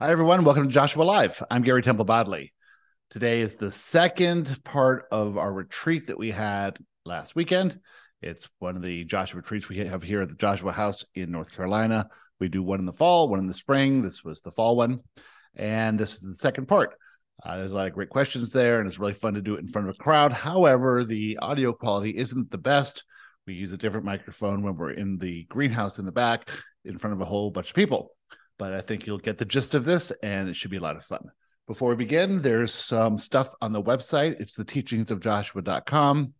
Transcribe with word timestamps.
Hi, 0.00 0.12
everyone. 0.12 0.44
Welcome 0.44 0.62
to 0.62 0.72
Joshua 0.72 1.02
Live. 1.02 1.42
I'm 1.50 1.62
Gary 1.62 1.82
Temple 1.82 2.04
Bodley. 2.04 2.52
Today 3.10 3.40
is 3.40 3.56
the 3.56 3.72
second 3.72 4.62
part 4.62 5.06
of 5.10 5.36
our 5.36 5.52
retreat 5.52 6.06
that 6.06 6.16
we 6.16 6.30
had 6.30 6.78
last 7.04 7.34
weekend. 7.34 7.80
It's 8.22 8.48
one 8.60 8.76
of 8.76 8.82
the 8.82 9.02
Joshua 9.02 9.38
retreats 9.38 9.68
we 9.68 9.78
have 9.78 10.04
here 10.04 10.22
at 10.22 10.28
the 10.28 10.36
Joshua 10.36 10.70
House 10.70 11.04
in 11.16 11.32
North 11.32 11.50
Carolina. 11.50 12.08
We 12.38 12.48
do 12.48 12.62
one 12.62 12.78
in 12.78 12.86
the 12.86 12.92
fall, 12.92 13.28
one 13.28 13.40
in 13.40 13.48
the 13.48 13.54
spring. 13.54 14.00
This 14.00 14.22
was 14.22 14.40
the 14.40 14.52
fall 14.52 14.76
one. 14.76 15.00
And 15.56 15.98
this 15.98 16.14
is 16.14 16.20
the 16.20 16.34
second 16.34 16.68
part. 16.68 16.94
Uh, 17.42 17.56
there's 17.56 17.72
a 17.72 17.74
lot 17.74 17.88
of 17.88 17.92
great 17.92 18.08
questions 18.08 18.52
there, 18.52 18.78
and 18.78 18.86
it's 18.86 19.00
really 19.00 19.14
fun 19.14 19.34
to 19.34 19.42
do 19.42 19.56
it 19.56 19.60
in 19.62 19.66
front 19.66 19.88
of 19.88 19.96
a 19.96 19.98
crowd. 19.98 20.32
However, 20.32 21.02
the 21.02 21.38
audio 21.42 21.72
quality 21.72 22.16
isn't 22.16 22.52
the 22.52 22.58
best. 22.58 23.02
We 23.48 23.54
use 23.54 23.72
a 23.72 23.76
different 23.76 24.06
microphone 24.06 24.62
when 24.62 24.76
we're 24.76 24.92
in 24.92 25.18
the 25.18 25.42
greenhouse 25.46 25.98
in 25.98 26.06
the 26.06 26.12
back 26.12 26.48
in 26.84 26.98
front 26.98 27.14
of 27.14 27.20
a 27.20 27.24
whole 27.24 27.50
bunch 27.50 27.70
of 27.70 27.74
people 27.74 28.12
but 28.58 28.72
I 28.72 28.80
think 28.80 29.06
you'll 29.06 29.18
get 29.18 29.38
the 29.38 29.44
gist 29.44 29.74
of 29.74 29.84
this 29.84 30.10
and 30.22 30.48
it 30.48 30.56
should 30.56 30.70
be 30.70 30.76
a 30.76 30.82
lot 30.82 30.96
of 30.96 31.04
fun. 31.04 31.30
Before 31.66 31.90
we 31.90 31.96
begin, 31.96 32.42
there's 32.42 32.72
some 32.72 33.18
stuff 33.18 33.54
on 33.60 33.72
the 33.72 33.82
website. 33.82 34.40
It's 34.40 34.54
the 34.54 34.64
teachings 34.64 35.10
of 35.10 35.20
Joshua.com. 35.20 36.32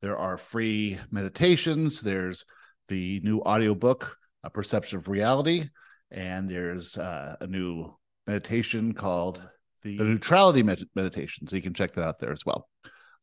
There 0.00 0.18
are 0.18 0.36
free 0.36 0.98
meditations. 1.10 2.00
There's 2.00 2.44
the 2.88 3.20
new 3.20 3.40
audiobook, 3.40 4.16
A 4.42 4.50
Perception 4.50 4.98
of 4.98 5.08
Reality. 5.08 5.68
And 6.10 6.50
there's 6.50 6.98
uh, 6.98 7.36
a 7.40 7.46
new 7.46 7.94
meditation 8.26 8.92
called 8.92 9.42
the, 9.82 9.96
the 9.96 10.04
Neutrality 10.04 10.62
Med- 10.62 10.88
Meditation. 10.94 11.46
So 11.46 11.56
you 11.56 11.62
can 11.62 11.74
check 11.74 11.92
that 11.92 12.04
out 12.04 12.18
there 12.18 12.32
as 12.32 12.44
well. 12.44 12.68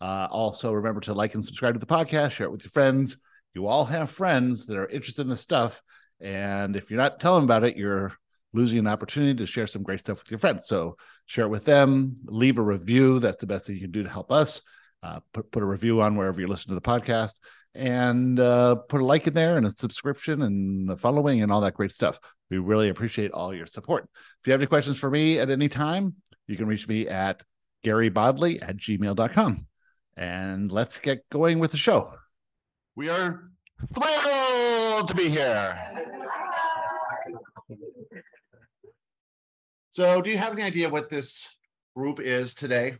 Uh, 0.01 0.27
also, 0.31 0.71
remember 0.71 1.01
to 1.01 1.13
like 1.13 1.35
and 1.35 1.43
subscribe 1.43 1.73
to 1.73 1.79
the 1.79 1.85
podcast, 1.85 2.31
share 2.31 2.47
it 2.47 2.51
with 2.51 2.63
your 2.63 2.71
friends. 2.71 3.17
You 3.53 3.67
all 3.67 3.85
have 3.85 4.09
friends 4.09 4.65
that 4.67 4.77
are 4.77 4.87
interested 4.87 5.23
in 5.23 5.29
this 5.29 5.41
stuff. 5.41 5.81
And 6.21 6.75
if 6.75 6.89
you're 6.89 6.97
not 6.97 7.19
telling 7.19 7.43
about 7.43 7.65
it, 7.65 7.75
you're 7.75 8.13
losing 8.53 8.79
an 8.79 8.87
opportunity 8.87 9.35
to 9.35 9.45
share 9.45 9.67
some 9.67 9.83
great 9.83 9.99
stuff 9.99 10.19
with 10.19 10.31
your 10.31 10.39
friends. 10.39 10.67
So 10.67 10.97
share 11.25 11.45
it 11.45 11.49
with 11.49 11.65
them, 11.65 12.15
leave 12.25 12.57
a 12.57 12.61
review. 12.61 13.19
That's 13.19 13.37
the 13.37 13.47
best 13.47 13.67
thing 13.67 13.75
you 13.75 13.81
can 13.81 13.91
do 13.91 14.03
to 14.03 14.09
help 14.09 14.31
us. 14.31 14.61
Uh, 15.01 15.19
put, 15.33 15.51
put 15.51 15.63
a 15.63 15.65
review 15.65 16.01
on 16.01 16.15
wherever 16.15 16.41
you 16.41 16.47
listen 16.47 16.69
to 16.69 16.75
the 16.75 16.81
podcast 16.81 17.33
and 17.75 18.39
uh, 18.39 18.75
put 18.75 19.01
a 19.01 19.05
like 19.05 19.27
in 19.27 19.33
there 19.33 19.57
and 19.57 19.65
a 19.65 19.71
subscription 19.71 20.41
and 20.41 20.89
a 20.89 20.97
following 20.97 21.41
and 21.41 21.51
all 21.51 21.61
that 21.61 21.75
great 21.75 21.91
stuff. 21.91 22.19
We 22.49 22.57
really 22.57 22.89
appreciate 22.89 23.31
all 23.31 23.53
your 23.53 23.67
support. 23.67 24.09
If 24.41 24.47
you 24.47 24.51
have 24.51 24.61
any 24.61 24.67
questions 24.67 24.97
for 24.97 25.09
me 25.09 25.39
at 25.39 25.49
any 25.49 25.69
time, 25.69 26.15
you 26.47 26.57
can 26.57 26.67
reach 26.67 26.87
me 26.87 27.07
at 27.07 27.43
garybodley 27.85 28.61
at 28.61 28.77
gmail.com. 28.77 29.67
And 30.17 30.71
let's 30.71 30.99
get 30.99 31.29
going 31.29 31.59
with 31.59 31.71
the 31.71 31.77
show. 31.77 32.13
We 32.95 33.07
are 33.09 33.51
thrilled 33.93 35.07
to 35.07 35.13
be 35.13 35.29
here. 35.29 35.88
So, 39.91 40.21
do 40.21 40.29
you 40.29 40.37
have 40.37 40.53
any 40.53 40.61
idea 40.61 40.87
what 40.87 41.09
this 41.09 41.47
group 41.95 42.19
is 42.19 42.53
today? 42.53 42.97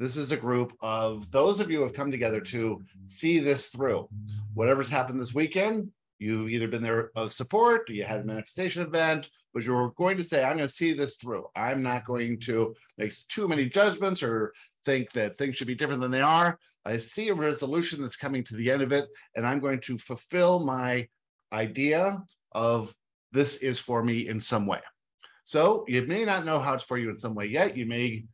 This 0.00 0.16
is 0.16 0.32
a 0.32 0.36
group 0.36 0.72
of 0.80 1.30
those 1.30 1.60
of 1.60 1.70
you 1.70 1.78
who 1.78 1.82
have 1.84 1.94
come 1.94 2.10
together 2.10 2.40
to 2.40 2.82
see 3.06 3.38
this 3.38 3.68
through. 3.68 4.08
Whatever's 4.52 4.88
happened 4.88 5.20
this 5.20 5.32
weekend, 5.32 5.92
you've 6.18 6.50
either 6.50 6.66
been 6.66 6.82
there 6.82 7.12
of 7.14 7.32
support, 7.32 7.88
or 7.88 7.92
you 7.92 8.02
had 8.02 8.18
a 8.18 8.24
manifestation 8.24 8.82
event, 8.82 9.30
but 9.52 9.62
you're 9.62 9.90
going 9.90 10.16
to 10.16 10.24
say, 10.24 10.42
I'm 10.42 10.56
going 10.56 10.68
to 10.68 10.74
see 10.74 10.92
this 10.92 11.14
through. 11.14 11.46
I'm 11.54 11.84
not 11.84 12.04
going 12.04 12.40
to 12.40 12.74
make 12.98 13.14
too 13.28 13.46
many 13.46 13.66
judgments 13.66 14.20
or 14.20 14.52
think 14.84 15.12
that 15.12 15.38
things 15.38 15.56
should 15.56 15.68
be 15.68 15.76
different 15.76 16.00
than 16.00 16.10
they 16.10 16.20
are. 16.20 16.58
I 16.84 16.98
see 16.98 17.28
a 17.28 17.34
resolution 17.34 18.02
that's 18.02 18.16
coming 18.16 18.42
to 18.44 18.56
the 18.56 18.72
end 18.72 18.82
of 18.82 18.90
it, 18.90 19.06
and 19.36 19.46
I'm 19.46 19.60
going 19.60 19.80
to 19.82 19.98
fulfill 19.98 20.64
my 20.64 21.06
idea 21.52 22.24
of 22.50 22.92
this 23.30 23.58
is 23.58 23.78
for 23.78 24.02
me 24.02 24.26
in 24.26 24.40
some 24.40 24.66
way. 24.66 24.80
So 25.44 25.84
you 25.86 26.02
may 26.02 26.24
not 26.24 26.44
know 26.44 26.58
how 26.58 26.74
it's 26.74 26.84
for 26.84 26.98
you 26.98 27.10
in 27.10 27.14
some 27.14 27.34
way 27.34 27.46
yet. 27.46 27.76
You 27.76 27.86
may 27.86 28.24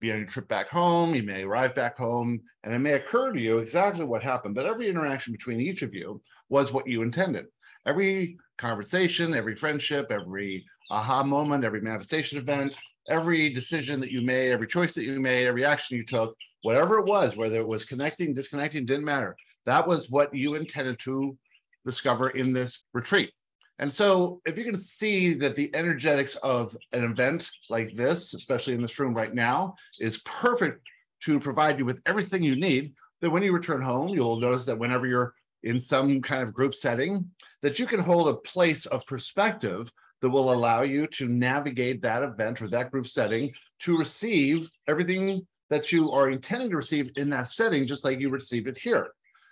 be 0.00 0.12
on 0.12 0.18
your 0.18 0.26
trip 0.26 0.48
back 0.48 0.68
home, 0.68 1.14
you 1.14 1.22
may 1.22 1.42
arrive 1.42 1.74
back 1.74 1.96
home, 1.96 2.40
and 2.62 2.74
it 2.74 2.78
may 2.78 2.92
occur 2.92 3.32
to 3.32 3.40
you 3.40 3.58
exactly 3.58 4.04
what 4.04 4.22
happened. 4.22 4.54
But 4.54 4.66
every 4.66 4.88
interaction 4.88 5.32
between 5.32 5.60
each 5.60 5.82
of 5.82 5.94
you 5.94 6.20
was 6.48 6.72
what 6.72 6.86
you 6.86 7.02
intended. 7.02 7.46
Every 7.86 8.36
conversation, 8.58 9.34
every 9.34 9.56
friendship, 9.56 10.08
every 10.10 10.64
aha 10.90 11.22
moment, 11.22 11.64
every 11.64 11.80
manifestation 11.80 12.38
event, 12.38 12.76
every 13.08 13.48
decision 13.48 13.98
that 14.00 14.12
you 14.12 14.20
made, 14.20 14.52
every 14.52 14.66
choice 14.66 14.94
that 14.94 15.04
you 15.04 15.20
made, 15.20 15.46
every 15.46 15.64
action 15.64 15.96
you 15.96 16.04
took, 16.04 16.36
whatever 16.62 16.98
it 16.98 17.06
was, 17.06 17.36
whether 17.36 17.60
it 17.60 17.66
was 17.66 17.84
connecting, 17.84 18.34
disconnecting, 18.34 18.86
didn't 18.86 19.04
matter. 19.04 19.36
That 19.66 19.86
was 19.88 20.10
what 20.10 20.34
you 20.34 20.54
intended 20.54 20.98
to 21.00 21.36
discover 21.84 22.30
in 22.30 22.52
this 22.52 22.84
retreat. 22.92 23.32
And 23.78 23.92
so, 23.92 24.40
if 24.46 24.56
you 24.56 24.64
can 24.64 24.78
see 24.78 25.34
that 25.34 25.56
the 25.56 25.74
energetics 25.74 26.36
of 26.36 26.76
an 26.92 27.04
event 27.04 27.50
like 27.68 27.94
this, 27.94 28.32
especially 28.34 28.74
in 28.74 28.82
this 28.82 28.98
room 28.98 29.14
right 29.14 29.34
now, 29.34 29.74
is 29.98 30.22
perfect 30.24 30.80
to 31.22 31.40
provide 31.40 31.78
you 31.78 31.84
with 31.84 32.00
everything 32.06 32.42
you 32.42 32.54
need, 32.54 32.94
then 33.20 33.32
when 33.32 33.42
you 33.42 33.52
return 33.52 33.82
home, 33.82 34.08
you'll 34.08 34.38
notice 34.38 34.64
that 34.66 34.78
whenever 34.78 35.06
you're 35.06 35.34
in 35.64 35.80
some 35.80 36.20
kind 36.22 36.42
of 36.42 36.54
group 36.54 36.74
setting, 36.74 37.28
that 37.62 37.78
you 37.78 37.86
can 37.86 37.98
hold 37.98 38.28
a 38.28 38.34
place 38.34 38.86
of 38.86 39.06
perspective 39.06 39.90
that 40.20 40.30
will 40.30 40.52
allow 40.52 40.82
you 40.82 41.06
to 41.08 41.26
navigate 41.26 42.00
that 42.02 42.22
event 42.22 42.62
or 42.62 42.68
that 42.68 42.90
group 42.90 43.06
setting 43.06 43.52
to 43.80 43.98
receive 43.98 44.70
everything 44.88 45.46
that 45.70 45.90
you 45.90 46.12
are 46.12 46.30
intending 46.30 46.70
to 46.70 46.76
receive 46.76 47.10
in 47.16 47.30
that 47.30 47.48
setting, 47.48 47.86
just 47.86 48.04
like 48.04 48.20
you 48.20 48.28
received 48.28 48.68
it 48.68 48.78
here. 48.78 49.08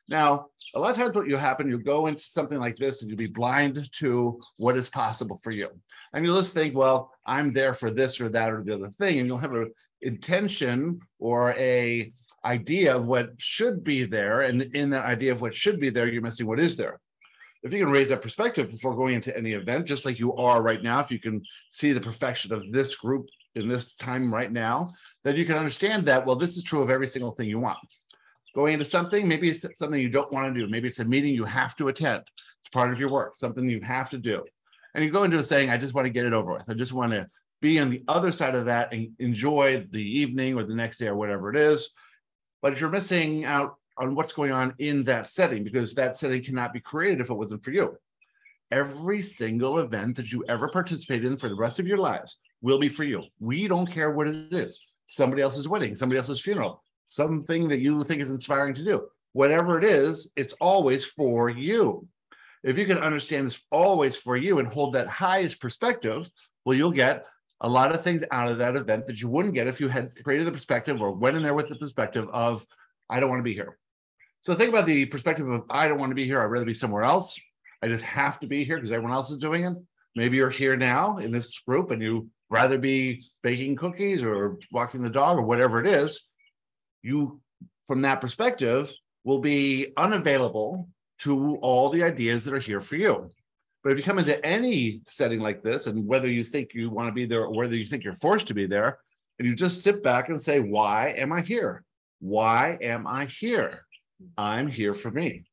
Now, 0.09 0.47
a 0.75 0.81
lot 0.81 0.91
of 0.91 0.97
times 0.97 1.15
what 1.15 1.29
you 1.29 1.37
happen, 1.37 1.69
you 1.69 1.79
go 1.79 2.07
into 2.07 2.25
something 2.25 2.59
like 2.59 2.77
this 2.77 3.03
and 3.03 3.11
you'll 3.11 3.19
be 3.19 3.27
blind 3.27 3.89
to 3.93 4.39
what 4.59 4.77
is 4.77 4.89
possible 4.89 5.39
for 5.43 5.51
you. 5.51 5.69
And 6.13 6.25
you'll 6.25 6.39
just 6.39 6.55
think, 6.55 6.77
well, 6.77 7.13
I'm 7.27 7.53
there 7.53 7.75
for 7.75 7.91
this 7.91 8.21
or 8.21 8.29
that 8.31 8.51
or 8.51 8.63
the 8.63 8.75
other 8.75 8.93
thing. 8.99 9.19
And 9.19 9.27
you'll 9.27 9.39
have 9.39 9.55
an 9.55 9.73
intention 10.03 11.01
or 11.19 11.53
a 11.53 12.13
idea 12.45 12.97
of 12.97 13.07
what 13.07 13.31
should 13.39 13.85
be 13.85 14.05
there. 14.05 14.43
And 14.43 14.63
in 14.75 14.91
that 14.91 15.05
idea 15.05 15.33
of 15.33 15.41
what 15.41 15.55
should 15.55 15.79
be 15.79 15.91
there, 15.91 16.09
you're 16.09 16.23
missing 16.23 16.47
what 16.47 16.61
is 16.61 16.77
there. 16.77 17.01
If 17.63 17.73
you 17.73 17.79
can 17.79 17.93
raise 17.93 18.09
that 18.09 18.23
perspective 18.23 18.71
before 18.71 18.97
going 18.97 19.15
into 19.15 19.37
any 19.37 19.53
event, 19.53 19.87
just 19.87 20.05
like 20.05 20.19
you 20.19 20.35
are 20.35 20.63
right 20.63 20.83
now, 20.83 20.99
if 20.99 21.13
you 21.13 21.21
can 21.21 21.45
see 21.71 21.93
the 21.93 22.01
perfection 22.01 22.53
of 22.53 22.73
this 22.73 22.97
group 22.97 23.27
in 23.55 23.69
this 23.69 23.95
time 23.95 24.35
right 24.35 24.51
now, 24.51 24.89
then 25.23 25.37
you 25.37 25.45
can 25.45 25.57
understand 25.57 26.05
that, 26.07 26.27
well, 26.27 26.35
this 26.35 26.57
is 26.57 26.65
true 26.65 26.83
of 26.83 26.91
every 26.91 27.07
single 27.07 27.33
thing 27.33 27.49
you 27.49 27.61
want 27.61 27.79
going 28.55 28.75
into 28.75 28.85
something, 28.85 29.27
maybe 29.27 29.51
it's 29.51 29.67
something 29.79 30.01
you 30.01 30.09
don't 30.09 30.33
want 30.33 30.53
to 30.53 30.61
do. 30.61 30.69
Maybe 30.69 30.89
it's 30.89 30.99
a 30.99 31.05
meeting 31.05 31.35
you 31.35 31.45
have 31.45 31.75
to 31.77 31.89
attend. 31.89 32.23
It's 32.61 32.69
part 32.73 32.93
of 32.93 33.01
your 33.01 33.11
work, 33.11 33.37
something 33.37 33.69
you 33.69 33.81
have 33.81 34.11
to 34.11 34.19
do. 34.19 34.45
And 34.95 35.05
you 35.05 35.11
go 35.11 35.25
into 35.25 35.39
it 35.39 35.45
saying, 35.45 35.71
I 35.71 35.77
just 35.77 35.95
want 35.95 36.07
to 36.07 36.13
get 36.13 36.27
it 36.27 36.33
over 36.33 36.53
with. 36.53 36.69
I 36.69 36.75
just 36.75 36.93
want 36.93 37.13
to 37.13 37.29
be 37.63 37.79
on 37.79 37.91
the 37.91 38.03
other 38.09 38.33
side 38.33 38.55
of 38.55 38.67
that 38.67 38.93
and 38.93 39.13
enjoy 39.19 39.87
the 39.91 40.03
evening 40.03 40.55
or 40.55 40.65
the 40.65 40.75
next 40.75 40.99
day 40.99 41.07
or 41.07 41.17
whatever 41.17 41.51
it 41.51 41.57
is. 41.57 41.91
But 42.61 42.79
you're 42.79 42.91
missing 42.91 43.45
out 43.45 43.77
on 43.99 44.15
what's 44.15 44.33
going 44.33 44.53
on 44.53 44.75
in 44.79 45.05
that 45.05 45.29
setting 45.29 45.65
because 45.65 45.95
that 45.95 46.19
setting 46.19 46.43
cannot 46.43 46.73
be 46.73 46.81
created 46.81 47.21
if 47.21 47.31
it 47.31 47.35
wasn't 47.35 47.65
for 47.65 47.71
you. 47.71 47.97
Every 48.71 49.23
single 49.23 49.79
event 49.79 50.17
that 50.17 50.33
you 50.33 50.45
ever 50.49 50.69
participate 50.69 51.25
in 51.25 51.37
for 51.37 51.49
the 51.49 51.55
rest 51.55 51.79
of 51.79 51.87
your 51.87 51.99
lives 51.99 52.39
will 52.63 52.79
be 52.79 52.89
for 52.89 53.05
you. 53.05 53.23
We 53.39 53.69
don't 53.69 53.91
care 53.91 54.11
what 54.11 54.29
it 54.29 54.53
is. 54.53 54.81
Somebody 55.07 55.43
else's 55.43 55.69
wedding, 55.69 55.95
somebody 55.95 56.19
else's 56.19 56.41
funeral, 56.41 56.82
something 57.13 57.69
that 57.69 57.81
you 57.81 58.03
think 58.05 58.23
is 58.23 58.31
inspiring 58.31 58.73
to 58.73 58.85
do. 58.85 59.07
Whatever 59.35 59.79
it 59.79 59.85
is, 59.85 60.31
it's 60.35 60.55
always 60.55 61.05
for 61.05 61.51
you. 61.51 62.09
If 62.65 62.79
you 62.79 62.87
can 62.87 62.99
understand 62.99 63.47
it's 63.47 63.61
always 63.71 64.17
for 64.17 64.37
you 64.39 64.61
and 64.61 64.69
hold 64.69 64.95
that 64.95 65.09
highest 65.09 65.61
perspective, 65.61 66.27
well, 66.65 66.77
you'll 66.77 66.91
get 66.91 67.27
a 67.61 67.69
lot 67.69 67.95
of 67.95 68.03
things 68.03 68.25
out 68.31 68.49
of 68.49 68.59
that 68.59 68.77
event 68.77 69.07
that 69.07 69.21
you 69.21 69.29
wouldn't 69.29 69.53
get 69.53 69.67
if 69.67 69.79
you 69.79 69.89
had 69.89 70.09
created 70.25 70.47
the 70.47 70.53
perspective 70.53 71.03
or 71.03 71.13
went 71.13 71.37
in 71.37 71.43
there 71.43 71.53
with 71.53 71.69
the 71.69 71.77
perspective 71.77 72.27
of, 72.33 72.65
I 73.11 73.21
don't 73.21 73.29
want 73.29 73.41
to 73.41 73.45
be 73.45 73.53
here. 73.53 73.77
So 74.41 74.55
think 74.55 74.71
about 74.71 74.87
the 74.87 75.05
perspective 75.05 75.49
of, 75.49 75.65
I 75.69 75.89
don't 75.89 75.99
want 75.99 76.11
to 76.13 76.17
be 76.17 76.25
here. 76.25 76.41
I'd 76.41 76.47
rather 76.47 76.65
be 76.65 76.73
somewhere 76.73 77.03
else. 77.03 77.39
I 77.83 77.89
just 77.89 78.05
have 78.05 78.41
to 78.41 78.47
be 78.47 78.65
here 78.65 78.77
because 78.77 78.91
everyone 78.91 79.13
else 79.13 79.31
is 79.31 79.39
doing 79.39 79.65
it. 79.65 79.75
Maybe 80.17 80.39
you're 80.39 80.51
here 80.51 80.77
now 80.77 81.19
in 81.19 81.31
this 81.31 81.59
group 81.59 81.91
and 81.91 82.01
you 82.01 82.31
rather 82.49 82.79
be 82.79 83.23
baking 83.43 83.77
cookies 83.77 84.23
or 84.23 84.59
walking 84.71 85.03
the 85.03 85.11
dog 85.11 85.37
or 85.37 85.43
whatever 85.43 85.79
it 85.79 85.87
is 85.87 86.27
you, 87.03 87.41
from 87.89 88.03
that 88.03 88.21
perspective, 88.21 88.93
will 89.25 89.41
be 89.41 89.93
unavailable 89.97 90.89
to 91.21 91.57
all 91.57 91.91
the 91.91 92.03
ideas 92.03 92.45
that 92.45 92.55
are 92.55 92.61
here 92.61 92.81
for 92.81 92.97
you. 92.97 93.31
But 93.83 93.93
if 93.93 93.99
you 93.99 94.05
come 94.05 94.19
into 94.19 94.45
any 94.45 95.03
setting 95.07 95.41
like 95.41 95.63
this, 95.63 95.87
and 95.87 96.07
whether 96.07 96.31
you 96.31 96.45
think 96.45 96.75
you 96.75 96.91
want 96.91 97.09
to 97.09 97.13
be 97.13 97.25
there 97.25 97.45
or 97.45 97.55
whether 97.55 97.77
you 97.77 97.85
think 97.85 98.05
you're 98.05 98.15
forced 98.15 98.47
to 98.49 98.55
be 98.55 98.67
there, 98.67 98.99
and 99.39 99.49
you 99.49 99.55
just 99.55 99.83
sit 99.83 100.03
back 100.03 100.29
and 100.29 100.41
say, 100.41 100.61
Why 100.61 101.15
am 101.17 101.33
I 101.33 101.41
here? 101.41 101.85
Why 102.21 102.79
am 102.81 103.07
I 103.07 103.27
here? 103.27 103.85
I'm 104.39 104.69
here 104.69 104.95
for 104.95 105.11
me. 105.11 105.45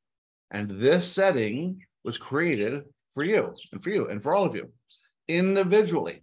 And 0.51 0.69
this 0.69 1.07
setting 1.07 1.81
was 2.03 2.17
created 2.17 2.83
for 3.15 3.23
you 3.23 3.53
and 3.71 3.83
for 3.83 3.89
you 3.89 4.09
and 4.09 4.21
for 4.21 4.35
all 4.35 4.45
of 4.45 4.55
you 4.55 4.71
individually 5.27 6.21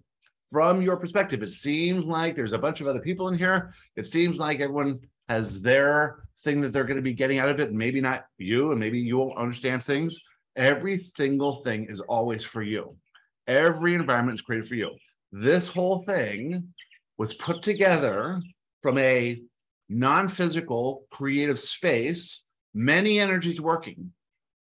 from 0.53 0.81
your 0.81 0.97
perspective. 0.97 1.43
It 1.43 1.53
seems 1.53 2.05
like 2.05 2.37
there's 2.37 2.53
a 2.53 2.59
bunch 2.59 2.81
of 2.81 2.87
other 2.87 3.01
people 3.01 3.29
in 3.29 3.39
here. 3.39 3.75
It 3.97 4.07
seems 4.07 4.39
like 4.39 4.61
everyone 4.61 5.01
has 5.29 5.61
their 5.61 6.21
thing 6.45 6.61
that 6.61 6.73
they're 6.73 6.85
going 6.85 6.97
to 6.97 7.03
be 7.03 7.13
getting 7.13 7.39
out 7.39 7.49
of 7.49 7.61
it, 7.61 7.69
and 7.71 7.79
maybe 7.79 8.01
not 8.01 8.27
you, 8.39 8.71
and 8.71 8.81
maybe 8.81 8.99
you 8.99 9.17
won't 9.17 9.39
understand 9.39 9.83
things. 9.83 10.23
Every 10.55 10.97
single 10.99 11.63
thing 11.65 11.87
is 11.89 12.01
always 12.01 12.45
for 12.45 12.63
you. 12.63 12.97
Every 13.47 13.95
environment 13.95 14.35
is 14.35 14.43
created 14.43 14.69
for 14.69 14.75
you. 14.75 14.91
this 15.33 15.69
whole 15.69 16.03
thing 16.05 16.73
was 17.19 17.35
put 17.35 17.63
together 17.63 18.41
from 18.83 18.99
a 18.99 19.41
non-physical 19.89 21.07
creative 21.11 21.59
space, 21.59 22.43
many 22.75 23.21
energies 23.21 23.61
working. 23.61 24.13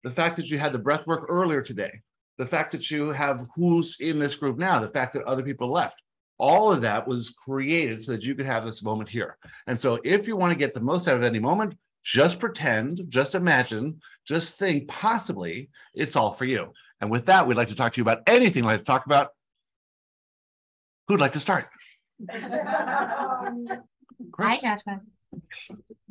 The 0.04 0.10
fact 0.10 0.36
that 0.36 0.50
you 0.50 0.58
had 0.58 0.72
the 0.72 0.78
breath 0.78 1.06
work 1.06 1.26
earlier 1.28 1.62
today, 1.62 2.00
the 2.38 2.46
fact 2.46 2.72
that 2.72 2.90
you 2.90 3.10
have 3.10 3.46
who's 3.54 3.96
in 4.00 4.18
this 4.18 4.34
group 4.34 4.58
now, 4.58 4.78
the 4.78 4.90
fact 4.90 5.14
that 5.14 5.24
other 5.24 5.42
people 5.42 5.70
left, 5.70 6.00
all 6.38 6.72
of 6.72 6.82
that 6.82 7.06
was 7.06 7.30
created 7.30 8.02
so 8.02 8.12
that 8.12 8.24
you 8.24 8.34
could 8.34 8.46
have 8.46 8.64
this 8.64 8.82
moment 8.82 9.08
here. 9.08 9.38
And 9.66 9.80
so 9.80 9.98
if 10.04 10.26
you 10.28 10.36
want 10.36 10.52
to 10.52 10.58
get 10.58 10.74
the 10.74 10.80
most 10.80 11.08
out 11.08 11.16
of 11.16 11.22
any 11.22 11.38
moment, 11.38 11.74
just 12.04 12.38
pretend, 12.38 13.02
just 13.08 13.34
imagine, 13.34 14.00
just 14.26 14.58
think 14.58 14.86
possibly 14.88 15.70
it's 15.94 16.14
all 16.14 16.34
for 16.34 16.44
you. 16.44 16.72
And 17.00 17.10
with 17.10 17.26
that, 17.26 17.46
we'd 17.46 17.56
like 17.56 17.68
to 17.68 17.74
talk 17.74 17.92
to 17.94 17.98
you 17.98 18.02
about 18.02 18.22
anything 18.26 18.62
you'd 18.62 18.68
like 18.68 18.80
to 18.80 18.86
talk 18.86 19.06
about. 19.06 19.30
Who'd 21.08 21.20
like 21.20 21.32
to 21.32 21.40
start? 21.40 21.66
Hi, 22.30 23.50
Chris? 24.32 24.60
Joshua. 24.60 25.00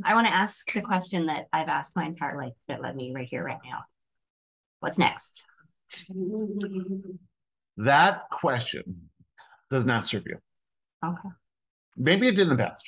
I 0.04 0.14
want 0.14 0.28
to 0.28 0.34
ask 0.34 0.72
the 0.72 0.82
question 0.82 1.28
that 1.28 1.48
I've 1.52 1.70
asked 1.70 1.96
my 1.96 2.06
entire 2.06 2.38
life 2.38 2.54
that 2.68 2.82
led 2.82 2.96
me 2.96 3.12
right 3.14 3.28
here, 3.28 3.44
right 3.44 3.60
now. 3.64 3.80
What's 4.82 5.00
next? 5.00 5.44
That 7.78 8.30
question 8.30 9.10
does 9.72 9.86
not 9.86 10.06
serve 10.06 10.24
you. 10.26 10.38
Okay. 11.04 11.30
Maybe 11.98 12.28
it 12.28 12.36
did 12.36 12.50
in 12.50 12.50
the 12.50 12.64
past 12.64 12.84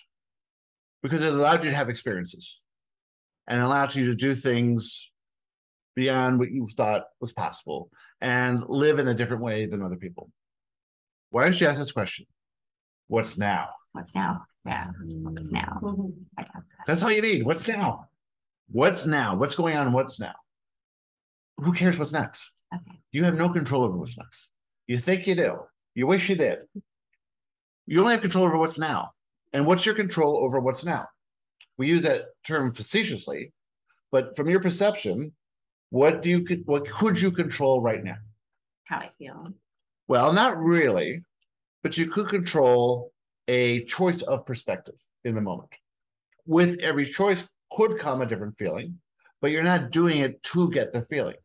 because 1.01 1.23
it 1.23 1.33
allowed 1.33 1.63
you 1.63 1.69
to 1.69 1.75
have 1.75 1.89
experiences 1.89 2.59
and 3.47 3.61
allowed 3.61 3.95
you 3.95 4.05
to 4.07 4.15
do 4.15 4.35
things 4.35 5.09
beyond 5.95 6.37
what 6.37 6.51
you 6.51 6.67
thought 6.75 7.05
was 7.19 7.31
possible 7.31 7.89
and 8.21 8.63
live 8.67 8.99
in 8.99 9.07
a 9.07 9.13
different 9.13 9.41
way 9.41 9.65
than 9.65 9.81
other 9.81 9.95
people. 9.95 10.29
Why 11.29 11.43
don't 11.43 11.59
you 11.59 11.67
ask 11.67 11.77
this 11.77 11.91
question? 11.91 12.25
What's 13.07 13.37
now? 13.37 13.69
What's 13.93 14.13
now? 14.13 14.43
Yeah. 14.65 14.87
What's 15.01 15.49
now? 15.49 15.79
Mm-hmm. 15.81 16.09
I 16.37 16.43
got 16.43 16.53
that. 16.53 16.63
That's 16.85 17.03
all 17.03 17.11
you 17.11 17.21
need. 17.21 17.45
What's 17.45 17.67
now? 17.67 18.07
What's 18.69 19.05
now? 19.05 19.35
What's 19.35 19.55
going 19.55 19.77
on? 19.77 19.91
What's 19.93 20.19
now? 20.19 20.35
Who 21.57 21.73
cares 21.73 21.97
what's 21.97 22.11
next? 22.11 22.45
Okay. 22.73 22.99
You 23.11 23.23
have 23.23 23.35
no 23.35 23.51
control 23.51 23.83
over 23.83 23.97
what's 23.97 24.17
next. 24.17 24.47
You 24.87 24.99
think 24.99 25.25
you 25.25 25.35
do. 25.35 25.59
You 25.97 26.05
wish 26.05 26.29
you 26.29 26.35
did. 26.35 26.59
You 27.87 28.01
only 28.01 28.13
have 28.13 28.21
control 28.21 28.45
over 28.45 28.59
what's 28.59 28.77
now. 28.77 29.13
And 29.51 29.65
what's 29.65 29.83
your 29.83 29.95
control 29.95 30.37
over 30.37 30.59
what's 30.59 30.85
now? 30.85 31.07
We 31.79 31.87
use 31.87 32.03
that 32.03 32.25
term 32.45 32.71
facetiously, 32.71 33.51
but 34.11 34.35
from 34.35 34.47
your 34.47 34.59
perception, 34.59 35.31
what 35.89 36.21
do 36.21 36.29
you 36.29 36.63
what 36.65 36.87
could 36.87 37.19
you 37.19 37.31
control 37.31 37.81
right 37.81 38.03
now? 38.03 38.17
How 38.83 38.97
I 38.97 39.09
feel. 39.17 39.51
Well, 40.07 40.31
not 40.33 40.59
really, 40.59 41.23
but 41.81 41.97
you 41.97 42.05
could 42.05 42.29
control 42.29 43.11
a 43.47 43.83
choice 43.85 44.21
of 44.21 44.45
perspective 44.45 44.99
in 45.23 45.33
the 45.33 45.41
moment. 45.41 45.71
With 46.45 46.77
every 46.77 47.11
choice 47.11 47.43
could 47.71 47.97
come 47.97 48.21
a 48.21 48.27
different 48.27 48.55
feeling, 48.59 48.99
but 49.41 49.49
you're 49.49 49.63
not 49.63 49.89
doing 49.89 50.19
it 50.19 50.43
to 50.43 50.69
get 50.69 50.93
the 50.93 51.07
feeling. 51.09 51.37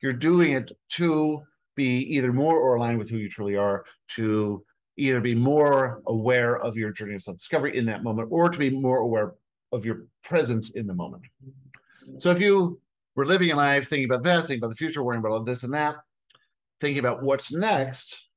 You're 0.00 0.12
doing 0.12 0.52
it 0.52 0.70
to 0.90 1.42
be 1.78 2.00
either 2.14 2.32
more 2.32 2.58
or 2.58 2.74
aligned 2.74 2.98
with 2.98 3.08
who 3.08 3.16
you 3.16 3.30
truly 3.30 3.56
are, 3.56 3.84
to 4.16 4.64
either 4.98 5.20
be 5.20 5.34
more 5.34 6.02
aware 6.06 6.58
of 6.58 6.76
your 6.76 6.90
journey 6.90 7.14
of 7.14 7.22
self-discovery 7.22 7.76
in 7.76 7.86
that 7.86 8.02
moment, 8.02 8.28
or 8.30 8.50
to 8.50 8.58
be 8.58 8.68
more 8.68 8.98
aware 8.98 9.32
of 9.72 9.86
your 9.86 10.06
presence 10.24 10.70
in 10.70 10.86
the 10.86 10.94
moment. 10.94 11.22
So 12.18 12.30
if 12.30 12.40
you 12.40 12.80
were 13.14 13.24
living 13.24 13.48
your 13.48 13.56
life 13.56 13.88
thinking 13.88 14.10
about 14.10 14.24
that, 14.24 14.40
thinking 14.40 14.58
about 14.58 14.70
the 14.70 14.76
future, 14.76 15.02
worrying 15.02 15.20
about 15.20 15.32
all 15.32 15.44
this 15.44 15.62
and 15.62 15.72
that, 15.72 15.96
thinking 16.80 16.98
about 16.98 17.22
what's 17.22 17.52
next, 17.52 18.28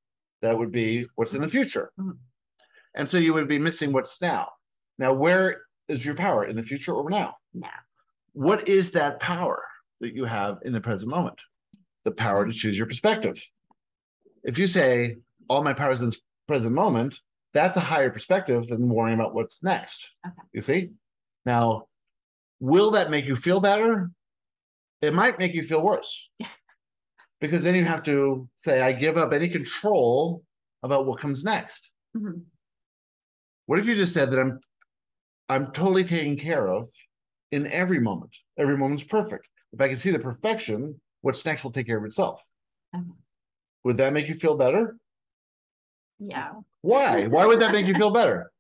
that 0.41 0.57
would 0.57 0.71
be 0.71 1.07
what's 1.15 1.33
in 1.33 1.41
the 1.41 1.49
future. 1.49 1.91
Mhm. 1.99 2.17
And 2.95 3.09
so 3.09 3.17
you 3.17 3.33
would 3.33 3.47
be 3.47 3.59
missing 3.59 3.91
what's 3.91 4.21
now. 4.21 4.51
Now, 4.97 5.13
where 5.13 5.63
is 5.87 6.05
your 6.05 6.15
power 6.15 6.45
in 6.45 6.55
the 6.55 6.63
future 6.63 6.93
or 6.93 7.09
now? 7.09 7.37
Now. 7.53 7.69
What 8.33 8.67
is 8.67 8.91
that 8.91 9.19
power 9.19 9.63
that 9.99 10.13
you 10.13 10.25
have 10.25 10.59
in 10.63 10.73
the 10.73 10.81
present 10.81 11.09
moment? 11.09 11.39
The 12.03 12.11
power 12.11 12.45
to 12.45 12.53
choose 12.53 12.77
your 12.77 12.87
perspective. 12.87 13.41
If 14.43 14.57
you 14.57 14.67
say, 14.67 15.17
all 15.47 15.63
my 15.63 15.73
power 15.73 15.91
is 15.91 15.99
in 16.01 16.07
this 16.07 16.21
present 16.47 16.73
moment, 16.73 17.19
that's 17.53 17.77
a 17.77 17.81
higher 17.81 18.09
perspective 18.09 18.67
than 18.67 18.89
worrying 18.89 19.19
about 19.19 19.35
what's 19.35 19.61
next. 19.61 20.09
Okay. 20.25 20.35
You 20.53 20.61
see? 20.61 20.91
Now, 21.45 21.87
will 22.59 22.91
that 22.91 23.11
make 23.11 23.25
you 23.25 23.35
feel 23.35 23.59
better? 23.59 24.09
It 25.01 25.13
might 25.13 25.37
make 25.39 25.53
you 25.53 25.63
feel 25.63 25.81
worse. 25.81 26.29
because 27.39 27.63
then 27.63 27.75
you 27.75 27.85
have 27.85 28.03
to 28.03 28.47
say, 28.63 28.81
I 28.81 28.93
give 28.93 29.17
up 29.17 29.33
any 29.33 29.49
control 29.49 30.43
about 30.83 31.05
what 31.05 31.19
comes 31.19 31.43
next. 31.43 31.91
Mhm. 32.15 32.43
What 33.67 33.79
if 33.79 33.85
you 33.85 33.95
just 33.95 34.13
said 34.13 34.31
that 34.31 34.39
I'm 34.39 34.59
I'm 35.49 35.71
totally 35.71 36.03
taken 36.03 36.37
care 36.37 36.67
of 36.67 36.89
in 37.51 37.67
every 37.67 37.99
moment? 37.99 38.35
Every 38.57 38.77
moment's 38.77 39.03
perfect. 39.03 39.49
If 39.73 39.81
I 39.81 39.87
can 39.89 39.97
see 39.97 40.11
the 40.11 40.19
perfection, 40.19 40.99
what's 41.21 41.45
next 41.45 41.63
will 41.63 41.71
take 41.71 41.87
care 41.87 41.97
of 41.97 42.05
itself. 42.05 42.41
Would 43.83 43.97
that 43.97 44.13
make 44.13 44.27
you 44.27 44.35
feel 44.35 44.57
better? 44.57 44.97
Yeah. 46.19 46.51
Why? 46.81 47.27
Why 47.27 47.45
would 47.45 47.59
that 47.61 47.71
make 47.71 47.87
you 47.87 47.95
feel 47.95 48.11
better? 48.11 48.51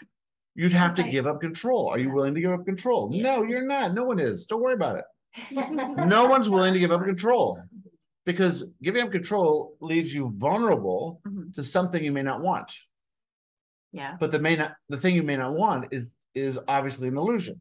You'd 0.54 0.72
have 0.72 0.94
to 0.94 1.02
Okay. 1.02 1.10
give 1.10 1.26
up 1.26 1.40
control. 1.40 1.88
Are 1.88 1.98
you 1.98 2.12
willing 2.12 2.34
to 2.34 2.40
give 2.40 2.50
up 2.52 2.64
control? 2.64 3.10
No, 3.10 3.42
you're 3.44 3.66
not. 3.66 3.94
No 3.94 4.04
one 4.04 4.18
is. 4.18 4.46
Don't 4.46 4.62
worry 4.62 4.74
about 4.74 4.96
it. 4.98 5.04
No 6.06 6.26
one's 6.28 6.48
willing 6.48 6.74
to 6.74 6.78
give 6.80 6.92
up 6.92 7.02
control 7.04 7.60
because 8.24 8.64
giving 8.82 9.02
up 9.02 9.10
control 9.10 9.76
leaves 9.80 10.14
you 10.14 10.32
vulnerable 10.36 11.20
Mhm. 11.26 11.52
to 11.54 11.64
something 11.64 12.02
you 12.04 12.12
may 12.12 12.22
not 12.22 12.40
want. 12.40 12.72
Yeah. 13.92 14.16
But 14.18 14.30
the 14.32 14.38
may 14.38 14.54
not 14.56 14.76
the 14.88 14.98
thing 14.98 15.14
you 15.16 15.24
may 15.24 15.36
not 15.36 15.52
want 15.54 15.92
is 15.92 16.12
is 16.34 16.58
obviously 16.68 17.08
an 17.08 17.16
illusion 17.16 17.60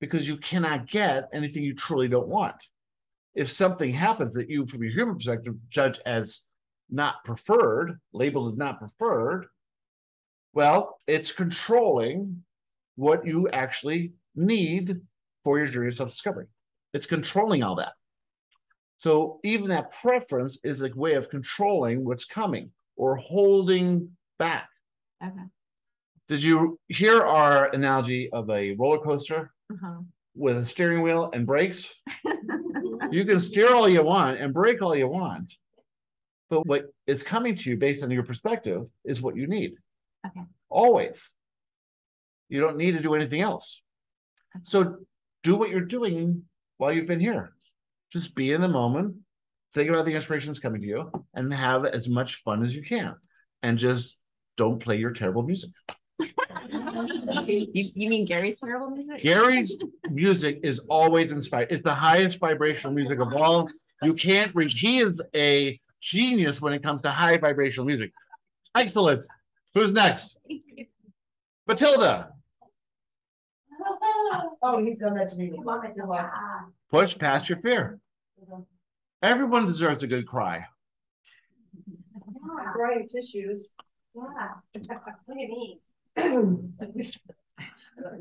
because 0.00 0.28
you 0.28 0.36
cannot 0.38 0.86
get 0.86 1.28
anything 1.32 1.62
you 1.62 1.74
truly 1.74 2.08
don't 2.08 2.28
want. 2.28 2.56
If 3.34 3.50
something 3.50 3.92
happens 3.92 4.34
that 4.36 4.48
you, 4.48 4.66
from 4.66 4.82
your 4.82 4.92
human 4.92 5.16
perspective, 5.16 5.54
judge 5.68 6.00
as 6.06 6.42
not 6.90 7.24
preferred, 7.24 7.98
labeled 8.12 8.52
as 8.52 8.58
not 8.58 8.78
preferred, 8.78 9.46
well, 10.52 10.98
it's 11.06 11.32
controlling 11.32 12.44
what 12.96 13.26
you 13.26 13.48
actually 13.48 14.12
need 14.36 15.00
for 15.42 15.58
your 15.58 15.66
journey 15.66 15.88
of 15.88 15.94
self-discovery. 15.94 16.46
It's 16.92 17.06
controlling 17.06 17.64
all 17.64 17.74
that. 17.76 17.94
So 18.98 19.40
even 19.42 19.68
that 19.70 19.90
preference 19.90 20.60
is 20.62 20.82
a 20.82 20.90
way 20.94 21.14
of 21.14 21.28
controlling 21.28 22.04
what's 22.04 22.24
coming 22.24 22.70
or 22.96 23.16
holding 23.16 24.08
back. 24.38 24.68
Okay. 25.22 25.34
Did 26.28 26.42
you 26.42 26.78
hear 26.88 27.20
our 27.20 27.66
analogy 27.74 28.30
of 28.32 28.48
a 28.48 28.74
roller 28.76 28.98
coaster 28.98 29.52
Uh-huh. 29.72 30.00
With 30.34 30.58
a 30.58 30.64
steering 30.64 31.02
wheel 31.02 31.30
and 31.32 31.46
brakes? 31.46 31.94
You 33.10 33.24
can 33.24 33.38
steer 33.38 33.72
all 33.72 33.88
you 33.88 34.02
want 34.02 34.40
and 34.40 34.52
brake 34.52 34.82
all 34.82 34.96
you 34.96 35.08
want. 35.08 35.52
But 36.50 36.66
what 36.66 36.86
is 37.06 37.22
coming 37.22 37.54
to 37.54 37.70
you 37.70 37.76
based 37.76 38.02
on 38.02 38.10
your 38.10 38.24
perspective 38.24 38.86
is 39.04 39.22
what 39.22 39.36
you 39.36 39.46
need. 39.46 39.74
Okay. 40.26 40.46
Always. 40.68 41.30
You 42.48 42.60
don't 42.60 42.76
need 42.76 42.92
to 42.92 43.02
do 43.02 43.14
anything 43.14 43.40
else. 43.40 43.80
So 44.64 44.96
do 45.42 45.56
what 45.56 45.70
you're 45.70 45.80
doing 45.80 46.42
while 46.78 46.92
you've 46.92 47.06
been 47.06 47.20
here. 47.20 47.52
Just 48.12 48.34
be 48.34 48.52
in 48.52 48.60
the 48.60 48.68
moment, 48.68 49.16
think 49.74 49.90
about 49.90 50.06
the 50.06 50.14
inspiration 50.14 50.48
that's 50.48 50.58
coming 50.58 50.80
to 50.80 50.86
you, 50.86 51.10
and 51.34 51.52
have 51.52 51.84
as 51.84 52.08
much 52.08 52.42
fun 52.42 52.64
as 52.64 52.74
you 52.74 52.82
can. 52.82 53.14
And 53.62 53.78
just 53.78 54.16
don't 54.56 54.78
play 54.78 54.96
your 54.96 55.12
terrible 55.12 55.42
music. 55.42 55.70
You, 57.46 57.66
you 57.74 58.08
mean 58.08 58.24
Gary's 58.24 58.58
terrible 58.58 58.90
music? 58.90 59.22
Gary's 59.22 59.76
music 60.10 60.60
is 60.62 60.78
always 60.88 61.30
inspired. 61.30 61.68
It's 61.70 61.82
the 61.82 61.94
highest 61.94 62.38
vibrational 62.38 62.94
music 62.94 63.18
of 63.18 63.32
all. 63.34 63.68
You 64.02 64.14
can't 64.14 64.54
reach. 64.54 64.74
He 64.78 64.98
is 64.98 65.20
a 65.34 65.78
genius 66.00 66.60
when 66.60 66.72
it 66.72 66.82
comes 66.82 67.02
to 67.02 67.10
high 67.10 67.36
vibrational 67.38 67.86
music. 67.86 68.12
Excellent. 68.74 69.24
Who's 69.74 69.92
next? 69.92 70.36
Matilda. 71.66 72.30
Oh, 74.66 74.82
he's 74.82 75.02
on 75.02 75.12
that 75.14 75.36
meeting. 75.36 75.62
Push 76.90 77.18
past 77.18 77.50
your 77.50 77.58
fear. 77.58 77.98
Everyone 79.22 79.66
deserves 79.66 80.02
a 80.02 80.06
good 80.06 80.26
cry. 80.26 80.64
Drying 82.74 83.06
tissues. 83.06 83.68
Yeah. 84.14 84.22
What 85.26 85.34
do 85.34 85.40
you 85.40 85.48
mean? 85.48 85.78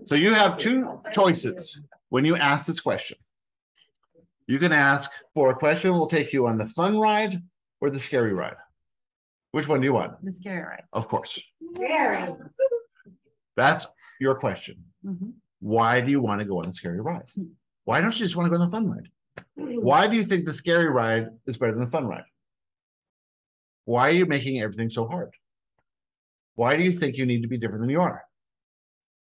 So 0.06 0.16
you 0.16 0.34
have 0.34 0.58
two 0.58 1.00
choices 1.12 1.80
when 2.10 2.26
you 2.26 2.36
ask 2.36 2.66
this 2.66 2.80
question. 2.80 3.18
You 4.48 4.60
can 4.60 4.72
ask 4.74 5.10
for 5.34 5.52
a 5.52 5.56
question 5.56 5.92
will 5.92 6.08
take 6.08 6.34
you 6.34 6.48
on 6.48 6.58
the 6.58 6.68
fun 6.68 7.00
ride 7.00 7.42
or 7.82 7.90
the 7.90 8.00
scary 8.00 8.34
ride. 8.34 8.56
Which 9.52 9.68
one 9.68 9.80
do 9.82 9.86
you 9.86 9.94
want? 9.94 10.24
The 10.24 10.32
scary 10.32 10.64
ride. 10.64 10.84
Of 10.92 11.08
course. 11.08 11.40
Very. 11.78 12.34
That's 13.56 13.86
your 14.20 14.36
question. 14.36 14.84
Mhm. 15.06 15.34
Why 15.60 16.02
do 16.02 16.12
you 16.12 16.20
want 16.22 16.40
to 16.40 16.46
go 16.46 16.58
on 16.60 16.66
the 16.66 16.74
scary 16.74 17.00
ride? 17.00 17.26
Why 17.86 18.02
don't 18.02 18.14
you 18.20 18.26
just 18.26 18.36
want 18.36 18.52
to 18.52 18.58
go 18.58 18.62
on 18.62 18.70
the 18.70 18.76
fun 18.76 18.90
ride? 18.90 19.10
Why 19.56 20.08
do 20.08 20.16
you 20.16 20.24
think 20.24 20.46
the 20.46 20.54
scary 20.54 20.90
ride 20.90 21.28
is 21.48 21.58
better 21.58 21.74
than 21.74 21.86
the 21.86 21.92
fun 21.92 22.08
ride? 22.08 22.26
Why 23.86 24.10
are 24.10 24.12
you 24.12 24.26
making 24.26 24.60
everything 24.62 24.90
so 24.90 25.08
hard? 25.08 25.32
Why 26.56 26.76
do 26.76 26.84
you 26.84 26.92
think 26.92 27.18
you 27.18 27.26
need 27.26 27.42
to 27.42 27.48
be 27.48 27.58
different 27.58 27.82
than 27.82 27.90
you 27.90 28.02
are? 28.02 28.24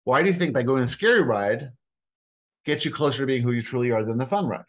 Why 0.04 0.22
do 0.22 0.30
you 0.30 0.36
think 0.36 0.54
that 0.54 0.64
going 0.64 0.84
a 0.84 0.88
scary 0.88 1.22
ride 1.22 1.72
gets 2.66 2.86
you 2.86 2.92
closer 2.92 3.20
to 3.20 3.26
being 3.26 3.42
who 3.42 3.52
you 3.52 3.62
truly 3.62 3.92
are 3.92 4.04
than 4.04 4.18
the 4.18 4.26
fun 4.26 4.48
ride? 4.48 4.64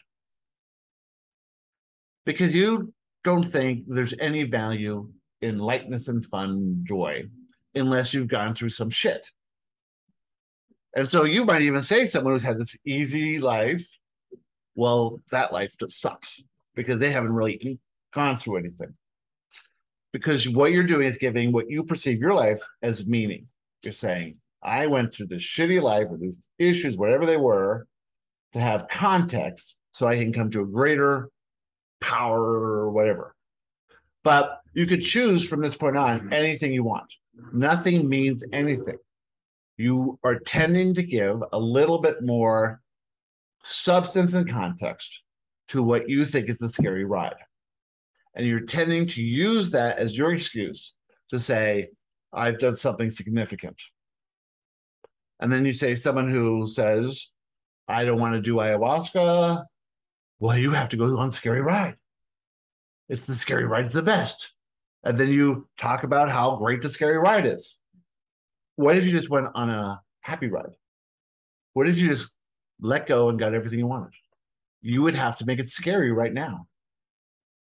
Because 2.25 2.55
you 2.55 2.93
don't 3.23 3.45
think 3.45 3.85
there's 3.87 4.15
any 4.19 4.45
value 4.45 5.11
in 5.43 5.59
lightness 5.59 6.09
and 6.09 6.25
fun 6.25 6.85
joy 6.87 7.25
unless 7.75 8.15
you've 8.15 8.29
gone 8.29 8.55
through 8.55 8.71
some 8.71 8.91
shit. 8.91 9.27
And 10.97 11.09
so 11.09 11.25
you 11.25 11.45
might 11.45 11.63
even 11.63 11.83
say 11.83 12.07
someone 12.07 12.33
who's 12.33 12.43
had 12.43 12.59
this 12.59 12.77
easy 12.87 13.39
life, 13.41 13.87
well, 14.77 15.21
that 15.33 15.53
life 15.53 15.75
just 15.79 16.01
sucks 16.01 16.41
because 16.75 17.01
they 17.01 17.11
haven't 17.11 17.33
really 17.33 17.79
gone 18.15 18.37
through 18.37 18.59
anything. 18.59 18.95
Because 20.15 20.49
what 20.49 20.71
you're 20.71 20.85
doing 20.85 21.09
is 21.09 21.17
giving 21.17 21.51
what 21.51 21.69
you 21.69 21.83
perceive 21.83 22.21
your 22.21 22.35
life 22.35 22.61
as 22.83 23.05
meaning. 23.05 23.49
You're 23.83 23.93
saying, 23.93 24.39
I 24.63 24.87
went 24.87 25.13
through 25.13 25.27
this 25.27 25.43
shitty 25.43 25.83
life 25.83 26.09
with 26.09 26.21
these 26.21 26.49
issues, 26.57 26.97
whatever 26.97 27.27
they 27.27 27.37
were, 27.37 27.89
to 28.53 28.61
have 28.61 28.87
context 28.89 29.75
so 29.91 30.07
I 30.07 30.17
can 30.17 30.33
come 30.33 30.53
to 30.53 30.63
a 30.63 30.67
greater 30.67 31.31
power 32.01 32.41
or 32.41 32.93
whatever. 32.93 33.35
But 34.23 34.61
you 34.73 34.87
could 34.87 35.03
choose 35.03 35.49
from 35.49 35.61
this 35.61 35.77
point 35.77 35.97
on 35.97 36.33
anything 36.33 36.73
you 36.73 36.85
want. 36.85 37.13
Nothing 37.53 38.09
means 38.09 38.45
anything. 38.53 38.99
You 39.79 40.21
are 40.23 40.39
tending 40.39 40.95
to 40.95 41.03
give 41.03 41.43
a 41.53 41.59
little 41.59 41.99
bit 41.99 42.23
more 42.23 42.81
substance 43.65 44.33
and 44.35 44.49
context 44.49 45.23
to 45.71 45.83
what 45.83 46.09
you 46.09 46.25
think 46.25 46.49
is 46.49 46.59
the 46.59 46.71
scary 46.71 47.05
ride. 47.05 47.35
And 48.35 48.47
you're 48.47 48.61
tending 48.61 49.07
to 49.09 49.23
use 49.23 49.71
that 49.71 49.99
as 49.99 50.17
your 50.17 50.33
excuse 50.33 50.95
to 51.31 51.39
say, 51.39 51.89
I've 52.33 52.59
done 52.59 52.77
something 52.77 53.11
significant. 53.11 53.81
And 55.41 55.53
then 55.53 55.65
you 55.65 55.73
say, 55.73 55.95
someone 55.95 56.29
who 56.29 56.67
says, 56.67 57.29
I 57.87 58.05
don't 58.05 58.21
want 58.21 58.35
to 58.35 58.41
do 58.41 58.57
ayahuasca. 58.57 59.65
Well, 60.41 60.59
you 60.59 60.73
have 60.73 60.89
to 60.91 60.97
go 60.97 61.17
on 61.19 61.31
scary 61.33 61.61
ride. 61.61 61.97
It's 63.09 63.23
the 63.23 63.35
scary 63.35 63.67
ride 63.67 63.87
is 63.87 63.93
the 63.93 64.03
best. 64.03 64.51
And 65.05 65.19
then 65.19 65.29
you 65.29 65.69
talk 65.77 66.03
about 66.03 66.31
how 66.31 66.57
great 66.57 66.83
the 66.83 66.89
scary 66.89 67.19
ride 67.19 67.47
is. 67.47 67.79
What 68.77 68.97
if 68.97 69.05
you 69.05 69.11
just 69.11 69.31
went 69.31 69.49
on 69.55 69.71
a 69.71 70.01
happy 70.21 70.49
ride? 70.49 70.75
What 71.75 71.89
if 71.89 71.99
you 71.99 72.09
just 72.09 72.31
let 72.81 73.07
go 73.07 73.29
and 73.29 73.39
got 73.39 73.55
everything 73.55 73.79
you 73.79 73.87
wanted? 73.87 74.15
You 74.81 75.03
would 75.03 75.15
have 75.15 75.37
to 75.39 75.47
make 75.47 75.59
it 75.59 75.69
scary 75.69 76.11
right 76.11 76.33
now 76.33 76.67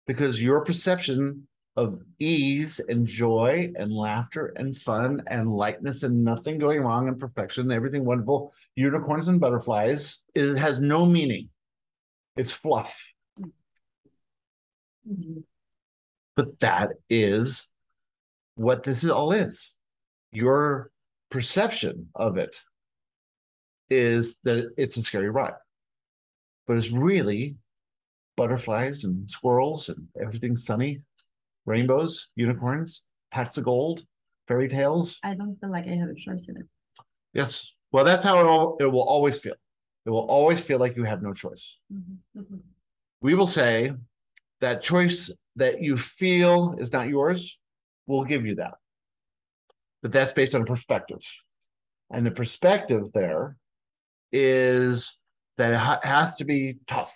because 0.08 0.42
your 0.42 0.62
perception 0.62 1.48
of 1.76 2.00
ease 2.20 2.80
and 2.80 3.08
joy 3.08 3.72
and 3.76 3.92
laughter 3.92 4.54
and 4.58 4.78
fun 4.78 5.24
and 5.28 5.50
lightness 5.50 6.04
and 6.04 6.24
nothing 6.24 6.60
going 6.60 6.82
wrong 6.82 7.08
and 7.08 7.20
perfection, 7.20 7.64
and 7.64 7.74
everything 7.74 8.06
wonderful, 8.06 8.54
unicorns 8.76 9.28
and 9.28 9.40
butterflies, 9.40 10.20
it 10.36 10.56
has 10.56 10.80
no 10.80 11.06
meaning. 11.06 11.50
It's 12.36 12.52
fluff. 12.52 12.96
Mm-hmm. 15.10 15.40
But 16.36 16.60
that 16.60 16.92
is 17.10 17.68
what 18.56 18.84
this 18.84 19.04
is 19.04 19.12
all 19.12 19.32
is. 19.32 19.72
Your 20.32 20.92
perception 21.30 22.10
of 22.16 22.38
it 22.38 22.60
is 23.90 24.38
that 24.44 24.74
it's 24.78 24.98
a 24.98 25.02
scary 25.02 25.30
ride. 25.30 25.54
But 26.66 26.78
it's 26.78 26.92
really 26.92 27.58
butterflies 28.36 29.04
and 29.04 29.30
squirrels 29.30 29.90
and 29.90 30.08
everything 30.22 30.56
sunny, 30.56 31.02
rainbows, 31.66 32.30
unicorns, 32.36 33.04
hats 33.32 33.58
of 33.58 33.66
gold, 33.66 34.06
fairy 34.48 34.68
tales. 34.68 35.20
I 35.24 35.36
don't 35.36 35.56
feel 35.60 35.72
like 35.72 35.88
I 35.88 35.96
have 35.96 36.10
a 36.10 36.16
choice 36.16 36.48
in 36.48 36.58
it. 36.58 36.66
Yes. 37.34 37.72
Well, 37.92 38.04
that's 38.04 38.24
how 38.24 38.40
it, 38.40 38.46
all, 38.46 38.78
it 38.80 38.86
will 38.86 39.04
always 39.04 39.40
feel. 39.40 39.56
It 40.06 40.10
will 40.10 40.28
always 40.28 40.62
feel 40.62 40.80
like 40.80 40.98
you 40.98 41.04
have 41.04 41.22
no 41.22 41.34
choice. 41.34 41.78
Mm-hmm. 41.94 42.42
Mm-hmm. 42.42 42.58
We 43.22 43.36
will 43.36 43.48
say 43.48 43.94
that 44.62 44.82
choice 44.82 45.32
that 45.56 45.82
you 45.82 45.96
feel 45.96 46.76
is 46.78 46.92
not 46.92 47.08
yours, 47.08 47.58
we'll 48.08 48.24
give 48.24 48.46
you 48.46 48.56
that. 48.56 48.74
But 50.02 50.12
that's 50.12 50.34
based 50.34 50.56
on 50.56 50.62
a 50.62 50.66
perspective. 50.66 51.22
And 52.12 52.26
the 52.26 52.32
perspective 52.32 53.04
there 53.14 53.56
is 54.32 55.18
that 55.58 55.74
it 55.74 55.78
ha- 55.78 56.00
has 56.04 56.36
to 56.36 56.46
be 56.46 56.78
tough 56.88 57.16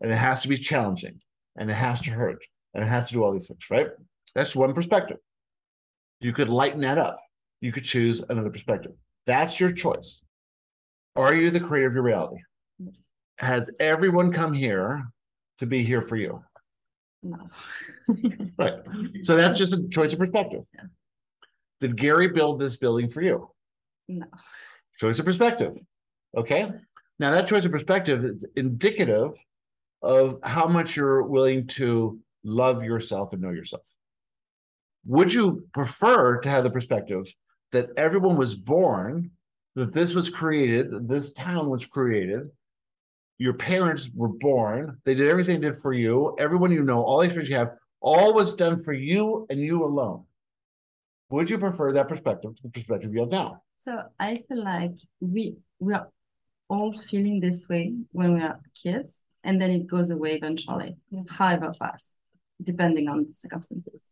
and 0.00 0.10
it 0.10 0.16
has 0.16 0.42
to 0.42 0.48
be 0.48 0.58
challenging 0.58 1.20
and 1.56 1.70
it 1.70 1.74
has 1.74 2.00
to 2.02 2.10
hurt 2.10 2.44
and 2.74 2.84
it 2.84 2.86
has 2.86 3.08
to 3.08 3.14
do 3.14 3.24
all 3.24 3.32
these 3.32 3.48
things, 3.48 3.60
right? 3.70 3.88
That's 4.34 4.54
one 4.54 4.74
perspective. 4.74 5.18
You 6.20 6.32
could 6.32 6.48
lighten 6.48 6.80
that 6.82 6.98
up. 6.98 7.20
You 7.60 7.72
could 7.72 7.84
choose 7.84 8.22
another 8.28 8.50
perspective. 8.50 8.92
That's 9.26 9.58
your 9.58 9.72
choice. 9.72 10.22
Are 11.16 11.34
you 11.34 11.50
the 11.50 11.60
creator 11.60 11.86
of 11.86 11.94
your 11.94 12.02
reality? 12.02 12.36
Yes. 12.78 13.02
Has 13.38 13.70
everyone 13.80 14.32
come 14.32 14.52
here 14.52 15.06
to 15.58 15.66
be 15.66 15.82
here 15.82 16.02
for 16.02 16.16
you? 16.16 16.42
No. 17.22 17.48
Right. 18.58 18.74
So 19.22 19.36
that's 19.36 19.58
just 19.58 19.74
a 19.74 19.86
choice 19.88 20.14
of 20.14 20.18
perspective. 20.18 20.62
Yeah. 20.74 20.84
Did 21.80 21.98
Gary 21.98 22.28
build 22.28 22.58
this 22.58 22.76
building 22.76 23.10
for 23.10 23.20
you? 23.20 23.50
No. 24.08 24.26
Choice 24.98 25.18
of 25.18 25.26
perspective. 25.26 25.76
Okay. 26.34 26.70
Now 27.18 27.32
that 27.32 27.46
choice 27.46 27.64
of 27.64 27.72
perspective 27.72 28.24
is 28.24 28.46
indicative 28.56 29.32
of 30.02 30.38
how 30.42 30.66
much 30.68 30.96
you're 30.96 31.22
willing 31.22 31.66
to 31.66 32.18
love 32.44 32.84
yourself 32.84 33.32
and 33.32 33.42
know 33.42 33.50
yourself. 33.50 33.82
Would 35.06 35.32
you 35.32 35.66
prefer 35.72 36.40
to 36.40 36.48
have 36.48 36.64
the 36.64 36.70
perspective 36.70 37.26
that 37.72 37.90
everyone 37.96 38.36
was 38.36 38.54
born, 38.54 39.30
that 39.74 39.92
this 39.92 40.14
was 40.14 40.28
created, 40.28 41.08
this 41.08 41.32
town 41.32 41.68
was 41.70 41.86
created, 41.86 42.48
your 43.38 43.54
parents 43.54 44.10
were 44.14 44.28
born, 44.28 44.98
they 45.04 45.14
did 45.14 45.28
everything 45.28 45.60
they 45.60 45.68
did 45.68 45.76
for 45.76 45.92
you, 45.92 46.34
everyone 46.38 46.72
you 46.72 46.82
know, 46.82 47.02
all 47.02 47.18
the 47.18 47.26
experience 47.26 47.50
you 47.50 47.56
have, 47.56 47.72
all 48.00 48.34
was 48.34 48.54
done 48.54 48.82
for 48.82 48.92
you 48.92 49.46
and 49.50 49.60
you 49.60 49.84
alone. 49.84 50.24
Would 51.30 51.50
you 51.50 51.58
prefer 51.58 51.92
that 51.92 52.08
perspective 52.08 52.56
to 52.56 52.62
the 52.62 52.68
perspective 52.70 53.12
you 53.12 53.20
have 53.20 53.30
now? 53.30 53.62
So 53.78 54.00
I 54.18 54.42
feel 54.48 54.64
like 54.64 54.94
we 55.20 55.56
we 55.78 55.94
are 55.94 56.08
all 56.68 56.96
feeling 56.96 57.40
this 57.40 57.68
way 57.68 57.94
when 58.12 58.34
we 58.34 58.40
are 58.40 58.60
kids, 58.80 59.22
and 59.46 59.60
then 59.60 59.70
it 59.70 59.86
goes 59.86 60.10
away 60.10 60.32
eventually, 60.36 60.96
however 61.38 61.72
fast, 61.72 62.12
depending 62.62 63.08
on 63.08 63.24
the 63.26 63.32
circumstances. 63.32 64.02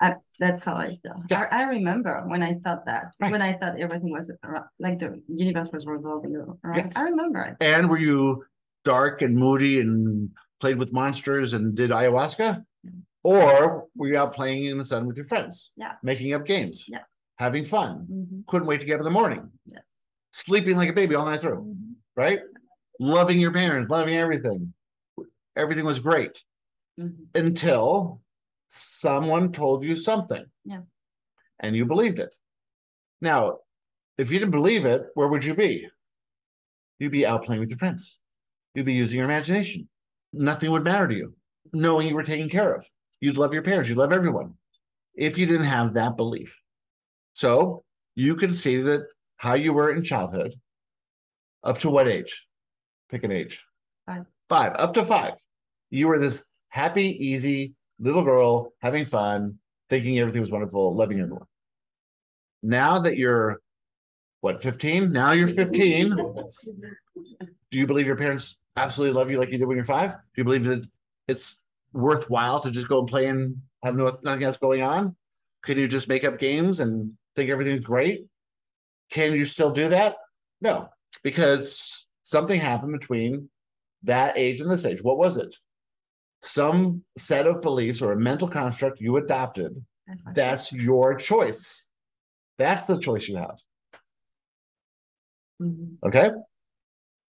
I, 0.00 0.14
that's 0.38 0.62
how 0.62 0.74
I 0.76 0.94
feel. 1.02 1.18
Yeah. 1.28 1.48
I, 1.50 1.60
I 1.60 1.62
remember 1.76 2.22
when 2.28 2.40
I 2.42 2.54
thought 2.64 2.86
that, 2.86 3.06
Right. 3.20 3.32
when 3.32 3.42
I 3.42 3.52
thought 3.58 3.80
everything 3.80 4.12
was 4.12 4.30
like 4.78 5.00
the 5.00 5.20
universe 5.28 5.70
was 5.72 5.86
revolving 5.86 6.36
around. 6.36 6.58
Yes. 6.76 6.92
I 6.94 7.02
remember 7.04 7.42
it. 7.42 7.56
And 7.60 7.90
were 7.90 7.98
you 7.98 8.44
dark 8.84 9.22
and 9.22 9.36
moody 9.36 9.80
and 9.80 10.30
played 10.60 10.78
with 10.78 10.92
monsters 10.92 11.52
and 11.54 11.74
did 11.74 11.90
ayahuasca? 11.90 12.62
Yeah. 12.84 12.90
Or 13.24 13.86
were 13.96 14.06
you 14.08 14.16
out 14.18 14.34
playing 14.34 14.66
in 14.66 14.78
the 14.78 14.84
sun 14.84 15.06
with 15.08 15.16
your 15.16 15.26
friends? 15.26 15.72
Yeah. 15.76 15.94
Making 16.04 16.32
up 16.34 16.46
games? 16.46 16.84
Yeah. 16.86 17.02
Having 17.38 17.64
fun? 17.64 18.06
Mhm. 18.10 18.46
Couldn't 18.46 18.68
wait 18.68 18.78
to 18.80 18.86
get 18.86 18.94
up 18.94 19.00
in 19.00 19.04
the 19.04 19.10
morning? 19.20 19.50
Yes. 19.66 19.82
Sleeping 20.32 20.76
like 20.76 20.90
a 20.90 20.92
baby 20.92 21.16
all 21.16 21.26
night 21.26 21.40
through, 21.40 21.62
Mhm. 21.64 21.94
right? 22.16 22.40
Loving 22.98 23.38
your 23.38 23.52
parents, 23.52 23.90
loving 23.90 24.16
everything. 24.16 24.74
Everything 25.56 25.84
was 25.84 25.98
great 25.98 26.42
Mhm. 26.98 27.28
until 27.34 28.22
someone 28.68 29.52
told 29.52 29.84
you 29.84 29.96
something. 29.96 30.44
Yeah. 30.64 30.82
And 31.60 31.74
you 31.76 31.84
believed 31.84 32.18
it. 32.18 32.34
Now, 33.20 33.60
if 34.16 34.30
you 34.30 34.38
didn't 34.38 34.52
believe 34.52 34.84
it, 34.84 35.10
where 35.14 35.28
would 35.28 35.44
you 35.44 35.54
be? 35.54 35.88
You'd 36.98 37.12
be 37.12 37.26
out 37.26 37.44
playing 37.44 37.60
with 37.60 37.70
your 37.70 37.78
friends. 37.78 38.18
You'd 38.74 38.86
be 38.86 38.94
using 38.94 39.18
your 39.18 39.24
imagination. 39.24 39.88
Nothing 40.32 40.70
would 40.72 40.84
matter 40.84 41.08
to 41.08 41.14
you, 41.14 41.36
knowing 41.72 42.06
you 42.08 42.14
were 42.14 42.22
taken 42.24 42.48
care 42.48 42.74
of. 42.74 42.88
You'd 43.20 43.36
love 43.38 43.52
your 43.52 43.62
parents, 43.62 43.88
you'd 43.88 43.98
love 43.98 44.12
everyone 44.12 44.58
if 45.14 45.38
you 45.38 45.46
didn't 45.46 45.66
have 45.66 45.94
that 45.94 46.16
belief. 46.16 46.56
So 47.34 47.84
you 48.14 48.36
can 48.36 48.52
see 48.52 48.76
that 48.82 49.08
how 49.36 49.54
you 49.54 49.72
were 49.72 49.92
in 49.92 50.04
childhood 50.04 50.60
up 51.64 51.78
to 51.78 51.90
what 51.90 52.08
age? 52.08 52.46
Pick 53.10 53.24
an 53.24 53.32
age. 53.32 53.64
Five. 54.06 54.26
Five, 54.48 54.72
up 54.76 54.94
to 54.94 55.04
five. 55.04 55.34
You 55.90 56.08
were 56.08 56.18
this 56.18 56.44
happy, 56.68 57.24
easy 57.24 57.74
little 57.98 58.22
girl 58.22 58.72
having 58.80 59.06
fun, 59.06 59.58
thinking 59.90 60.18
everything 60.18 60.40
was 60.40 60.50
wonderful, 60.50 60.94
loving 60.94 61.20
everyone. 61.20 61.46
Now 62.62 62.98
that 63.00 63.16
you're 63.16 63.60
what, 64.40 64.62
15? 64.62 65.12
Now 65.12 65.32
you're 65.32 65.48
15. 65.48 66.16
Do 67.70 67.78
you 67.78 67.86
believe 67.86 68.06
your 68.06 68.16
parents 68.16 68.56
absolutely 68.76 69.18
love 69.18 69.30
you 69.30 69.38
like 69.38 69.50
you 69.50 69.58
did 69.58 69.66
when 69.66 69.76
you're 69.76 69.84
five? 69.84 70.12
Do 70.12 70.18
you 70.36 70.44
believe 70.44 70.64
that 70.64 70.86
it's 71.26 71.60
worthwhile 71.92 72.60
to 72.60 72.70
just 72.70 72.88
go 72.88 73.00
and 73.00 73.08
play 73.08 73.26
and 73.26 73.56
have 73.82 73.96
no, 73.96 74.16
nothing 74.22 74.44
else 74.44 74.56
going 74.56 74.82
on? 74.82 75.16
Can 75.64 75.76
you 75.76 75.88
just 75.88 76.08
make 76.08 76.24
up 76.24 76.38
games 76.38 76.80
and 76.80 77.12
think 77.34 77.50
everything's 77.50 77.84
great? 77.84 78.26
Can 79.10 79.32
you 79.32 79.44
still 79.44 79.70
do 79.70 79.88
that? 79.88 80.16
No, 80.60 80.88
because 81.22 82.06
something 82.28 82.60
happened 82.60 82.92
between 82.92 83.48
that 84.02 84.36
age 84.36 84.60
and 84.60 84.70
this 84.70 84.84
age. 84.84 85.02
What 85.02 85.16
was 85.16 85.38
it? 85.38 85.54
Some 86.42 87.02
set 87.16 87.46
of 87.46 87.62
beliefs 87.62 88.02
or 88.02 88.12
a 88.12 88.20
mental 88.20 88.48
construct 88.48 89.00
you 89.00 89.16
adopted 89.16 89.84
That's 90.34 90.72
your 90.72 91.14
choice. 91.16 91.84
That's 92.58 92.86
the 92.86 92.98
choice 92.98 93.28
you 93.28 93.36
have. 93.36 93.58
Mhm. 95.60 95.98
Okay. 96.02 96.30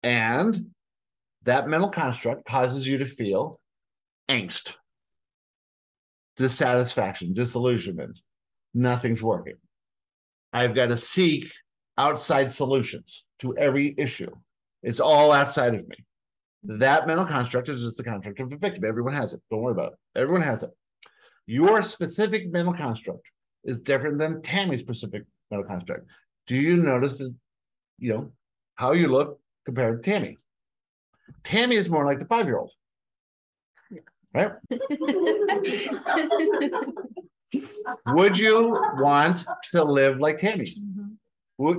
And 0.04 0.74
that 1.44 1.68
mental 1.68 1.90
construct 1.90 2.46
causes 2.46 2.88
you 2.88 2.98
to 2.98 3.06
feel 3.06 3.60
angst, 4.28 4.74
dissatisfaction, 6.36 7.34
disillusionment. 7.34 8.22
Nothing's 8.74 9.24
working. 9.24 9.58
I've 10.54 10.76
got 10.76 10.88
to 10.88 10.98
seek 10.98 11.52
outside 11.98 12.52
solutions 12.52 13.26
to 13.40 13.58
every 13.58 13.96
issue. 13.98 14.32
It's 14.84 15.00
all 15.00 15.32
outside 15.32 15.76
of 15.76 15.88
me. 15.88 15.96
That 16.64 17.08
mental 17.08 17.26
construct 17.26 17.70
is 17.70 17.82
just 17.82 17.98
the 17.98 18.04
construct 18.04 18.40
of 18.40 18.52
a 18.52 18.58
victim. 18.58 18.84
Everyone 18.86 19.14
has 19.14 19.34
it. 19.34 19.42
Don't 19.50 19.62
worry 19.62 19.74
about 19.74 19.94
it. 19.94 20.20
Everyone 20.20 20.42
has 20.42 20.64
it. 20.64 20.72
Your 21.46 21.82
specific 21.82 22.52
mental 22.52 22.74
construct 22.74 23.32
is 23.64 23.80
different 23.80 24.18
than 24.20 24.42
Tammy's 24.42 24.82
specific 24.82 25.24
mental 25.52 25.68
construct. 25.68 26.06
Do 26.48 26.56
you 26.56 26.78
notice 26.78 27.18
that, 27.18 27.34
you 27.98 28.14
know, 28.14 28.32
how 28.76 28.94
you 28.94 29.08
look 29.08 29.40
compared 29.66 30.04
to 30.04 30.10
Tammy? 30.10 30.38
Tammy 31.44 31.76
is 31.76 31.90
more 31.90 32.06
like 32.06 32.20
the 32.20 32.26
five 32.26 32.46
year 32.46 32.58
old. 32.58 32.72
Right? 34.34 34.52
Would 38.08 38.38
you 38.38 38.72
want 38.98 39.46
to 39.72 39.84
live 39.84 40.20
like 40.20 40.40
Tammy? 40.40 40.66
Mhm. 40.66 41.16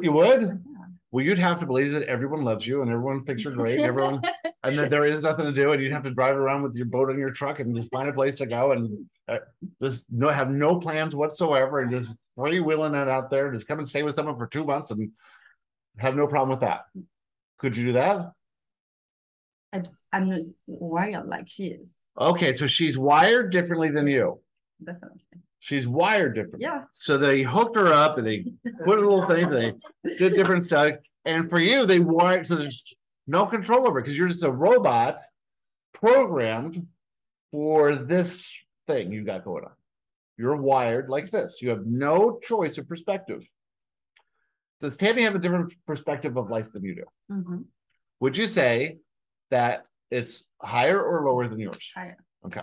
You 0.02 0.12
would? 0.12 0.62
Well, 1.12 1.24
you'd 1.24 1.38
have 1.38 1.58
to 1.60 1.66
believe 1.66 1.92
that 1.92 2.04
everyone 2.04 2.44
loves 2.44 2.66
you 2.66 2.82
and 2.82 2.90
everyone 2.90 3.24
thinks 3.24 3.42
you're 3.42 3.52
great 3.52 3.78
and 3.78 3.86
everyone 3.86 4.22
and 4.62 4.78
that 4.78 4.90
there 4.90 5.04
is 5.06 5.22
nothing 5.22 5.46
to 5.46 5.52
do 5.52 5.72
and 5.72 5.82
you'd 5.82 5.92
have 5.92 6.04
to 6.04 6.10
drive 6.10 6.36
around 6.36 6.62
with 6.62 6.76
your 6.76 6.86
boat 6.86 7.10
on 7.10 7.18
your 7.18 7.32
truck 7.32 7.58
and 7.58 7.74
just 7.74 7.90
find 7.90 8.08
a 8.08 8.12
place 8.12 8.36
to 8.36 8.46
go 8.46 8.72
and 8.72 9.06
uh, 9.26 9.38
just 9.82 10.04
no 10.10 10.28
have 10.28 10.50
no 10.50 10.78
plans 10.78 11.16
whatsoever 11.16 11.80
and 11.80 11.90
just 11.90 12.14
free 12.36 12.60
wheeling 12.60 12.94
it 12.94 13.08
out 13.08 13.28
there 13.28 13.50
just 13.52 13.66
come 13.66 13.78
and 13.80 13.88
stay 13.88 14.04
with 14.04 14.14
someone 14.14 14.36
for 14.36 14.46
two 14.46 14.64
months 14.64 14.92
and 14.92 15.10
have 15.98 16.14
no 16.14 16.28
problem 16.28 16.50
with 16.50 16.60
that. 16.60 16.82
Could 17.58 17.76
you 17.76 17.86
do 17.86 17.92
that? 17.94 18.32
I'm 20.12 20.30
just 20.30 20.52
wired 20.66 21.28
like 21.28 21.48
she 21.48 21.66
is, 21.66 21.96
Okay, 22.18 22.52
so 22.52 22.66
she's 22.66 22.98
wired 22.98 23.52
differently 23.52 23.90
than 23.90 24.06
you. 24.06 24.40
definitely. 24.82 25.20
She's 25.60 25.86
wired 25.86 26.34
different. 26.34 26.62
Yeah. 26.62 26.84
So 26.94 27.16
they 27.18 27.42
hooked 27.42 27.76
her 27.76 27.88
up 27.92 28.18
and 28.18 28.26
they 28.26 28.44
put 28.84 28.98
a 28.98 29.02
little 29.02 29.26
thing, 29.26 29.50
they 30.02 30.16
did 30.16 30.34
different 30.34 30.64
stuff. 30.64 30.94
And 31.26 31.48
for 31.48 31.58
you, 31.60 31.84
they 31.86 32.00
wired 32.00 32.46
so 32.46 32.56
there's 32.56 32.82
no 33.26 33.44
control 33.46 33.86
over 33.86 33.98
it 33.98 34.02
because 34.02 34.16
you're 34.16 34.28
just 34.28 34.42
a 34.44 34.50
robot 34.50 35.18
programmed 35.92 36.86
for 37.52 37.94
this 37.94 38.48
thing 38.86 39.12
you 39.12 39.22
got 39.22 39.44
going 39.44 39.64
on. 39.64 39.72
You're 40.38 40.56
wired 40.56 41.10
like 41.10 41.30
this. 41.30 41.60
You 41.60 41.68
have 41.70 41.84
no 41.86 42.38
choice 42.42 42.78
of 42.78 42.88
perspective. 42.88 43.46
Does 44.80 44.96
Tammy 44.96 45.22
have 45.24 45.34
a 45.34 45.38
different 45.38 45.74
perspective 45.86 46.38
of 46.38 46.48
life 46.48 46.72
than 46.72 46.82
you 46.82 46.94
do? 46.94 47.04
Mhm. 47.30 47.64
Would 48.20 48.36
you 48.38 48.46
say 48.46 49.00
that 49.50 49.86
it's 50.10 50.48
higher 50.62 51.02
or 51.02 51.26
lower 51.26 51.46
than 51.48 51.58
yours? 51.58 51.92
Higher. 51.94 52.16
Okay. 52.46 52.62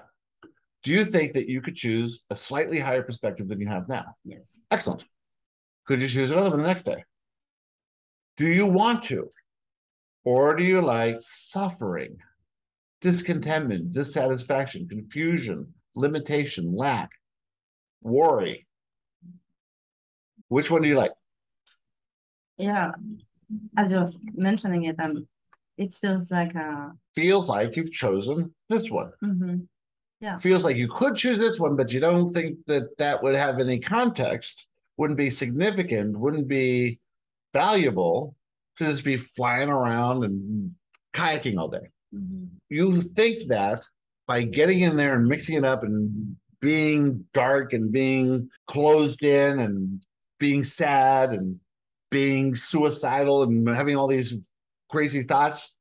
Do 0.88 0.94
you 0.94 1.04
think 1.04 1.34
that 1.34 1.50
you 1.50 1.62
could 1.62 1.76
choose 1.76 2.22
a 2.30 2.36
slightly 2.38 2.80
higher 2.80 3.04
perspective 3.04 3.50
than 3.50 3.60
you 3.60 3.68
have 3.68 3.90
now? 3.90 4.16
Yes. 4.24 4.58
Excellent. 4.72 5.04
Could 5.86 6.00
you 6.00 6.08
choose 6.08 6.32
another 6.32 6.50
one 6.50 6.62
the 6.62 6.66
next 6.66 6.86
day? 6.86 7.04
Do 8.38 8.48
you 8.48 8.66
want 8.66 9.04
to? 9.12 9.30
Or 10.24 10.56
do 10.56 10.64
you 10.64 10.80
like 10.80 11.18
suffering, 11.20 12.16
discontentment, 13.02 13.92
dissatisfaction, 13.92 14.88
confusion, 14.88 15.74
limitation, 15.94 16.74
lack, 16.74 17.10
worry? 18.02 18.66
Which 20.48 20.72
one 20.72 20.84
do 20.84 20.88
you 20.88 20.96
like? 20.96 21.12
Yeah. 22.56 22.94
As 23.76 23.92
you 23.92 23.98
was 23.98 24.18
mentioning 24.34 24.86
it, 24.86 24.98
um, 25.02 25.28
it 25.78 25.92
feels 25.92 26.32
like 26.32 26.56
a. 26.56 26.94
Feels 27.14 27.50
like 27.50 27.76
you've 27.76 27.92
chosen 27.92 28.56
this 28.70 28.90
one. 28.90 29.12
Mhm. 30.22 30.42
Feels 30.42 30.64
like 30.64 30.78
you 30.78 30.88
could 30.90 31.16
choose 31.16 31.40
this 31.40 31.60
one, 31.60 31.76
but 31.76 31.92
you 31.92 32.00
don't 32.00 32.34
think 32.34 32.58
that 32.68 32.98
that 32.98 33.22
would 33.22 33.36
have 33.36 33.60
any 33.60 33.80
context, 33.80 34.66
wouldn't 34.98 35.18
be 35.18 35.30
significant, 35.30 36.18
wouldn't 36.18 36.48
be 36.48 37.00
valuable 37.54 38.36
to 38.78 38.86
just 38.86 39.04
be 39.04 39.18
flying 39.18 39.70
around 39.70 40.24
and 40.24 40.74
kayaking 41.14 41.58
all 41.58 41.68
day. 41.68 41.90
Mhm. 42.16 42.48
you 42.70 43.02
think 43.02 43.48
that 43.50 43.82
by 44.28 44.42
getting 44.44 44.80
in 44.82 44.98
there 44.98 45.16
and 45.16 45.28
mixing 45.28 45.56
it 45.56 45.66
up 45.66 45.84
and 45.84 46.36
being 46.62 47.26
dark 47.34 47.74
and 47.74 47.92
being 47.92 48.50
closed 48.68 49.24
in 49.24 49.60
and 49.60 50.06
being 50.40 50.64
sad 50.64 51.32
and 51.32 51.60
being 52.10 52.56
suicidal 52.56 53.44
and 53.44 53.68
having 53.68 53.96
all 53.98 54.08
these 54.08 54.36
crazy 54.90 55.24
thoughts 55.24 55.76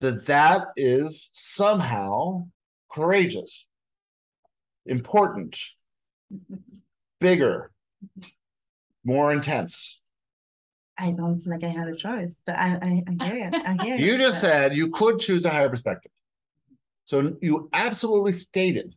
that 0.00 0.26
that 0.26 0.68
is 0.76 1.30
somehow 1.32 2.46
courageous 2.96 3.66
important 4.86 5.52
bigger 7.20 7.70
more 9.04 9.32
intense 9.32 10.00
I 10.98 11.10
don't 11.12 11.40
feel 11.40 11.52
like 11.52 11.62
I 11.62 11.68
had 11.68 11.88
a 11.88 11.96
choice, 11.96 12.40
but 12.46 12.56
I 12.56 12.68
I, 12.88 13.02
I 13.20 13.24
hear 13.26 13.36
you. 13.36 13.50
I 13.52 13.84
hear 13.84 13.96
You 13.96 14.12
You 14.12 14.16
just 14.16 14.36
but- 14.36 14.40
said 14.48 14.74
you 14.80 14.88
could 14.88 15.18
choose 15.20 15.44
a 15.44 15.50
higher 15.50 15.68
perspective. 15.68 16.10
So 17.04 17.36
you 17.42 17.68
absolutely 17.74 18.32
stated 18.32 18.94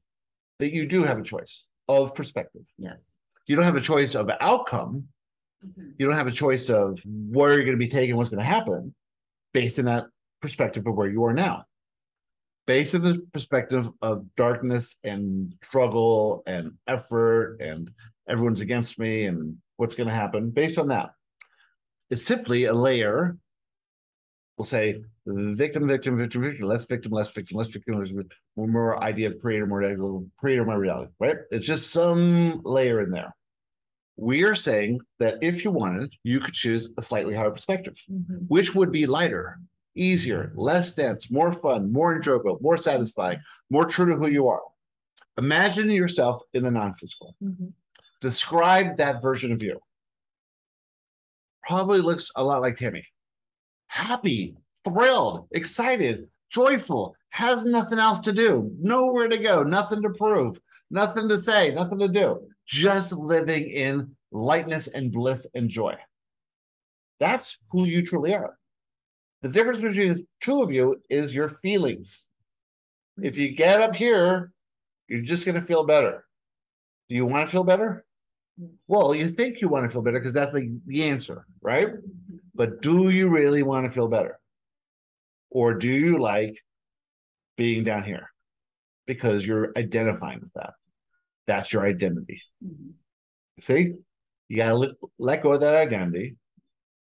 that 0.60 0.72
you 0.74 0.86
do 0.88 1.04
have 1.04 1.20
a 1.20 1.24
choice 1.24 1.66
of 1.90 2.16
perspective. 2.16 2.62
Yes. 2.78 3.02
You 3.48 3.58
don't 3.58 3.66
have 3.66 3.76
a 3.76 3.82
choice 3.82 4.16
of 4.16 4.30
outcome. 4.40 5.10
Mhm. 5.66 5.92
You 5.98 6.06
don't 6.06 6.16
have 6.16 6.28
a 6.28 6.32
choice 6.44 6.70
of 6.70 7.00
where 7.06 7.52
you're 7.56 7.66
going 7.70 7.80
to 7.80 7.86
be 7.88 7.90
taken, 8.00 8.16
what's 8.16 8.30
going 8.30 8.46
to 8.48 8.54
happen, 8.58 8.96
based 9.54 9.78
on 9.80 9.86
that 9.92 10.06
perspective 10.42 10.88
of 10.88 10.96
where 10.96 11.10
you 11.10 11.26
are 11.26 11.34
now. 11.34 11.66
Based 12.70 12.94
on 12.94 13.02
the 13.02 13.26
perspective 13.34 13.90
of 14.04 14.28
darkness 14.36 14.96
and 15.04 15.56
struggle 15.64 16.44
and 16.46 16.74
effort 16.86 17.58
and 17.60 17.90
everyone's 18.28 18.62
against 18.62 19.00
me 19.00 19.26
and 19.26 19.58
what's 19.78 19.96
going 19.96 20.08
to 20.08 20.14
happen, 20.14 20.52
based 20.52 20.78
on 20.78 20.90
that. 20.90 21.10
It's 22.12 22.24
simply 22.24 22.66
a 22.66 22.74
layer. 22.76 23.38
We'll 24.56 24.68
say 24.68 25.02
victim, 25.26 25.88
victim, 25.88 26.16
victim, 26.16 26.44
victim, 26.44 26.68
less 26.68 26.86
victim, 26.86 27.12
less 27.12 27.32
victim, 27.32 27.58
less 27.58 27.70
victim, 27.70 28.00
less 28.00 28.10
victim, 28.12 28.38
more 28.56 29.04
idea 29.04 29.32
of 29.32 29.42
creator, 29.42 29.66
more 29.66 29.84
idea 29.84 30.04
of 30.04 30.26
creator, 30.38 30.64
my 30.64 30.76
reality, 30.76 31.12
right? 31.20 31.38
It's 31.50 31.66
just 31.66 31.90
some 31.92 32.62
layer 32.64 33.02
in 33.02 33.10
there. 33.10 33.36
We 34.16 34.44
are 34.44 34.54
saying 34.54 35.00
that 35.18 35.40
if 35.42 35.66
you 35.66 35.72
wanted, 35.72 36.14
you 36.22 36.40
could 36.40 36.54
choose 36.54 36.92
a 37.00 37.02
slightly 37.02 37.34
higher 37.34 37.50
perspective, 37.50 37.96
Mhm. 38.12 38.46
which 38.48 38.76
would 38.76 38.92
be 38.92 39.08
lighter, 39.08 39.60
easier, 40.00 40.52
less 40.56 40.94
dense, 40.94 41.30
more 41.30 41.52
fun, 41.52 41.92
more 41.92 42.16
enjoyable, 42.16 42.58
more 42.62 42.78
satisfying, 42.78 43.40
more 43.70 43.86
true 43.86 44.06
to 44.10 44.16
who 44.16 44.28
you 44.28 44.48
are. 44.48 44.62
Imagine 45.38 45.90
yourself 45.90 46.42
in 46.54 46.64
the 46.64 46.72
non 46.72 46.94
physical. 46.96 47.36
Mhm. 47.42 47.74
Describe 48.22 48.98
that 48.98 49.22
version 49.22 49.52
of 49.52 49.64
you. 49.64 49.80
Probably 51.64 52.00
looks 52.00 52.32
a 52.36 52.44
lot 52.44 52.62
like 52.62 52.78
Tammy. 52.78 53.06
Happy, 53.88 54.58
thrilled, 54.86 55.48
excited, 55.52 56.30
joyful, 56.50 57.16
has 57.30 57.66
nothing 57.66 58.00
else 58.00 58.20
to 58.20 58.34
do, 58.34 58.76
nowhere 58.80 59.28
to 59.28 59.38
go, 59.38 59.64
nothing 59.64 60.02
to 60.02 60.10
prove, 60.10 60.60
nothing 60.90 61.30
to 61.30 61.42
say, 61.42 61.74
nothing 61.74 62.00
to 62.00 62.08
do, 62.08 62.48
just 62.66 63.14
living 63.14 63.70
in 63.70 64.16
lightness 64.32 64.88
and 64.88 65.12
bliss 65.12 65.48
and 65.56 65.70
joy. 65.70 65.96
That's 67.20 67.58
who 67.72 67.86
you 67.86 68.06
truly 68.06 68.34
are. 68.36 68.59
The 69.42 69.50
difference 69.50 69.80
between 69.80 70.14
the 70.14 70.26
two 70.42 70.62
of 70.62 70.72
you 70.72 71.02
is 71.10 71.34
your 71.34 71.48
feelings. 71.48 72.28
If 73.22 73.38
you 73.38 73.56
get 73.56 73.82
up 73.82 73.96
here, 73.96 74.52
you're 75.08 75.22
just 75.22 75.46
going 75.46 75.56
to 75.56 75.62
feel 75.62 75.86
better. 75.86 76.26
Do 77.08 77.16
you 77.16 77.26
want 77.26 77.48
to 77.48 77.52
feel 77.52 77.64
better? 77.64 78.06
Well, 78.88 79.16
you 79.16 79.30
think 79.30 79.62
you 79.62 79.70
want 79.70 79.86
to 79.86 79.90
feel 79.90 80.02
better 80.02 80.20
because 80.20 80.34
that's 80.34 80.54
the, 80.54 80.78
the 80.86 81.04
answer, 81.04 81.46
right? 81.62 81.88
But 82.54 82.82
do 82.82 83.10
you 83.10 83.30
really 83.30 83.64
want 83.64 83.86
to 83.86 83.92
feel 83.92 84.10
better? 84.10 84.38
Or 85.50 85.74
do 85.74 85.88
you 85.88 86.18
like 86.20 86.56
being 87.58 87.84
down 87.84 88.04
here? 88.04 88.30
Because 89.08 89.46
you're 89.46 89.72
identifying 89.78 90.42
with 90.42 90.54
that. 90.54 90.74
That's 91.48 91.72
your 91.74 91.86
identity. 91.86 92.42
Mhm. 92.64 92.92
See, 93.62 93.94
you 94.50 94.58
got 94.58 94.68
to 94.70 94.76
let, 94.76 94.92
let 95.18 95.44
go 95.44 95.54
of 95.54 95.62
that 95.62 95.76
identity 95.76 96.36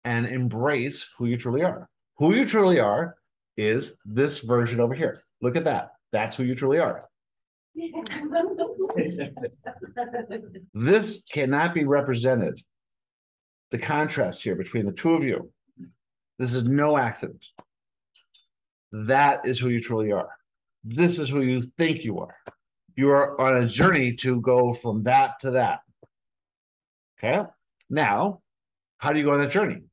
and 0.03 0.25
embrace 0.25 1.05
who 1.17 1.25
you 1.25 1.37
truly 1.37 1.63
are. 1.63 1.87
Who 2.17 2.33
you 2.35 2.45
truly 2.45 2.79
are 2.79 3.15
is 3.57 3.97
this 4.05 4.39
version 4.39 4.79
over 4.79 4.93
here. 4.93 5.21
Look 5.41 5.55
at 5.55 5.63
that. 5.65 5.91
That's 6.11 6.35
who 6.35 6.43
you 6.43 6.55
truly 6.55 6.79
are. 6.79 7.07
This 10.73 11.23
cannot 11.31 11.73
be 11.73 11.85
represented. 11.85 12.59
The 13.71 13.77
contrast 13.77 14.43
here 14.43 14.55
between 14.55 14.85
the 14.85 14.91
two 14.91 15.13
of 15.13 15.23
you. 15.23 15.51
This 16.37 16.53
is 16.53 16.63
no 16.63 16.97
accident. 16.97 17.45
That 18.91 19.45
is 19.45 19.59
who 19.59 19.69
you 19.69 19.81
truly 19.81 20.11
are. 20.11 20.29
This 20.83 21.19
is 21.19 21.29
who 21.29 21.41
you 21.41 21.61
think 21.77 22.03
you 22.03 22.19
are. 22.19 22.35
You 22.95 23.09
are 23.09 23.39
on 23.39 23.63
a 23.63 23.67
journey 23.67 24.13
to 24.15 24.41
go 24.41 24.73
from 24.73 25.03
that 25.03 25.39
to 25.41 25.51
that. 25.51 25.79
Okay. 27.17 27.43
Now, 27.89 28.41
how 28.97 29.13
do 29.13 29.19
you 29.19 29.25
go 29.25 29.33
on 29.33 29.39
that 29.39 29.51
journey? 29.51 29.83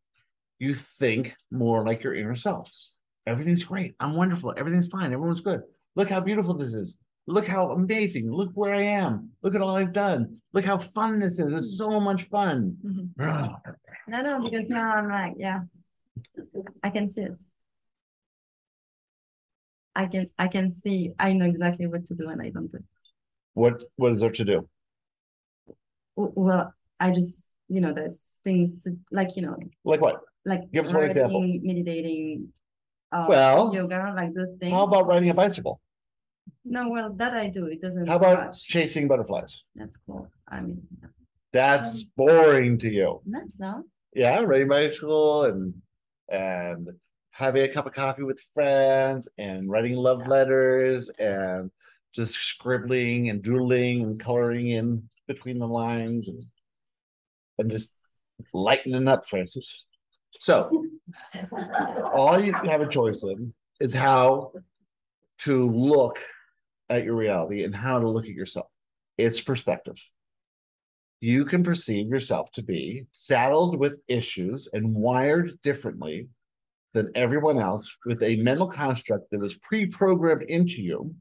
You 0.59 0.75
think 0.75 1.37
more 1.51 1.85
like 1.85 2.03
your 2.03 2.15
inner 2.15 2.35
selves. 2.35 2.93
Everything's 3.27 3.65
great. 3.65 3.95
I'm 4.01 4.15
wonderful. 4.17 4.55
Everything's 4.57 4.89
fine. 4.89 5.13
Everyone's 5.13 5.41
good. 5.41 5.63
Look 5.97 6.11
how 6.11 6.21
beautiful 6.21 6.55
this 6.55 6.75
is. 6.75 6.99
Look 7.27 7.47
how 7.47 7.71
amazing. 7.71 8.31
Look 8.33 8.51
where 8.55 8.75
I 8.75 8.81
am. 8.83 9.31
Look 9.43 9.55
at 9.55 9.61
all 9.61 9.77
I've 9.77 9.93
done. 9.93 10.39
Look 10.55 10.65
how 10.65 10.79
fun 10.79 11.21
this 11.21 11.39
is. 11.39 11.53
It's 11.53 11.77
so 11.77 12.01
much 12.01 12.25
fun. 12.25 12.77
Mhm. 12.85 13.11
Ah, 13.21 13.59
No, 14.09 14.23
no, 14.23 14.41
because 14.41 14.69
now 14.71 14.91
I'm 14.95 15.09
like, 15.11 15.35
yeah, 15.37 15.61
I 16.83 16.89
can 16.91 17.11
see 17.11 17.23
it. 17.23 17.37
I 19.95 20.07
can, 20.07 20.31
I 20.39 20.49
can 20.49 20.73
see, 20.73 21.13
I 21.19 21.33
know 21.35 21.45
exactly 21.45 21.87
what 21.87 22.07
to 22.07 22.15
do 22.15 22.29
and 22.31 22.41
I 22.41 22.51
don't 22.51 22.71
do. 22.71 22.79
it. 22.79 22.85
What 23.55 23.83
what 23.97 24.13
is 24.13 24.21
there 24.21 24.31
to 24.31 24.45
do? 24.45 24.69
Well, 26.17 26.73
I 26.99 27.11
just, 27.11 27.51
you 27.69 27.81
know, 27.81 27.93
there's 27.93 28.39
things 28.45 28.83
to, 28.85 28.97
like, 29.11 29.37
you 29.37 29.43
know, 29.43 29.57
Like 29.85 30.01
what? 30.01 30.21
Like. 30.49 30.71
Give 30.73 30.85
us 30.87 30.93
one 30.93 31.05
example. 31.05 31.41
writing, 31.41 31.61
Meditating. 31.65 32.49
uh, 33.13 33.27
Well, 33.29 33.75
Yoga, 33.75 34.13
like 34.17 34.35
those 34.35 34.57
things. 34.61 34.73
How 34.73 34.85
about 34.85 35.07
riding 35.07 35.31
a 35.31 35.35
bicycle? 35.35 35.81
No, 36.65 36.89
well, 36.89 37.13
that 37.15 37.35
I 37.35 37.49
do, 37.49 37.67
it 37.67 37.81
doesn't. 37.81 38.07
How 38.07 38.17
about 38.17 38.55
chasing 38.57 39.07
butterflies? 39.09 39.63
That's 39.75 39.97
cool, 40.07 40.29
I 40.49 40.61
mean, 40.61 40.83
That's 41.53 42.05
boring 42.05 42.79
to 42.79 42.89
you. 42.91 43.21
that's 43.27 43.59
not, 43.61 43.83
Yeah, 44.15 44.41
riding 44.43 44.69
bicycle 44.69 45.45
and 45.45 45.75
and 46.31 46.89
having 47.31 47.63
a 47.63 47.69
cup 47.73 47.87
of 47.87 47.93
coffee 47.95 48.23
with 48.25 48.41
friends 48.55 49.29
and 49.39 49.71
writing 49.71 49.97
love 49.97 50.27
letters 50.27 51.09
and 51.19 51.71
just 52.15 52.35
scribbling 52.35 53.29
and 53.31 53.41
doodling 53.43 54.03
and 54.03 54.19
coloring 54.21 54.69
in 54.69 55.09
between 55.27 55.59
the 55.59 55.67
lines 55.69 56.29
and 56.29 56.43
and 57.59 57.71
just 57.71 57.93
lightening 58.53 59.07
up, 59.09 59.27
Francis. 59.27 59.85
So 60.39 60.87
all 62.13 62.41
you 62.41 62.53
have 62.53 62.81
a 62.81 62.89
choice 62.89 63.23
in 63.23 63.53
is 63.81 63.95
how 63.95 64.53
to 65.41 65.71
look 65.71 66.19
at 66.89 67.05
your 67.05 67.15
reality 67.15 67.65
and 67.65 67.75
how 67.75 67.99
to 67.99 68.09
look 68.09 68.25
at 68.25 68.31
yourself. 68.31 68.67
It's 69.17 69.41
perspective. 69.41 69.97
You 71.21 71.45
can 71.45 71.65
perceive 71.65 72.09
yourself 72.09 72.51
to 72.53 72.63
be 72.63 73.07
saddled 73.11 73.79
with 73.79 74.01
issues 74.07 74.69
and 74.73 74.95
wired 74.95 75.59
differently 75.63 76.29
than 76.95 77.11
everyone 77.15 77.59
else 77.59 77.95
with 78.07 78.23
a 78.23 78.37
mental 78.37 78.69
construct 78.69 79.31
that 79.31 79.41
was 79.41 79.57
pre 79.57 79.87
programmed 79.87 80.43
into 80.49 80.81
you, 80.81 81.15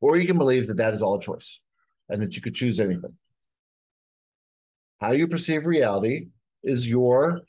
or 0.00 0.16
you 0.16 0.26
can 0.26 0.38
believe 0.38 0.66
that 0.66 0.76
that 0.78 0.92
is 0.92 1.02
all 1.02 1.16
a 1.16 1.22
choice 1.22 1.60
and 2.08 2.20
that 2.20 2.34
you 2.34 2.42
could 2.42 2.54
choose 2.54 2.80
anything. 2.80 3.14
How 5.00 5.12
you 5.12 5.28
perceive 5.28 5.66
reality 5.66 6.26
is 6.62 6.88
your 6.88 7.42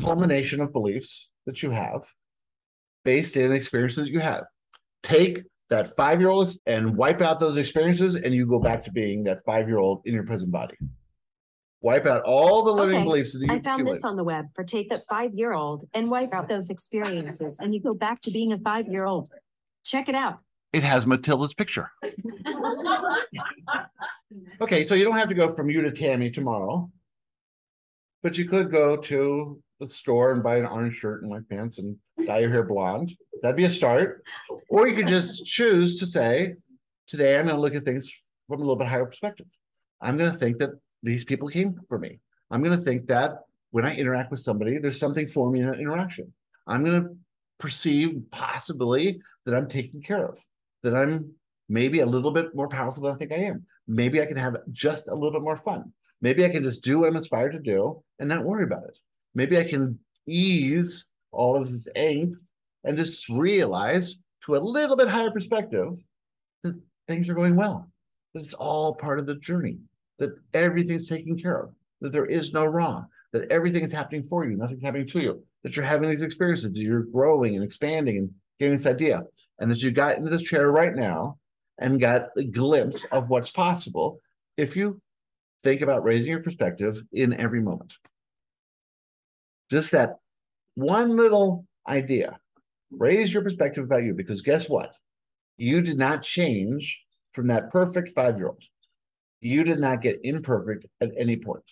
culmination 0.00 0.60
of 0.60 0.72
beliefs 0.72 1.30
that 1.46 1.62
you 1.62 1.70
have 1.70 2.06
based 3.04 3.36
in 3.36 3.52
experiences 3.52 4.04
that 4.04 4.10
you 4.10 4.20
have. 4.20 4.44
Take 5.02 5.42
that 5.70 5.96
five 5.96 6.20
year 6.20 6.30
old 6.30 6.56
and 6.66 6.96
wipe 6.96 7.20
out 7.20 7.40
those 7.40 7.56
experiences, 7.56 8.16
and 8.16 8.34
you 8.34 8.46
go 8.46 8.58
back 8.58 8.84
to 8.84 8.92
being 8.92 9.24
that 9.24 9.44
five 9.44 9.68
year 9.68 9.78
old 9.78 10.02
in 10.04 10.14
your 10.14 10.24
present 10.24 10.50
body. 10.50 10.76
Wipe 11.82 12.06
out 12.06 12.22
all 12.22 12.64
the 12.64 12.72
limiting 12.72 13.02
Okay, 13.02 13.04
beliefs 13.04 13.32
that 13.32 13.40
you 13.40 13.48
I 13.48 13.60
found 13.60 13.86
this 13.86 14.02
on 14.02 14.16
the 14.16 14.24
web 14.24 14.46
for 14.54 14.64
take 14.64 14.88
that 14.90 15.04
five-year-old 15.08 15.84
and 15.94 16.10
wipe 16.10 16.32
out 16.32 16.48
those 16.48 16.70
experiences 16.70 17.60
and 17.60 17.74
you 17.74 17.80
go 17.80 17.94
back 17.94 18.22
to 18.22 18.30
being 18.30 18.52
a 18.52 18.58
five-year-old. 18.58 19.30
Check 19.84 20.08
it 20.08 20.14
out. 20.14 20.38
It 20.72 20.82
has 20.82 21.06
Matilda's 21.06 21.54
picture. 21.54 21.90
Okay, 24.60 24.82
so 24.84 24.94
you 24.94 25.04
don't 25.04 25.16
have 25.16 25.28
to 25.28 25.34
go 25.34 25.54
from 25.54 25.70
you 25.70 25.82
to 25.82 25.92
Tammy 25.92 26.30
tomorrow. 26.30 26.90
But 28.22 28.36
you 28.36 28.48
could 28.48 28.72
go 28.72 28.96
to 28.96 29.62
the 29.80 29.88
store 29.88 30.32
and 30.32 30.42
buy 30.42 30.56
an 30.56 30.66
orange 30.66 30.96
shirt 30.96 31.22
and 31.22 31.30
white 31.30 31.48
pants 31.48 31.78
and 31.78 31.96
dye 32.26 32.38
your 32.38 32.50
hair 32.50 32.62
blonde. 32.62 33.16
That'd 33.42 33.56
be 33.56 33.64
a 33.64 33.70
start. 33.70 34.22
Or 34.68 34.88
you 34.88 34.96
could 34.96 35.08
just 35.08 35.44
choose 35.44 35.98
to 35.98 36.06
say, 36.06 36.54
today 37.06 37.38
I'm 37.38 37.46
gonna 37.46 37.60
look 37.60 37.74
at 37.74 37.84
things 37.84 38.10
from 38.48 38.60
a 38.60 38.62
little 38.62 38.76
bit 38.76 38.88
higher 38.88 39.06
perspective. 39.06 39.46
I'm 40.00 40.16
gonna 40.16 40.32
think 40.32 40.58
that 40.58 40.70
these 41.02 41.24
people 41.24 41.48
came 41.48 41.78
for 41.88 41.98
me. 41.98 42.20
I'm 42.50 42.62
gonna 42.62 42.76
think 42.76 43.06
that 43.08 43.40
when 43.70 43.84
I 43.84 43.94
interact 43.94 44.30
with 44.30 44.40
somebody, 44.40 44.78
there's 44.78 44.98
something 44.98 45.28
for 45.28 45.50
me 45.50 45.60
in 45.60 45.66
that 45.66 45.80
interaction. 45.80 46.32
I'm 46.66 46.82
gonna 46.84 47.08
perceive 47.58 48.22
possibly 48.30 49.20
that 49.44 49.54
I'm 49.54 49.68
taken 49.68 50.02
care 50.02 50.26
of, 50.26 50.38
that 50.82 50.94
I'm 50.94 51.32
maybe 51.68 52.00
a 52.00 52.06
little 52.06 52.30
bit 52.30 52.54
more 52.54 52.68
powerful 52.68 53.02
than 53.02 53.12
I 53.12 53.16
think 53.16 53.32
I 53.32 53.36
am. 53.36 53.64
Maybe 53.86 54.20
I 54.20 54.26
can 54.26 54.36
have 54.36 54.56
just 54.72 55.08
a 55.08 55.14
little 55.14 55.32
bit 55.32 55.42
more 55.42 55.56
fun. 55.56 55.92
Maybe 56.20 56.44
I 56.44 56.48
can 56.48 56.62
just 56.62 56.82
do 56.82 57.00
what 57.00 57.08
I'm 57.08 57.16
inspired 57.16 57.52
to 57.52 57.58
do 57.58 58.02
and 58.18 58.28
not 58.28 58.44
worry 58.44 58.64
about 58.64 58.84
it. 58.84 58.98
Maybe 59.36 59.58
I 59.58 59.64
can 59.64 59.98
ease 60.26 61.08
all 61.30 61.56
of 61.56 61.70
this 61.70 61.86
angst 61.94 62.48
and 62.84 62.96
just 62.96 63.28
realize 63.28 64.16
to 64.46 64.56
a 64.56 64.58
little 64.58 64.96
bit 64.96 65.08
higher 65.08 65.30
perspective 65.30 65.98
that 66.62 66.80
things 67.06 67.28
are 67.28 67.34
going 67.34 67.54
well, 67.54 67.86
that 68.32 68.40
it's 68.40 68.54
all 68.54 68.94
part 68.94 69.18
of 69.18 69.26
the 69.26 69.36
journey, 69.36 69.76
that 70.18 70.30
everything's 70.54 71.06
taken 71.06 71.38
care 71.38 71.60
of, 71.60 71.74
that 72.00 72.12
there 72.12 72.24
is 72.24 72.54
no 72.54 72.64
wrong, 72.64 73.06
that 73.34 73.50
everything 73.50 73.84
is 73.84 73.92
happening 73.92 74.22
for 74.22 74.46
you, 74.46 74.56
nothing's 74.56 74.82
happening 74.82 75.06
to 75.08 75.20
you, 75.20 75.44
that 75.62 75.76
you're 75.76 75.84
having 75.84 76.08
these 76.08 76.22
experiences, 76.22 76.72
that 76.72 76.80
you're 76.80 77.02
growing 77.02 77.56
and 77.56 77.62
expanding 77.62 78.16
and 78.16 78.30
getting 78.58 78.74
this 78.74 78.86
idea, 78.86 79.22
and 79.60 79.70
that 79.70 79.82
you 79.82 79.90
got 79.90 80.16
into 80.16 80.30
this 80.30 80.42
chair 80.42 80.72
right 80.72 80.94
now 80.94 81.36
and 81.78 82.00
got 82.00 82.28
a 82.38 82.44
glimpse 82.44 83.04
of 83.12 83.28
what's 83.28 83.50
possible 83.50 84.18
if 84.56 84.74
you 84.74 84.98
think 85.62 85.82
about 85.82 86.04
raising 86.04 86.30
your 86.30 86.42
perspective 86.42 87.02
in 87.12 87.38
every 87.38 87.60
moment. 87.60 87.92
Just 89.70 89.92
that 89.92 90.16
one 90.74 91.16
little 91.16 91.66
idea. 91.88 92.38
Raise 92.90 93.32
your 93.32 93.42
perspective 93.42 93.84
about 93.84 94.04
you 94.04 94.14
because 94.14 94.42
guess 94.42 94.68
what? 94.68 94.94
You 95.56 95.80
did 95.80 95.98
not 95.98 96.22
change 96.22 97.00
from 97.32 97.48
that 97.48 97.70
perfect 97.70 98.10
five 98.14 98.36
year 98.38 98.48
old. 98.48 98.62
You 99.40 99.64
did 99.64 99.80
not 99.80 100.02
get 100.02 100.20
imperfect 100.22 100.86
at 101.00 101.10
any 101.16 101.36
point. 101.36 101.64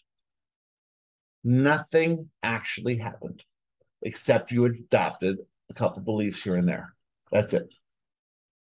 Nothing 1.44 2.30
actually 2.42 2.96
happened 2.96 3.44
except 4.02 4.50
you 4.50 4.64
adopted 4.64 5.38
a 5.70 5.74
couple 5.74 6.02
beliefs 6.02 6.42
here 6.42 6.56
and 6.56 6.68
there. 6.68 6.94
That's 7.30 7.52
it. 7.54 7.68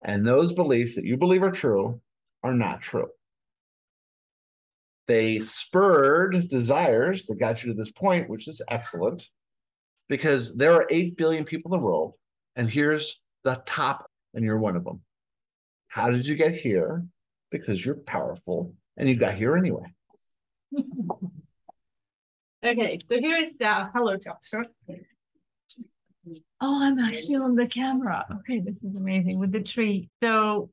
And 0.02 0.26
those 0.28 0.54
beliefs 0.54 0.96
that 0.96 1.06
you 1.06 1.17
believe 1.17 1.43
are 1.43 1.52
true 1.52 2.02
are 2.43 2.54
not 2.54 2.82
true. 2.82 3.08
They 5.08 5.39
spurred 5.39 6.48
desires 6.48 7.26
that 7.26 7.39
got 7.39 7.63
you 7.63 7.72
to 7.72 7.78
this 7.78 7.92
point, 7.92 8.30
which 8.30 8.48
is 8.48 8.62
excellent 8.70 9.28
because 10.08 10.56
there 10.56 10.74
are 10.74 10.88
8 10.89 11.18
billion 11.18 11.44
people 11.44 11.74
in 11.74 11.80
the 11.80 11.86
world, 11.86 12.13
and 12.56 12.70
here's 12.70 13.22
the 13.44 13.62
top, 13.66 14.10
and 14.34 14.46
you're 14.46 14.58
one 14.58 14.76
of 14.76 14.84
them. 14.84 15.02
How 15.88 16.10
did 16.10 16.28
you 16.28 16.36
get 16.36 16.56
here? 16.56 17.06
Because 17.52 17.86
you're 17.86 17.96
powerful 17.96 18.74
and 18.98 19.10
you 19.10 19.16
got 19.16 19.36
here 19.36 19.58
anyway. 19.58 19.94
Okay, 22.66 22.98
so 23.10 23.20
here 23.20 23.36
is 23.36 23.58
the 23.58 23.68
uh, 23.68 23.89
hello 23.94 24.16
Joshua. 24.16 24.63
Oh, 26.62 26.82
I'm 26.82 26.98
actually 26.98 27.36
on 27.36 27.56
the 27.56 27.68
camera. 27.68 28.26
Okay, 28.39 28.62
this 28.62 28.82
is 28.82 28.98
amazing 28.98 29.38
with 29.38 29.52
the 29.52 29.60
tree. 29.60 30.10
So 30.22 30.70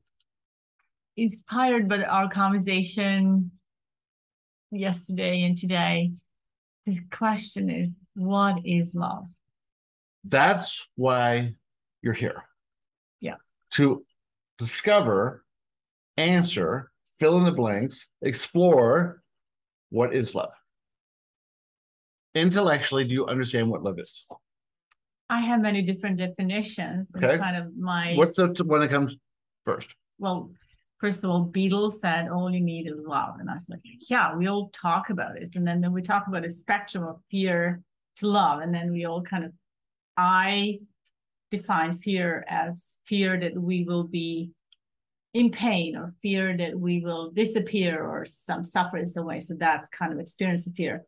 inspired 1.17 1.89
by 1.89 2.03
our 2.03 2.29
conversation 2.29 3.51
yesterday 4.71 5.43
and 5.43 5.57
today, 5.57 6.11
the 6.85 6.99
question 7.11 7.69
is, 7.69 7.89
what 8.15 8.57
is 8.65 8.95
love? 8.95 9.25
That's 10.23 10.87
why 10.95 11.55
you're 12.01 12.13
here. 12.13 12.43
Yeah. 13.19 13.35
To 13.71 14.03
discover, 14.57 15.43
answer, 16.17 16.91
fill 17.19 17.37
in 17.37 17.43
the 17.45 17.51
blanks, 17.51 18.07
explore 18.21 19.21
what 19.89 20.13
is 20.15 20.33
love. 20.35 20.51
Intellectually, 22.33 23.03
do 23.03 23.13
you 23.13 23.25
understand 23.27 23.69
what 23.69 23.83
love 23.83 23.99
is? 23.99 24.25
I 25.29 25.41
have 25.41 25.61
many 25.61 25.81
different 25.81 26.17
definitions 26.17 27.07
Okay. 27.17 27.37
kind 27.37 27.55
of 27.57 27.75
my 27.77 28.15
What's 28.15 28.37
the 28.37 28.53
one 28.65 28.81
that 28.81 28.89
comes 28.89 29.15
first? 29.65 29.89
well, 30.17 30.51
first 31.01 31.23
of 31.23 31.31
all, 31.31 31.47
Beatles 31.47 31.93
said 31.93 32.29
all 32.29 32.51
you 32.51 32.61
need 32.61 32.87
is 32.87 33.03
love. 33.03 33.39
And 33.39 33.49
I 33.49 33.55
was 33.55 33.67
like, 33.67 33.81
yeah, 34.07 34.35
we 34.35 34.47
all 34.47 34.69
talk 34.69 35.09
about 35.09 35.35
it. 35.35 35.49
And 35.55 35.67
then, 35.67 35.81
then 35.81 35.91
we 35.91 36.03
talk 36.03 36.27
about 36.27 36.45
a 36.45 36.51
spectrum 36.51 37.03
of 37.03 37.19
fear 37.31 37.81
to 38.17 38.27
love. 38.27 38.61
And 38.61 38.73
then 38.73 38.91
we 38.91 39.05
all 39.05 39.23
kind 39.23 39.43
of, 39.43 39.51
I 40.15 40.79
define 41.49 41.97
fear 41.97 42.45
as 42.47 42.99
fear 43.05 43.37
that 43.39 43.59
we 43.59 43.83
will 43.83 44.03
be 44.03 44.51
in 45.33 45.49
pain 45.49 45.95
or 45.95 46.13
fear 46.21 46.55
that 46.55 46.79
we 46.79 46.99
will 46.99 47.31
disappear 47.31 48.05
or 48.05 48.23
some 48.25 48.63
suffer 48.63 48.97
in 48.97 49.07
some 49.07 49.25
way. 49.25 49.39
So 49.39 49.55
that's 49.57 49.89
kind 49.89 50.13
of 50.13 50.19
experience 50.19 50.67
of 50.67 50.75
fear. 50.75 51.03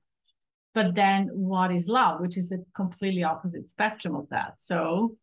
But 0.73 0.95
then 0.95 1.29
what 1.33 1.71
is 1.71 1.87
love, 1.87 2.19
which 2.19 2.35
is 2.35 2.51
a 2.51 2.57
completely 2.75 3.23
opposite 3.23 3.69
spectrum 3.69 4.15
of 4.15 4.27
that. 4.29 4.55
So 4.57 5.17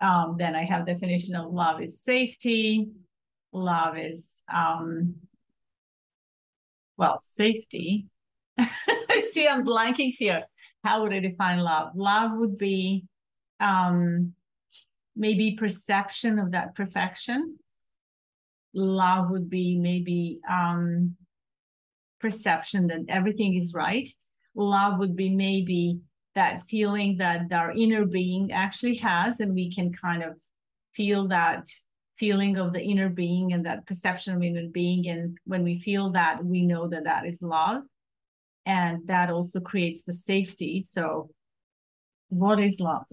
um, 0.00 0.34
then 0.36 0.56
I 0.56 0.64
have 0.64 0.84
definition 0.84 1.36
of 1.36 1.52
love 1.52 1.80
is 1.80 2.02
safety, 2.02 2.88
love 3.52 3.96
is 3.96 4.42
um 4.52 5.16
well 6.96 7.18
safety. 7.22 8.06
I 8.58 9.28
see 9.32 9.46
i'm 9.46 9.64
blanking 9.64 10.12
here. 10.16 10.44
How 10.84 11.02
would 11.02 11.12
i 11.12 11.20
define 11.20 11.60
love? 11.60 11.92
Love 11.94 12.32
would 12.34 12.56
be 12.56 13.04
um 13.60 14.32
maybe 15.14 15.56
perception 15.58 16.38
of 16.38 16.52
that 16.52 16.74
perfection. 16.74 17.58
Love 18.74 19.30
would 19.30 19.48
be 19.48 19.78
maybe 19.78 20.40
um 20.50 21.16
perception 22.20 22.86
that 22.88 23.00
everything 23.08 23.54
is 23.56 23.74
right. 23.74 24.08
Love 24.54 24.98
would 24.98 25.16
be 25.16 25.30
maybe 25.30 26.00
that 26.34 26.62
feeling 26.68 27.16
that 27.18 27.52
our 27.52 27.72
inner 27.72 28.04
being 28.04 28.52
actually 28.52 28.96
has 28.96 29.40
and 29.40 29.54
we 29.54 29.72
can 29.74 29.92
kind 29.92 30.22
of 30.22 30.34
feel 30.94 31.28
that 31.28 31.66
feeling 32.18 32.56
of 32.56 32.72
the 32.72 32.80
inner 32.80 33.08
being 33.08 33.52
and 33.52 33.64
that 33.66 33.86
perception 33.86 34.34
of 34.34 34.42
inner 34.42 34.68
being 34.68 35.06
and 35.08 35.36
when 35.44 35.62
we 35.62 35.78
feel 35.78 36.10
that 36.10 36.44
we 36.44 36.62
know 36.62 36.88
that 36.88 37.04
that 37.04 37.26
is 37.26 37.42
love 37.42 37.82
and 38.64 39.06
that 39.06 39.30
also 39.30 39.60
creates 39.60 40.02
the 40.04 40.12
safety 40.12 40.82
so 40.82 41.28
what 42.28 42.58
is 42.58 42.80
love 42.80 43.04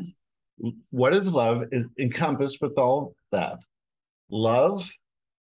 What 0.92 1.14
is 1.14 1.32
love 1.34 1.64
is 1.72 1.88
encompassed 2.00 2.62
with 2.62 2.78
all 2.78 3.16
that. 3.32 3.58
Love, 4.30 4.90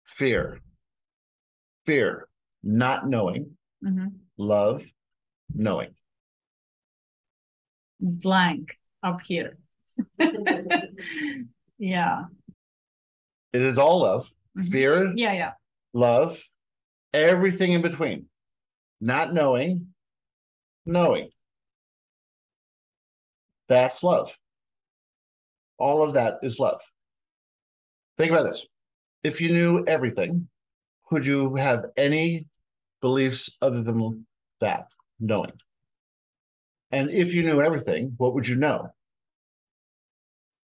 fear. 0.07 0.61
Fear, 1.87 2.29
not 2.63 3.09
knowing. 3.09 3.57
Mhm. 3.83 4.13
Love, 4.37 4.83
knowing. 5.55 5.93
blank 8.01 8.79
up 9.03 9.21
here 9.27 9.59
yeah 11.79 12.25
It 13.53 13.63
is 13.63 13.79
all 13.79 14.01
love, 14.01 14.33
Mhm. 14.57 14.71
fear, 14.71 15.13
yeah 15.17 15.33
yeah 15.33 15.53
love, 15.95 16.43
everything 17.15 17.73
in 17.73 17.83
between. 17.83 18.29
Not 19.01 19.33
knowing, 19.33 19.95
knowing. 20.85 21.31
That's 23.69 24.03
love. 24.03 24.37
All 25.79 26.03
of 26.03 26.15
that 26.15 26.39
is 26.43 26.59
love. 26.59 26.81
Think 28.17 28.33
about 28.33 28.45
this. 28.51 28.67
If 29.23 29.41
you 29.41 29.51
knew 29.53 29.85
everything, 29.87 30.49
could 31.07 31.25
you 31.25 31.55
have 31.55 31.87
any 31.97 32.49
beliefs 33.01 33.57
other 33.63 33.83
than 33.83 34.27
that, 34.61 34.89
knowing? 35.21 35.53
And 36.91 37.11
if 37.11 37.33
you 37.35 37.43
knew 37.45 37.61
everything, 37.63 38.15
what 38.17 38.35
would 38.35 38.47
you 38.49 38.57
know? 38.57 38.93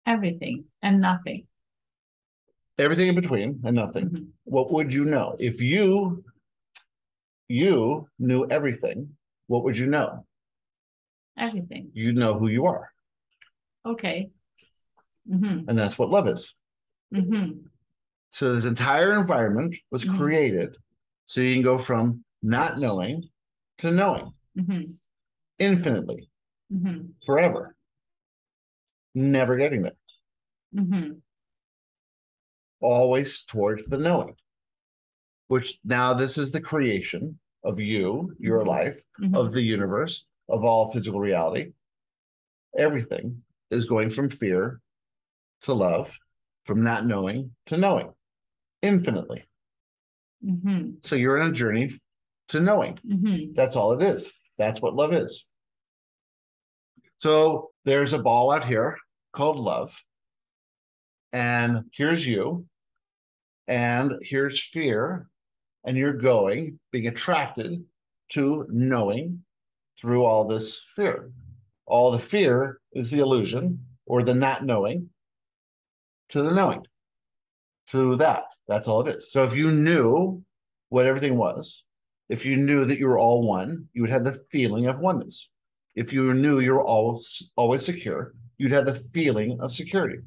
everything 0.08 0.66
and 0.82 1.00
nothing 1.00 1.46
Everything 2.82 3.10
in 3.10 3.16
between 3.16 3.62
and 3.64 3.76
nothing. 3.76 4.10
Mhm. 4.10 4.28
What 4.46 4.72
would 4.72 4.92
you 4.92 5.06
know? 5.06 5.36
If 5.40 5.62
you 5.62 6.24
you 7.48 8.08
knew 8.18 8.48
everything, 8.50 9.16
what 9.48 9.64
would 9.64 9.78
you 9.78 9.88
know? 9.88 10.26
everything 11.38 11.90
You 11.94 12.12
know 12.14 12.38
who 12.38 12.48
you 12.48 12.66
are. 12.66 12.90
okay 13.86 14.30
hmm 15.28 15.60
And 15.68 15.78
that's 15.80 15.98
what 16.00 16.10
love 16.10 16.28
is. 16.28 16.54
hmm 17.14 17.52
So 18.32 18.54
this 18.56 18.66
entire 18.66 19.14
environment 19.20 19.76
was 19.92 20.04
Mhm. 20.04 20.18
created 20.18 20.78
so 21.28 21.42
you 21.42 21.54
can 21.56 21.62
go 21.64 21.78
from 21.78 22.24
not 22.42 22.80
knowing 22.80 23.24
to 23.80 23.92
knowing 23.92 24.34
hmm 24.56 24.84
infinitely, 25.60 26.30
hmm 26.72 27.12
forever. 27.26 27.76
Never 29.14 29.58
getting 29.58 29.82
there. 29.84 30.00
Always 32.82 33.44
towards 33.44 33.86
the 33.88 33.98
knowing. 33.98 34.36
Which 35.48 35.80
now 35.84 36.14
this 36.14 36.38
is 36.38 36.52
the 36.52 36.62
creation 36.62 37.40
of 37.64 37.80
you, 37.80 38.36
your 38.40 38.62
Mhm. 38.62 38.68
life, 38.68 39.02
Mhm. 39.20 39.36
of 39.38 39.52
the 39.52 39.62
universe, 39.62 40.26
of 40.50 40.64
all 40.64 40.92
physical 40.92 41.20
reality. 41.20 41.74
Everything 42.78 43.44
is 43.70 43.86
going 43.86 44.10
from 44.10 44.30
fear 44.30 44.82
to 45.62 45.74
love, 45.74 46.18
from 46.66 46.84
not 46.84 47.06
knowing 47.06 47.56
to 47.68 47.78
knowing 47.78 48.14
infinitely. 48.82 49.48
hmm 50.42 50.94
So 51.04 51.16
you're 51.16 51.38
in 51.38 51.50
a 51.50 51.54
journey 51.54 51.92
to 52.48 52.60
knowing. 52.60 52.98
hmm 52.98 53.54
That's 53.54 53.76
all 53.76 53.92
it 53.94 54.02
is. 54.02 54.34
That's 54.58 54.82
what 54.82 54.96
love 54.96 55.14
is. 55.14 55.46
So 57.20 57.72
there's 57.86 58.14
a 58.14 58.20
ball 58.20 58.52
out 58.52 58.66
here 58.66 58.98
called 59.34 59.60
love. 59.60 60.04
And 61.32 61.92
here's 61.94 62.28
you. 62.28 62.68
And 63.72 64.20
here's 64.22 64.62
fear. 64.62 65.30
And 65.86 65.96
you're 65.96 66.12
going, 66.12 66.78
being 66.92 67.08
attracted 67.08 67.82
to 68.34 68.68
knowing 68.70 69.44
through 69.98 70.26
all 70.26 70.46
this 70.46 70.84
fear. 70.94 71.32
All 71.86 72.12
the 72.12 72.20
fear 72.20 72.82
is 72.92 73.10
the 73.10 73.20
illusion 73.20 73.80
or 74.06 74.24
the 74.24 74.34
not 74.34 74.66
knowing 74.66 75.10
to 76.30 76.42
the 76.42 76.52
knowing, 76.52 76.86
to 77.92 78.18
that. 78.18 78.44
That's 78.68 78.90
all 78.90 79.08
it 79.08 79.16
is. 79.16 79.32
So 79.32 79.46
if 79.46 79.56
you 79.56 79.72
knew 79.72 80.44
what 80.90 81.06
everything 81.06 81.38
was, 81.38 81.86
if 82.28 82.46
you 82.46 82.58
knew 82.58 82.84
that 82.84 83.00
you 83.00 83.08
were 83.08 83.20
all 83.20 83.48
one, 83.48 83.88
you 83.94 84.02
would 84.02 84.12
have 84.12 84.26
the 84.26 84.44
feeling 84.52 84.88
of 84.88 85.00
oneness. 85.00 85.48
If 85.96 86.12
you 86.12 86.34
knew 86.34 86.60
you 86.60 86.74
were 86.74 86.86
always 86.86 87.52
always 87.56 87.86
secure, 87.86 88.34
you'd 88.58 88.72
have 88.72 88.86
the 88.86 89.02
feeling 89.14 89.60
of 89.62 89.72
security. 89.72 90.20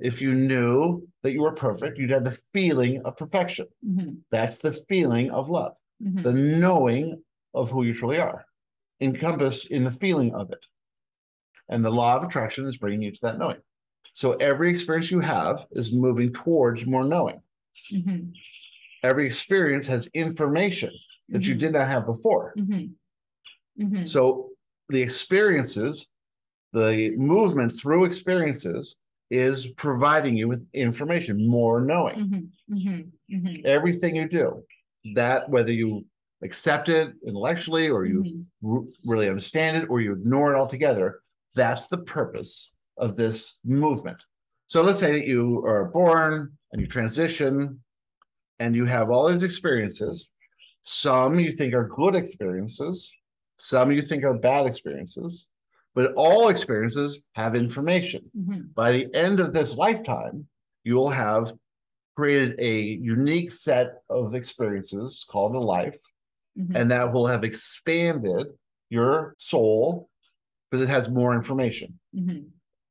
If 0.00 0.22
you 0.22 0.34
knew 0.34 1.06
that 1.22 1.32
you 1.32 1.42
were 1.42 1.54
perfect, 1.54 1.98
you'd 1.98 2.10
have 2.10 2.24
the 2.24 2.38
feeling 2.52 3.02
of 3.04 3.16
perfection. 3.16 3.66
hmm 3.84 4.10
That's 4.30 4.58
the 4.60 4.72
feeling 4.88 5.30
of 5.30 5.48
love, 5.48 5.74
hmm 6.02 6.22
the 6.22 6.32
knowing 6.32 7.22
of 7.54 7.70
who 7.70 7.82
you 7.84 7.94
truly 7.94 8.18
are, 8.18 8.44
encompassed 9.00 9.66
in 9.70 9.84
the 9.84 9.90
feeling 9.90 10.34
of 10.34 10.50
it. 10.52 10.64
And 11.68 11.84
the 11.84 11.90
law 11.90 12.16
of 12.16 12.22
attraction 12.24 12.66
is 12.66 12.78
bringing 12.78 13.02
you 13.02 13.12
to 13.12 13.18
that 13.22 13.38
knowing. 13.38 13.60
So 14.12 14.32
every 14.34 14.70
experience 14.70 15.10
you 15.10 15.20
have 15.20 15.66
is 15.72 15.92
moving 15.94 16.32
towards 16.32 16.86
more 16.86 17.04
knowing. 17.04 17.40
hmm 17.90 18.30
Every 19.04 19.26
experience 19.26 19.86
has 19.86 20.08
information 20.08 20.92
that 21.28 21.46
you 21.46 21.54
Mhm. 21.54 21.58
did 21.60 21.72
not 21.72 21.88
have 21.88 22.04
before. 22.06 22.52
hmm 22.56 22.86
hmm 23.78 24.06
So 24.06 24.50
the 24.88 25.00
experiences, 25.02 26.08
the 26.72 27.12
movement 27.16 27.72
through 27.78 28.04
experiences 28.06 28.96
is 29.30 29.66
providing 29.76 30.36
you 30.36 30.48
with 30.48 30.66
information, 30.72 31.48
more 31.48 31.80
knowing. 31.80 32.50
hmm 32.68 32.74
hmm 32.74 33.00
hmm 33.30 33.54
Everything 33.64 34.16
you 34.16 34.28
do, 34.28 34.62
that 35.14 35.48
whether 35.48 35.72
you 35.72 36.04
accept 36.42 36.88
it 36.88 37.12
intellectually 37.26 37.88
or 37.90 38.04
you 38.06 38.42
r- 38.64 38.82
really 39.04 39.28
understand 39.28 39.76
it 39.76 39.88
or 39.90 40.00
you 40.00 40.12
ignore 40.12 40.52
it 40.52 40.56
altogether, 40.56 41.20
that's 41.54 41.88
the 41.88 41.98
purpose 41.98 42.72
of 42.96 43.16
this 43.16 43.58
movement. 43.64 44.18
So 44.66 44.82
let's 44.82 44.98
say 44.98 45.12
that 45.12 45.26
you 45.26 45.64
are 45.66 45.86
born 45.86 46.52
and 46.72 46.80
you 46.80 46.86
transition 46.86 47.80
and 48.60 48.74
you 48.76 48.84
have 48.84 49.10
all 49.10 49.28
these 49.30 49.42
experiences. 49.42 50.30
Some 50.84 51.38
you 51.38 51.52
think 51.52 51.74
are 51.74 51.88
good 51.88 52.14
experiences, 52.14 53.10
some 53.58 53.90
you 53.92 54.00
think 54.00 54.24
are 54.24 54.34
bad 54.34 54.66
experiences, 54.66 55.46
but 55.98 56.12
all 56.14 56.48
experiences 56.48 57.24
have 57.34 57.56
information. 57.56 58.22
hmm 58.32 58.60
By 58.72 58.92
the 58.92 59.12
end 59.12 59.40
of 59.40 59.52
this 59.52 59.74
lifetime, 59.74 60.46
you 60.84 60.94
will 60.94 61.10
have 61.10 61.52
created 62.14 62.54
a 62.60 62.72
unique 63.16 63.50
set 63.50 63.88
of 64.08 64.36
experiences 64.36 65.26
called 65.28 65.56
a 65.56 65.58
life 65.58 65.98
hmm 66.56 66.76
and 66.76 66.88
that 66.92 67.12
will 67.12 67.26
have 67.26 67.42
expanded 67.42 68.46
your 68.90 69.34
soul 69.38 70.08
because 70.70 70.84
it 70.86 70.92
has 70.96 71.10
more 71.20 71.34
information, 71.34 71.98
hmm 72.14 72.42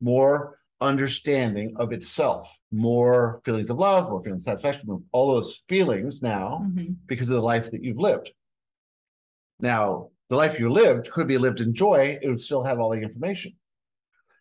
more 0.01 0.59
understanding 0.81 1.67
of 1.77 1.93
itself, 1.97 2.43
more 2.89 3.39
feelings 3.45 3.69
of 3.69 3.77
love, 3.79 4.09
more 4.09 4.21
feelings 4.21 4.43
of 4.43 4.47
satisfaction, 4.49 4.85
all 5.13 5.27
those 5.31 5.63
feelings 5.69 6.21
now 6.21 6.47
hmm 6.75 6.91
because 7.11 7.29
of 7.29 7.37
the 7.37 7.49
life 7.53 7.71
that 7.71 7.83
you've 7.85 8.05
lived. 8.09 8.27
Now, 9.61 10.09
the 10.29 10.35
life 10.35 10.59
you 10.59 10.69
lived 10.69 11.11
could 11.11 11.27
be 11.27 11.37
lived 11.37 11.61
in 11.61 11.73
joy, 11.73 12.17
it 12.21 12.27
would 12.27 12.39
still 12.39 12.63
have 12.63 12.79
all 12.79 12.89
the 12.89 13.01
information. 13.01 13.53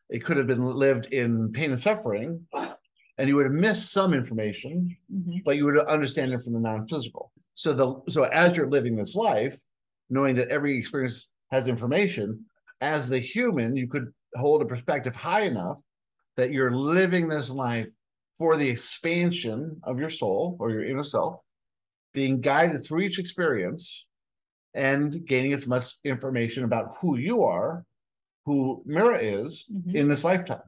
It 0.09 0.25
could 0.25 0.37
have 0.37 0.46
been 0.46 0.62
lived 0.62 1.07
in 1.07 1.53
pain 1.53 1.72
and 1.72 1.81
suffering, 1.81 2.46
and 3.18 3.29
you 3.29 3.37
would 3.37 3.46
have 3.46 3.53
missed 3.53 3.92
some 3.92 4.14
information 4.14 4.96
hmm 5.11 5.38
but 5.44 5.57
you 5.57 5.64
would 5.64 5.79
understand 5.79 6.33
it 6.33 6.42
from 6.42 6.55
the 6.55 6.61
non-physical. 6.61 7.31
So 7.55 7.72
the 7.72 8.01
so 8.11 8.25
as 8.25 8.57
you're 8.57 8.68
living 8.68 8.96
this 8.96 9.14
life, 9.14 9.59
knowing 10.11 10.35
that 10.37 10.49
every 10.49 10.77
experience 10.77 11.29
has 11.51 11.68
information, 11.68 12.44
as 12.81 13.09
the 13.09 13.18
human, 13.18 13.77
you 13.77 13.87
could 13.87 14.12
hold 14.35 14.62
a 14.62 14.66
perspective 14.66 15.14
high 15.14 15.42
enough 15.42 15.79
that 16.37 16.51
you're 16.51 16.75
living 16.75 17.29
this 17.29 17.51
life 17.51 17.87
for 18.38 18.57
the 18.57 18.68
expansion 18.68 19.81
of 19.85 19.99
your 19.99 20.11
soul 20.11 20.57
or 20.59 20.70
your 20.70 20.85
inner 20.85 21.05
self, 21.05 21.40
being 22.12 22.40
guided 22.40 22.85
through 22.85 23.01
each 23.01 23.18
experience 23.18 24.06
and 24.77 25.27
gaining 25.27 25.55
as 25.55 25.67
much 25.67 25.97
information 26.05 26.62
about 26.65 26.93
who 27.01 27.17
you 27.17 27.43
are, 27.43 27.85
who 28.45 28.83
Mira 28.87 29.19
is 29.19 29.65
hmm 29.69 29.97
in 29.97 30.09
this 30.09 30.23
lifetime. 30.23 30.62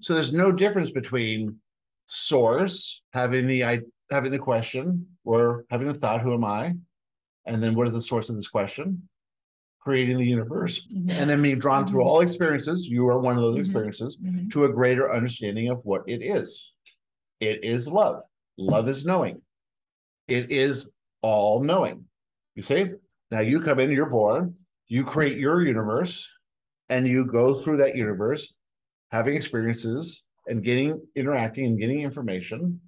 So 0.00 0.14
there's 0.14 0.32
no 0.32 0.50
difference 0.50 0.90
between 0.90 1.56
source 2.06 3.02
having 3.12 3.46
the 3.46 3.60
having 4.10 4.32
the 4.32 4.38
question 4.38 5.06
or 5.24 5.64
having 5.70 5.86
the 5.86 5.94
thought, 5.94 6.22
who 6.22 6.32
am 6.34 6.44
I? 6.44 6.74
And 7.46 7.62
then 7.62 7.74
what 7.74 7.86
is 7.86 7.92
the 7.92 8.02
source 8.02 8.28
of 8.28 8.36
this 8.36 8.48
question? 8.48 9.08
Creating 9.80 10.16
the 10.16 10.24
universe 10.26 10.86
Mhm, 10.88 11.10
and 11.10 11.28
then 11.30 11.42
being 11.42 11.58
drawn 11.58 11.86
through 11.86 12.02
Mhm. 12.02 12.06
all 12.06 12.20
experiences. 12.20 12.88
You 12.88 13.06
are 13.08 13.18
one 13.20 13.36
of 13.36 13.42
those 13.42 13.56
Mhm. 13.56 13.60
experiences 13.60 14.18
mhm, 14.18 14.50
to 14.52 14.64
a 14.64 14.72
greater 14.72 15.12
understanding 15.12 15.68
of 15.68 15.84
what 15.84 16.02
it 16.08 16.22
is. 16.22 16.72
It 17.40 17.64
is 17.64 17.88
love. 17.88 18.22
Love 18.56 18.88
is 18.88 19.04
knowing. 19.04 19.42
It 20.28 20.50
is 20.50 20.90
all 21.20 21.62
knowing. 21.62 22.08
You 22.54 22.62
see? 22.62 22.92
Now 23.32 23.40
you 23.40 23.60
come 23.60 23.80
in, 23.80 23.90
you're 23.90 24.10
born, 24.10 24.54
you 24.88 25.04
create 25.04 25.38
your 25.38 25.62
universe, 25.66 26.28
and 26.90 27.08
you 27.08 27.24
go 27.24 27.62
through 27.62 27.78
that 27.78 27.96
universe, 27.96 28.52
having 29.10 29.34
experiences 29.34 30.24
and 30.46 30.62
getting 30.62 31.00
interacting 31.16 31.64
and 31.64 31.78
getting 31.80 32.00
information. 32.02 32.78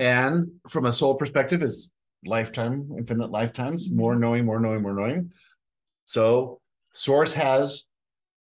And 0.00 0.50
from 0.68 0.86
a 0.86 0.92
soul 0.92 1.14
perspective, 1.14 1.62
is 1.62 1.92
lifetime, 2.26 2.90
infinite 2.98 3.30
lifetimes, 3.30 3.88
more 3.92 4.16
knowing, 4.16 4.44
more 4.44 4.58
knowing, 4.58 4.82
more 4.82 4.94
knowing. 4.94 5.30
So 6.06 6.60
source 6.92 7.32
has 7.34 7.84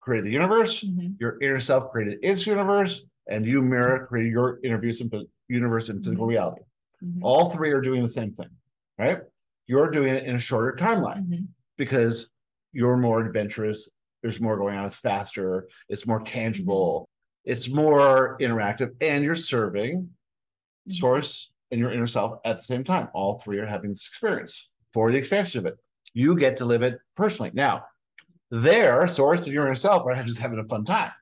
created 0.01 0.27
the 0.27 0.33
universe, 0.33 0.85
mhm, 0.85 1.15
your 1.19 1.41
inner 1.41 1.61
self 1.61 1.91
created 1.93 2.19
its 2.23 2.47
universe, 2.47 3.07
and 3.27 3.47
you 3.47 3.63
mirror 3.63 4.07
created 4.07 4.33
your 4.33 4.61
interviews 4.63 5.01
and 5.01 5.11
universe 5.49 5.89
and 5.89 6.05
physical 6.05 6.27
Mhm. 6.27 6.31
reality. 6.31 6.63
mhm, 7.03 7.21
All 7.23 7.49
three 7.49 7.71
are 7.73 7.81
doing 7.81 8.03
the 8.03 8.11
same 8.11 8.33
thing, 8.35 8.51
right? 8.99 9.23
You're 9.69 9.91
doing 9.91 10.15
it 10.15 10.25
in 10.25 10.35
a 10.35 10.39
shorter 10.41 10.77
timeline 10.77 11.29
mhm, 11.29 11.47
because 11.77 12.31
you're 12.73 12.97
more 12.97 13.21
adventurous. 13.25 13.89
There's 14.23 14.41
more 14.41 14.57
going 14.57 14.77
on. 14.77 14.87
It's 14.87 14.97
faster. 14.97 15.69
It's 15.89 16.07
more 16.07 16.21
tangible. 16.21 17.09
It's 17.45 17.69
more 17.69 18.37
interactive, 18.41 18.95
and 19.01 19.23
you're 19.23 19.37
serving 19.37 20.11
Mhm. 20.89 20.93
source 20.93 21.51
and 21.71 21.79
your 21.79 21.93
inner 21.93 22.07
self 22.07 22.41
at 22.45 22.57
the 22.57 22.63
same 22.63 22.83
time. 22.83 23.09
All 23.15 23.39
three 23.39 23.59
are 23.59 23.67
having 23.67 23.91
this 23.91 24.07
experience 24.09 24.69
for 24.93 25.13
the 25.13 25.19
expansion 25.19 25.61
of 25.61 25.67
it. 25.67 25.79
You 26.15 26.37
get 26.37 26.57
to 26.57 26.65
live 26.65 26.83
it 26.83 26.99
personally. 27.15 27.51
Now, 27.55 27.85
their 28.51 29.07
source 29.07 29.45
and 29.45 29.53
your 29.53 29.67
inner 29.67 29.75
self 29.75 30.07
are 30.07 30.23
just 30.25 30.41
having 30.41 30.59
a 30.59 30.65
fun 30.65 30.85
time. 30.85 31.13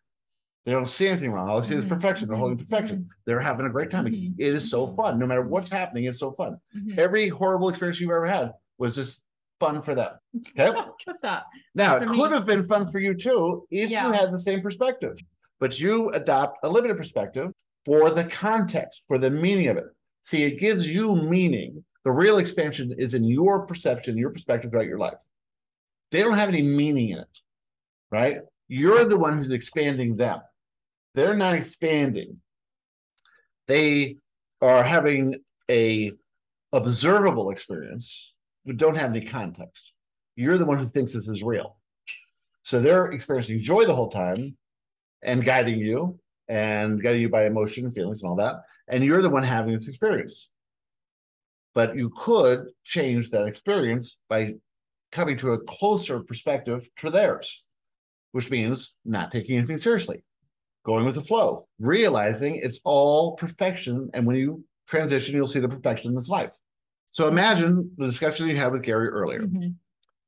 They 0.67 0.73
don't 0.73 0.85
see 0.87 1.07
anything 1.07 1.31
wrong. 1.31 1.49
All 1.49 1.61
they 1.61 1.69
see 1.69 1.77
is 1.77 1.85
Mhm, 1.85 1.89
perfection. 1.89 2.27
They're 2.29 2.37
holding 2.37 2.59
mhm, 2.59 2.69
perfection. 2.69 3.09
They're 3.25 3.39
having 3.41 3.67
a 3.67 3.71
great 3.71 3.89
time. 3.91 4.09
It 4.09 4.35
is 4.53 4.69
so 4.69 4.89
fun. 4.97 5.17
No 5.19 5.25
matter 5.27 5.43
what's 5.43 5.71
happening, 5.71 6.05
it's 6.05 6.19
so 6.19 6.33
fun. 6.33 6.59
Every 6.99 7.29
horrible 7.29 7.69
experience 7.69 8.01
you've 8.01 8.11
ever 8.11 8.27
had 8.27 8.53
was 8.77 8.97
just 8.97 9.23
fun 9.61 9.81
for 9.81 9.95
them. 9.95 10.13
Okay. 10.59 10.77
That. 11.23 11.45
Now, 11.77 11.97
it 11.97 12.01
For 12.05 12.11
me- 12.11 12.17
could 12.19 12.33
have 12.33 12.47
been 12.47 12.67
fun 12.67 12.91
for 12.91 12.99
you 12.99 13.15
too 13.15 13.67
if 13.71 13.91
Yeah. 13.91 14.07
you 14.09 14.13
had 14.13 14.33
the 14.33 14.39
same 14.41 14.61
perspective, 14.61 15.17
but 15.61 15.79
you 15.79 16.11
adopt 16.11 16.59
a 16.65 16.69
limited 16.69 16.97
perspective 16.97 17.53
for 17.85 18.11
the 18.11 18.25
context, 18.25 19.03
for 19.07 19.19
the 19.19 19.31
meaning 19.31 19.69
of 19.69 19.77
it. 19.77 19.85
See, 20.25 20.43
it 20.43 20.59
gives 20.59 20.89
you 20.93 21.15
meaning. 21.15 21.85
The 22.05 22.11
real 22.11 22.39
expansion 22.39 22.93
is 22.99 23.15
in 23.15 23.23
your 23.25 23.67
perception, 23.67 24.17
your 24.19 24.31
perspective 24.31 24.73
throughout 24.73 24.87
your 24.87 24.99
life. 24.99 25.19
They 26.11 26.21
don't 26.23 26.37
have 26.37 26.49
any 26.49 26.63
meaning 26.63 27.11
in 27.11 27.19
it, 27.19 27.39
right? 28.11 28.39
You're 28.69 29.05
the 29.05 29.17
one 29.17 29.39
who's 29.39 29.51
expanding 29.53 30.17
them. 30.17 30.41
They're 31.17 31.35
not 31.35 31.55
expanding. 31.55 32.37
They 33.67 34.19
are 34.61 34.85
having 34.85 35.37
a 35.71 36.13
observable 36.73 37.51
experience, 37.51 38.35
but 38.67 38.77
don't 38.77 38.97
have 38.97 39.17
any 39.17 39.25
context. 39.25 39.93
You're 40.37 40.59
the 40.59 40.67
one 40.67 40.79
who 40.79 40.87
thinks 40.87 41.15
this 41.15 41.27
is 41.27 41.43
real. 41.43 41.79
So 42.65 42.81
they're 42.81 43.07
experiencing 43.07 43.61
joy 43.61 43.87
the 43.87 43.95
whole 43.95 44.11
time 44.11 44.59
and 45.23 45.43
guiding 45.43 45.79
you 45.79 46.21
and 46.49 47.03
guiding 47.03 47.23
you 47.23 47.31
by 47.31 47.47
emotion 47.47 47.87
and 47.87 47.95
feelings 47.95 48.23
and 48.23 48.29
all 48.29 48.37
that. 48.37 48.57
And 48.87 49.03
you're 49.03 49.23
the 49.23 49.31
one 49.31 49.43
having 49.43 49.73
this 49.73 49.89
experience. 49.89 50.51
But 51.75 51.97
you 51.97 52.11
could 52.11 52.67
change 52.85 53.31
that 53.31 53.47
experience 53.47 54.19
by 54.29 54.57
coming 55.13 55.39
to 55.39 55.55
a 55.55 55.61
closer 55.61 56.21
perspective 56.21 56.89
to 56.99 57.11
theirs, 57.11 57.63
which 58.33 58.51
means 58.51 58.95
not 59.07 59.31
taking 59.31 59.57
anything 59.57 59.79
seriously, 59.79 60.23
going 60.87 61.05
with 61.05 61.17
the 61.17 61.25
flow, 61.25 61.65
realizing 61.81 62.57
it's 62.63 62.79
all 62.85 63.37
perfection. 63.37 64.09
And 64.15 64.25
when 64.25 64.37
you 64.37 64.65
transition, 64.87 65.35
you'll 65.35 65.47
see 65.47 65.59
the 65.59 65.69
perfection 65.69 66.11
in 66.11 66.15
this 66.15 66.29
life. 66.29 66.53
So 67.11 67.27
imagine 67.27 67.91
the 67.99 68.07
discussion 68.07 68.49
you 68.49 68.57
had 68.57 68.73
with 68.73 68.83
Gary 68.83 69.09
earlier 69.09 69.43
Mhm, 69.43 69.75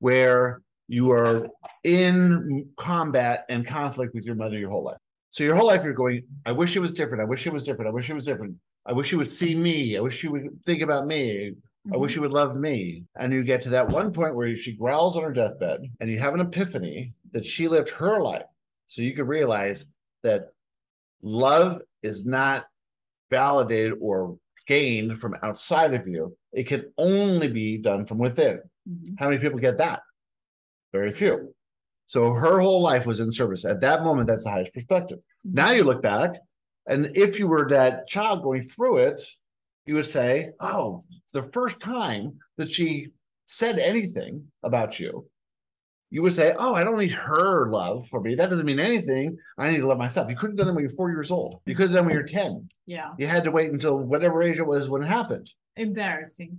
where 0.00 0.62
you 0.88 1.10
are 1.10 1.48
in 1.84 2.68
combat 2.76 3.44
and 3.48 3.66
conflict 3.66 4.14
with 4.14 4.24
your 4.24 4.34
mother 4.34 4.58
your 4.58 4.70
whole 4.70 4.84
life. 4.84 4.98
So 5.30 5.44
your 5.44 5.54
whole 5.54 5.66
life 5.66 5.84
you're 5.84 5.92
going, 5.92 6.24
I 6.44 6.52
wish 6.52 6.74
it 6.74 6.80
was 6.80 6.92
different. 6.92 7.20
I 7.20 7.26
wish 7.26 7.46
it 7.46 7.52
was 7.52 7.62
different. 7.62 7.88
I 7.88 7.92
wish 7.92 8.10
it 8.10 8.14
was 8.14 8.24
different. 8.24 8.56
I 8.86 8.92
wish 8.92 9.12
you 9.12 9.18
would 9.18 9.28
see 9.28 9.54
me. 9.54 9.96
I 9.96 10.00
wish 10.00 10.24
you 10.24 10.32
would 10.32 10.48
think 10.66 10.82
about 10.82 11.06
me. 11.06 11.54
I 11.92 11.96
wish 11.96 12.16
you 12.16 12.22
would 12.22 12.32
love 12.32 12.56
me. 12.56 13.04
And 13.20 13.32
you 13.32 13.44
get 13.44 13.62
to 13.62 13.70
that 13.70 13.88
one 13.88 14.12
point 14.12 14.34
where 14.34 14.56
she 14.56 14.72
growls 14.72 15.16
on 15.16 15.22
her 15.22 15.32
deathbed 15.32 15.80
and 16.00 16.10
you 16.10 16.18
have 16.18 16.34
an 16.34 16.40
epiphany 16.40 17.12
that 17.32 17.44
she 17.44 17.68
lived 17.68 17.90
her 17.90 18.18
life. 18.20 18.48
So 18.86 19.02
you 19.02 19.14
could 19.14 19.28
realize 19.28 19.86
that 20.22 20.48
love 21.22 21.80
is 22.02 22.24
not 22.26 22.66
validated 23.30 23.94
or 24.00 24.38
gained 24.66 25.18
from 25.18 25.36
outside 25.42 25.94
of 25.94 26.06
you. 26.06 26.36
It 26.52 26.64
can 26.64 26.92
only 26.98 27.48
be 27.48 27.78
done 27.78 28.06
from 28.06 28.18
within. 28.18 28.60
mhm, 28.88 29.14
How 29.18 29.28
many 29.28 29.40
people 29.40 29.58
get 29.58 29.78
that? 29.78 30.00
Very 30.92 31.12
few. 31.12 31.54
So 32.06 32.30
her 32.32 32.60
whole 32.60 32.80
life 32.82 33.04
was 33.06 33.20
in 33.20 33.30
service. 33.32 33.64
At 33.64 33.80
that 33.82 34.02
moment, 34.02 34.28
that's 34.28 34.44
the 34.44 34.50
highest 34.50 34.72
perspective. 34.72 35.18
Now 35.44 35.70
you 35.72 35.84
look 35.84 36.02
back, 36.02 36.30
and 36.86 37.14
if 37.14 37.38
you 37.38 37.46
were 37.48 37.68
that 37.68 38.06
child 38.08 38.42
going 38.42 38.62
through 38.62 38.98
it, 38.98 39.20
you 39.84 39.94
would 39.94 40.06
say, 40.06 40.52
Oh, 40.60 41.02
the 41.34 41.42
first 41.44 41.80
time 41.80 42.38
that 42.56 42.72
she 42.72 43.08
said 43.46 43.78
anything 43.78 44.50
about 44.62 44.98
you, 45.00 45.28
you 46.10 46.22
would 46.22 46.32
say, 46.34 46.54
Oh, 46.58 46.74
I 46.74 46.84
don't 46.84 46.98
need 46.98 47.12
her 47.12 47.68
love 47.68 48.06
for 48.10 48.20
me. 48.20 48.34
That 48.34 48.50
doesn't 48.50 48.64
mean 48.66 48.80
anything. 48.80 49.36
I 49.58 49.70
need 49.70 49.78
to 49.78 49.86
love 49.86 49.98
myself. 49.98 50.30
You 50.30 50.36
couldn't 50.36 50.56
have 50.56 50.58
done 50.58 50.66
that 50.68 50.74
when 50.74 50.82
you're 50.84 50.96
four 50.96 51.10
years 51.10 51.30
old. 51.30 51.60
You 51.66 51.74
could 51.74 51.88
have 51.90 51.92
done 51.92 52.06
when 52.06 52.14
you're 52.14 52.22
10. 52.22 52.68
Yeah, 52.86 53.10
You 53.18 53.26
had 53.26 53.44
to 53.44 53.50
wait 53.50 53.70
until 53.70 54.00
whatever 54.00 54.42
age 54.42 54.58
it 54.58 54.66
was 54.66 54.88
when 54.88 55.02
it 55.02 55.06
happened. 55.06 55.50
embarrassing. 55.76 56.58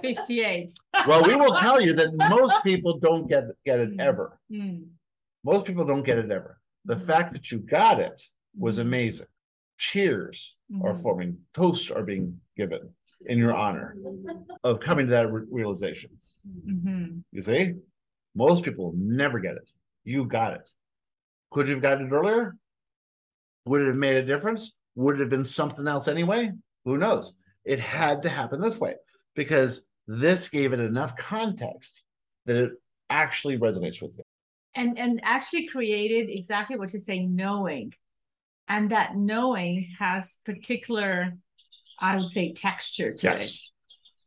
Fifty-eight. 0.00 0.72
Well, 1.06 1.22
we 1.24 1.36
will 1.36 1.54
tell 1.56 1.80
you 1.80 1.92
that 1.94 2.12
most 2.30 2.54
people 2.64 2.98
don't 2.98 3.28
get, 3.28 3.44
get 3.64 3.78
it 3.78 3.96
Mm. 3.96 4.00
ever. 4.00 4.38
Mm, 4.50 4.86
Most 5.44 5.66
people 5.66 5.84
don't 5.84 6.02
get 6.02 6.18
it 6.18 6.30
ever. 6.32 6.58
The 6.84 6.96
Mhm. 6.96 7.06
fact 7.06 7.32
that 7.34 7.52
you 7.52 7.58
got 7.60 8.00
it 8.00 8.20
was 8.58 8.78
mhm, 8.78 8.82
amazing. 8.82 9.28
Cheers 9.76 10.56
are 10.82 10.94
mhm. 10.94 11.02
forming, 11.02 11.38
toasts 11.54 11.90
are 11.92 12.02
being 12.02 12.40
given 12.56 12.80
in 13.26 13.38
your 13.38 13.54
honor 13.54 13.94
of 14.64 14.80
coming 14.80 15.06
to 15.06 15.10
that 15.12 15.30
re- 15.30 15.46
realization. 15.50 16.10
Mhm. 16.66 17.22
You 17.30 17.42
see, 17.42 17.74
most 18.38 18.62
people 18.62 18.94
never 18.96 19.40
get 19.40 19.56
it. 19.56 19.68
You 20.04 20.24
got 20.24 20.54
it. 20.54 20.70
Could 21.50 21.66
you 21.66 21.74
have 21.74 21.82
gotten 21.82 22.06
it 22.06 22.12
earlier? 22.12 22.56
Would 23.66 23.82
it 23.82 23.88
have 23.88 23.96
made 23.96 24.14
a 24.14 24.24
difference? 24.24 24.74
Would 24.94 25.16
it 25.16 25.20
have 25.20 25.28
been 25.28 25.44
something 25.44 25.88
else 25.88 26.06
anyway? 26.06 26.52
Who 26.84 26.98
knows? 26.98 27.34
It 27.64 27.80
had 27.80 28.22
to 28.22 28.28
happen 28.28 28.60
this 28.60 28.78
way 28.78 28.94
because 29.34 29.82
this 30.06 30.48
gave 30.48 30.72
it 30.72 30.78
enough 30.78 31.16
context 31.16 32.02
that 32.46 32.56
it 32.56 32.70
actually 33.10 33.58
resonates 33.58 34.00
with 34.00 34.16
you. 34.16 34.22
And 34.76 34.96
and 34.96 35.20
actually 35.24 35.66
created 35.66 36.30
exactly 36.30 36.78
what 36.78 36.92
you're 36.92 37.02
saying, 37.02 37.34
knowing. 37.34 37.92
And 38.68 38.90
that 38.92 39.16
knowing 39.16 39.88
has 39.98 40.36
particular, 40.44 41.32
I 41.98 42.16
would 42.16 42.30
say, 42.30 42.52
texture 42.52 43.14
to 43.14 43.32
it. 43.32 43.52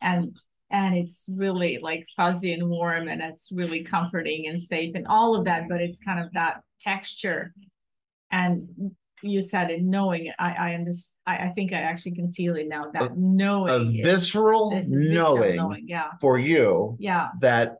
And 0.01 0.35
and 0.71 0.95
it's 0.95 1.27
really 1.35 1.79
like 1.81 2.05
fuzzy 2.15 2.53
and 2.53 2.67
warm 2.69 3.07
and 3.07 3.21
it's 3.21 3.51
really 3.51 3.83
comforting 3.83 4.47
and 4.47 4.59
safe 4.61 4.95
and 4.95 5.05
all 5.07 5.35
of 5.35 5.45
that, 5.45 5.67
but 5.69 5.81
it's 5.81 5.99
kind 5.99 6.19
of 6.19 6.31
that 6.33 6.61
texture. 6.79 7.53
And 8.31 8.67
you 9.23 9.41
said 9.41 9.69
it 9.69 9.83
knowing, 9.83 10.31
I 10.39 10.51
I 10.53 10.73
understand 10.73 11.17
I, 11.27 11.47
I 11.47 11.49
think 11.53 11.73
I 11.73 11.81
actually 11.81 12.13
can 12.15 12.31
feel 12.33 12.55
it 12.55 12.67
now, 12.67 12.89
that 12.93 13.11
A 13.11 13.13
knowing. 13.15 13.95
is- 13.97 14.03
visceral 14.03 14.71
this 14.71 14.85
visceral 14.85 15.55
knowing 15.55 15.85
Yeah, 15.87 16.09
for 16.19 16.39
you 16.39 16.95
yeah. 16.99 17.29
that 17.41 17.77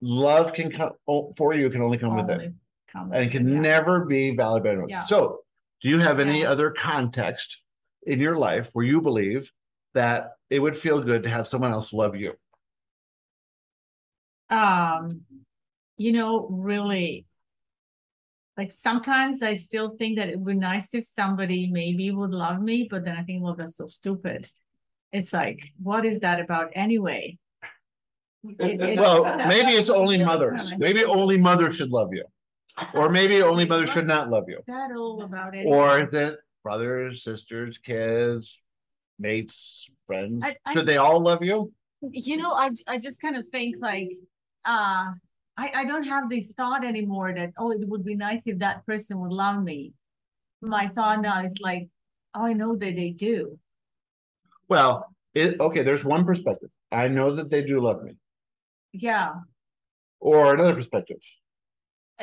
love 0.00 0.52
can 0.52 0.70
come 0.72 0.92
for 1.36 1.54
you 1.54 1.70
can 1.70 1.82
only 1.82 1.98
come 1.98 2.18
only 2.18 2.52
come 2.92 3.12
and 3.12 3.30
can 3.30 3.44
within, 3.44 3.62
yeah. 3.62 3.70
never 3.70 4.04
be 4.04 4.34
valid 4.34 4.64
by 4.64 4.70
anyone. 4.70 4.88
Yeah. 4.88 5.04
So, 5.04 5.40
do 5.82 5.88
you 5.88 5.98
have 5.98 6.18
any 6.18 6.40
Yeah. 6.40 6.50
other 6.50 6.70
context 6.72 7.58
in 8.04 8.18
your 8.20 8.36
life 8.36 8.70
where 8.72 8.84
you 8.84 9.00
believe 9.00 9.50
that 9.94 10.30
it 10.52 10.58
would 10.60 10.76
feel 10.76 11.00
good 11.00 11.22
to 11.24 11.28
have 11.30 11.46
someone 11.46 11.72
else 11.72 11.92
love 11.92 12.14
you? 12.16 12.32
um 14.50 15.22
you 15.96 16.12
know 16.12 16.46
really 16.50 17.24
like 18.58 18.70
sometimes 18.70 19.42
i 19.42 19.54
still 19.54 19.96
think 19.98 20.18
that 20.18 20.28
it 20.28 20.38
would 20.38 20.54
be 20.54 20.60
nice 20.72 20.92
if 20.92 21.04
somebody 21.04 21.70
maybe 21.70 22.10
would 22.10 22.32
love 22.32 22.60
me 22.60 22.86
but 22.90 23.02
then 23.04 23.16
i 23.16 23.22
think 23.22 23.42
well 23.42 23.54
that's 23.54 23.76
so 23.76 23.86
stupid. 23.86 24.48
It's 25.10 25.32
like 25.32 25.60
what 25.82 26.04
is 26.04 26.20
that 26.20 26.38
about 26.40 26.70
anyway? 26.74 27.38
It- 28.44 28.80
it- 28.80 28.98
Well, 28.98 29.24
maybe 29.46 29.72
it's 29.72 29.90
only 29.90 30.18
mothers. 30.24 30.72
Maybe 30.78 31.04
only 31.04 31.36
mothers 31.38 31.76
should 31.76 31.90
love 31.90 32.10
you, 32.12 32.24
or 32.94 33.08
maybe 33.08 33.42
only 33.42 33.64
mothers 33.66 33.90
should 33.90 34.06
not 34.06 34.30
love 34.30 34.46
you, 34.48 34.60
that 34.66 34.90
all 34.96 35.22
about 35.22 35.54
it. 35.54 35.64
Or 35.66 36.00
is 36.00 36.10
that 36.12 36.38
brothers, 36.62 37.24
sisters, 37.24 37.76
kids, 37.78 38.60
mates, 39.18 39.88
friends? 40.06 40.42
I- 40.44 40.56
I- 40.64 40.72
Should 40.72 40.86
they 40.86 40.96
all 40.96 41.20
love 41.20 41.42
you? 41.42 41.72
you 42.10 42.36
know, 42.36 42.52
I, 42.52 42.70
I 42.88 42.98
just 42.98 43.20
kind 43.20 43.36
of 43.36 43.46
think 43.46 43.76
like, 43.80 44.10
uh, 44.64 45.12
I, 45.56 45.70
I 45.74 45.84
don't 45.84 46.02
have 46.04 46.28
this 46.28 46.50
thought 46.56 46.84
anymore 46.84 47.32
that, 47.32 47.52
oh, 47.58 47.70
it 47.70 47.86
would 47.88 48.04
be 48.04 48.16
nice 48.16 48.42
if 48.46 48.58
that 48.58 48.84
person 48.86 49.20
would 49.20 49.32
love 49.32 49.62
me. 49.62 49.92
My 50.60 50.88
thought 50.88 51.20
now 51.20 51.44
is 51.44 51.54
like, 51.60 51.88
oh, 52.34 52.44
I 52.46 52.54
know 52.54 52.74
that 52.76 52.96
they 52.96 53.10
do. 53.10 53.58
Well, 54.68 55.14
it, 55.34 55.60
okay, 55.60 55.82
there's 55.82 56.04
one 56.04 56.24
perspective. 56.24 56.70
I 56.90 57.06
know 57.08 57.34
that 57.36 57.50
they 57.50 57.62
do 57.62 57.80
love 57.80 58.02
me. 58.02 58.12
Yeah. 58.92 59.34
Or 60.20 60.54
another 60.54 60.74
perspective. 60.74 61.18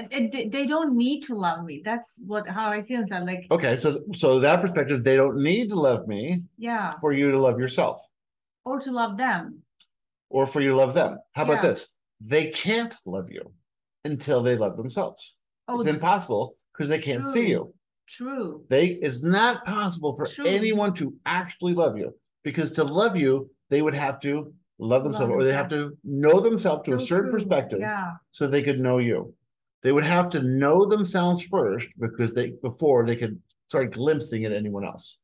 They, 0.09 0.47
they 0.51 0.65
don't 0.65 0.95
need 0.95 1.21
to 1.23 1.35
love 1.35 1.65
me. 1.65 1.81
That's 1.83 2.15
what, 2.25 2.47
how 2.47 2.69
I 2.69 2.83
feel. 2.83 3.03
I'm 3.11 3.25
like, 3.25 3.45
Okay, 3.51 3.75
so 3.77 3.99
so 4.13 4.39
that 4.39 4.61
perspective, 4.61 5.03
they 5.03 5.15
don't 5.15 5.41
need 5.41 5.69
to 5.69 5.75
love 5.75 6.07
me 6.07 6.43
yeah, 6.57 6.93
for 7.01 7.11
you 7.13 7.31
to 7.31 7.39
love 7.39 7.59
yourself 7.59 8.01
or 8.65 8.79
to 8.79 8.91
love 8.91 9.17
them. 9.17 9.63
or 10.29 10.45
for 10.45 10.61
you 10.61 10.69
to 10.69 10.75
love 10.75 10.93
them. 10.93 11.17
How 11.33 11.43
about 11.43 11.63
Yeah. 11.63 11.69
this? 11.69 11.87
They 12.21 12.51
can't 12.51 12.95
love 13.05 13.31
you 13.31 13.51
until 14.05 14.43
they 14.43 14.55
love 14.55 14.77
themselves. 14.77 15.35
Oh, 15.67 15.79
It's 15.79 15.89
impossible 15.89 16.55
because 16.73 16.89
they 16.89 16.99
can't 16.99 17.27
see 17.27 17.47
you. 17.49 17.73
true. 18.07 18.63
They 18.69 18.85
it's 19.07 19.21
not 19.21 19.65
possible 19.65 20.15
for 20.15 20.25
True. 20.25 20.45
anyone 20.45 20.93
to 20.95 21.13
actually 21.25 21.73
love 21.73 21.97
you 21.97 22.13
because 22.43 22.71
to 22.73 22.83
love 22.83 23.15
you, 23.15 23.49
they 23.69 23.81
would 23.81 23.93
have 23.93 24.19
to 24.21 24.53
love 24.79 25.03
themselves 25.03 25.31
or 25.31 25.43
they 25.43 25.53
have 25.53 25.69
to 25.69 25.97
know 26.03 26.39
themselves 26.39 26.83
to 26.85 26.93
a 26.95 26.99
certain 26.99 27.29
true. 27.29 27.39
perspective 27.39 27.79
Yeah, 27.81 28.11
so 28.31 28.47
they 28.47 28.63
could 28.63 28.79
know 28.79 28.97
you. 28.99 29.33
They 29.81 29.91
would 29.91 30.03
have 30.03 30.29
to 30.31 30.41
know 30.41 30.85
themselves 30.85 31.43
first 31.45 31.89
because 31.99 32.33
they 32.33 32.51
before 32.61 33.05
they 33.05 33.15
could 33.15 33.41
start 33.67 33.93
glimpsing 33.93 34.45
at 34.45 34.51
anyone 34.51 34.85
else. 34.85 35.17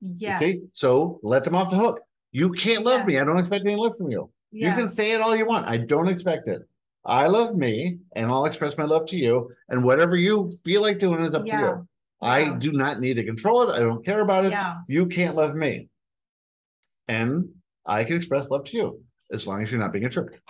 You 0.00 0.14
yeah, 0.16 0.38
see? 0.38 0.60
So 0.72 1.18
let 1.22 1.44
them 1.44 1.54
off 1.54 1.70
the 1.70 1.76
hook. 1.76 2.00
You 2.32 2.50
can't 2.52 2.84
love 2.84 3.00
Yeah. 3.00 3.06
me. 3.06 3.18
I 3.18 3.24
don't 3.24 3.38
expect 3.38 3.64
any 3.66 3.76
love 3.76 3.96
from 3.96 4.10
you. 4.10 4.30
Yeah. 4.52 4.76
You 4.76 4.82
can 4.82 4.90
say 4.92 5.12
it 5.12 5.20
all 5.20 5.34
you 5.34 5.46
want. 5.46 5.66
I 5.66 5.78
don't 5.78 6.08
expect 6.08 6.48
it. 6.48 6.62
I 7.04 7.26
love 7.26 7.56
me 7.56 7.98
and 8.14 8.30
I'll 8.30 8.44
express 8.44 8.78
my 8.78 8.84
love 8.84 9.06
to 9.06 9.16
you. 9.16 9.50
And 9.68 9.82
whatever 9.82 10.16
you 10.16 10.52
feel 10.64 10.82
like 10.82 10.98
doing 10.98 11.20
is 11.24 11.34
up 11.34 11.42
to 11.42 11.48
Yeah. 11.48 11.60
you. 11.60 11.88
I 12.20 12.50
do 12.50 12.70
not 12.72 13.00
need 13.00 13.14
to 13.14 13.24
control 13.24 13.68
it. 13.68 13.74
I 13.74 13.80
don't 13.80 14.04
care 14.04 14.20
about 14.20 14.44
it. 14.44 14.52
yeah. 14.52 14.76
You 14.86 15.06
can't 15.06 15.34
love 15.34 15.56
me. 15.56 15.88
And 17.08 17.48
I 17.84 18.04
can 18.04 18.16
express 18.16 18.48
love 18.48 18.64
to 18.66 18.76
you 18.76 19.02
as 19.32 19.46
long 19.48 19.62
as 19.62 19.72
you're 19.72 19.80
not 19.80 19.92
being 19.92 20.04
a 20.04 20.08
jerk. 20.08 20.40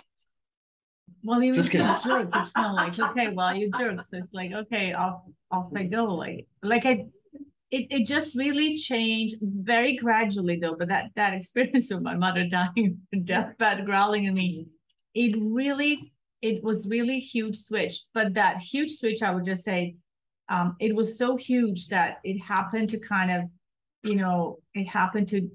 Well, 1.23 1.41
even 1.43 1.55
Just 1.55 1.69
if 1.69 1.73
you're 1.75 1.87
a 1.89 1.97
kidding. 1.97 2.11
jerk, 2.11 2.29
it's 2.35 2.51
kind 2.51 2.67
of 2.67 2.73
like, 2.73 2.99
okay, 3.11 3.29
well, 3.29 3.55
you 3.55 3.71
jerk. 3.77 4.01
So 4.01 4.17
it's 4.17 4.33
like, 4.33 4.51
okay, 4.51 4.93
off, 4.93 5.21
off 5.51 5.67
I 5.75 5.83
go. 5.83 6.05
Like, 6.05 6.47
like 6.61 6.85
I, 6.85 7.07
it, 7.71 7.87
it 7.89 8.07
just 8.07 8.35
really 8.35 8.77
changed 8.77 9.37
very 9.41 9.97
gradually 9.97 10.57
though. 10.59 10.75
But 10.75 10.89
that, 10.89 11.11
that 11.15 11.33
experience 11.39 11.91
of 11.91 12.01
my 12.01 12.15
mother 12.15 12.47
dying, 12.47 12.99
deathbed 13.23 13.85
growling 13.85 14.27
at 14.27 14.33
me, 14.33 14.67
it 15.13 15.35
really, 15.39 16.13
it 16.41 16.63
was 16.63 16.87
really 16.87 17.19
huge 17.19 17.57
switch. 17.57 18.03
But 18.13 18.33
that 18.35 18.57
huge 18.57 18.91
switch, 18.91 19.21
I 19.21 19.31
would 19.33 19.45
just 19.45 19.63
say, 19.63 19.95
um, 20.49 20.75
it 20.79 20.95
was 20.95 21.17
so 21.17 21.37
huge 21.37 21.87
that 21.87 22.17
it 22.23 22.39
happened 22.39 22.89
to 22.89 22.99
kind 22.99 23.31
of, 23.31 23.43
you 24.03 24.15
know, 24.15 24.59
it 24.73 24.85
happened 24.85 25.29
to 25.29 25.49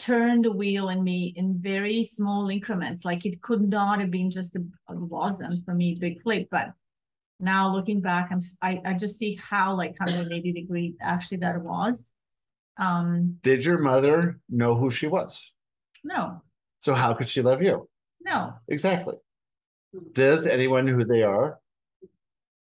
turn 0.00 0.42
the 0.42 0.50
wheel 0.50 0.88
in 0.88 1.04
me 1.04 1.32
in 1.36 1.58
very 1.60 2.02
small 2.02 2.48
increments. 2.48 3.04
Like 3.04 3.26
it 3.26 3.40
could 3.42 3.62
not 3.68 4.00
have 4.00 4.10
been 4.10 4.30
just 4.30 4.56
a, 4.56 4.62
wasn't 4.88 5.64
for 5.64 5.74
me 5.74 5.94
big 5.94 6.22
flip, 6.22 6.48
but 6.50 6.72
now 7.38 7.72
looking 7.72 8.00
back, 8.00 8.30
I'm 8.32 8.40
I, 8.62 8.80
I 8.84 8.94
just 8.94 9.18
see 9.18 9.38
how 9.42 9.74
like 9.76 9.98
180 9.98 10.52
degree 10.52 10.94
actually 11.00 11.38
that 11.38 11.60
was. 11.62 12.12
Um, 12.78 13.38
Did 13.42 13.64
your 13.64 13.78
mother 13.78 14.40
know 14.48 14.74
who 14.74 14.90
she 14.90 15.06
was? 15.06 15.40
no, 16.02 16.40
So 16.80 16.94
how 16.94 17.12
could 17.14 17.28
she 17.28 17.42
love 17.42 17.62
you? 17.62 17.88
no, 18.22 18.54
Exactly. 18.68 19.16
Does 20.12 20.46
anyone 20.46 20.86
know 20.86 20.94
who 20.94 21.04
they 21.04 21.22
are? 21.22 21.58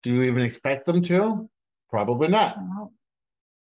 Do 0.02 0.14
you 0.14 0.22
even 0.22 0.42
expect 0.42 0.86
them 0.86 1.02
to? 1.02 1.48
Probably 1.90 2.28
not. 2.28 2.56
no, 2.58 2.92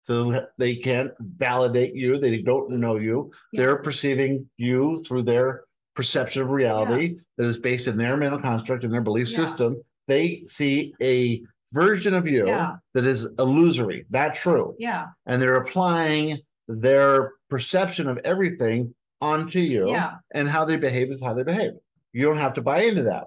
So 0.06 0.46
they 0.56 0.76
can't 0.76 1.10
validate 1.18 1.96
you. 1.96 2.16
They 2.16 2.40
don't 2.40 2.70
know 2.70 2.96
you. 2.96 3.32
Yeah. 3.52 3.62
They're 3.62 3.76
perceiving 3.82 4.48
you 4.56 5.02
through 5.02 5.24
their 5.24 5.64
perception 5.96 6.42
of 6.42 6.50
reality 6.50 7.16
that 7.38 7.46
is 7.46 7.58
based 7.58 7.88
in 7.88 7.96
their 7.96 8.16
mental 8.16 8.38
construct 8.38 8.84
and 8.84 8.92
their 8.92 9.00
belief 9.00 9.28
Yeah. 9.30 9.36
system. 9.44 9.82
They 10.06 10.44
see 10.46 10.94
a 11.02 11.42
version 11.72 12.14
of 12.14 12.24
you 12.28 12.46
Yeah. 12.46 12.76
that 12.94 13.04
is 13.04 13.26
illusory, 13.40 14.06
not 14.08 14.34
true. 14.34 14.76
yeah, 14.78 15.06
And 15.26 15.42
they're 15.42 15.56
applying 15.56 16.38
their 16.68 17.32
perception 17.50 18.08
of 18.08 18.18
everything 18.18 18.94
onto 19.20 19.58
you. 19.58 19.88
yeah, 19.90 20.18
And 20.32 20.48
how 20.48 20.64
they 20.64 20.76
behave 20.76 21.10
is 21.10 21.20
how 21.20 21.34
they 21.34 21.42
behave. 21.42 21.72
You 22.12 22.26
don't 22.26 22.36
have 22.36 22.54
to 22.54 22.62
buy 22.62 22.82
into 22.82 23.02
that. 23.04 23.24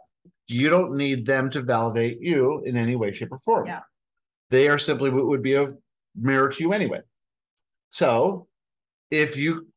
You 0.47 0.69
don't 0.69 0.95
need 0.95 1.25
them 1.25 1.49
to 1.49 1.61
validate 1.61 2.21
you 2.21 2.61
in 2.63 2.77
any 2.77 2.95
way, 2.95 3.11
shape, 3.11 3.33
or 3.33 3.39
form. 3.39 3.67
Yeah. 3.67 3.81
They 4.49 4.69
are 4.69 4.79
simply 4.79 5.09
what 5.09 5.27
would 5.27 5.43
be 5.43 5.55
a 5.55 5.73
mirror 6.15 6.49
to 6.49 6.63
you 6.63 6.73
anyway. 6.73 7.01
So 7.91 8.47
if 9.11 9.37
you 9.37 9.67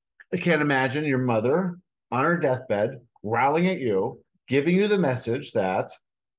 can't 0.41 0.62
imagine 0.62 1.05
your 1.05 1.18
mother 1.18 1.78
on 2.11 2.24
her 2.24 2.37
deathbed 2.39 3.01
growling 3.24 3.66
at 3.68 3.78
you, 3.80 4.20
giving 4.49 4.76
you 4.76 4.89
the 4.89 4.99
message 4.99 5.53
that 5.53 5.91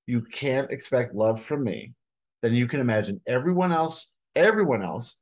you 0.05 0.21
can't 0.21 0.69
expect 0.71 1.15
love 1.15 1.41
from 1.41 1.63
me, 1.63 1.93
then 2.41 2.53
you 2.53 2.67
can 2.67 2.79
imagine 2.81 3.21
everyone 3.25 3.71
else, 3.71 4.11
everyone 4.35 4.83
else 4.83 5.17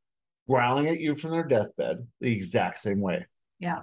growling 0.49 0.88
at 0.88 0.99
you 0.99 1.15
from 1.15 1.32
their 1.32 1.43
deathbed 1.47 2.05
the 2.19 2.32
exact 2.32 2.80
same 2.82 2.99
way. 2.99 3.26
yeah. 3.59 3.82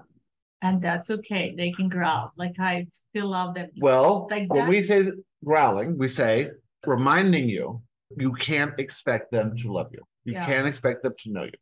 And 0.61 0.83
that's 0.83 1.09
okay. 1.09 1.55
They 1.57 1.71
can 1.71 1.89
growl. 1.89 2.33
Like 2.37 2.57
I 2.59 2.89
still 2.91 3.29
love 3.29 3.55
them. 3.55 3.69
Well, 3.81 4.27
Like 4.29 4.53
when 4.53 4.63
that? 4.65 4.69
we 4.69 4.83
say 4.83 5.05
growling, 5.45 5.97
we 5.97 6.09
say 6.09 6.51
reminding 6.85 7.49
you 7.49 7.81
you 8.17 8.33
can't 8.33 8.73
expect 8.81 9.31
them 9.31 9.57
to 9.59 9.73
love 9.73 9.87
you. 9.93 10.03
You 10.25 10.35
Yeah. 10.35 10.47
can't 10.47 10.67
expect 10.67 11.03
them 11.03 11.15
to 11.19 11.31
know 11.31 11.45
you. 11.45 11.53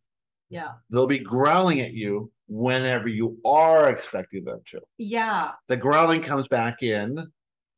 Yeah, 0.49 0.73
They'll 0.91 1.07
be 1.09 1.19
growling 1.19 1.81
at 1.81 1.93
you 1.93 2.31
whenever 2.47 3.09
you 3.09 3.39
are 3.45 3.89
expecting 3.89 4.45
them 4.45 4.61
to. 4.67 4.81
yeah, 4.99 5.53
The 5.69 5.77
growling 5.77 6.23
comes 6.23 6.47
back 6.49 6.83
in 6.85 7.19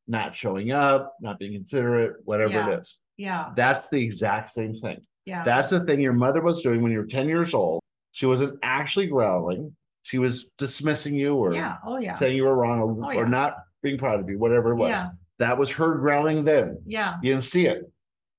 not 0.06 0.34
showing 0.34 0.70
up, 0.70 1.14
not 1.20 1.38
being 1.38 1.52
considerate, 1.54 2.16
whatever 2.24 2.52
Yeah. 2.52 2.70
it 2.70 2.80
is. 2.80 2.98
yeah, 3.16 3.52
That's 3.56 3.88
the 3.88 4.02
exact 4.02 4.50
same 4.50 4.74
thing. 4.74 5.00
yeah, 5.24 5.44
That's 5.44 5.70
the 5.70 5.80
thing 5.80 6.00
your 6.00 6.12
mother 6.12 6.40
was 6.42 6.60
doing 6.62 6.82
when 6.82 6.92
you 6.92 6.98
were 6.98 7.06
10 7.06 7.26
years 7.28 7.54
old. 7.54 7.80
She 8.12 8.26
wasn't 8.26 8.58
actually 8.62 9.06
growling, 9.06 9.74
she 10.02 10.18
was 10.18 10.48
dismissing 10.58 11.14
you 11.14 11.34
or 11.36 11.52
yeah. 11.54 11.76
Oh, 11.84 11.98
yeah, 11.98 12.16
saying 12.16 12.36
you 12.36 12.44
were 12.44 12.54
wrong 12.54 12.80
or, 12.80 13.12
Oh, 13.12 13.18
or 13.18 13.26
not 13.26 13.56
being 13.82 13.96
proud 13.98 14.20
of 14.20 14.28
you, 14.28 14.38
whatever 14.38 14.72
it 14.72 14.76
was. 14.76 14.90
yeah, 14.90 15.10
That 15.38 15.56
was 15.56 15.70
her 15.72 15.94
growling 15.96 16.44
then. 16.44 16.82
yeah, 16.86 17.16
You 17.22 17.32
didn't 17.32 17.44
see 17.44 17.66
it. 17.66 17.90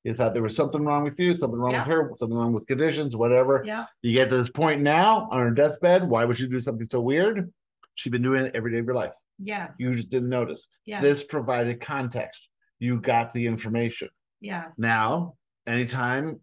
You 0.03 0.13
thought 0.13 0.33
there 0.33 0.43
was 0.43 0.55
something 0.55 0.83
wrong 0.85 1.03
with 1.03 1.19
you, 1.19 1.37
something 1.37 1.59
wrong 1.59 1.71
Yeah. 1.73 1.79
with 1.79 1.87
her, 1.87 2.11
something 2.17 2.37
wrong 2.37 2.53
with 2.53 2.65
conditions, 2.67 3.15
whatever. 3.17 3.63
yeah, 3.65 3.85
You 4.01 4.15
get 4.15 4.29
to 4.29 4.37
this 4.37 4.49
point 4.49 4.81
now 4.81 5.27
on 5.31 5.41
her 5.41 5.51
deathbed. 5.51 6.07
Why 6.09 6.23
would 6.25 6.37
she 6.37 6.47
do 6.47 6.59
something 6.59 6.87
so 6.89 7.01
weird? 7.01 7.51
She's 7.95 8.11
been 8.11 8.21
doing 8.21 8.45
it 8.45 8.55
every 8.55 8.71
day 8.71 8.77
of 8.79 8.85
your 8.85 8.95
life. 8.95 9.11
yeah, 9.39 9.69
You 9.77 9.93
just 9.93 10.09
didn't 10.09 10.29
notice. 10.29 10.69
yeah, 10.85 11.01
This 11.01 11.23
provided 11.23 11.81
context. 11.81 12.47
You 12.79 12.99
got 13.01 13.33
the 13.33 13.45
information. 13.45 14.09
yeah, 14.39 14.71
Now, 14.77 15.35
anytime 15.67 16.39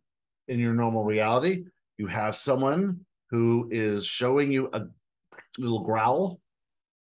in 0.48 0.58
your 0.58 0.74
normal 0.74 1.04
reality, 1.04 1.64
you 1.96 2.06
have 2.08 2.36
someone 2.36 3.06
who 3.30 3.68
is 3.72 4.04
showing 4.06 4.52
you 4.52 4.68
a 4.74 4.82
little 5.58 5.82
growl 5.82 6.40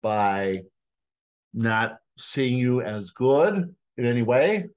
by 0.01 0.63
not 1.53 1.99
seeing 2.17 2.57
you 2.57 2.81
as 2.81 3.11
good 3.11 3.75
in 3.97 4.05
any 4.05 4.23
way. 4.23 4.67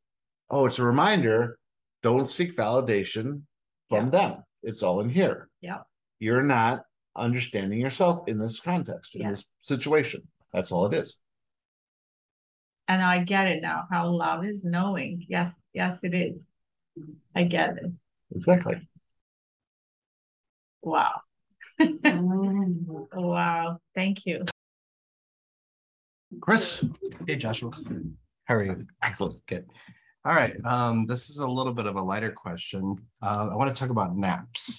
Oh, 0.51 0.66
it's 0.66 0.79
a 0.79 0.85
reminder 0.85 1.59
don't 2.03 2.28
seek 2.28 2.57
validation 2.57 3.42
from 3.88 4.07
Yeah. 4.07 4.11
them. 4.11 4.44
It's 4.62 4.82
all 4.82 5.00
in 5.00 5.09
here. 5.09 5.48
Yeah. 5.61 5.82
You're 6.18 6.42
not 6.42 6.84
understanding 7.16 7.80
yourself 7.80 8.28
in 8.28 8.38
this 8.38 8.61
context, 8.61 9.14
in 9.14 9.22
Yeah. 9.22 9.30
this 9.30 9.44
situation. 9.61 10.26
That's 10.53 10.72
all 10.72 10.86
it 10.86 10.94
is. 10.94 11.18
And 12.88 13.00
I 13.03 13.22
get 13.24 13.46
it 13.48 13.62
now, 13.62 13.86
how 13.90 14.09
love 14.11 14.44
is 14.44 14.64
knowing. 14.64 15.24
Yes, 15.28 15.55
yes, 15.72 15.98
it 16.03 16.14
is. 16.14 16.40
I 17.34 17.44
get 17.44 17.78
it. 17.78 17.92
Exactly. 18.34 18.88
Wow. 20.82 21.22
Wow, 23.14 23.80
thank 23.94 24.26
you. 24.26 24.44
Chris, 26.40 26.84
Hey 27.26 27.36
Joshua, 27.36 27.70
how 28.44 28.55
are 28.57 28.64
you? 28.64 28.86
excellent. 29.03 29.44
Good. 29.46 29.66
All 30.25 30.35
right, 30.35 30.55
um, 30.64 31.07
this 31.07 31.31
is 31.31 31.39
a 31.39 31.47
little 31.47 31.73
bit 31.73 31.87
of 31.87 31.97
a 31.97 32.01
lighter 32.03 32.31
question. 32.31 32.97
Uh, 33.20 33.49
I 33.51 33.57
want 33.57 33.75
to 33.75 33.79
talk 33.79 33.91
about 33.91 34.16
naps. 34.16 34.79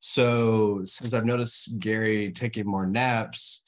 So 0.00 0.82
since 0.84 1.14
I've 1.14 1.24
noticed 1.24 1.78
Gary 1.78 2.30
taking 2.32 2.66
more 2.66 2.86
naps, 2.86 3.62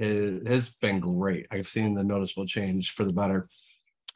it, 0.00 0.42
it's 0.44 0.70
been 0.70 0.98
great. 0.98 1.46
I've 1.52 1.68
seen 1.68 1.94
the 1.94 2.02
noticeable 2.02 2.46
change 2.46 2.94
for 2.94 3.04
the 3.04 3.12
better. 3.12 3.48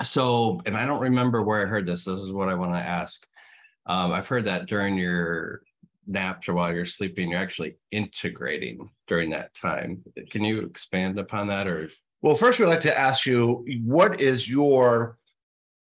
So, 0.03 0.61
and 0.67 0.77
I 0.77 0.87
don't 0.87 1.01
remember 1.01 1.41
where 1.41 1.65
I 1.65 1.69
heard 1.69 1.87
this. 1.87 2.05
This 2.05 2.19
is 2.19 2.33
what 2.33 2.49
I 2.49 2.55
want 2.55 2.73
to 2.75 2.81
ask. 2.81 3.25
Um, 3.87 4.11
I've 4.11 4.27
heard 4.27 4.47
that 4.47 4.67
during 4.67 4.99
your 4.99 5.63
naps 6.09 6.49
or 6.49 6.55
while 6.55 6.75
you're 6.75 6.85
sleeping, 6.85 7.31
you're 7.31 7.41
actually 7.41 7.77
integrating 7.93 8.91
during 9.07 9.31
that 9.31 9.55
time. 9.55 10.03
Can 10.31 10.43
you 10.43 10.63
expand 10.63 11.17
upon 11.17 11.47
that 11.47 11.69
or? 11.69 11.91
Well, 12.23 12.35
first, 12.35 12.59
we'd 12.59 12.67
like 12.67 12.81
to 12.81 12.99
ask 12.99 13.25
you 13.25 13.65
what 13.85 14.21
is 14.21 14.51
your 14.51 15.20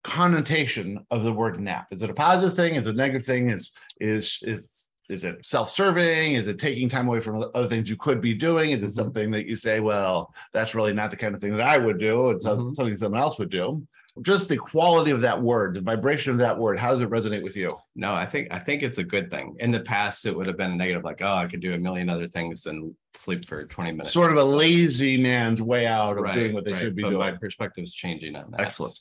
connotation 0.04 1.06
of 1.12 1.24
the 1.24 1.34
word 1.34 1.60
nap? 1.60 1.88
Is 1.92 2.02
it 2.02 2.10
a 2.10 2.14
positive 2.14 2.56
thing? 2.56 2.76
Is 2.76 2.88
it 2.88 2.94
a 2.94 2.98
negative 2.98 3.26
thing? 3.26 3.50
Is 3.50 3.72
is 4.00 4.40
is 4.44 4.88
is 5.10 5.24
it 5.26 5.46
self-serving? 5.46 6.34
Is 6.34 6.48
it 6.48 6.58
taking 6.58 6.88
time 6.88 7.08
away 7.08 7.20
from 7.20 7.44
other 7.54 7.68
things 7.68 7.90
you 7.90 7.98
could 7.98 8.22
be 8.22 8.34
doing? 8.34 8.72
Is 8.72 8.82
it 8.84 8.94
something 8.94 9.30
that 9.32 9.46
you 9.46 9.58
say, 9.58 9.82
well, 9.82 10.34
that's 10.54 10.74
really 10.74 10.94
not 10.94 11.12
the 11.12 11.18
kind 11.18 11.36
of 11.36 11.42
thing 11.42 11.52
that 11.58 11.68
I 11.68 11.78
would 11.78 12.00
do, 12.00 12.30
and 12.30 12.42
so, 12.42 12.56
Mhm. 12.56 12.76
something 12.76 12.96
someone 12.96 13.20
else 13.20 13.38
would 13.38 13.50
do? 13.50 13.86
Just 14.22 14.48
the 14.50 14.58
quality 14.58 15.12
of 15.12 15.22
that 15.22 15.42
word, 15.42 15.76
the 15.76 15.82
vibration 15.82 16.32
of 16.34 16.38
that 16.40 16.58
word, 16.58 16.78
how 16.78 16.92
does 16.92 17.00
it 17.02 17.10
resonate 17.10 17.44
with 17.44 17.56
you? 17.58 17.70
No, 17.96 18.14
I 18.14 18.26
think, 18.26 18.50
I 18.52 18.60
think 18.60 18.84
it's 18.84 18.98
a 18.98 19.04
good 19.06 19.30
thing. 19.32 19.56
In 19.60 19.72
the 19.72 19.80
past, 19.82 20.26
it 20.26 20.36
would 20.36 20.48
have 20.48 20.58
been 20.58 20.78
negative, 20.78 21.04
like, 21.06 21.22
oh, 21.22 21.34
I 21.34 21.48
could 21.48 21.62
do 21.62 21.74
a 21.74 21.78
million 21.78 22.10
other 22.10 22.28
things 22.28 22.64
than 22.64 22.96
sleep 23.14 23.46
for 23.46 23.66
twenty 23.66 23.92
minutes. 23.92 24.12
Sort 24.12 24.32
of 24.32 24.38
a 24.38 24.44
lazy 24.44 25.18
man's 25.18 25.62
way 25.62 25.88
out 25.88 26.18
of 26.18 26.24
Right, 26.24 26.34
doing 26.36 26.54
what 26.54 26.64
they 26.66 26.72
right. 26.74 26.82
should 26.82 26.96
be 26.96 27.04
But 27.04 27.14
My 27.14 27.30
doing. 27.30 27.40
perspective's 27.40 27.94
changing 27.94 28.36
on 28.36 28.52
that. 28.52 28.62
Excellent. 28.62 28.98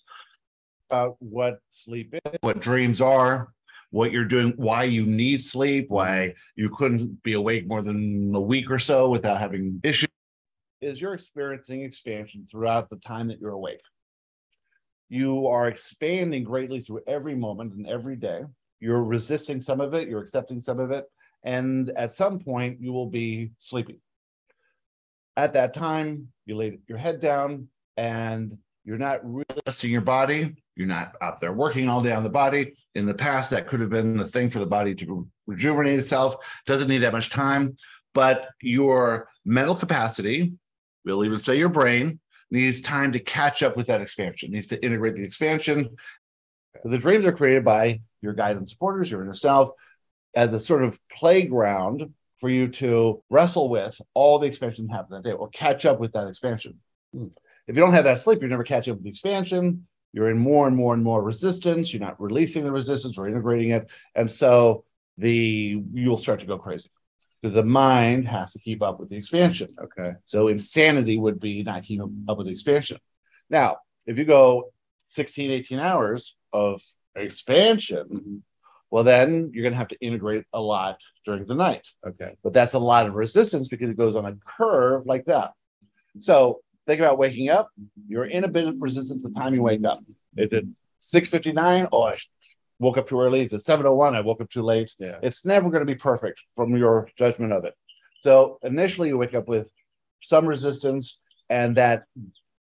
About 0.90 1.16
what 1.20 1.60
sleep 1.70 2.12
is, 2.14 2.38
what 2.40 2.60
dreams 2.60 3.00
are, 3.00 3.52
what 3.90 4.10
you're 4.10 4.24
doing, 4.24 4.54
why 4.56 4.82
you 4.82 5.06
need 5.06 5.40
sleep, 5.40 5.86
why 5.88 6.34
you 6.56 6.68
couldn't 6.68 7.22
be 7.22 7.34
awake 7.34 7.68
more 7.68 7.80
than 7.80 8.34
a 8.34 8.40
week 8.40 8.68
or 8.72 8.80
so 8.80 9.08
without 9.08 9.38
having 9.38 9.80
issues. 9.84 10.08
Is 10.80 11.00
you're 11.00 11.14
experiencing 11.14 11.82
expansion 11.82 12.44
throughout 12.50 12.90
the 12.90 12.96
time 12.96 13.28
that 13.28 13.38
you're 13.40 13.52
awake. 13.52 13.82
You 15.08 15.46
are 15.46 15.68
expanding 15.68 16.42
greatly 16.42 16.80
through 16.80 17.02
every 17.06 17.36
moment 17.36 17.74
and 17.74 17.86
every 17.86 18.16
day. 18.16 18.40
You're 18.80 19.04
resisting 19.04 19.60
some 19.60 19.80
of 19.80 19.94
it, 19.94 20.08
you're 20.08 20.22
accepting 20.22 20.60
some 20.60 20.80
of 20.80 20.90
it, 20.90 21.04
and 21.44 21.90
at 21.90 22.16
some 22.16 22.40
point 22.40 22.80
you 22.80 22.92
will 22.92 23.10
be 23.10 23.52
sleepy. 23.60 24.00
At 25.36 25.52
that 25.52 25.72
time, 25.72 26.32
you 26.46 26.56
lay 26.56 26.80
your 26.88 26.98
head 26.98 27.20
down 27.20 27.68
and 27.96 28.58
you're 28.84 28.98
not 28.98 29.20
really 29.24 29.44
resting 29.66 29.92
your 29.92 30.00
body. 30.00 30.56
You're 30.80 30.88
not 30.88 31.12
out 31.20 31.42
there 31.42 31.52
working 31.52 31.90
all 31.90 32.02
day 32.02 32.14
on 32.14 32.22
the 32.22 32.30
body. 32.30 32.74
In 32.94 33.04
the 33.04 33.12
past, 33.12 33.50
that 33.50 33.66
could 33.66 33.80
have 33.80 33.90
been 33.90 34.16
the 34.16 34.26
thing 34.26 34.48
for 34.48 34.60
the 34.60 34.66
body 34.66 34.94
to 34.94 35.28
rejuvenate 35.46 35.98
itself. 35.98 36.36
Doesn't 36.64 36.88
need 36.88 37.02
that 37.02 37.12
much 37.12 37.28
time, 37.28 37.76
but 38.14 38.48
your 38.62 39.28
mental 39.44 39.74
capacity, 39.74 40.54
we'll 41.04 41.22
even 41.22 41.38
say 41.38 41.58
your 41.58 41.68
brain, 41.68 42.18
needs 42.50 42.80
time 42.80 43.12
to 43.12 43.18
catch 43.18 43.62
up 43.62 43.76
with 43.76 43.88
that 43.88 44.00
expansion, 44.00 44.52
needs 44.52 44.68
to 44.68 44.82
integrate 44.82 45.16
the 45.16 45.22
expansion. 45.22 45.96
The 46.82 46.96
dreams 46.96 47.26
are 47.26 47.32
created 47.32 47.62
by 47.62 48.00
your 48.22 48.32
guidance 48.32 48.72
supporters, 48.72 49.10
your 49.10 49.20
inner 49.20 49.34
self, 49.34 49.72
as 50.34 50.54
a 50.54 50.60
sort 50.60 50.82
of 50.82 50.98
playground 51.10 52.14
for 52.40 52.48
you 52.48 52.68
to 52.68 53.22
wrestle 53.28 53.68
with 53.68 54.00
all 54.14 54.38
the 54.38 54.46
expansion 54.46 54.86
that 54.86 54.94
happened 54.94 55.22
that 55.22 55.28
day 55.28 55.36
or 55.36 55.50
catch 55.50 55.84
up 55.84 56.00
with 56.00 56.14
that 56.14 56.26
expansion. 56.26 56.78
Hmm. 57.12 57.26
If 57.66 57.76
you 57.76 57.82
don't 57.82 57.92
have 57.92 58.04
that 58.04 58.18
sleep, 58.18 58.40
you're 58.40 58.48
never 58.48 58.64
catching 58.64 58.92
up 58.92 58.96
with 58.96 59.04
the 59.04 59.10
expansion. 59.10 59.86
You're 60.12 60.30
in 60.30 60.38
more 60.38 60.66
and 60.66 60.76
more 60.76 60.94
and 60.94 61.02
more 61.02 61.22
resistance. 61.22 61.92
You're 61.92 62.00
not 62.00 62.20
releasing 62.20 62.64
the 62.64 62.72
resistance 62.72 63.16
or 63.16 63.28
integrating 63.28 63.70
it. 63.70 63.88
And 64.14 64.30
so 64.30 64.84
the 65.18 65.82
you'll 65.92 66.18
start 66.18 66.40
to 66.40 66.46
go 66.46 66.58
crazy 66.58 66.90
because 67.40 67.54
the 67.54 67.64
mind 67.64 68.26
has 68.28 68.52
to 68.52 68.58
keep 68.58 68.82
up 68.82 68.98
with 68.98 69.08
the 69.08 69.16
expansion. 69.16 69.68
Okay. 69.80 70.12
So 70.24 70.48
insanity 70.48 71.16
would 71.18 71.40
be 71.40 71.62
not 71.62 71.84
keeping 71.84 72.24
up 72.28 72.38
with 72.38 72.46
the 72.46 72.52
expansion. 72.52 72.98
Now, 73.48 73.78
if 74.06 74.18
you 74.18 74.24
go 74.24 74.72
16, 75.06 75.50
18 75.50 75.78
hours 75.78 76.36
of 76.52 76.80
expansion, 77.14 78.06
mm-hmm. 78.12 78.36
well, 78.90 79.04
then 79.04 79.50
you're 79.52 79.62
going 79.62 79.72
to 79.72 79.78
have 79.78 79.88
to 79.88 80.00
integrate 80.00 80.44
a 80.52 80.60
lot 80.60 80.98
during 81.24 81.44
the 81.44 81.54
night. 81.54 81.88
Okay. 82.06 82.36
But 82.42 82.52
that's 82.52 82.74
a 82.74 82.78
lot 82.78 83.06
of 83.06 83.14
resistance 83.14 83.68
because 83.68 83.90
it 83.90 83.96
goes 83.96 84.16
on 84.16 84.26
a 84.26 84.36
curve 84.46 85.06
like 85.06 85.24
that. 85.26 85.52
So 86.18 86.60
think 86.86 87.00
about 87.00 87.18
waking 87.18 87.50
up. 87.50 87.68
You're 88.08 88.24
in 88.26 88.44
a 88.44 88.48
bit 88.48 88.66
of 88.68 88.74
resistance 88.80 89.22
the 89.22 89.30
time 89.30 89.54
you 89.54 89.62
wake 89.62 89.84
up. 89.84 90.00
Is 90.36 90.52
it 90.52 90.64
6:59? 91.00 91.88
Oh, 91.92 92.04
I 92.04 92.16
woke 92.78 92.98
up 92.98 93.08
too 93.08 93.20
early. 93.20 93.40
Is 93.42 93.52
it 93.52 93.62
7:01? 93.64 94.14
I 94.14 94.20
woke 94.20 94.40
up 94.40 94.50
too 94.50 94.62
late. 94.62 94.92
Yeah. 94.98 95.18
It's 95.22 95.44
never 95.44 95.70
going 95.70 95.80
to 95.86 95.92
be 95.92 95.94
perfect 95.94 96.40
from 96.56 96.76
your 96.76 97.08
judgment 97.16 97.52
of 97.52 97.64
it. 97.64 97.74
So 98.20 98.58
initially, 98.62 99.08
you 99.08 99.18
wake 99.18 99.34
up 99.34 99.48
with 99.48 99.70
some 100.22 100.46
resistance, 100.46 101.20
and 101.48 101.76
that 101.76 102.04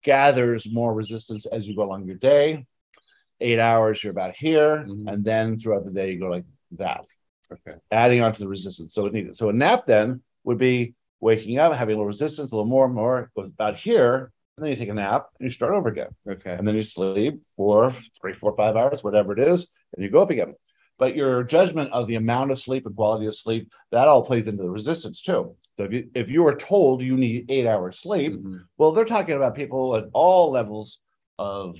gathers 0.02 0.70
more 0.70 0.94
resistance 0.94 1.46
as 1.46 1.66
you 1.66 1.74
go 1.74 1.82
along 1.82 2.06
your 2.06 2.16
day. 2.16 2.66
Eight 3.40 3.58
hours, 3.58 4.02
you're 4.02 4.12
about 4.12 4.36
here, 4.36 4.84
Mhm. 4.84 5.12
and 5.12 5.24
then 5.24 5.58
throughout 5.58 5.84
the 5.84 5.90
day, 5.90 6.12
you 6.12 6.18
go 6.20 6.28
like 6.28 6.44
that 6.72 7.04
Okay. 7.50 7.76
adding 7.90 8.22
on 8.22 8.32
to 8.32 8.38
the 8.40 8.48
resistance. 8.48 8.92
So 8.94 9.06
it 9.06 9.12
needed. 9.12 9.36
So 9.36 9.48
a 9.48 9.52
nap 9.52 9.86
then 9.86 10.22
would 10.44 10.58
be 10.58 10.94
waking 11.20 11.58
up, 11.58 11.74
having 11.74 11.94
a 11.94 11.96
little 11.96 12.06
resistance, 12.06 12.52
a 12.52 12.54
little 12.56 12.68
more, 12.68 12.86
and 12.86 12.94
more, 12.94 13.30
goes 13.36 13.46
about 13.46 13.78
here, 13.78 14.32
and 14.56 14.64
then 14.64 14.70
you 14.70 14.76
take 14.76 14.88
a 14.88 14.94
nap 14.94 15.26
and 15.38 15.46
you 15.46 15.50
start 15.50 15.72
over 15.74 15.88
again. 15.88 16.08
Okay. 16.28 16.52
And 16.52 16.66
then 16.66 16.74
you 16.74 16.82
sleep 16.82 17.40
for 17.56 17.90
three, 18.20 18.32
four, 18.32 18.54
five 18.56 18.76
hours, 18.76 19.02
whatever 19.04 19.32
it 19.32 19.38
is, 19.38 19.68
and 19.94 20.04
you 20.04 20.10
go 20.10 20.20
up 20.22 20.30
again. 20.30 20.54
But 20.98 21.14
your 21.14 21.44
judgment 21.44 21.92
of 21.92 22.06
the 22.06 22.14
amount 22.14 22.50
of 22.52 22.58
sleep 22.58 22.86
and 22.86 22.96
quality 22.96 23.26
of 23.26 23.36
sleep, 23.36 23.70
that 23.92 24.08
all 24.08 24.24
plays 24.24 24.48
into 24.48 24.62
the 24.62 24.70
resistance 24.70 25.20
too. 25.20 25.54
So 25.76 25.84
if 25.84 25.92
you 25.92 26.08
if 26.14 26.30
you 26.30 26.46
are 26.46 26.56
told 26.56 27.02
you 27.02 27.18
need 27.18 27.50
eight 27.50 27.66
hours 27.66 27.98
sleep, 27.98 28.32
Mhm. 28.32 28.64
well, 28.78 28.92
they're 28.92 29.04
talking 29.04 29.36
about 29.36 29.54
people 29.54 29.94
at 29.96 30.06
all 30.14 30.50
levels 30.50 31.00
of 31.38 31.78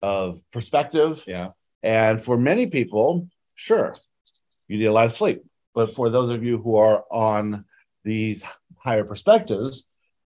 of 0.00 0.40
perspective, 0.52 1.22
Yeah. 1.26 1.50
and 1.82 2.22
for 2.22 2.36
many 2.38 2.66
people, 2.66 3.28
sure, 3.54 3.96
you 4.68 4.78
need 4.78 4.86
a 4.86 4.92
lot 4.92 5.06
of 5.06 5.12
sleep. 5.12 5.42
But 5.74 5.94
for 5.94 6.08
those 6.08 6.30
of 6.30 6.42
you 6.44 6.58
who 6.58 6.76
are 6.76 7.04
on 7.10 7.64
these 8.04 8.44
higher 8.76 9.04
perspectives, 9.04 9.86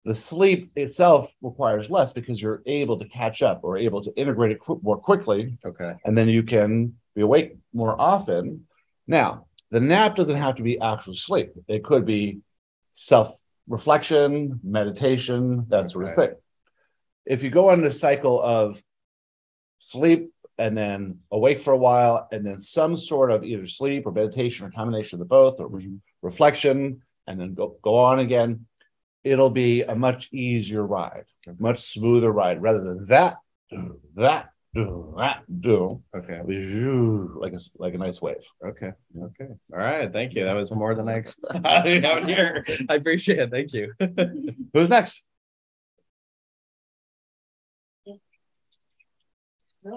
the 0.05 0.15
sleep 0.15 0.71
itself 0.77 1.33
requires 1.43 1.91
less 1.91 2.13
because 2.13 2.41
you're 2.41 2.63
able 2.67 2.99
to 2.99 3.09
catch 3.09 3.43
up 3.43 3.61
or 3.65 3.77
able 3.77 4.03
to 4.03 4.13
integrate 4.17 4.53
it 4.53 4.61
qu- 4.61 4.81
more 4.83 4.97
quickly, 4.99 5.59
Okay. 5.65 5.95
and 6.05 6.17
then 6.17 6.29
you 6.29 6.45
can 6.45 6.95
be 7.15 7.23
awake 7.23 7.57
more 7.75 8.01
often. 8.01 8.67
Now, 9.09 9.47
the 9.73 9.81
nap 9.81 10.15
doesn't 10.15 10.37
have 10.37 10.55
to 10.57 10.63
be 10.63 10.79
actual 10.81 11.15
sleep, 11.17 11.53
it 11.67 11.83
could 11.83 12.07
be 12.07 12.39
self 12.93 13.37
reflection, 13.69 14.61
meditation, 14.63 15.67
that 15.69 15.91
sort 15.91 16.09
of 16.09 16.15
thing. 16.15 16.35
If 17.27 17.43
you 17.43 17.51
go 17.51 17.71
on 17.71 17.81
the 17.83 17.93
cycle 17.93 18.41
of 18.41 18.81
sleep 19.81 20.31
and 20.57 20.79
then 20.79 21.19
awake 21.33 21.59
for 21.59 21.73
a 21.73 21.77
while, 21.77 22.29
and 22.31 22.47
then 22.47 22.61
some 22.61 22.97
sort 22.97 23.33
of 23.33 23.43
either 23.43 23.67
sleep 23.67 24.07
or 24.07 24.13
meditation 24.13 24.65
or 24.67 24.71
combination 24.71 25.17
of 25.17 25.19
the 25.19 25.25
both, 25.29 25.59
or 25.59 25.67
re- 25.67 25.99
reflection, 26.23 27.03
and 27.27 27.41
then 27.41 27.55
go, 27.55 27.77
go 27.83 27.95
on 27.97 28.19
again, 28.19 28.67
it'll 29.25 29.51
be 29.51 29.83
a 29.83 29.95
much 29.97 30.29
easier 30.33 30.87
ride, 30.87 31.25
a 31.47 31.55
much 31.59 31.81
smoother 31.93 32.31
ride 32.31 32.63
rather 32.63 32.83
than 32.83 33.07
that, 33.07 33.39
do, 33.71 33.99
that, 34.15 34.51
do, 34.75 35.15
that, 35.19 35.43
do. 35.61 36.03
Okay. 36.15 36.41
Be 36.47 36.57
zhoo, 36.59 37.35
like 37.41 37.53
a, 37.53 37.57
s- 37.57 37.71
like 37.79 37.95
a 37.95 37.99
nice 37.99 38.21
wave. 38.23 38.37
Okay. 38.65 38.93
Okay. 39.21 39.49
All 39.73 39.79
right. 39.79 40.13
Thank 40.13 40.35
you. 40.35 40.45
That 40.45 40.55
was 40.55 40.71
more 40.71 40.95
than 40.95 41.09
I 41.09 41.15
expected 41.15 42.05
out 42.05 42.29
here. 42.29 42.65
I 42.89 42.95
appreciate 42.95 43.39
it. 43.39 43.51
Thank 43.51 43.73
you. 43.73 43.93
Who's 44.75 44.89
next? 44.89 45.23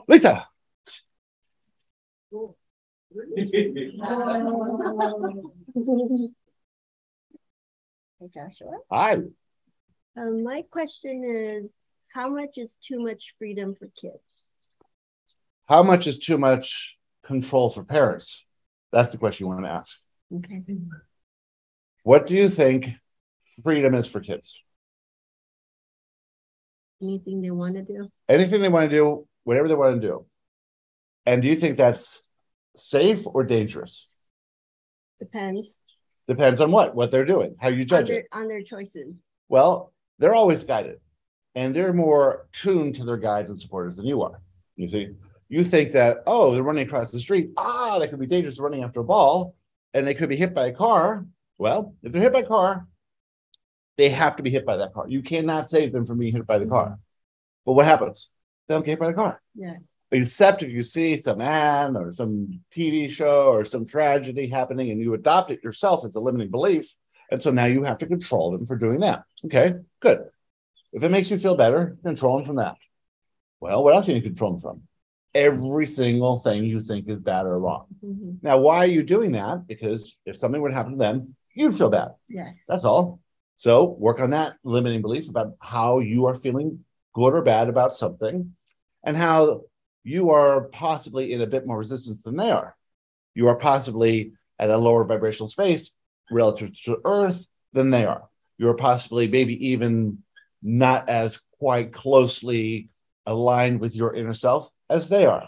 Lisa. 0.08 0.48
Hey 8.20 8.28
Joshua, 8.34 8.72
Hi. 8.92 9.14
um, 10.18 10.44
my 10.44 10.64
question 10.70 11.24
is, 11.24 11.72
how 12.14 12.28
much 12.28 12.58
is 12.58 12.76
too 12.84 13.02
much 13.02 13.34
freedom 13.38 13.76
for 13.76 13.88
kids? 14.00 14.20
How 15.70 15.84
much 15.84 16.06
is 16.06 16.20
too 16.20 16.38
much 16.38 16.98
control 17.24 17.70
for 17.70 17.86
parents? 17.86 18.44
That's 18.92 19.14
the 19.14 19.18
question 19.18 19.46
you 19.46 19.54
want 19.54 19.64
to 19.64 19.72
ask. 19.72 19.98
Okay. 20.36 20.62
What 22.04 22.28
do 22.28 22.36
you 22.36 22.50
think 22.50 22.90
freedom 23.64 23.96
is 23.96 24.06
for 24.06 24.20
kids? 24.20 24.62
Anything 27.02 27.42
they 27.42 27.52
want 27.52 27.76
to 27.76 27.84
do? 27.84 28.10
Anything 28.28 28.62
they 28.62 28.68
want 28.68 28.90
to 28.90 28.96
do, 28.96 29.28
whatever 29.46 29.70
they 29.70 29.76
want 29.76 30.02
to 30.02 30.06
do. 30.06 30.26
And 31.26 31.42
do 31.42 31.48
you 31.48 31.56
think 31.56 31.78
that's 31.78 32.22
safe 32.76 33.26
or 33.26 33.46
dangerous? 33.46 34.08
Depends 35.20 35.79
Depends 36.30 36.62
on 36.62 36.72
what, 36.72 36.94
what 36.94 37.10
they're 37.10 37.26
doing, 37.26 37.56
how 37.60 37.70
you 37.70 37.82
on 37.82 37.88
judge 37.88 38.08
their, 38.08 38.20
it. 38.20 38.28
on 38.32 38.48
their 38.48 38.62
choices. 38.62 39.16
Well, 39.48 39.92
they're 40.20 40.36
always 40.36 40.64
guided 40.64 41.00
and 41.56 41.74
they're 41.74 41.92
more 41.92 42.48
tuned 42.52 42.94
to 42.96 43.04
their 43.04 43.18
guides 43.18 43.50
and 43.50 43.60
supporters 43.60 43.96
than 43.96 44.06
you 44.06 44.22
are. 44.22 44.40
You 44.76 44.88
see, 44.88 45.10
you 45.50 45.64
think 45.64 45.92
that, 45.94 46.18
oh, 46.28 46.54
they're 46.54 46.62
running 46.62 46.86
across 46.86 47.10
the 47.12 47.20
street. 47.20 47.50
Ah, 47.58 47.98
that 47.98 48.12
could 48.12 48.20
be 48.20 48.28
dangerous 48.28 48.60
running 48.60 48.84
after 48.84 49.00
a 49.00 49.04
ball 49.04 49.56
and 49.96 50.06
they 50.06 50.14
could 50.14 50.30
be 50.30 50.36
hit 50.36 50.54
by 50.54 50.68
a 50.68 50.72
car. 50.72 51.26
Well, 51.58 51.96
if 52.04 52.12
they're 52.12 52.22
hit 52.22 52.34
by 52.34 52.42
a 52.42 52.46
car, 52.46 52.86
they 53.98 54.10
have 54.10 54.36
to 54.36 54.44
be 54.44 54.52
hit 54.52 54.68
by 54.68 54.78
that 54.78 54.94
car. 54.94 55.10
You 55.10 55.24
cannot 55.24 55.72
save 55.72 55.92
them 55.92 56.06
from 56.06 56.20
being 56.20 56.32
hit 56.32 56.46
by 56.46 56.60
the 56.60 56.68
car. 56.68 57.00
But 57.66 57.74
what 57.74 57.88
happens? 57.88 58.30
They 58.68 58.76
don't 58.76 58.86
get 58.86 58.92
hit 58.92 59.00
by 59.00 59.08
the 59.08 59.16
car. 59.16 59.42
Yeah. 59.56 59.78
Except 60.12 60.64
if 60.64 60.70
you 60.70 60.82
see 60.82 61.18
some 61.18 61.42
ad 61.42 61.96
or 61.96 62.14
some 62.14 62.62
TV 62.76 63.10
show 63.10 63.52
or 63.52 63.66
some 63.66 63.86
tragedy 63.86 64.48
happening 64.48 64.90
and 64.92 65.02
you 65.02 65.14
adopt 65.14 65.52
it 65.52 65.64
yourself 65.64 66.06
as 66.06 66.16
a 66.16 66.20
limiting 66.20 66.50
belief. 66.50 66.96
And 67.32 67.42
so 67.42 67.52
now 67.52 67.66
you 67.66 67.84
have 67.84 68.00
to 68.00 68.08
control 68.08 68.52
them 68.52 68.66
for 68.66 68.76
doing 68.76 69.02
that. 69.02 69.24
Okay, 69.46 69.76
good. 70.00 70.24
If 70.92 71.04
it 71.04 71.10
makes 71.10 71.30
you 71.30 71.38
feel 71.38 71.56
better, 71.56 71.98
control 72.04 72.38
them 72.38 72.46
from 72.46 72.56
that. 72.56 72.76
Well, 73.60 73.84
what 73.84 73.94
else 73.94 74.06
can 74.06 74.16
you 74.16 74.22
control 74.22 74.54
them 74.54 74.62
from? 74.62 74.82
Every 75.36 75.86
single 75.86 76.40
thing 76.40 76.64
you 76.64 76.80
think 76.80 77.08
is 77.08 77.20
bad 77.20 77.46
or 77.46 77.60
wrong. 77.60 77.86
Mhm. 78.04 78.42
Now, 78.42 78.60
why 78.60 78.78
are 78.78 78.88
you 78.88 79.04
doing 79.04 79.34
that? 79.34 79.68
Because 79.68 80.18
if 80.26 80.36
something 80.36 80.60
would 80.60 80.74
happen 80.74 80.94
to 80.94 80.98
them, 80.98 81.36
you'd 81.54 81.78
feel 81.78 81.92
bad. 81.92 82.16
Yes. 82.28 82.58
That's 82.68 82.84
all. 82.84 83.20
So 83.58 83.84
work 84.00 84.20
on 84.22 84.32
that 84.32 84.56
limiting 84.64 85.04
belief 85.04 85.30
about 85.30 85.54
how 85.60 86.00
you 86.00 86.26
are 86.26 86.34
feeling 86.34 86.84
good 87.14 87.34
or 87.34 87.44
bad 87.44 87.70
about 87.70 87.94
something 87.94 88.56
and 89.04 89.16
how 89.16 89.66
you 90.10 90.32
are 90.32 90.62
possibly 90.70 91.34
in 91.34 91.42
a 91.42 91.48
bit 91.48 91.68
more 91.68 91.78
resistance 91.78 92.24
than 92.24 92.36
they 92.36 92.50
are. 92.50 92.76
You 93.36 93.48
are 93.48 93.58
possibly 93.58 94.34
at 94.58 94.72
a 94.72 94.78
lower 94.78 95.06
vibrational 95.06 95.48
space 95.48 95.92
relative 96.32 96.82
to 96.84 96.98
Earth 97.06 97.48
than 97.74 97.92
they 97.92 98.06
are. 98.06 98.24
You're 98.58 98.76
possibly 98.76 99.28
maybe 99.28 99.70
even 99.70 100.24
not 100.64 101.10
as 101.10 101.40
quite 101.60 101.94
closely 101.94 102.90
aligned 103.28 103.80
with 103.80 103.96
your 103.96 104.16
inner 104.16 104.34
self 104.34 104.72
as 104.90 105.10
they 105.10 105.28
are. 105.28 105.48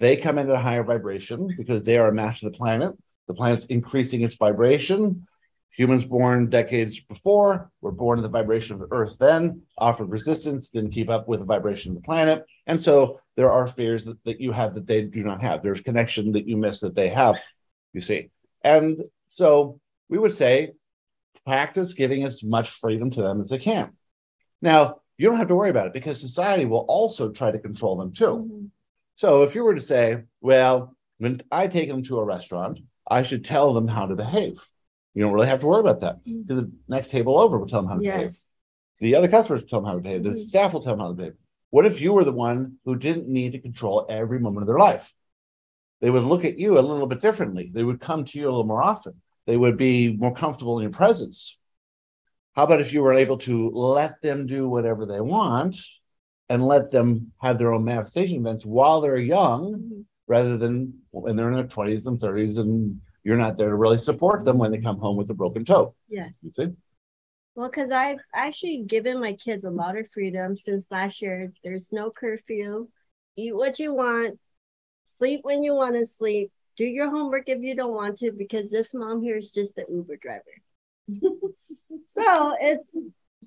They 0.00 0.16
come 0.16 0.38
in 0.38 0.50
at 0.50 0.56
a 0.56 0.58
higher 0.58 0.82
vibration 0.82 1.54
because 1.56 1.84
they 1.84 1.96
are 1.96 2.08
a 2.08 2.12
match 2.12 2.40
to 2.40 2.46
the 2.46 2.56
planet. 2.56 2.96
The 3.28 3.34
planet's 3.34 3.66
increasing 3.66 4.22
its 4.22 4.34
vibration. 4.34 5.26
Humans 5.76 6.04
born 6.04 6.50
decades 6.50 6.98
before 6.98 7.70
were 7.80 7.92
born 7.92 8.18
in 8.18 8.24
the 8.24 8.28
vibration 8.28 8.74
of 8.74 8.80
the 8.80 8.88
earth 8.90 9.18
then, 9.20 9.62
offered 9.78 10.10
resistance, 10.10 10.70
didn't 10.70 10.90
keep 10.90 11.08
up 11.08 11.28
with 11.28 11.38
the 11.38 11.46
vibration 11.46 11.92
of 11.92 11.96
the 11.96 12.02
planet. 12.02 12.44
And 12.70 12.80
so 12.80 13.18
there 13.36 13.50
are 13.50 13.66
fears 13.66 14.04
that, 14.04 14.22
that 14.24 14.40
you 14.40 14.52
have 14.52 14.74
that 14.76 14.86
they 14.86 15.02
do 15.02 15.24
not 15.24 15.42
have. 15.42 15.60
There's 15.60 15.80
connection 15.80 16.32
that 16.32 16.46
you 16.46 16.56
miss 16.56 16.80
that 16.80 16.94
they 16.94 17.08
have, 17.08 17.40
you 17.92 18.00
see. 18.00 18.30
And 18.62 19.02
so 19.26 19.80
we 20.08 20.18
would 20.18 20.32
say 20.32 20.72
practice 21.44 21.94
giving 21.94 22.22
as 22.22 22.44
much 22.44 22.70
freedom 22.70 23.10
to 23.10 23.22
them 23.22 23.40
as 23.40 23.48
they 23.48 23.58
can. 23.58 23.90
Now, 24.62 25.00
you 25.18 25.28
don't 25.28 25.38
have 25.38 25.48
to 25.48 25.56
worry 25.56 25.70
about 25.70 25.88
it 25.88 25.92
because 25.92 26.20
society 26.20 26.64
will 26.64 26.86
also 26.88 27.32
try 27.32 27.50
to 27.50 27.58
control 27.58 27.96
them 27.96 28.12
too. 28.12 28.24
Mhm. 28.24 28.68
So 29.16 29.42
if 29.42 29.56
you 29.56 29.64
were 29.64 29.74
to 29.74 29.80
say, 29.80 30.22
well, 30.40 30.94
when 31.18 31.40
I 31.50 31.66
take 31.66 31.88
them 31.88 32.04
to 32.04 32.20
a 32.20 32.24
restaurant, 32.24 32.78
I 33.10 33.24
should 33.24 33.44
tell 33.44 33.74
them 33.74 33.88
how 33.88 34.06
to 34.06 34.14
behave. 34.14 34.58
You 35.14 35.24
don't 35.24 35.32
really 35.32 35.48
have 35.48 35.60
to 35.60 35.66
worry 35.66 35.80
about 35.80 36.00
that. 36.00 36.24
Mhm. 36.24 36.46
The 36.46 36.70
next 36.86 37.10
table 37.10 37.36
over 37.36 37.58
will 37.58 37.66
tell 37.66 37.82
them 37.82 37.88
how 37.90 37.96
to 37.96 38.02
behave. 38.18 38.36
The 39.00 39.16
other 39.16 39.28
customers 39.28 39.62
will 39.62 39.68
tell 39.68 39.80
them 39.80 39.88
how 39.88 39.96
to 39.96 40.00
behave. 40.00 40.22
The 40.22 40.30
Mhm. 40.30 40.38
staff 40.38 40.72
will 40.72 40.82
tell 40.82 40.92
them 40.92 41.00
how 41.00 41.08
to 41.08 41.14
behave. 41.14 41.36
What 41.70 41.86
if 41.86 42.00
you 42.00 42.12
were 42.12 42.24
the 42.24 42.32
one 42.32 42.78
who 42.84 42.96
didn't 42.96 43.28
need 43.28 43.52
to 43.52 43.60
control 43.60 44.06
every 44.08 44.38
moment 44.40 44.62
of 44.62 44.66
their 44.66 44.78
life? 44.78 45.12
They 46.00 46.10
would 46.10 46.22
look 46.22 46.44
at 46.44 46.58
you 46.58 46.78
a 46.78 46.80
little 46.80 47.06
bit 47.06 47.20
differently. 47.20 47.70
They 47.72 47.84
would 47.84 48.00
come 48.00 48.24
to 48.24 48.38
you 48.38 48.46
a 48.46 48.50
little 48.50 48.64
more 48.64 48.82
often. 48.82 49.20
They 49.46 49.56
would 49.56 49.76
be 49.76 50.16
more 50.16 50.34
comfortable 50.34 50.78
in 50.78 50.82
your 50.82 50.92
presence. 50.92 51.56
How 52.54 52.64
about 52.64 52.80
if 52.80 52.92
you 52.92 53.02
were 53.02 53.14
able 53.14 53.38
to 53.38 53.70
let 53.70 54.20
them 54.22 54.46
do 54.46 54.68
whatever 54.68 55.06
they 55.06 55.20
want 55.20 55.76
and 56.48 56.66
let 56.66 56.90
them 56.90 57.32
have 57.40 57.58
their 57.58 57.72
own 57.72 57.84
manifestation 57.84 58.38
events 58.38 58.66
while 58.66 59.00
they're 59.00 59.16
young 59.16 60.04
rather 60.26 60.56
than 60.56 60.94
when 61.10 61.36
they're 61.36 61.48
in 61.48 61.54
their 61.54 61.64
20s 61.64 62.06
and 62.06 62.18
30s 62.18 62.58
and 62.58 63.00
you're 63.22 63.36
not 63.36 63.56
there 63.56 63.68
to 63.68 63.76
really 63.76 63.98
support 63.98 64.44
them 64.44 64.58
when 64.58 64.72
they 64.72 64.78
come 64.78 64.98
home 64.98 65.16
with 65.16 65.30
a 65.30 65.34
broken 65.34 65.64
toe. 65.64 65.94
Yeah. 66.08 66.28
You 66.42 66.50
see? 66.50 66.68
Well, 67.54 67.68
because 67.68 67.90
I've 67.90 68.20
actually 68.34 68.84
given 68.86 69.20
my 69.20 69.34
kids 69.34 69.64
a 69.64 69.70
lot 69.70 69.98
of 69.98 70.10
freedom 70.10 70.56
since 70.56 70.86
last 70.90 71.20
year. 71.20 71.52
There's 71.62 71.92
no 71.92 72.10
curfew. 72.10 72.88
Eat 73.36 73.54
what 73.54 73.78
you 73.78 73.94
want, 73.94 74.38
sleep 75.16 75.40
when 75.42 75.62
you 75.62 75.74
want 75.74 75.96
to 75.96 76.06
sleep, 76.06 76.50
do 76.76 76.84
your 76.84 77.10
homework 77.10 77.48
if 77.48 77.60
you 77.60 77.74
don't 77.74 77.94
want 77.94 78.16
to, 78.18 78.32
because 78.32 78.70
this 78.70 78.94
mom 78.94 79.22
here 79.22 79.36
is 79.36 79.50
just 79.50 79.74
the 79.74 79.84
Uber 79.88 80.16
driver. 80.16 80.42
so 82.08 82.54
it's 82.60 82.96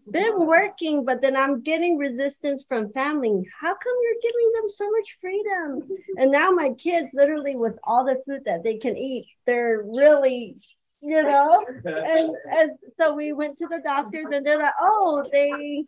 been 0.09 0.45
working, 0.45 1.05
but 1.05 1.21
then 1.21 1.35
I'm 1.35 1.61
getting 1.61 1.97
resistance 1.97 2.63
from 2.67 2.91
family. 2.91 3.47
How 3.59 3.73
come 3.73 3.93
you're 4.03 4.21
giving 4.21 4.51
them 4.53 4.69
so 4.75 4.91
much 4.91 5.17
freedom? 5.21 5.89
And 6.17 6.31
now 6.31 6.51
my 6.51 6.71
kids, 6.77 7.07
literally, 7.13 7.55
with 7.55 7.77
all 7.83 8.05
the 8.05 8.21
food 8.25 8.41
that 8.45 8.63
they 8.63 8.77
can 8.77 8.97
eat, 8.97 9.27
they're 9.45 9.83
really, 9.83 10.57
you 11.03 11.21
know, 11.23 11.65
and, 11.85 12.31
and 12.51 12.71
so 12.97 13.13
we 13.13 13.33
went 13.33 13.57
to 13.57 13.67
the 13.67 13.81
doctors 13.83 14.27
and 14.31 14.45
they're 14.45 14.57
like, 14.57 14.73
oh, 14.79 15.23
they 15.31 15.83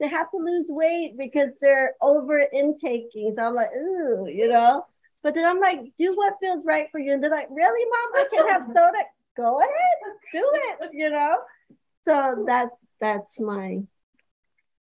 they 0.00 0.08
have 0.08 0.30
to 0.30 0.38
lose 0.38 0.66
weight 0.68 1.14
because 1.16 1.50
they're 1.60 1.94
over 2.02 2.38
intaking. 2.52 3.34
So 3.36 3.42
I'm 3.44 3.54
like, 3.54 3.70
ooh, 3.74 4.26
you 4.28 4.48
know. 4.48 4.84
But 5.22 5.34
then 5.34 5.44
I'm 5.44 5.60
like, 5.60 5.78
do 5.98 6.12
what 6.14 6.34
feels 6.40 6.64
right 6.64 6.88
for 6.90 6.98
you. 6.98 7.12
And 7.12 7.22
they're 7.22 7.30
like, 7.30 7.48
really, 7.50 7.84
mom? 7.84 8.24
I 8.24 8.28
can 8.30 8.48
have 8.48 8.66
soda. 8.68 9.04
Go 9.36 9.60
ahead, 9.60 9.70
do 10.32 10.50
it, 10.54 10.90
you 10.92 11.10
know. 11.10 11.36
So 12.06 12.44
that's 12.46 12.74
that's 13.00 13.40
my 13.40 13.82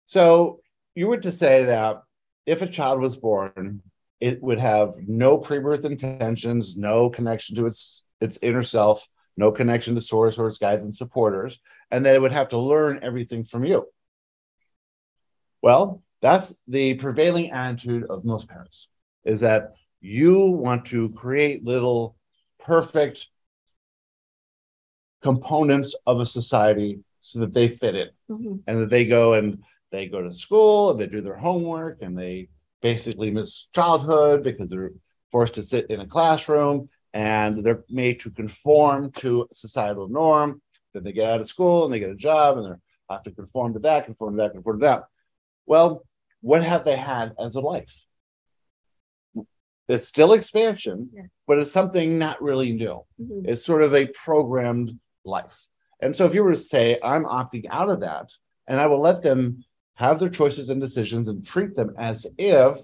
So 0.08 0.62
you 0.96 1.08
were 1.08 1.18
to 1.18 1.32
say 1.32 1.66
that 1.66 2.04
if 2.46 2.62
a 2.62 2.68
child 2.68 3.02
was 3.02 3.18
born, 3.18 3.82
it 4.20 4.42
would 4.42 4.60
have 4.60 4.96
no 5.08 5.38
pre-birth 5.38 5.86
intentions, 5.86 6.78
no 6.78 7.10
connection 7.10 7.56
to 7.58 7.66
its 7.66 8.06
its 8.22 8.38
inner 8.42 8.64
self, 8.64 9.08
no 9.40 9.52
connection 9.52 9.96
to 9.96 10.02
source 10.02 10.38
or 10.38 10.48
its 10.48 10.58
guides 10.58 10.84
and 10.84 10.96
supporters, 10.96 11.60
and 11.90 12.06
that 12.06 12.14
it 12.14 12.22
would 12.22 12.34
have 12.34 12.50
to 12.50 12.58
learn 12.58 13.00
everything 13.02 13.44
from 13.46 13.64
you. 13.64 13.88
Well, 15.62 16.04
that's 16.22 16.60
the 16.68 16.96
prevailing 16.96 17.52
attitude 17.52 18.04
of 18.10 18.26
most 18.26 18.50
parents 18.50 18.90
is 19.24 19.40
that 19.40 19.74
you 20.02 20.52
want 20.52 20.86
to 20.86 21.10
create 21.12 21.64
little 21.64 22.18
perfect 22.60 23.28
components 25.22 25.96
of 26.06 26.20
a 26.20 26.26
society 26.26 27.00
so 27.22 27.40
that 27.40 27.54
they 27.54 27.68
fit 27.68 27.96
in 27.96 28.10
Mhm. 28.30 28.64
and 28.68 28.82
that 28.82 28.90
they 28.90 29.06
go 29.06 29.34
and 29.34 29.64
they 29.92 30.08
go 30.08 30.22
to 30.22 30.34
school 30.34 30.92
and 30.92 31.00
they 31.00 31.08
do 31.08 31.22
their 31.22 31.38
homework 31.38 32.02
and 32.02 32.18
they 32.18 32.50
basically 32.82 33.32
miss 33.32 33.68
childhood 33.74 34.44
because 34.44 34.70
they're 34.70 34.94
forced 35.32 35.56
to 35.56 35.64
sit 35.64 35.90
in 35.90 36.00
a 36.00 36.08
classroom 36.08 36.90
and 37.14 37.64
they're 37.64 37.84
made 37.90 38.20
to 38.22 38.32
conform 38.32 39.12
to 39.14 39.48
societal 39.54 40.08
norm. 40.08 40.62
Then 40.94 41.04
they 41.04 41.12
get 41.12 41.32
out 41.32 41.42
of 41.42 41.48
school 41.48 41.86
and 41.86 41.94
they 41.94 42.00
get 42.00 42.10
a 42.10 42.16
job 42.16 42.58
and 42.58 42.66
they 42.74 42.76
have 43.10 43.24
to 43.24 43.32
conform 43.32 43.74
to 43.74 43.80
that, 43.80 44.06
conform 44.06 44.36
to 44.36 44.44
that, 44.44 44.54
conform 44.54 44.80
to 44.80 44.86
that. 44.86 45.04
Well, 45.66 46.06
what 46.42 46.64
have 46.64 46.86
they 46.86 46.96
had 46.96 47.34
as 47.40 47.56
a 47.56 47.62
life? 47.62 47.96
It's 49.88 50.08
still 50.08 50.34
expansion, 50.34 51.10
Yeah. 51.14 51.24
but 51.48 51.58
it's 51.58 51.72
something 51.72 52.20
not 52.20 52.42
really 52.42 52.72
new. 52.74 53.06
Mhm. 53.20 53.48
It's 53.48 53.66
sort 53.66 53.82
of 53.82 53.96
a 53.96 54.08
programmed 54.08 55.00
life. 55.26 55.66
And 56.00 56.16
so 56.16 56.26
if 56.26 56.34
you 56.36 56.44
were 56.44 56.52
to 56.52 56.58
say, 56.58 57.00
I'm 57.04 57.26
opting 57.26 57.66
out 57.70 57.90
of 57.90 58.02
that, 58.02 58.30
and 58.68 58.80
I 58.80 58.86
will 58.86 59.00
let 59.02 59.24
them 59.24 59.64
have 59.96 60.20
their 60.20 60.30
choices 60.30 60.70
and 60.70 60.80
decisions 60.80 61.28
and 61.28 61.46
treat 61.46 61.76
them 61.76 61.94
as 61.98 62.26
if 62.38 62.78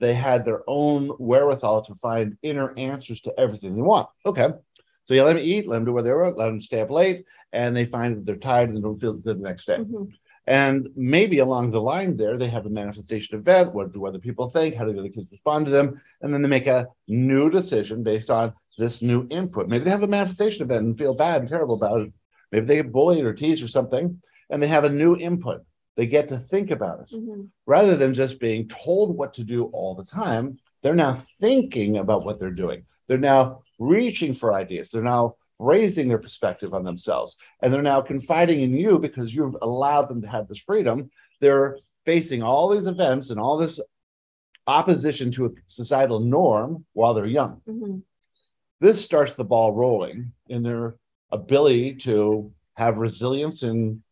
they 0.00 0.14
had 0.14 0.44
their 0.44 0.62
own 0.66 1.08
wherewithal 1.18 1.82
to 1.82 1.94
find 1.94 2.36
inner 2.42 2.76
answers 2.76 3.20
to 3.22 3.34
everything 3.38 3.74
they 3.74 3.82
want. 3.82 4.08
Okay. 4.26 4.50
So 5.04 5.14
you 5.14 5.22
let 5.22 5.34
them 5.34 5.42
eat, 5.42 5.66
let 5.66 5.76
them 5.76 5.84
do 5.84 5.92
what 5.92 6.04
they 6.04 6.12
want, 6.12 6.38
let 6.38 6.46
them 6.46 6.60
stay 6.60 6.80
up 6.80 6.90
late, 6.90 7.24
and 7.52 7.76
they 7.76 7.84
find 7.84 8.16
that 8.16 8.26
they're 8.26 8.36
tired 8.36 8.70
and 8.70 8.82
don't 8.82 9.00
feel 9.00 9.14
good 9.14 9.38
the 9.38 9.42
next 9.42 9.66
day. 9.66 9.78
Mhm. 9.78 10.12
And 10.46 10.88
maybe 10.94 11.38
along 11.38 11.70
the 11.70 11.80
line 11.80 12.16
there, 12.16 12.36
they 12.36 12.48
have 12.48 12.66
a 12.66 12.70
manifestation 12.70 13.38
event. 13.38 13.74
What 13.74 13.92
do 13.92 14.06
other 14.06 14.18
people 14.18 14.50
think? 14.50 14.74
How 14.74 14.84
do 14.84 14.92
the 14.92 15.00
other 15.00 15.08
kids 15.08 15.32
respond 15.32 15.66
to 15.66 15.72
them? 15.72 16.00
And 16.20 16.32
then 16.32 16.42
they 16.42 16.48
make 16.48 16.66
a 16.66 16.88
new 17.08 17.48
decision 17.48 18.02
based 18.02 18.30
on 18.30 18.52
this 18.76 19.00
new 19.00 19.26
input. 19.30 19.68
Maybe 19.68 19.84
they 19.84 19.90
have 19.90 20.02
a 20.02 20.06
manifestation 20.06 20.62
event 20.62 20.84
and 20.84 20.98
feel 20.98 21.14
bad 21.14 21.40
and 21.40 21.48
terrible 21.48 21.76
about 21.76 22.02
it. 22.02 22.12
Maybe 22.52 22.66
they 22.66 22.76
get 22.76 22.92
bullied 22.92 23.24
or 23.24 23.32
teased 23.32 23.62
or 23.62 23.68
something, 23.68 24.20
and 24.50 24.62
they 24.62 24.66
have 24.66 24.84
a 24.84 24.90
new 24.90 25.16
input. 25.16 25.64
They 25.96 26.06
get 26.06 26.28
to 26.30 26.38
think 26.38 26.70
about 26.70 27.00
it 27.00 27.14
Mhm. 27.14 27.50
rather 27.66 27.96
than 27.96 28.14
just 28.14 28.40
being 28.40 28.66
told 28.68 29.16
what 29.16 29.34
to 29.34 29.44
do 29.44 29.64
all 29.66 29.94
the 29.94 30.04
time. 30.04 30.58
They're 30.82 30.94
now 30.94 31.14
thinking 31.40 31.96
about 31.98 32.24
what 32.24 32.38
they're 32.38 32.50
doing. 32.50 32.84
They're 33.06 33.18
now 33.18 33.62
reaching 33.78 34.34
for 34.34 34.54
ideas. 34.54 34.90
They're 34.90 35.02
now 35.02 35.36
raising 35.58 36.08
their 36.08 36.18
perspective 36.18 36.74
on 36.74 36.84
themselves. 36.84 37.38
And 37.60 37.72
they're 37.72 37.82
now 37.82 38.00
confiding 38.00 38.60
in 38.60 38.74
you 38.74 38.98
because 38.98 39.34
you've 39.34 39.56
allowed 39.62 40.08
them 40.08 40.20
to 40.22 40.28
have 40.28 40.48
this 40.48 40.58
freedom. 40.58 41.10
They're 41.40 41.78
facing 42.04 42.42
all 42.42 42.68
these 42.68 42.86
events 42.86 43.30
and 43.30 43.38
all 43.40 43.56
this 43.56 43.80
opposition 44.66 45.30
to 45.32 45.46
a 45.46 45.50
societal 45.66 46.20
norm 46.20 46.86
while 46.92 47.14
they're 47.14 47.26
young. 47.26 47.60
Mhm. 47.68 48.02
This 48.80 49.04
starts 49.04 49.36
the 49.36 49.44
ball 49.44 49.74
rolling 49.74 50.32
in 50.48 50.62
their 50.62 50.96
ability 51.30 51.94
to 51.96 52.52
have 52.76 52.98
resilience 52.98 53.62
in 53.62 54.02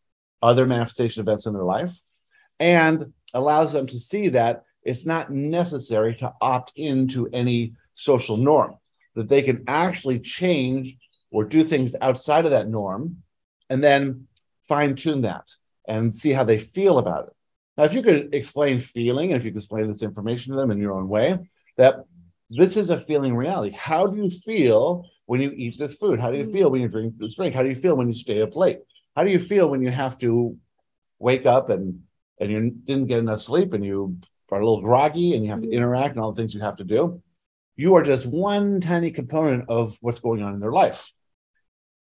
other 0.43 0.67
manifestation 0.67 1.21
events 1.21 1.47
in 1.47 1.53
their 1.53 1.63
life 1.63 1.97
and 2.59 3.13
allows 3.33 3.73
them 3.73 3.87
to 3.87 3.97
see 3.97 4.27
that 4.29 4.63
it's 4.83 5.05
not 5.05 5.31
necessary 5.31 6.13
to 6.15 6.31
opt 6.41 6.73
into 6.75 7.27
any 7.33 7.73
social 7.93 8.37
norm, 8.37 8.75
that 9.15 9.29
they 9.29 9.41
can 9.41 9.63
actually 9.67 10.19
change 10.19 10.97
or 11.31 11.45
do 11.45 11.63
things 11.63 11.95
outside 12.01 12.45
of 12.45 12.51
that 12.51 12.67
norm 12.67 13.23
and 13.69 13.83
then 13.83 14.27
fine 14.67 14.95
tune 14.95 15.21
that 15.21 15.47
and 15.87 16.15
see 16.15 16.31
how 16.31 16.43
they 16.43 16.57
feel 16.57 16.97
about 16.97 17.27
it. 17.27 17.33
Now, 17.77 17.85
if 17.85 17.93
you 17.93 18.03
could 18.03 18.35
explain 18.35 18.79
feeling 18.79 19.31
and 19.31 19.37
if 19.37 19.45
you 19.45 19.51
could 19.51 19.57
explain 19.57 19.87
this 19.87 20.03
information 20.03 20.53
to 20.53 20.59
them 20.59 20.69
in 20.69 20.77
your 20.77 20.93
own 20.93 21.07
way, 21.07 21.39
that 21.77 22.03
this 22.49 22.77
is 22.77 22.89
a 22.89 22.99
feeling 22.99 23.35
reality. 23.35 23.75
How 23.75 24.05
do 24.05 24.21
you 24.21 24.29
feel 24.29 25.09
when 25.25 25.41
you 25.41 25.51
eat 25.55 25.79
this 25.79 25.95
food? 25.95 26.19
How 26.19 26.29
do 26.29 26.37
you 26.37 26.45
mm. 26.45 26.51
feel 26.51 26.69
when 26.69 26.81
you 26.81 26.87
drink 26.87 27.17
this 27.17 27.35
drink? 27.35 27.55
How 27.55 27.63
do 27.63 27.69
you 27.69 27.75
feel 27.75 27.97
when 27.97 28.07
you 28.07 28.13
stay 28.13 28.41
up 28.41 28.55
late? 28.55 28.79
How 29.15 29.23
do 29.23 29.31
you 29.31 29.39
feel 29.39 29.69
when 29.69 29.81
you 29.81 29.91
have 29.91 30.17
to 30.19 30.57
wake 31.19 31.45
up 31.45 31.69
and 31.69 32.03
and 32.39 32.51
you 32.51 32.71
didn't 32.71 33.07
get 33.07 33.19
enough 33.19 33.41
sleep 33.41 33.73
and 33.73 33.85
you 33.85 34.17
are 34.51 34.59
a 34.59 34.65
little 34.65 34.81
groggy 34.81 35.35
and 35.35 35.43
you 35.43 35.51
have 35.51 35.61
to 35.61 35.71
interact 35.71 36.15
and 36.15 36.23
all 36.23 36.31
the 36.31 36.41
things 36.41 36.53
you 36.53 36.61
have 36.61 36.77
to 36.77 36.83
do? 36.83 37.21
You 37.75 37.95
are 37.95 38.03
just 38.03 38.25
one 38.25 38.81
tiny 38.81 39.11
component 39.11 39.69
of 39.69 39.97
what's 40.01 40.19
going 40.19 40.43
on 40.43 40.53
in 40.53 40.59
their 40.59 40.71
life. 40.71 41.11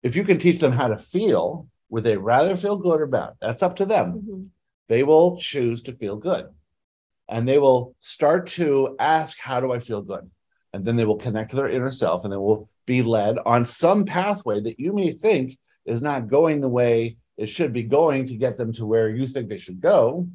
If 0.01 0.15
you 0.15 0.23
can 0.23 0.39
teach 0.39 0.59
them 0.59 0.71
how 0.71 0.87
to 0.87 0.97
feel, 0.97 1.67
would 1.89 2.03
they 2.03 2.17
rather 2.17 2.55
feel 2.55 2.77
good 2.77 3.01
or 3.01 3.07
bad? 3.07 3.33
That's 3.41 3.63
up 3.63 3.75
to 3.77 3.85
them 3.85 4.13
Mhm. 4.13 4.49
they 4.87 5.03
will 5.03 5.37
choose 5.37 5.83
to 5.83 5.93
feel 5.95 6.15
good. 6.15 6.47
And 7.27 7.47
they 7.47 7.59
will 7.59 7.95
start 7.99 8.47
to 8.59 8.95
ask, 8.99 9.37
How 9.37 9.59
do 9.59 9.71
I 9.71 9.79
feel 9.79 10.01
good? 10.01 10.29
And 10.73 10.85
then 10.85 10.95
they 10.95 11.05
will 11.05 11.17
connect 11.17 11.51
to 11.51 11.55
their 11.55 11.69
inner 11.69 11.91
self 11.91 12.23
and 12.23 12.33
they 12.33 12.37
will 12.37 12.69
be 12.85 13.01
led 13.01 13.37
on 13.45 13.65
some 13.65 14.05
pathway 14.05 14.61
that 14.61 14.79
you 14.79 14.93
may 14.93 15.11
think 15.11 15.57
is 15.89 16.01
not 16.01 16.27
going 16.27 16.61
the 16.61 16.69
way 16.69 17.17
it 17.37 17.47
should 17.47 17.73
be 17.73 17.83
going 17.83 18.27
to 18.27 18.35
get 18.35 18.57
them 18.57 18.73
to 18.73 18.85
where 18.85 19.09
you 19.09 19.27
think 19.27 19.49
they 19.49 19.57
should 19.57 19.81
go. 19.81 20.27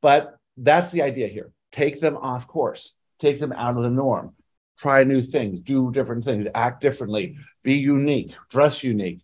But 0.00 0.36
that's 0.56 0.92
the 0.92 1.02
idea 1.02 1.28
here. 1.28 1.50
Take 1.72 2.00
them 2.00 2.16
off 2.16 2.46
course, 2.46 2.94
take 3.18 3.40
them 3.40 3.52
out 3.52 3.76
of 3.76 3.82
the 3.82 3.90
norm, 3.90 4.34
try 4.78 5.04
new 5.04 5.22
things, 5.22 5.60
do 5.60 5.90
different 5.90 6.24
things, 6.24 6.46
act 6.54 6.80
differently, 6.80 7.36
be 7.62 7.74
unique, 7.74 8.34
dress 8.50 8.84
unique, 8.84 9.22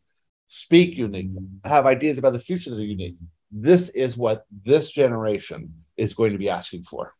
speak 0.48 0.96
unique, 0.96 1.30
have 1.64 1.86
ideas 1.86 2.18
about 2.18 2.32
the 2.32 2.40
future 2.40 2.70
that 2.70 2.76
are 2.76 2.84
unique 2.84 3.16
this 3.50 3.88
is 3.90 4.16
what 4.16 4.46
this 4.64 4.90
generation 4.90 5.74
is 5.96 6.14
going 6.14 6.32
to 6.32 6.38
be 6.38 6.48
asking 6.48 6.84
for. 6.84 7.14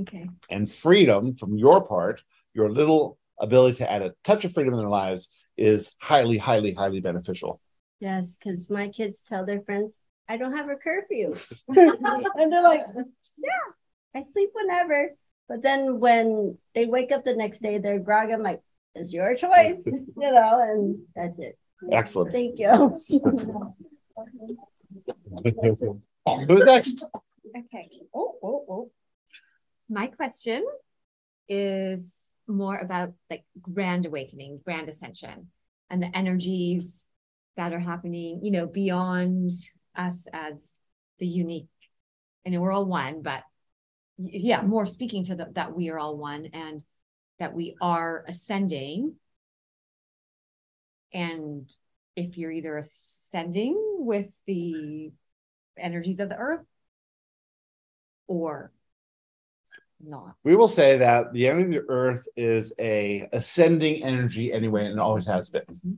Okay. 0.00 0.28
And 0.50 0.70
freedom 0.70 1.34
from 1.34 1.56
your 1.56 1.84
part, 1.84 2.22
your 2.54 2.68
little 2.70 3.18
ability 3.38 3.78
to 3.78 3.90
add 3.90 4.02
a 4.02 4.14
touch 4.24 4.44
of 4.44 4.52
freedom 4.52 4.72
in 4.72 4.78
their 4.78 4.88
lives 4.88 5.28
is 5.56 5.94
highly, 6.00 6.38
highly, 6.38 6.72
highly 6.72 7.00
beneficial. 7.00 7.60
Yes, 8.00 8.36
because 8.36 8.68
my 8.68 8.88
kids 8.88 9.22
tell 9.22 9.46
their 9.46 9.62
friends, 9.62 9.92
I 10.28 10.36
don't 10.36 10.56
have 10.56 10.68
a 10.68 10.76
curfew. 10.76 11.36
and 11.68 12.52
they're 12.52 12.62
like, 12.62 12.84
Yeah, 13.38 13.66
I 14.14 14.24
sleep 14.32 14.50
whenever. 14.52 15.10
But 15.48 15.62
then 15.62 16.00
when 16.00 16.58
they 16.74 16.86
wake 16.86 17.12
up 17.12 17.24
the 17.24 17.34
next 17.34 17.60
day, 17.60 17.78
they're 17.78 18.00
groggy. 18.00 18.32
I'm 18.32 18.42
like, 18.42 18.60
It's 18.94 19.12
your 19.12 19.34
choice, 19.34 19.86
you 19.86 20.14
know, 20.16 20.60
and 20.60 20.98
that's 21.14 21.38
it. 21.38 21.58
Excellent. 21.90 22.32
Thank 22.32 22.58
you. 22.58 22.96
Who's 26.48 26.64
next? 26.64 27.04
Okay. 27.56 27.90
Oh, 28.14 28.34
oh, 28.42 28.64
oh. 28.68 28.90
My 29.88 30.08
question 30.08 30.66
is 31.48 32.16
more 32.48 32.76
about 32.76 33.12
like 33.30 33.44
grand 33.60 34.06
awakening, 34.06 34.60
grand 34.64 34.88
ascension, 34.88 35.50
and 35.90 36.02
the 36.02 36.16
energies 36.16 37.06
that 37.56 37.72
are 37.72 37.80
happening, 37.80 38.40
you 38.42 38.50
know, 38.50 38.66
beyond 38.66 39.50
us 39.94 40.26
as 40.32 40.74
the 41.18 41.26
unique. 41.26 41.68
I 42.46 42.50
know 42.50 42.60
we're 42.60 42.72
all 42.72 42.84
one, 42.84 43.22
but 43.22 43.42
yeah, 44.18 44.62
more 44.62 44.86
speaking 44.86 45.24
to 45.24 45.34
the, 45.34 45.46
that 45.54 45.74
we 45.74 45.90
are 45.90 45.98
all 45.98 46.16
one 46.16 46.46
and 46.52 46.82
that 47.38 47.54
we 47.54 47.76
are 47.80 48.24
ascending. 48.28 49.14
And 51.12 51.68
if 52.14 52.36
you're 52.36 52.52
either 52.52 52.78
ascending 52.78 53.76
with 53.98 54.28
the 54.46 55.12
energies 55.78 56.20
of 56.20 56.28
the 56.28 56.36
earth 56.36 56.64
or 58.26 58.72
not. 60.00 60.34
We 60.44 60.56
will 60.56 60.68
say 60.68 60.98
that 60.98 61.32
the 61.32 61.48
energy 61.48 61.76
of 61.76 61.84
the 61.84 61.90
earth 61.90 62.26
is 62.36 62.72
a 62.78 63.28
ascending 63.32 64.02
energy 64.02 64.52
anyway, 64.52 64.86
and 64.86 65.00
always 65.00 65.26
has 65.26 65.50
been. 65.50 65.62
Mm-hmm. 65.62 65.92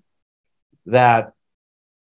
That 0.87 1.33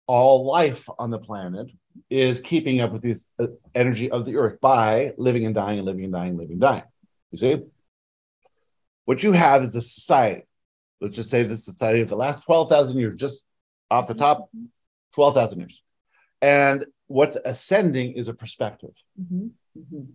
all 0.09 0.45
life 0.45 0.89
on 0.99 1.11
the 1.11 1.19
planet 1.19 1.71
is 2.11 2.41
keeping 2.41 2.81
up 2.81 2.91
with 2.93 3.03
the 3.03 3.17
uh, 3.39 3.47
energy 3.75 4.11
of 4.11 4.25
the 4.25 4.37
earth 4.37 4.61
by 4.61 5.13
living 5.19 5.45
and 5.47 5.55
dying 5.55 5.79
and 5.79 5.87
living 5.87 6.05
and 6.05 6.13
dying, 6.13 6.31
and 6.31 6.39
living 6.39 6.53
and 6.53 6.61
dying. 6.61 6.83
You 7.31 7.39
see? 7.39 7.63
What 9.05 9.23
you 9.23 9.33
have 9.33 9.63
is 9.63 9.77
a 9.77 9.83
society. 9.83 10.43
Let's 11.01 11.15
just 11.15 11.31
say 11.31 11.43
the 11.43 11.57
society 11.57 12.01
of 12.01 12.09
the 12.09 12.17
last 12.17 12.45
12,000 12.45 12.99
years, 12.99 13.21
just 13.21 13.45
off 13.91 14.09
the 14.09 14.15
top, 14.15 14.51
12,000 15.15 15.61
years. 15.61 15.83
And 16.43 16.87
what's 17.07 17.37
ascending 17.45 18.13
is 18.15 18.29
a 18.29 18.35
perspective. 18.35 18.91
Mhm, 19.21 19.51
mhm, 19.79 20.07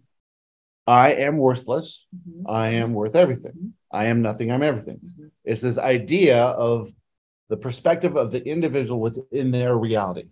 I 0.87 1.13
am 1.13 1.37
worthless. 1.37 2.05
mhm. 2.15 2.43
I 2.47 2.69
am 2.69 2.93
worth 2.93 3.15
everything. 3.15 3.73
I 3.91 4.05
am 4.05 4.21
nothing. 4.21 4.51
I'm 4.51 4.63
everything. 4.63 4.99
Mhm. 4.99 5.31
It's 5.45 5.61
this 5.61 5.77
idea 5.77 6.43
of 6.43 6.91
the 7.53 7.57
perspective 7.57 8.17
of 8.17 8.31
the 8.31 8.43
individual 8.49 8.99
within 8.99 9.51
their 9.51 9.77
reality. 9.77 10.25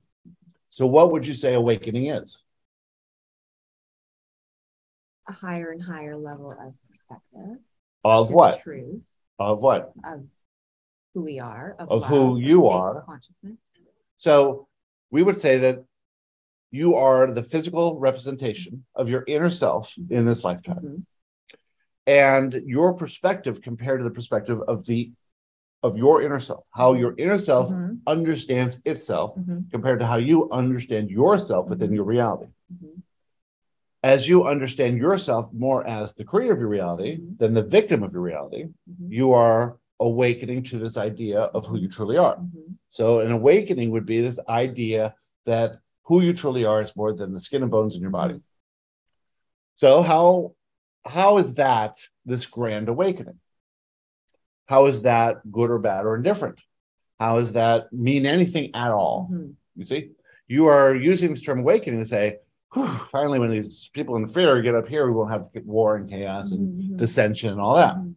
So, 0.72 0.88
what 0.88 1.12
would 1.12 1.28
you 1.28 1.34
say 1.34 1.54
awakening 1.54 2.08
is? 2.08 2.42
A 5.30 5.32
higher 5.32 5.70
and 5.72 5.84
higher 5.84 6.18
level 6.18 6.50
of 6.50 6.74
perspective. 6.90 7.60
Of 8.04 8.32
what? 8.32 8.60
Truth 8.64 9.08
Of 9.38 9.62
what? 9.62 9.92
of 10.04 10.24
who 11.14 11.22
we 11.22 11.38
are, 11.38 11.76
of, 11.78 11.90
Of 11.92 12.06
who 12.06 12.40
you 12.40 12.68
are. 12.70 13.04
consciousness. 13.04 13.58
So, 14.18 14.68
we 15.12 15.22
would 15.22 15.38
say 15.38 15.60
that 15.60 15.86
you 16.72 16.96
are 16.96 17.32
the 17.32 17.44
physical 17.44 18.00
representation 18.00 18.84
of 18.96 19.10
your 19.10 19.24
inner 19.28 19.52
self 19.52 19.94
in 20.10 20.26
this 20.26 20.44
lifetime. 20.44 20.82
Mhm. 20.84 21.06
And 22.08 22.54
your 22.66 22.96
perspective 22.96 23.62
compared 23.62 24.00
to 24.00 24.04
the 24.06 24.10
perspective 24.10 24.60
of 24.68 24.88
the 24.88 25.12
of 25.84 25.98
your 25.98 26.22
inner 26.22 26.40
self, 26.40 26.64
how 26.72 26.94
your 26.94 27.16
inner 27.18 27.38
self 27.38 27.72
Mhm, 27.72 28.00
understands 28.08 28.82
itself 28.86 29.36
mhm, 29.36 29.70
compared 29.72 30.00
to 30.00 30.06
how 30.06 30.18
you 30.18 30.50
understand 30.52 31.10
yourself 31.10 31.68
within 31.70 31.92
your 31.94 32.04
reality. 32.06 32.48
mhm. 32.74 33.02
As 34.04 34.28
you 34.28 34.46
understand 34.46 34.98
yourself 34.98 35.52
more 35.54 35.86
as 35.86 36.16
the 36.16 36.24
creator 36.24 36.54
of 36.54 36.60
your 36.60 36.70
reality 36.70 37.18
Mhm. 37.18 37.38
than 37.38 37.54
the 37.54 37.64
victim 37.64 38.04
of 38.04 38.14
your 38.14 38.22
reality, 38.22 38.64
Mhm. 38.90 39.12
you 39.12 39.32
are 39.32 39.78
awakening 40.00 40.64
to 40.64 40.80
this 40.80 40.98
idea 40.98 41.42
of 41.42 41.68
who 41.68 41.78
you 41.78 41.88
truly 41.88 42.18
are. 42.18 42.44
So, 42.90 43.20
an 43.20 43.32
awakening 43.32 43.92
would 43.92 44.06
be 44.06 44.20
this 44.22 44.40
idea 44.50 45.16
that 45.46 45.80
who 46.04 46.22
you 46.22 46.34
truly 46.34 46.66
are 46.66 46.82
is 46.82 46.96
more 46.96 47.14
than 47.14 47.32
the 47.34 47.40
skin 47.40 47.62
and 47.62 47.72
bones 47.72 47.96
in 47.96 48.02
your 48.02 48.10
body. 48.12 48.42
So, 49.76 50.02
how 50.02 50.56
how 51.06 51.38
is 51.40 51.56
that 51.56 51.98
this 52.26 52.46
grand 52.46 52.88
awakening? 52.90 53.40
How 54.72 54.86
is 54.86 55.02
that 55.02 55.52
good 55.52 55.70
or 55.70 55.80
bad 55.80 56.06
or 56.06 56.16
indifferent? 56.16 56.58
How 57.20 57.40
does 57.40 57.52
that 57.54 57.92
mean 57.92 58.26
anything 58.26 58.74
at 58.74 58.92
all? 58.92 59.28
Mhm. 59.30 59.56
You 59.76 59.84
see, 59.84 60.12
you 60.48 60.68
are 60.68 60.96
using 60.96 61.32
this 61.32 61.42
term 61.42 61.60
awakening 61.60 62.00
to 62.00 62.06
say, 62.06 62.38
finally, 63.10 63.38
when 63.38 63.52
these 63.52 63.90
people 63.94 64.16
in 64.16 64.28
fear 64.28 64.62
get 64.62 64.74
up 64.74 64.88
here, 64.88 65.06
we 65.06 65.12
won't 65.12 65.30
have 65.30 65.50
war 65.66 65.98
and 65.98 66.10
chaos 66.10 66.54
and 66.54 66.82
Mhm. 66.82 66.98
dissension 66.98 67.50
and 67.52 67.60
all 67.60 67.76
that. 67.76 67.98
Mhm. 67.98 68.16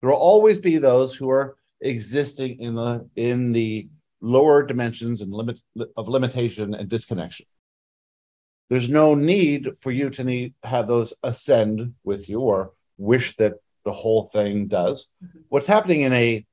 There 0.00 0.10
will 0.10 0.16
always 0.32 0.60
be 0.60 0.78
those 0.78 1.14
who 1.14 1.30
are 1.30 1.56
existing 1.80 2.58
in 2.58 2.74
the 2.74 3.08
in 3.14 3.52
the 3.52 3.88
lower 4.20 4.66
dimensions 4.66 5.20
and 5.22 5.30
limit 5.32 5.62
of 5.96 6.08
limitation 6.08 6.74
and 6.74 6.88
disconnection. 6.88 7.46
There's 8.68 8.88
no 8.88 9.14
need 9.14 9.76
for 9.76 9.92
you 9.92 10.10
to 10.10 10.24
need 10.24 10.54
have 10.64 10.88
those 10.88 11.14
ascend 11.22 11.94
with 12.02 12.28
you 12.28 12.40
or 12.40 12.72
wish 12.96 13.36
that 13.36 13.60
the 13.88 13.92
whole 13.94 14.24
thing 14.24 14.66
does. 14.66 15.08
Mhm. 15.24 15.44
What's 15.48 15.66
happening 15.66 16.02
in 16.02 16.12
a 16.12 16.46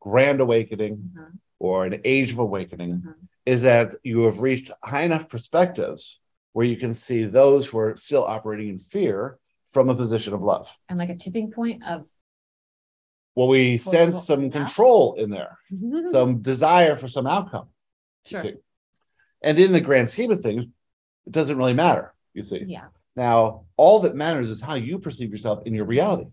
grand 0.00 0.40
awakening 0.40 0.96
Mhm. 1.16 1.38
or 1.60 1.86
an 1.86 2.00
age 2.04 2.32
of 2.32 2.38
awakening 2.40 3.02
Mhm. 3.02 3.14
is 3.46 3.62
that 3.62 3.94
you 4.02 4.22
have 4.22 4.40
reached 4.40 4.72
high 4.82 5.02
enough 5.04 5.28
perspectives 5.28 6.18
where 6.52 6.66
you 6.66 6.76
can 6.76 6.92
see 6.94 7.22
those 7.24 7.68
who 7.68 7.78
are 7.78 7.96
still 7.96 8.24
operating 8.24 8.68
in 8.68 8.78
fear 8.80 9.38
from 9.70 9.88
a 9.88 9.94
position 9.94 10.34
of 10.34 10.42
love. 10.42 10.68
And 10.88 10.98
like 10.98 11.10
a 11.10 11.16
tipping 11.16 11.52
point 11.52 11.84
of 11.84 12.06
Well, 13.36 13.46
we 13.46 13.78
sense 13.78 14.26
some 14.26 14.50
control 14.50 15.14
in 15.14 15.30
there, 15.30 15.56
some 16.10 16.42
desire 16.42 16.96
for 16.96 17.06
some 17.06 17.28
outcome. 17.28 17.68
Sure. 18.24 18.44
And 19.40 19.56
in 19.56 19.70
the 19.72 19.80
grand 19.80 20.10
scheme 20.10 20.32
of 20.32 20.40
things, 20.42 20.64
it 21.26 21.32
doesn't 21.32 21.56
really 21.56 21.74
matter, 21.74 22.12
you 22.34 22.42
see. 22.42 22.64
yeah. 22.66 22.88
Now, 23.16 23.66
all 23.76 24.00
that 24.00 24.14
matters 24.14 24.50
is 24.50 24.60
how 24.60 24.74
you 24.74 24.98
perceive 24.98 25.30
yourself 25.30 25.64
in 25.66 25.74
your 25.74 25.84
reality. 25.84 26.28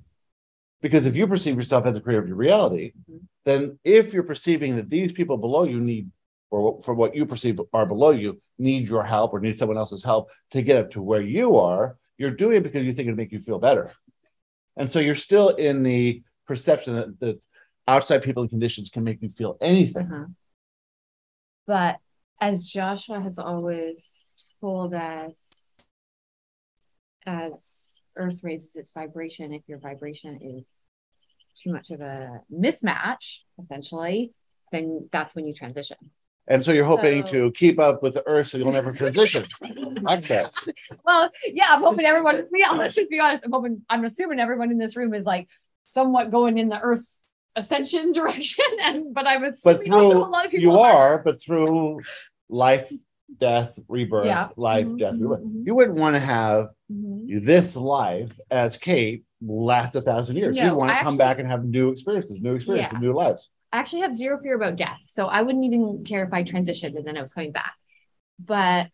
Because 0.81 1.05
if 1.05 1.15
you 1.15 1.27
perceive 1.27 1.55
yourself 1.55 1.85
as 1.85 1.97
a 1.97 2.01
creator 2.01 2.21
of 2.21 2.27
your 2.27 2.37
reality, 2.37 2.93
Mhm. 3.09 3.21
then 3.45 3.79
if 3.83 4.13
you're 4.13 4.23
perceiving 4.23 4.75
that 4.75 4.89
these 4.89 5.11
people 5.11 5.37
below 5.37 5.63
you 5.63 5.79
need, 5.79 6.11
or 6.49 6.81
for 6.83 6.93
what 6.93 7.15
you 7.15 7.25
perceive 7.25 7.59
are 7.73 7.85
below 7.85 8.11
you, 8.11 8.41
need 8.57 8.87
your 8.87 9.03
help 9.03 9.33
or 9.33 9.39
need 9.39 9.57
someone 9.57 9.77
else's 9.77 10.03
help 10.03 10.29
to 10.51 10.61
get 10.61 10.77
up 10.77 10.91
to 10.91 11.01
where 11.01 11.21
you 11.21 11.57
are, 11.57 11.97
you're 12.17 12.31
doing 12.31 12.57
it 12.57 12.63
because 12.63 12.83
you 12.85 12.93
think 12.93 13.07
it'll 13.07 13.17
make 13.17 13.31
you 13.31 13.39
feel 13.39 13.59
better. 13.59 13.91
And 14.75 14.89
so 14.89 14.99
you're 14.99 15.15
still 15.15 15.49
in 15.49 15.83
the 15.83 16.23
perception 16.45 16.95
that, 16.95 17.19
that 17.19 17.45
outside 17.87 18.23
people 18.23 18.43
and 18.43 18.49
conditions 18.49 18.89
can 18.89 19.03
make 19.03 19.21
you 19.21 19.29
feel 19.29 19.57
anything. 19.59 20.11
Uh-huh. 20.11 20.25
But 21.65 21.97
as 22.39 22.67
Joshua 22.67 23.19
has 23.19 23.39
always 23.39 24.31
told 24.61 24.93
us, 24.93 25.77
as 27.25 27.86
Earth 28.17 28.39
raises 28.43 28.75
its 28.75 28.91
vibration, 28.91 29.53
if 29.53 29.61
your 29.67 29.79
vibration 29.79 30.39
is 30.41 30.85
too 31.61 31.71
much 31.71 31.89
of 31.91 32.01
a 32.01 32.41
mismatch, 32.53 33.39
essentially, 33.63 34.33
then 34.71 35.09
that's 35.11 35.33
when 35.35 35.47
you 35.47 35.53
transition. 35.53 35.97
And 36.49 36.63
so 36.63 36.71
you're 36.71 36.85
hoping 36.85 37.25
So- 37.25 37.31
to 37.33 37.51
keep 37.51 37.77
up 37.79 38.01
with 38.01 38.13
the 38.13 38.23
earth 38.27 38.47
so 38.47 38.57
you'll 38.57 38.71
never 38.71 38.93
transition. 38.93 39.45
Okay. 40.07 40.45
Well, 41.05 41.29
yeah, 41.45 41.65
I'm 41.69 41.81
hoping 41.81 42.05
everyone, 42.05 42.47
yeah, 42.53 42.71
let's 42.71 42.95
just 42.95 43.09
be 43.09 43.19
honest. 43.19 43.43
I'm 43.45 43.51
hoping, 43.51 43.81
I'm 43.89 44.05
assuming 44.05 44.39
everyone 44.39 44.69
in 44.71 44.77
this 44.77 44.95
room 44.95 45.13
is 45.13 45.25
like 45.25 45.47
somewhat 45.87 46.31
going 46.31 46.57
in 46.57 46.69
the 46.69 46.79
Earth's 46.79 47.21
ascension 47.55 48.11
direction. 48.19 48.65
And, 48.81 49.13
but 49.13 49.27
I'm 49.27 49.41
But 49.41 49.51
assuming 49.55 49.93
also 49.93 50.11
through, 50.11 50.23
a 50.23 50.29
lot 50.29 50.45
of 50.45 50.51
people 50.51 50.63
you 50.71 50.79
aren't. 50.79 50.95
are, 50.97 51.23
but 51.23 51.41
through 51.41 51.99
life, 52.47 52.89
death, 53.35 53.77
rebirth, 53.87 54.25
Yeah. 54.25 54.49
life, 54.55 54.87
Mhm, 54.87 54.99
death, 54.99 55.13
mhm, 55.15 55.21
rebirth. 55.21 55.41
mhm. 55.41 55.65
You 55.65 55.75
wouldn't 55.75 55.97
want 55.97 56.15
to 56.15 56.19
have 56.19 56.69
Mhm. 56.91 57.43
this 57.45 57.75
life 57.75 58.39
as 58.49 58.77
Kate 58.77 59.25
last 59.41 59.95
a 59.95 60.01
thousand 60.01 60.37
years. 60.37 60.57
You'd 60.57 60.73
want 60.73 60.89
to 60.89 60.95
come 60.95 61.13
actually- 61.13 61.17
back 61.17 61.39
and 61.39 61.47
have 61.47 61.65
new 61.65 61.89
experiences, 61.91 62.39
new 62.41 62.55
experiences, 62.55 62.93
Yeah. 62.93 62.99
new 62.99 63.13
lives. 63.13 63.49
I 63.73 63.79
actually 63.79 64.01
have 64.01 64.15
zero 64.15 64.39
fear 64.41 64.55
about 64.55 64.77
death. 64.77 64.97
So 65.07 65.27
I 65.27 65.41
wouldn't 65.41 65.65
even 65.65 66.03
care 66.05 66.23
if 66.23 66.33
I 66.33 66.43
transitioned 66.43 66.95
and 66.95 67.05
then 67.05 67.17
I 67.17 67.21
was 67.21 67.33
coming 67.33 67.51
back. 67.51 67.73
But 68.39 68.87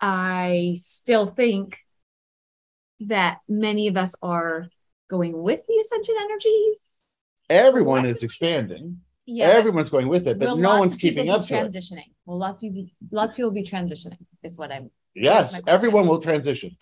I 0.00 0.76
still 0.82 1.26
think 1.26 1.78
that 3.00 3.38
many 3.48 3.88
of 3.88 3.96
us 3.96 4.14
are 4.22 4.68
going 5.08 5.42
with 5.42 5.60
the 5.66 5.78
ascension 5.78 6.14
energies. 6.20 7.00
Everyone 7.48 8.04
is 8.04 8.22
expanding. 8.22 9.00
Yeah. 9.26 9.48
Everyone's 9.48 9.90
going 9.90 10.08
with 10.08 10.28
it, 10.28 10.38
but 10.38 10.48
will 10.48 10.56
no 10.56 10.78
one's 10.78 10.96
keeping 10.96 11.28
up 11.30 11.44
to 11.46 11.56
it. 11.56 11.72
transitioning. 11.72 12.12
Well, 12.26 12.38
lots 12.38 12.58
of 12.58 12.62
people, 12.62 12.86
lots 13.10 13.32
of 13.32 13.36
people 13.36 13.50
be 13.50 13.64
transitioning 13.64 14.18
is 14.42 14.56
what 14.56 14.70
I'm. 14.72 14.90
Yes, 15.14 15.60
everyone 15.66 16.06
will 16.06 16.20
transition. 16.20 16.76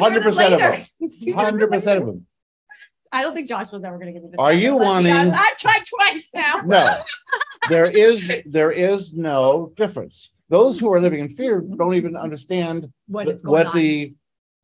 Hundred 0.00 0.22
percent 0.22 0.54
of 0.54 0.60
them. 0.60 1.34
Hundred 1.36 1.70
percent 1.70 2.00
of 2.00 2.06
them. 2.06 2.26
I 3.12 3.22
don't 3.22 3.32
think 3.34 3.46
Josh 3.48 3.70
was 3.70 3.84
ever 3.84 3.96
going 3.96 4.08
to 4.08 4.12
give 4.12 4.24
me 4.24 4.30
the. 4.32 4.40
Are 4.40 4.52
you 4.52 4.74
wanting-. 4.76 5.12
I've 5.12 5.56
tried 5.56 5.84
twice 5.86 6.22
now. 6.34 6.62
No, 6.66 7.02
there 7.68 7.88
is 7.90 8.30
there 8.46 8.72
is 8.72 9.14
no 9.14 9.72
difference. 9.76 10.30
Those 10.48 10.80
who 10.80 10.92
are 10.92 11.00
living 11.00 11.20
in 11.20 11.28
fear 11.28 11.60
don't 11.60 11.94
even 11.94 12.16
understand 12.16 12.90
What 13.06 13.26
the- 13.26 13.48
what 13.48 13.72
the 13.72 14.14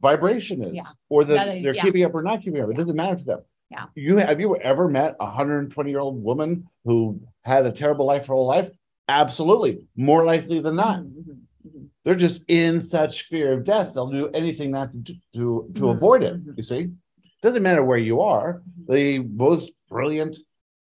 vibration 0.01 0.63
is, 0.63 0.75
Yeah. 0.75 0.83
or 1.09 1.25
that 1.25 1.35
That 1.35 1.63
they're 1.63 1.75
yeah. 1.75 1.83
keeping 1.83 2.05
up 2.05 2.15
or 2.15 2.23
not 2.23 2.43
keeping 2.43 2.61
up. 2.63 2.71
It 2.71 2.77
doesn't 2.77 2.97
matter 2.97 3.17
to 3.17 3.25
them. 3.25 3.41
Yeah. 3.71 3.87
You 3.95 4.17
have 4.17 4.41
you 4.41 4.57
ever 4.57 4.89
met 4.89 5.17
a 5.21 5.27
hundred 5.27 5.61
and 5.61 5.71
twenty 5.71 5.91
year 5.91 6.01
old 6.01 6.23
woman 6.23 6.69
who 6.85 7.21
had 7.43 7.65
a 7.67 7.73
terrible 7.73 8.05
life 8.07 8.27
her 8.27 8.35
whole 8.35 8.47
life? 8.47 8.69
Absolutely, 9.09 9.87
more 9.97 10.25
likely 10.25 10.61
than 10.61 10.77
not. 10.77 11.01
Mhm, 11.01 11.13
mhm, 11.13 11.37
mhm. 11.67 11.87
They're 12.05 12.15
just 12.15 12.45
in 12.49 12.81
such 12.81 13.25
fear 13.25 13.53
of 13.53 13.65
death. 13.65 13.95
They'll 13.95 14.11
do 14.11 14.29
anything 14.31 14.73
not 14.73 14.91
to 15.05 15.15
to, 15.35 15.71
to 15.75 15.83
Mhm, 15.83 15.91
avoid 15.93 16.23
it. 16.25 16.37
You 16.57 16.63
see, 16.63 16.91
doesn't 17.43 17.63
matter 17.63 17.85
where 17.85 17.99
you 17.99 18.21
are. 18.21 18.63
The 18.89 19.21
most 19.21 19.73
brilliant, 19.89 20.37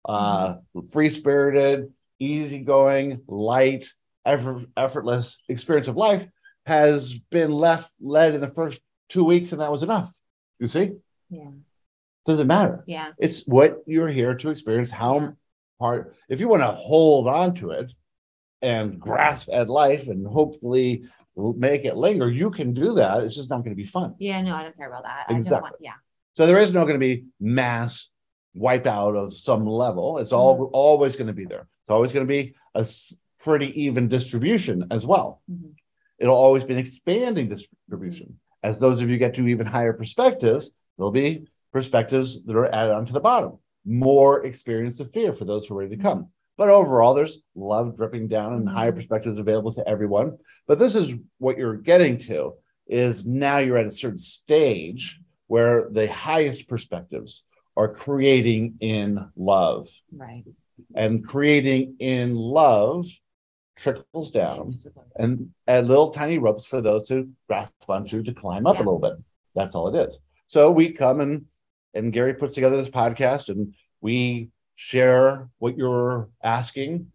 uh, 0.05 0.57
free 0.91 1.11
spirited, 1.11 1.93
easygoing, 2.19 3.23
light, 3.27 3.89
effort, 4.27 4.67
effortless 4.77 5.39
experience 5.49 5.89
of 5.89 5.97
life 5.97 6.27
has 6.67 7.15
been 7.31 7.51
left 7.51 7.93
led 8.01 8.35
in 8.35 8.41
the 8.41 8.49
first 8.51 8.81
two 9.09 9.25
weeks, 9.25 9.53
and 9.53 9.61
that 9.61 9.73
was 9.73 9.83
enough. 9.83 10.13
You 10.59 10.69
see, 10.69 10.93
Yeah. 11.31 11.51
Doesn't 12.27 12.47
matter. 12.47 12.85
Yeah. 12.87 13.13
It's 13.19 13.43
what 13.47 13.79
you're 13.87 14.09
here 14.09 14.35
to 14.35 14.51
experience. 14.51 14.91
How 14.91 15.19
Yeah. 15.21 15.31
hard, 15.81 16.15
if 16.29 16.41
you 16.41 16.49
want 16.49 16.63
to 16.63 16.73
hold 16.73 17.29
on 17.29 17.55
to 17.57 17.71
it 17.71 17.93
and 18.63 18.99
grasp 18.99 19.49
at 19.53 19.69
life 19.69 20.09
and 20.09 20.27
hopefully 20.27 21.05
make 21.37 21.85
it 21.85 21.97
linger, 21.97 22.31
you 22.31 22.51
can 22.51 22.73
do 22.73 22.93
that. 22.95 23.25
It's 23.25 23.37
just 23.37 23.51
not 23.51 23.59
going 23.59 23.77
to 23.77 23.83
be 23.83 23.87
fun. 23.87 24.15
Yeah. 24.19 24.41
No, 24.41 24.55
I 24.55 24.63
don't 24.63 24.77
care 24.77 24.89
about 24.89 25.03
that. 25.03 25.27
I 25.29 25.33
don't 25.33 25.39
Exactly. 25.41 25.63
want, 25.71 25.75
yeah. 25.81 25.93
So 26.35 26.47
there 26.47 26.59
is 26.59 26.73
no 26.73 26.83
going 26.83 26.99
to 26.99 27.07
be 27.07 27.27
mass 27.41 28.11
wipeout 28.57 29.17
of 29.17 29.35
some 29.35 29.67
level. 29.67 30.19
It's 30.19 30.33
all 30.33 30.71
always 30.73 31.17
going 31.17 31.27
to 31.27 31.33
be 31.33 31.45
there. 31.45 31.67
It's 31.83 31.91
always 31.91 32.13
going 32.13 32.27
to 32.27 32.31
be 32.33 32.55
a 32.75 32.87
pretty 33.41 33.83
even 33.83 34.09
distribution 34.09 34.87
as 34.91 35.05
well. 35.05 35.43
Mhm. 35.51 35.75
It'll 36.19 36.37
always 36.37 36.65
be 36.65 36.73
an 36.73 36.79
expanding 36.79 37.49
distribution. 37.49 38.39
As 38.63 38.81
those 38.81 39.03
of 39.03 39.11
you 39.11 39.19
get 39.19 39.35
to 39.35 39.47
even 39.49 39.67
higher 39.67 39.93
perspectives, 39.93 40.73
there'll 40.97 41.11
be 41.11 41.47
perspectives 41.75 42.43
that 42.45 42.57
are 42.57 42.73
added 42.73 42.95
onto 42.95 43.13
the 43.13 43.21
bottom. 43.21 43.59
More 43.85 44.47
experience 44.47 45.01
of 45.01 45.13
fear 45.13 45.35
for 45.35 45.45
those 45.45 45.67
who 45.67 45.75
are 45.75 45.81
ready 45.81 45.97
to 45.97 46.03
come. 46.03 46.29
But 46.57 46.69
overall, 46.69 47.15
there's 47.15 47.41
love 47.57 47.97
dripping 47.97 48.29
down 48.29 48.55
and 48.55 48.67
higher 48.67 48.91
mm-hmm. 48.91 49.01
perspectives 49.01 49.39
available 49.39 49.75
to 49.75 49.87
everyone. 49.87 50.39
But 50.67 50.79
this 50.79 50.95
is 50.95 51.15
what 51.39 51.59
you're 51.59 51.77
getting 51.77 52.17
to 52.21 52.55
is 52.87 53.27
now 53.27 53.59
you're 53.59 53.77
at 53.77 53.87
a 53.87 53.91
certain 53.91 54.19
stage 54.19 55.21
where 55.49 55.89
the 55.91 56.11
highest 56.11 56.69
perspectives 56.69 57.43
are 57.77 57.93
creating 57.93 58.77
in 58.81 59.29
love. 59.37 59.89
Right. 60.13 60.45
And 60.95 61.27
creating 61.27 61.97
in 61.99 62.37
love 62.37 63.07
trickles 63.77 64.31
down 64.31 64.77
and 65.17 65.51
add 65.67 65.87
little 65.87 66.11
tiny 66.11 66.39
ropes 66.39 66.67
for 66.67 66.81
those 66.81 67.09
to 67.09 67.29
grasp 67.49 67.73
onto 67.89 68.23
to 68.23 68.33
climb 68.33 68.67
up 68.67 68.77
a 68.77 68.79
little 68.79 69.01
bit. 69.01 69.15
That's 69.57 69.75
all 69.75 69.93
it 69.93 70.09
is. 70.09 70.21
So 70.47 70.71
we 70.71 70.93
come 70.93 71.21
and 71.21 71.47
and 71.95 72.13
Gary 72.13 72.35
puts 72.35 72.55
together 72.55 72.77
this 72.77 72.91
podcast 72.91 73.49
and 73.49 73.75
we 74.01 74.51
share 74.77 75.49
what 75.59 75.77
you're 75.77 76.29
asking. 76.43 77.13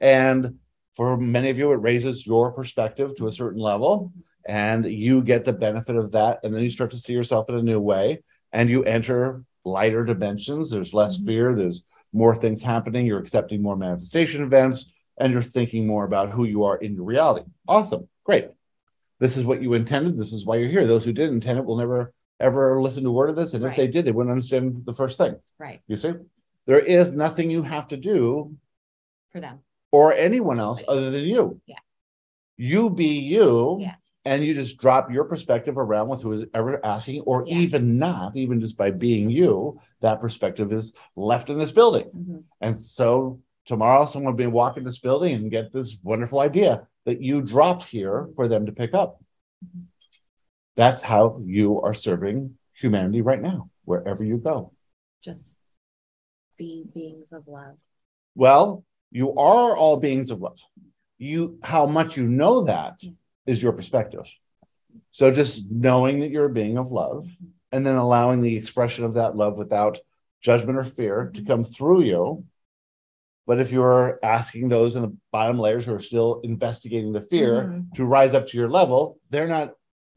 And 0.00 0.56
for 0.94 1.16
many 1.16 1.50
of 1.50 1.58
you, 1.58 1.72
it 1.72 1.76
raises 1.76 2.26
your 2.26 2.52
perspective 2.52 3.16
to 3.16 3.26
a 3.26 3.32
certain 3.32 3.60
level, 3.60 4.12
and 4.46 4.84
you 4.84 5.22
get 5.22 5.44
the 5.44 5.52
benefit 5.52 5.96
of 5.96 6.12
that. 6.12 6.40
And 6.42 6.54
then 6.54 6.62
you 6.62 6.70
start 6.70 6.90
to 6.90 6.98
see 6.98 7.12
yourself 7.12 7.48
in 7.48 7.54
a 7.54 7.62
new 7.62 7.80
way, 7.80 8.22
and 8.52 8.68
you 8.68 8.84
enter 8.84 9.42
lighter 9.64 10.04
dimensions. 10.04 10.70
There's 10.70 10.92
less 10.92 11.18
Mhm. 11.18 11.26
fear, 11.26 11.54
there's 11.54 11.84
more 12.12 12.34
things 12.34 12.62
happening. 12.62 13.06
You're 13.06 13.20
accepting 13.20 13.62
more 13.62 13.76
manifestation 13.76 14.42
events, 14.42 14.92
and 15.18 15.32
you're 15.32 15.40
thinking 15.40 15.86
more 15.86 16.04
about 16.04 16.30
who 16.30 16.44
you 16.44 16.64
are 16.64 16.76
in 16.76 16.94
your 16.94 17.04
reality. 17.04 17.46
Awesome. 17.66 18.08
Great. 18.24 18.50
This 19.18 19.36
is 19.36 19.46
what 19.46 19.62
you 19.62 19.72
intended. 19.74 20.18
This 20.18 20.32
is 20.32 20.44
why 20.44 20.56
you're 20.56 20.68
here. 20.68 20.86
Those 20.86 21.04
who 21.04 21.12
didn't 21.12 21.36
intend 21.36 21.58
it 21.58 21.64
will 21.64 21.78
never 21.78 22.12
ever 22.42 22.80
listen 22.82 23.04
to 23.04 23.08
a 23.08 23.12
word 23.12 23.30
of 23.30 23.36
this. 23.36 23.54
And 23.54 23.64
if 23.64 23.76
they 23.76 23.86
did, 23.86 24.04
they 24.04 24.12
wouldn't 24.12 24.32
understand 24.32 24.82
the 24.84 24.92
first 24.94 25.16
thing. 25.16 25.36
Right. 25.58 25.80
You 25.86 25.96
see, 25.96 26.12
there 26.66 26.80
is 26.80 27.12
nothing 27.12 27.50
you 27.50 27.62
have 27.62 27.88
to 27.88 27.96
do 27.96 28.54
For 29.32 29.40
them. 29.40 29.60
or 29.90 30.12
anyone 30.12 30.60
else 30.60 30.80
Right. 30.80 30.88
other 30.88 31.10
than 31.10 31.24
you. 31.24 31.60
Yeah. 31.66 31.76
You 32.56 32.90
be 32.90 33.18
you. 33.20 33.78
Yeah. 33.80 33.94
And 34.24 34.44
you 34.44 34.54
just 34.54 34.76
drop 34.78 35.10
your 35.10 35.24
perspective 35.24 35.76
around 35.78 36.08
with 36.08 36.22
who 36.22 36.32
is 36.32 36.44
ever 36.54 36.84
asking, 36.84 37.22
or 37.22 37.44
Yeah. 37.46 37.56
even 37.56 37.98
not, 37.98 38.36
even 38.36 38.60
just 38.60 38.76
by 38.76 38.90
being 38.92 39.30
you, 39.30 39.80
that 40.00 40.20
perspective 40.20 40.72
is 40.72 40.92
left 41.16 41.50
in 41.50 41.58
this 41.58 41.72
building. 41.72 42.08
Mhm. 42.14 42.42
And 42.60 42.78
so 42.80 43.40
tomorrow, 43.64 44.04
someone 44.04 44.34
will 44.34 44.38
be 44.38 44.46
walking 44.46 44.84
this 44.84 45.00
building 45.00 45.34
and 45.34 45.50
get 45.50 45.72
this 45.72 45.98
wonderful 46.04 46.38
idea 46.40 46.86
that 47.04 47.20
you 47.20 47.42
dropped 47.42 47.84
here 47.88 48.28
for 48.36 48.46
them 48.46 48.66
to 48.66 48.72
pick 48.72 48.94
up. 48.94 49.20
Mhm. 49.64 49.86
That's 50.76 51.02
how 51.02 51.40
you 51.44 51.80
are 51.82 51.94
serving 51.94 52.56
humanity 52.80 53.20
right 53.22 53.40
now, 53.40 53.70
wherever 53.84 54.24
you 54.24 54.38
go. 54.38 54.72
Just 55.22 55.56
be 56.56 56.84
beings 56.94 57.32
of 57.32 57.46
love. 57.46 57.76
Well, 58.34 58.84
you 59.10 59.30
are 59.36 59.76
all 59.76 59.98
beings 59.98 60.30
of 60.30 60.40
love. 60.40 60.58
You, 61.18 61.58
how 61.62 61.86
much 61.86 62.16
you 62.16 62.26
know 62.28 62.64
that 62.64 63.00
is 63.46 63.62
your 63.62 63.72
perspective. 63.72 64.26
So 65.10 65.30
just 65.30 65.70
knowing 65.70 66.20
that 66.20 66.30
you're 66.30 66.46
a 66.46 66.50
being 66.52 66.78
of 66.78 66.90
love 66.90 67.28
and 67.70 67.86
then 67.86 67.96
allowing 67.96 68.40
the 68.40 68.56
expression 68.56 69.04
of 69.04 69.14
that 69.14 69.36
love 69.36 69.56
without 69.58 69.98
judgment 70.40 70.78
or 70.78 70.84
fear 70.84 71.30
to 71.34 71.44
come 71.44 71.64
through 71.64 72.02
you. 72.02 72.44
But 73.46 73.60
if 73.60 73.72
you're 73.72 74.18
asking 74.22 74.68
those 74.68 74.96
in 74.96 75.02
the 75.02 75.16
bottom 75.32 75.58
layers 75.58 75.84
who 75.86 75.94
are 75.94 76.00
still 76.00 76.40
investigating 76.44 77.12
the 77.12 77.20
fear 77.20 77.64
Mhm. 77.64 77.92
to 77.94 78.04
rise 78.04 78.34
up 78.34 78.46
to 78.48 78.56
your 78.56 78.68
level, 78.70 79.18
they're 79.30 79.48
not, 79.48 79.74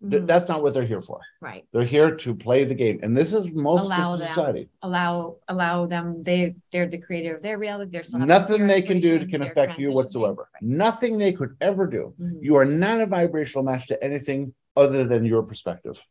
Mhm. 0.09 0.27
that's 0.27 0.47
not 0.47 0.61
what 0.61 0.73
they're 0.73 0.85
here 0.85 1.01
for. 1.01 1.19
Right. 1.41 1.65
They're 1.71 1.83
here 1.83 2.15
to 2.15 2.35
play 2.35 2.63
the 2.65 2.75
game. 2.75 2.99
And 3.03 3.15
this 3.15 3.33
is 3.33 3.51
most 3.53 3.85
Allow 3.85 4.13
of 4.13 4.19
them. 4.19 4.27
society. 4.27 4.69
Allow 4.81 5.37
allow 5.47 5.85
them. 5.85 6.23
They 6.23 6.55
they're 6.71 6.87
the 6.87 6.97
creator 6.97 7.35
of 7.35 7.41
their 7.41 7.57
reality. 7.57 7.97
Having 7.97 8.27
Nothing 8.27 8.67
they 8.67 8.81
can 8.81 8.99
do 8.99 9.19
to 9.19 9.25
can 9.25 9.41
affect 9.41 9.79
you 9.79 9.91
whatsoever. 9.91 10.49
Right. 10.53 10.63
Nothing 10.63 11.17
they 11.17 11.33
could 11.33 11.55
ever 11.61 11.87
do. 11.87 12.13
Mhm. 12.19 12.41
You 12.41 12.55
are 12.55 12.65
not 12.65 13.01
a 13.01 13.05
vibrational 13.05 13.63
match 13.63 13.87
to 13.87 14.03
anything 14.03 14.53
other 14.75 15.03
than 15.05 15.25
your 15.25 15.43
perspective. 15.43 16.01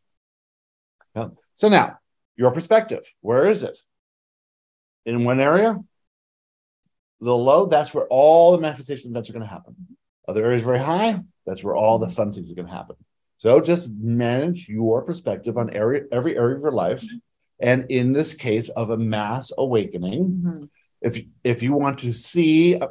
So 1.57 1.69
now, 1.69 1.99
your 2.35 2.51
perspective, 2.51 3.03
where 3.21 3.49
is 3.49 3.63
it? 3.63 3.77
In 5.05 5.23
one 5.23 5.39
area, 5.39 5.79
the 7.21 7.35
low, 7.35 7.67
that's 7.67 7.93
where 7.93 8.05
all 8.07 8.51
the 8.51 8.57
manifestation 8.59 9.11
events 9.11 9.29
are 9.29 9.33
going 9.33 9.43
to 9.43 9.49
happen. 9.49 9.75
Other 10.27 10.43
areas 10.43 10.63
very 10.63 10.79
high, 10.79 11.21
that's 11.45 11.63
where 11.63 11.75
all 11.75 11.99
the 11.99 12.09
fun 12.09 12.33
things 12.33 12.51
are 12.51 12.55
going 12.55 12.67
to 12.67 12.73
happen. 12.73 12.97
So 13.45 13.61
just 13.61 13.87
manage 13.91 14.67
your 14.67 15.03
perspective 15.03 15.55
on 15.55 15.71
every 15.75 16.05
every 16.11 16.35
area 16.35 16.55
of 16.55 16.63
your 16.63 16.71
life. 16.71 17.05
And 17.59 17.85
in 17.91 18.11
this 18.11 18.33
case 18.33 18.69
of 18.69 18.89
a 18.89 18.97
mass 18.97 19.51
awakening, 19.55 20.21
Mhm. 20.43 20.69
if 20.99 21.23
if 21.43 21.61
you 21.61 21.73
want 21.73 21.99
to 21.99 22.11
see 22.11 22.75
uh, 22.75 22.87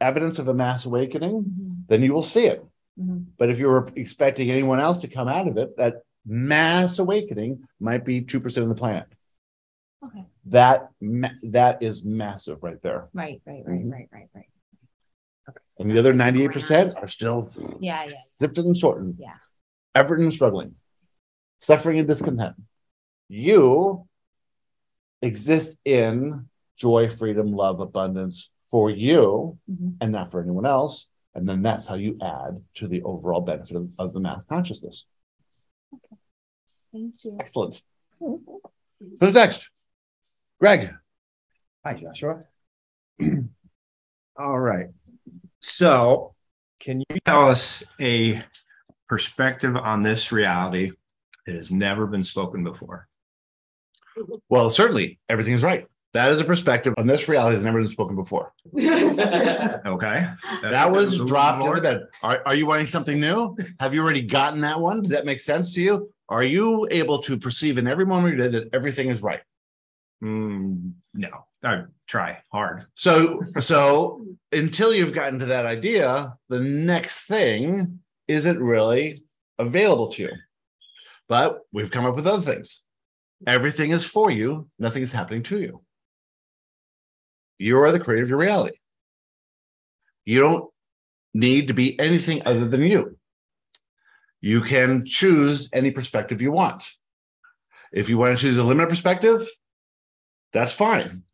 evidence 0.00 0.38
of 0.38 0.46
a 0.46 0.54
mass 0.54 0.86
awakening, 0.86 1.34
Mhm. 1.42 1.88
then 1.88 2.04
you 2.04 2.12
will 2.12 2.22
see 2.22 2.46
it. 2.46 2.64
Mhm. 2.96 3.24
But 3.38 3.50
if 3.50 3.58
you're 3.58 3.88
expecting 3.96 4.48
anyone 4.52 4.78
else 4.78 4.98
to 4.98 5.08
come 5.08 5.26
out 5.26 5.48
of 5.48 5.58
it, 5.58 5.76
that 5.78 5.94
mass 6.24 7.00
awakening 7.00 7.64
might 7.80 8.04
be 8.04 8.20
2% 8.22 8.62
of 8.62 8.68
the 8.68 8.80
planet. 8.80 9.08
Okay. 10.06 10.24
That 10.46 10.90
that 11.42 11.82
is 11.82 12.04
massive 12.04 12.62
right 12.62 12.80
there. 12.82 13.08
Right, 13.12 13.42
right, 13.44 13.64
right, 13.66 13.84
Mhm. 13.84 13.90
right, 13.90 14.08
right, 14.12 14.28
right. 14.32 14.50
Okay, 15.48 15.64
so 15.66 15.82
And 15.82 15.90
the 15.90 15.98
other 15.98 16.12
98% 16.14 16.92
ground. 16.92 17.04
are 17.04 17.08
still 17.08 17.50
Yeah, 17.80 18.04
yeah, 18.04 18.12
sifted 18.40 18.64
and 18.64 18.76
shortened. 18.76 19.16
Yeah. 19.18 19.34
Effort 19.94 20.20
and 20.20 20.32
struggling, 20.32 20.74
suffering 21.60 21.98
and 21.98 22.06
discontent. 22.06 22.56
You 23.28 24.06
exist 25.22 25.76
in 25.84 26.48
joy, 26.76 27.08
freedom, 27.08 27.52
love, 27.52 27.80
abundance 27.80 28.50
for 28.70 28.90
you 28.90 29.58
Mhm. 29.70 29.96
and 30.00 30.12
not 30.12 30.30
for 30.30 30.40
anyone 30.40 30.66
else. 30.66 31.08
And 31.34 31.48
then 31.48 31.62
that's 31.62 31.86
how 31.86 31.94
you 31.96 32.18
add 32.22 32.62
to 32.74 32.88
the 32.88 33.02
overall 33.02 33.40
benefit 33.40 33.76
of, 33.76 33.92
of 33.98 34.12
the 34.12 34.20
mass 34.20 34.40
consciousness. 34.48 35.04
Thank 36.92 37.24
you. 37.24 37.36
Excellent. 37.38 37.82
Who's 38.18 39.32
next? 39.32 39.70
Greg. 40.60 40.94
Hi, 41.84 41.94
Joshua. 41.94 42.40
All 44.36 44.58
right. 44.60 44.88
So, 45.60 46.34
can 46.80 47.00
you 47.00 47.18
tell 47.24 47.48
us 47.48 47.84
a 48.00 48.42
perspective 49.08 49.76
on 49.76 50.02
this 50.02 50.32
reality 50.32 50.92
that 51.46 51.54
has 51.54 51.70
never 51.70 52.06
been 52.06 52.24
spoken 52.24 52.64
before? 52.64 53.08
Well, 54.48 54.68
certainly 54.68 55.20
everything 55.28 55.54
is 55.54 55.62
right. 55.62 55.86
That 56.12 56.32
is 56.32 56.40
a 56.40 56.44
perspective 56.44 56.92
on 56.98 57.06
this 57.06 57.28
reality 57.28 57.54
that's 57.54 57.64
never 57.64 57.78
been 57.78 57.88
spoken 57.88 58.16
before. 58.16 58.52
Okay. 59.86 60.26
That 60.62 60.90
was 60.90 61.18
dropped 61.18 61.64
in 61.64 61.72
the 61.72 61.80
bed. 61.80 62.02
Are, 62.22 62.42
are 62.44 62.54
you 62.54 62.66
wanting 62.66 62.86
something 62.86 63.20
new? 63.20 63.56
Have 63.80 63.94
you 63.94 64.02
already 64.02 64.22
gotten 64.22 64.60
that 64.62 64.80
one? 64.80 65.02
Does 65.02 65.12
that 65.12 65.24
make 65.24 65.40
sense 65.40 65.72
to 65.74 65.80
you? 65.80 66.12
Are 66.28 66.42
you 66.42 66.86
able 66.90 67.20
to 67.22 67.38
perceive 67.38 67.78
in 67.78 67.86
every 67.86 68.04
moment 68.04 68.34
of 68.34 68.38
your 68.38 68.50
day 68.50 68.58
that 68.58 68.74
everything 68.74 69.08
is 69.08 69.22
right? 69.22 69.40
Mm, 70.22 70.92
no, 71.14 71.46
I 71.62 71.84
try 72.06 72.38
hard. 72.50 72.86
So, 72.94 73.42
so 73.60 74.26
until 74.52 74.92
you've 74.92 75.14
gotten 75.14 75.38
to 75.38 75.46
that 75.46 75.64
idea, 75.64 76.34
the 76.48 76.60
next 76.60 77.26
thing 77.26 78.00
isn't 78.28 78.62
really 78.62 79.24
available 79.58 80.08
to 80.12 80.22
you. 80.22 80.32
But 81.28 81.60
we've 81.72 81.90
come 81.90 82.06
up 82.06 82.16
with 82.16 82.26
other 82.26 82.42
things. 82.42 82.80
Everything 83.46 83.90
is 83.90 84.04
for 84.04 84.30
you, 84.30 84.68
nothing 84.78 85.02
is 85.02 85.12
happening 85.12 85.42
to 85.44 85.60
you. 85.60 85.82
You 87.58 87.78
are 87.80 87.92
the 87.92 88.00
creator 88.00 88.24
of 88.24 88.30
your 88.30 88.38
reality. 88.38 88.76
You 90.24 90.40
don't 90.40 90.70
need 91.34 91.68
to 91.68 91.74
be 91.74 91.98
anything 91.98 92.42
other 92.44 92.66
than 92.66 92.82
you. 92.82 93.16
You 94.40 94.62
can 94.62 95.04
choose 95.04 95.68
any 95.72 95.90
perspective 95.90 96.40
you 96.40 96.52
want. 96.52 96.88
If 97.92 98.08
you 98.08 98.18
want 98.18 98.36
to 98.36 98.40
choose 98.40 98.58
a 98.58 98.64
limited 98.64 98.90
perspective, 98.90 99.48
that's 100.52 100.72
fine 100.72 101.24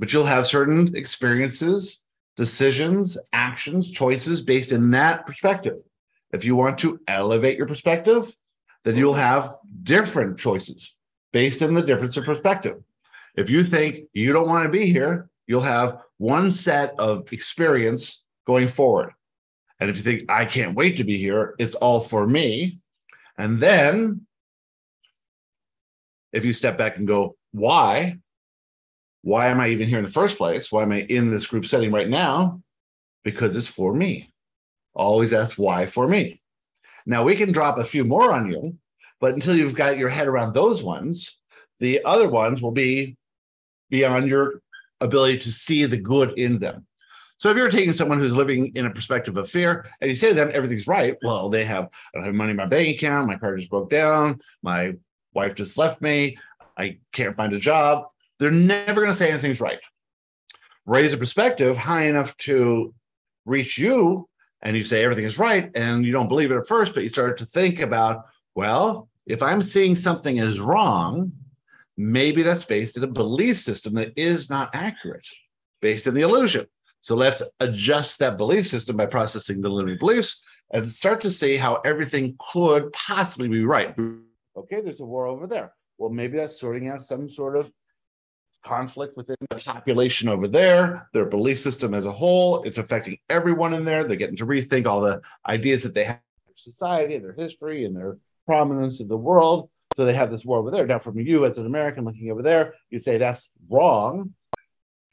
but 0.00 0.14
you'll 0.14 0.24
have 0.24 0.46
certain 0.46 0.96
experiences, 0.96 2.02
decisions, 2.34 3.18
actions, 3.34 3.90
choices 3.90 4.40
based 4.40 4.72
in 4.72 4.90
that 4.92 5.26
perspective. 5.26 5.76
If 6.32 6.44
you 6.44 6.54
want 6.54 6.78
to 6.78 7.00
elevate 7.08 7.58
your 7.58 7.66
perspective, 7.66 8.32
then 8.84 8.96
you'll 8.96 9.14
have 9.14 9.56
different 9.82 10.38
choices 10.38 10.94
based 11.32 11.62
on 11.62 11.74
the 11.74 11.82
difference 11.82 12.16
of 12.16 12.24
perspective. 12.24 12.82
If 13.36 13.50
you 13.50 13.62
think 13.62 14.08
you 14.12 14.32
don't 14.32 14.48
want 14.48 14.64
to 14.64 14.70
be 14.70 14.86
here, 14.86 15.28
you'll 15.46 15.60
have 15.60 15.98
one 16.18 16.52
set 16.52 16.94
of 16.98 17.32
experience 17.32 18.24
going 18.46 18.68
forward. 18.68 19.12
And 19.78 19.88
if 19.88 19.96
you 19.96 20.02
think, 20.02 20.30
I 20.30 20.44
can't 20.44 20.76
wait 20.76 20.96
to 20.98 21.04
be 21.04 21.18
here, 21.18 21.54
it's 21.58 21.74
all 21.74 22.00
for 22.00 22.26
me. 22.26 22.78
And 23.38 23.58
then 23.58 24.26
if 26.32 26.44
you 26.44 26.52
step 26.52 26.76
back 26.76 26.96
and 26.96 27.08
go, 27.08 27.36
why? 27.52 28.18
Why 29.22 29.48
am 29.48 29.60
I 29.60 29.68
even 29.68 29.88
here 29.88 29.98
in 29.98 30.04
the 30.04 30.10
first 30.10 30.38
place? 30.38 30.70
Why 30.70 30.82
am 30.82 30.92
I 30.92 31.00
in 31.00 31.30
this 31.30 31.46
group 31.46 31.66
setting 31.66 31.92
right 31.92 32.08
now? 32.08 32.62
Because 33.24 33.56
it's 33.56 33.68
for 33.68 33.94
me. 33.94 34.32
Always 34.94 35.32
ask 35.32 35.56
why 35.56 35.86
for 35.86 36.08
me. 36.08 36.40
Now 37.06 37.24
we 37.24 37.36
can 37.36 37.52
drop 37.52 37.78
a 37.78 37.84
few 37.84 38.04
more 38.04 38.32
on 38.32 38.50
you, 38.50 38.76
but 39.20 39.34
until 39.34 39.56
you've 39.56 39.74
got 39.74 39.98
your 39.98 40.08
head 40.08 40.28
around 40.28 40.54
those 40.54 40.82
ones, 40.82 41.38
the 41.78 42.04
other 42.04 42.28
ones 42.28 42.60
will 42.60 42.72
be 42.72 43.16
beyond 43.88 44.28
your 44.28 44.62
ability 45.00 45.38
to 45.38 45.52
see 45.52 45.84
the 45.86 45.96
good 45.96 46.38
in 46.38 46.58
them. 46.58 46.86
So 47.36 47.48
if 47.48 47.56
you're 47.56 47.70
taking 47.70 47.94
someone 47.94 48.18
who's 48.18 48.34
living 48.34 48.70
in 48.74 48.84
a 48.84 48.90
perspective 48.90 49.38
of 49.38 49.48
fear 49.48 49.86
and 50.00 50.10
you 50.10 50.16
say 50.16 50.28
to 50.28 50.34
them 50.34 50.50
everything's 50.52 50.86
right, 50.86 51.16
well, 51.22 51.48
they 51.48 51.64
have 51.64 51.84
I 51.84 52.18
don't 52.18 52.24
have 52.24 52.34
money 52.34 52.50
in 52.50 52.56
my 52.56 52.66
bank 52.66 52.96
account, 52.96 53.28
my 53.28 53.36
car 53.36 53.56
just 53.56 53.70
broke 53.70 53.88
down, 53.88 54.40
my 54.62 54.92
wife 55.32 55.54
just 55.54 55.78
left 55.78 56.02
me, 56.02 56.36
I 56.76 56.98
can't 57.12 57.36
find 57.36 57.52
a 57.52 57.58
job. 57.58 58.04
They're 58.38 58.50
never 58.50 59.00
going 59.00 59.12
to 59.12 59.16
say 59.16 59.30
anything's 59.30 59.60
right. 59.60 59.78
Raise 60.86 61.12
a 61.12 61.18
perspective 61.18 61.76
high 61.76 62.06
enough 62.06 62.36
to 62.38 62.94
reach 63.44 63.78
you, 63.78 64.28
and 64.62 64.76
you 64.76 64.82
say 64.82 65.02
everything 65.02 65.24
is 65.24 65.38
right, 65.38 65.70
and 65.74 66.04
you 66.04 66.12
don't 66.12 66.28
believe 66.28 66.50
it 66.50 66.56
at 66.56 66.68
first, 66.68 66.94
but 66.94 67.02
you 67.02 67.08
start 67.08 67.38
to 67.38 67.46
think 67.46 67.80
about, 67.80 68.26
well, 68.54 69.08
if 69.26 69.42
I'm 69.42 69.62
seeing 69.62 69.96
something 69.96 70.38
as 70.38 70.60
wrong, 70.60 71.32
maybe 71.96 72.42
that's 72.42 72.64
based 72.64 72.96
in 72.96 73.04
a 73.04 73.08
belief 73.08 73.58
system 73.58 73.94
that 73.94 74.12
is 74.16 74.50
not 74.50 74.70
accurate, 74.74 75.26
based 75.80 76.06
in 76.06 76.14
the 76.14 76.22
illusion. 76.22 76.66
So 77.00 77.14
let's 77.14 77.42
adjust 77.60 78.18
that 78.18 78.36
belief 78.36 78.66
system 78.66 78.96
by 78.96 79.06
processing 79.06 79.62
the 79.62 79.70
limiting 79.70 79.98
beliefs 79.98 80.44
and 80.72 80.90
start 80.90 81.20
to 81.22 81.30
see 81.30 81.56
how 81.56 81.76
everything 81.84 82.36
could 82.52 82.92
possibly 82.92 83.48
be 83.48 83.64
right. 83.64 83.94
Okay, 84.56 84.80
there's 84.80 85.00
a 85.00 85.06
war 85.06 85.26
over 85.26 85.46
there. 85.46 85.72
Well, 85.98 86.10
maybe 86.10 86.36
that's 86.36 86.60
sorting 86.60 86.88
out 86.88 87.02
some 87.02 87.28
sort 87.28 87.56
of 87.56 87.72
conflict 88.62 89.16
within 89.16 89.36
the 89.48 89.56
population 89.56 90.28
over 90.28 90.46
there, 90.48 91.08
their 91.12 91.24
belief 91.24 91.58
system 91.58 91.94
as 91.94 92.04
a 92.04 92.12
whole. 92.12 92.62
It's 92.62 92.78
affecting 92.78 93.18
everyone 93.28 93.74
in 93.74 93.84
there. 93.84 94.04
They're 94.04 94.16
getting 94.16 94.36
to 94.36 94.46
rethink 94.46 94.86
all 94.86 95.00
the 95.00 95.20
ideas 95.46 95.82
that 95.82 95.94
they 95.94 96.04
have 96.04 96.20
in 96.48 96.56
society 96.56 97.14
and 97.14 97.24
their 97.24 97.32
history 97.32 97.84
and 97.84 97.96
their 97.96 98.18
prominence 98.46 99.00
in 99.00 99.08
the 99.08 99.16
world. 99.16 99.70
So 99.96 100.04
they 100.04 100.14
have 100.14 100.30
this 100.30 100.44
war 100.44 100.58
over 100.58 100.70
there. 100.70 100.86
Now, 100.86 100.98
from 100.98 101.18
you 101.18 101.46
as 101.46 101.58
an 101.58 101.66
American 101.66 102.04
looking 102.04 102.30
over 102.30 102.42
there, 102.42 102.74
you 102.90 102.98
say 102.98 103.18
that's 103.18 103.50
wrong, 103.68 104.34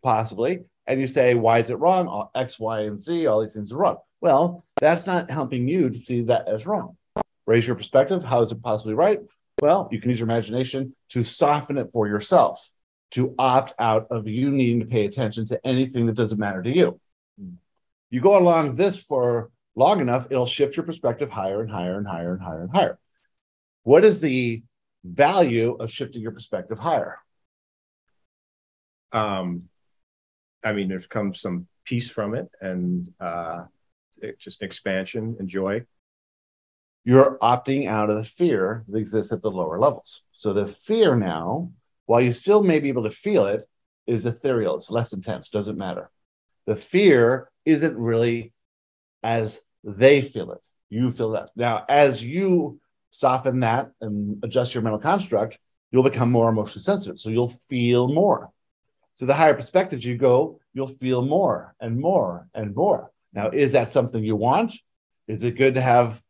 possibly. 0.03 0.65
And 0.85 1.01
you 1.01 1.07
say, 1.07 1.33
why 1.33 1.59
is 1.59 1.69
it 1.69 1.79
wrong? 1.79 2.07
All 2.07 2.31
X, 2.35 2.59
Y, 2.59 2.81
and 2.81 3.01
Z, 3.01 3.27
all 3.27 3.41
these 3.41 3.53
things 3.53 3.71
are 3.71 3.77
wrong. 3.77 3.97
Well, 4.21 4.65
that's 4.79 5.05
not 5.05 5.29
helping 5.29 5.67
you 5.67 5.89
to 5.89 5.99
see 5.99 6.21
that 6.23 6.47
as 6.47 6.65
wrong. 6.65 6.95
Raise 7.45 7.65
your 7.65 7.75
perspective. 7.75 8.23
How 8.23 8.41
is 8.41 8.51
it 8.51 8.61
possibly 8.61 8.93
right? 8.93 9.19
Well, 9.61 9.89
you 9.91 9.99
can 9.99 10.09
use 10.11 10.19
your 10.19 10.29
imagination 10.29 10.95
to 11.09 11.23
soften 11.23 11.77
it 11.77 11.89
for 11.91 12.07
yourself, 12.07 12.69
to 13.11 13.33
opt 13.39 13.73
out 13.79 14.07
of 14.11 14.27
you 14.27 14.51
needing 14.51 14.79
to 14.81 14.85
pay 14.85 15.05
attention 15.05 15.47
to 15.47 15.65
anything 15.65 16.05
that 16.07 16.15
doesn't 16.15 16.39
matter 16.39 16.61
to 16.61 16.69
you. 16.69 16.99
You 18.09 18.21
go 18.21 18.37
along 18.37 18.75
this 18.75 19.01
for 19.01 19.51
long 19.75 20.01
enough, 20.01 20.27
it'll 20.29 20.45
shift 20.45 20.75
your 20.75 20.85
perspective 20.85 21.29
higher 21.29 21.61
and 21.61 21.69
higher 21.69 21.97
and 21.97 22.07
higher 22.07 22.33
and 22.33 22.41
higher 22.41 22.61
and 22.63 22.75
higher. 22.75 22.99
What 23.83 24.03
is 24.03 24.19
the 24.19 24.63
value 25.03 25.75
of 25.79 25.91
shifting 25.91 26.21
your 26.21 26.31
perspective 26.31 26.79
higher? 26.79 27.19
Um, 29.11 29.69
I 30.63 30.73
mean, 30.73 30.89
there's 30.89 31.07
come 31.07 31.33
some 31.33 31.67
peace 31.85 32.09
from 32.09 32.35
it 32.35 32.49
and 32.59 33.09
uh, 33.19 33.65
it 34.21 34.39
just 34.39 34.61
expansion 34.61 35.37
and 35.39 35.47
joy. 35.47 35.83
You're 37.05 37.37
opting 37.41 37.87
out 37.87 38.09
of 38.09 38.17
the 38.17 38.25
fear 38.25 38.83
that 38.89 38.97
exists 38.97 39.31
at 39.31 39.41
the 39.41 39.51
lower 39.51 39.79
levels. 39.79 40.23
So 40.33 40.51
the 40.51 40.67
fear 40.67 41.15
now, 41.15 41.71
while 42.07 42.21
you 42.21 42.31
still 42.33 42.63
may 42.63 42.79
be 42.79 42.89
able 42.89 43.03
to 43.03 43.11
feel 43.11 43.45
it, 43.45 43.63
is 44.07 44.25
ethereal. 44.25 44.77
It's 44.77 44.89
less 44.89 45.13
intense, 45.13 45.49
doesn't 45.49 45.77
matter. 45.77 46.09
The 46.65 46.75
fear 46.75 47.49
isn't 47.65 47.97
really 47.97 48.53
as 49.21 49.61
they 49.83 50.21
feel 50.21 50.51
it. 50.53 50.61
You 50.89 51.11
feel 51.11 51.31
that. 51.31 51.49
Now, 51.55 51.85
as 51.87 52.23
you 52.23 52.79
soften 53.11 53.59
that 53.59 53.91
and 54.01 54.41
adjust 54.43 54.73
your 54.73 54.83
mental 54.83 54.99
construct, 54.99 55.59
you'll 55.91 56.03
become 56.03 56.31
more 56.31 56.49
emotionally 56.49 56.83
sensitive. 56.83 57.19
So 57.19 57.29
you'll 57.29 57.53
feel 57.69 58.07
more. 58.07 58.49
So 59.15 59.25
the 59.25 59.33
higher 59.33 59.53
perspectives 59.53 60.05
you 60.05 60.17
go, 60.17 60.59
you'll 60.73 60.87
feel 60.87 61.21
more 61.21 61.75
and 61.81 61.99
more 61.99 62.47
and 62.53 62.73
more. 62.73 63.11
Now, 63.33 63.49
is 63.49 63.73
that 63.73 63.91
something 63.91 64.23
you 64.23 64.35
want? 64.35 64.73
Is 65.27 65.43
it 65.43 65.57
good 65.57 65.73
to 65.73 65.81
have 65.81 66.21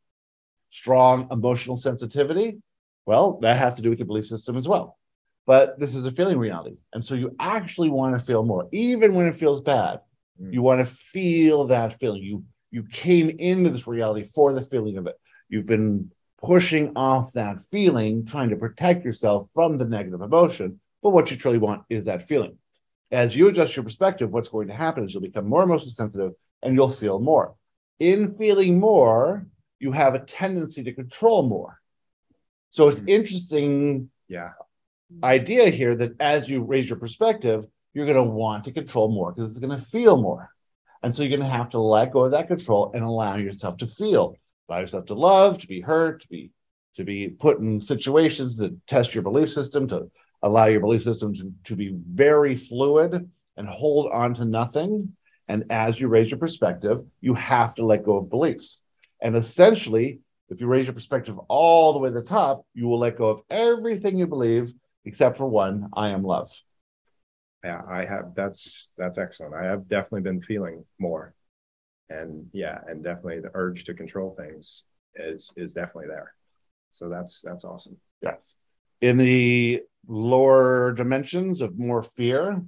strong 0.69 1.27
emotional 1.31 1.77
sensitivity? 1.77 2.57
Well, 3.05 3.39
that 3.41 3.57
has 3.57 3.75
to 3.75 3.81
do 3.81 3.89
with 3.89 3.99
your 3.99 4.07
belief 4.07 4.25
system 4.25 4.57
as 4.57 4.67
well. 4.67 4.97
But 5.47 5.79
this 5.79 5.95
is 5.95 6.05
a 6.05 6.11
feeling 6.11 6.37
reality. 6.37 6.75
And 6.93 7.03
so 7.03 7.15
you 7.15 7.33
actually 7.39 7.89
want 7.89 8.19
to 8.19 8.23
feel 8.23 8.43
more, 8.43 8.67
even 8.73 9.15
when 9.15 9.27
it 9.27 9.39
feels 9.39 9.61
bad. 9.61 10.01
Mm. 10.39 10.53
You 10.53 10.61
want 10.61 10.81
to 10.81 10.85
feel 10.85 11.67
that 11.67 11.99
feeling. 11.99 12.21
You 12.21 12.43
you 12.69 12.83
came 12.83 13.29
into 13.29 13.69
this 13.69 13.87
reality 13.87 14.27
for 14.35 14.51
the 14.51 14.61
feeling 14.61 14.97
of 14.97 15.07
it. 15.07 15.15
You've 15.47 15.65
been 15.65 16.11
pushing 16.43 16.91
off 16.97 17.31
that 17.33 17.61
feeling, 17.71 18.25
trying 18.25 18.49
to 18.49 18.57
protect 18.57 19.05
yourself 19.05 19.47
from 19.53 19.77
the 19.77 19.85
negative 19.85 20.21
emotion. 20.21 20.81
But 21.01 21.11
what 21.11 21.31
you 21.31 21.37
truly 21.37 21.57
want 21.57 21.83
is 21.89 22.05
that 22.05 22.27
feeling. 22.27 22.57
As 23.09 23.35
you 23.35 23.47
adjust 23.47 23.77
your 23.77 23.83
perspective, 23.83 24.29
what's 24.29 24.49
going 24.49 24.67
to 24.67 24.73
happen 24.73 25.05
is 25.05 25.13
you'll 25.13 25.23
become 25.23 25.47
more 25.47 25.63
emotionally 25.63 25.93
sensitive 25.93 26.33
and 26.61 26.75
you'll 26.75 26.91
feel 26.91 27.19
more. 27.21 27.55
In 27.99 28.35
feeling 28.37 28.81
more, 28.81 29.47
you 29.79 29.93
have 29.93 30.13
a 30.13 30.19
tendency 30.19 30.83
to 30.83 30.93
control 30.93 31.47
more. 31.47 31.79
So 32.71 32.89
it's 32.89 32.99
mm. 32.99 33.09
interesting 33.09 34.09
Yeah. 34.27 34.51
Idea 35.23 35.69
here 35.69 35.95
that 35.95 36.19
as 36.19 36.49
you 36.49 36.63
raise 36.63 36.89
your 36.89 36.99
perspective, 36.99 37.65
you're 37.93 38.05
going 38.05 38.17
to 38.17 38.31
want 38.31 38.65
to 38.65 38.71
control 38.71 39.09
more 39.09 39.31
because 39.31 39.51
it's 39.51 39.59
going 39.59 39.77
to 39.77 39.85
feel 39.85 40.21
more. 40.21 40.51
And 41.03 41.15
so 41.15 41.23
you're 41.23 41.37
going 41.37 41.49
to 41.49 41.55
have 41.55 41.69
to 41.71 41.79
let 41.79 42.11
go 42.11 42.21
of 42.21 42.31
that 42.31 42.47
control 42.47 42.91
and 42.93 43.03
allow 43.03 43.37
yourself 43.37 43.77
to 43.77 43.87
feel, 43.87 44.35
allow 44.67 44.79
yourself 44.79 45.05
to 45.05 45.13
love, 45.13 45.59
to 45.59 45.67
be 45.67 45.81
hurt, 45.81 46.21
to 46.21 46.27
be 46.27 46.51
to 46.95 47.03
be 47.03 47.29
put 47.29 47.59
in 47.59 47.79
situations 47.79 48.57
that 48.57 48.75
test 48.87 49.13
your 49.13 49.23
belief 49.23 49.51
system, 49.51 49.87
to 49.87 50.09
allow 50.41 50.65
your 50.65 50.79
belief 50.79 51.03
system 51.03 51.31
to, 51.35 51.53
to 51.63 51.75
be 51.75 51.93
very 51.93 52.55
fluid 52.55 53.29
and 53.55 53.67
hold 53.67 54.11
on 54.11 54.33
to 54.33 54.45
nothing. 54.45 55.15
And 55.47 55.65
as 55.69 55.99
you 55.99 56.07
raise 56.07 56.31
your 56.31 56.39
perspective, 56.39 57.05
you 57.21 57.35
have 57.35 57.75
to 57.75 57.85
let 57.85 58.03
go 58.03 58.17
of 58.17 58.31
beliefs. 58.31 58.79
And 59.21 59.35
essentially, 59.35 60.21
if 60.49 60.59
you 60.59 60.65
raise 60.65 60.87
your 60.87 60.93
perspective 60.93 61.37
all 61.47 61.93
the 61.93 61.99
way 61.99 62.09
to 62.09 62.15
the 62.15 62.23
top, 62.23 62.65
you 62.73 62.87
will 62.87 62.99
let 62.99 63.17
go 63.17 63.29
of 63.29 63.41
everything 63.49 64.17
you 64.17 64.25
believe 64.25 64.73
except 65.07 65.37
for 65.37 65.47
one 65.47 65.89
I 65.93 66.09
am 66.09 66.23
love. 66.23 66.51
Yeah, 67.63 67.81
I 67.89 68.05
have 68.05 68.35
that's 68.35 68.91
that's 68.97 69.17
excellent. 69.17 69.55
I 69.55 69.63
have 69.65 69.87
definitely 69.87 70.21
been 70.21 70.41
feeling 70.41 70.85
more. 70.99 71.33
And 72.09 72.47
yeah, 72.53 72.79
and 72.87 73.03
definitely 73.03 73.39
the 73.39 73.51
urge 73.53 73.85
to 73.85 73.93
control 73.93 74.35
things 74.37 74.83
is 75.15 75.51
is 75.55 75.73
definitely 75.73 76.07
there. 76.07 76.33
So 76.91 77.09
that's 77.09 77.41
that's 77.41 77.65
awesome. 77.65 77.97
Yes. 78.21 78.55
In 79.01 79.17
the 79.17 79.81
lower 80.07 80.91
dimensions 80.93 81.61
of 81.61 81.77
more 81.79 82.03
fear, 82.03 82.61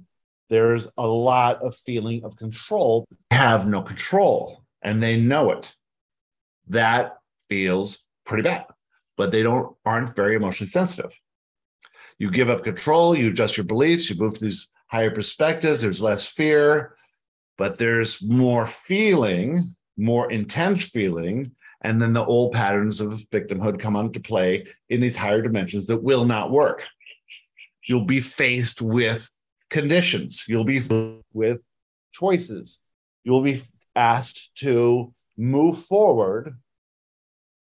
there's 0.48 0.88
a 0.96 1.06
lot 1.06 1.62
of 1.62 1.76
feeling 1.76 2.24
of 2.24 2.36
control. 2.36 3.06
Have 3.30 3.66
no 3.66 3.82
control, 3.82 4.64
and 4.82 5.02
they 5.02 5.20
know 5.20 5.52
it. 5.52 5.72
That 6.68 7.18
feels 7.48 8.06
pretty 8.24 8.44
bad, 8.44 8.66
but 9.16 9.30
they 9.30 9.42
don't 9.42 9.76
aren't 9.84 10.16
very 10.16 10.36
emotionally 10.36 10.70
sensitive. 10.70 11.12
You 12.20 12.30
give 12.30 12.50
up 12.50 12.64
control, 12.64 13.16
you 13.16 13.28
adjust 13.28 13.56
your 13.56 13.64
beliefs, 13.64 14.10
you 14.10 14.16
move 14.16 14.34
to 14.34 14.44
these 14.44 14.68
higher 14.88 15.10
perspectives. 15.10 15.80
There's 15.80 16.02
less 16.02 16.26
fear, 16.26 16.94
but 17.56 17.78
there's 17.78 18.22
more 18.22 18.66
feeling, 18.66 19.74
more 19.96 20.30
intense 20.30 20.82
feeling, 20.82 21.50
and 21.80 22.00
then 22.00 22.12
the 22.12 22.22
old 22.22 22.52
patterns 22.52 23.00
of 23.00 23.24
victimhood 23.32 23.80
come 23.80 23.96
into 23.96 24.20
play 24.20 24.66
in 24.90 25.00
these 25.00 25.16
higher 25.16 25.40
dimensions 25.40 25.86
that 25.86 26.02
will 26.02 26.26
not 26.26 26.50
work. 26.50 26.82
You'll 27.88 28.04
be 28.04 28.20
faced 28.20 28.82
with 28.82 29.26
conditions, 29.70 30.44
you'll 30.46 30.64
be 30.64 30.80
faced 30.80 31.24
with 31.32 31.62
choices, 32.12 32.82
you'll 33.24 33.40
be 33.40 33.62
asked 33.96 34.50
to 34.56 35.14
move 35.38 35.84
forward. 35.84 36.54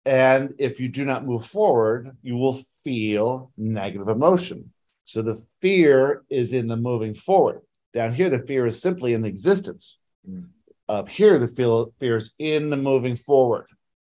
And 0.06 0.54
if 0.58 0.80
you 0.80 0.88
do 0.88 1.04
not 1.04 1.26
move 1.26 1.44
forward, 1.44 2.16
you 2.22 2.36
will 2.36 2.62
feel 2.86 3.50
negative 3.56 4.08
emotion. 4.08 4.72
So 5.04 5.22
the 5.22 5.44
fear 5.60 6.22
is 6.30 6.52
in 6.52 6.68
the 6.68 6.76
moving 6.76 7.14
forward. 7.14 7.62
Down 7.92 8.14
here, 8.14 8.30
the 8.30 8.46
fear 8.46 8.66
is 8.66 8.80
simply 8.80 9.12
in 9.12 9.22
the 9.22 9.28
existence. 9.28 9.98
Mm. 10.28 10.50
Up 10.88 11.08
here, 11.08 11.38
the 11.38 11.48
feel, 11.48 11.92
fear 11.98 12.16
is 12.16 12.34
in 12.38 12.70
the 12.70 12.76
moving 12.76 13.16
forward 13.16 13.66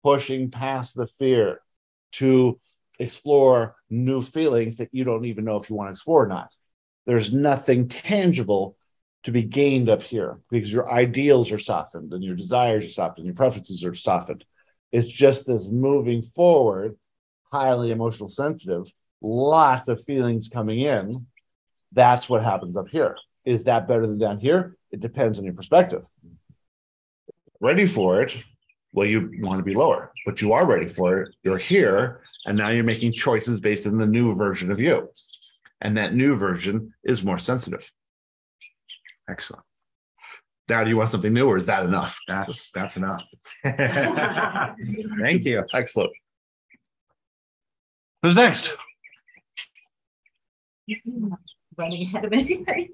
pushing 0.04 0.50
past 0.50 0.94
the 0.94 1.06
fear 1.18 1.60
to 2.12 2.60
explore 2.98 3.74
new 3.88 4.20
feelings 4.22 4.76
that 4.76 4.90
you 4.92 5.02
don't 5.02 5.24
even 5.24 5.44
know 5.44 5.56
if 5.56 5.70
you 5.70 5.74
want 5.74 5.88
to 5.88 5.92
explore 5.92 6.24
or 6.24 6.28
not. 6.28 6.50
There's 7.06 7.32
nothing 7.32 7.88
tangible 7.88 8.76
to 9.24 9.32
be 9.32 9.42
gained 9.42 9.88
up 9.88 10.02
here 10.02 10.38
because 10.50 10.70
your 10.70 10.92
ideals 10.92 11.50
are 11.50 11.58
softened 11.58 12.12
and 12.12 12.22
your 12.22 12.36
desires 12.36 12.84
are 12.84 12.90
softened, 12.90 13.26
your 13.26 13.34
preferences 13.34 13.84
are 13.84 13.94
softened. 13.94 14.44
It's 14.92 15.08
just 15.08 15.46
this 15.46 15.68
moving 15.68 16.22
forward, 16.22 16.96
highly 17.54 17.92
emotional 17.92 18.28
sensitive, 18.28 18.92
lots 19.22 19.88
of 19.88 20.04
feelings 20.06 20.48
coming 20.48 20.80
in. 20.80 21.24
That's 21.92 22.28
what 22.28 22.42
happens 22.42 22.76
up 22.76 22.88
here. 22.88 23.16
Is 23.44 23.64
that 23.64 23.86
better 23.86 24.06
than 24.08 24.18
down 24.18 24.40
here? 24.40 24.76
It 24.90 25.00
depends 25.00 25.38
on 25.38 25.44
your 25.44 25.54
perspective. 25.54 26.02
Ready 27.60 27.86
for 27.86 28.22
it, 28.22 28.34
well, 28.92 29.06
you 29.06 29.30
want 29.40 29.60
to 29.60 29.64
be 29.64 29.74
lower, 29.74 30.12
but 30.26 30.42
you 30.42 30.52
are 30.52 30.66
ready 30.66 30.88
for 30.88 31.20
it. 31.20 31.34
You're 31.44 31.58
here, 31.58 32.22
and 32.44 32.58
now 32.58 32.70
you're 32.70 32.82
making 32.82 33.12
choices 33.12 33.60
based 33.60 33.86
on 33.86 33.98
the 33.98 34.06
new 34.06 34.34
version 34.34 34.72
of 34.72 34.80
you. 34.80 35.10
And 35.80 35.96
that 35.96 36.14
new 36.14 36.34
version 36.34 36.92
is 37.04 37.24
more 37.24 37.38
sensitive. 37.38 37.88
Excellent. 39.28 39.64
Now, 40.68 40.82
do 40.82 40.90
you 40.90 40.96
want 40.96 41.10
something 41.10 41.32
new, 41.32 41.46
or 41.46 41.56
is 41.56 41.66
that 41.66 41.84
enough? 41.84 42.18
That's 42.26 42.70
that's 42.72 42.96
enough. 42.96 43.22
Thank 43.62 45.44
you. 45.44 45.64
Excellent. 45.72 46.12
Who's 48.24 48.36
next? 48.36 48.72
running 51.76 52.02
ahead 52.04 52.24
of 52.24 52.32
anybody. 52.32 52.88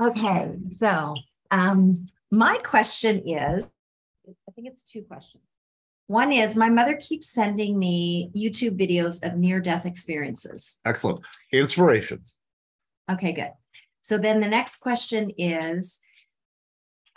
Okay, 0.00 0.52
so 0.72 1.14
um, 1.50 2.06
my 2.30 2.56
question 2.64 3.28
is 3.28 3.66
I 4.26 4.52
think 4.52 4.68
it's 4.68 4.84
two 4.84 5.02
questions. 5.02 5.44
One 6.06 6.32
is 6.32 6.56
my 6.56 6.70
mother 6.70 6.96
keeps 6.96 7.28
sending 7.28 7.78
me 7.78 8.30
YouTube 8.34 8.80
videos 8.80 9.22
of 9.22 9.36
near 9.36 9.60
death 9.60 9.84
experiences. 9.84 10.78
Excellent. 10.86 11.20
Inspiration. 11.52 12.24
Okay, 13.12 13.32
good. 13.32 13.52
So 14.00 14.16
then 14.16 14.40
the 14.40 14.48
next 14.48 14.76
question 14.76 15.30
is 15.36 15.98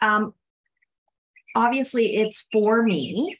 um, 0.01 0.33
obviously 1.55 2.17
it's 2.17 2.45
for 2.51 2.83
me 2.83 3.37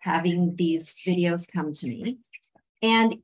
having 0.00 0.54
these 0.56 0.96
videos 1.06 1.50
come 1.50 1.72
to 1.72 1.86
me. 1.86 2.18
And 2.82 3.16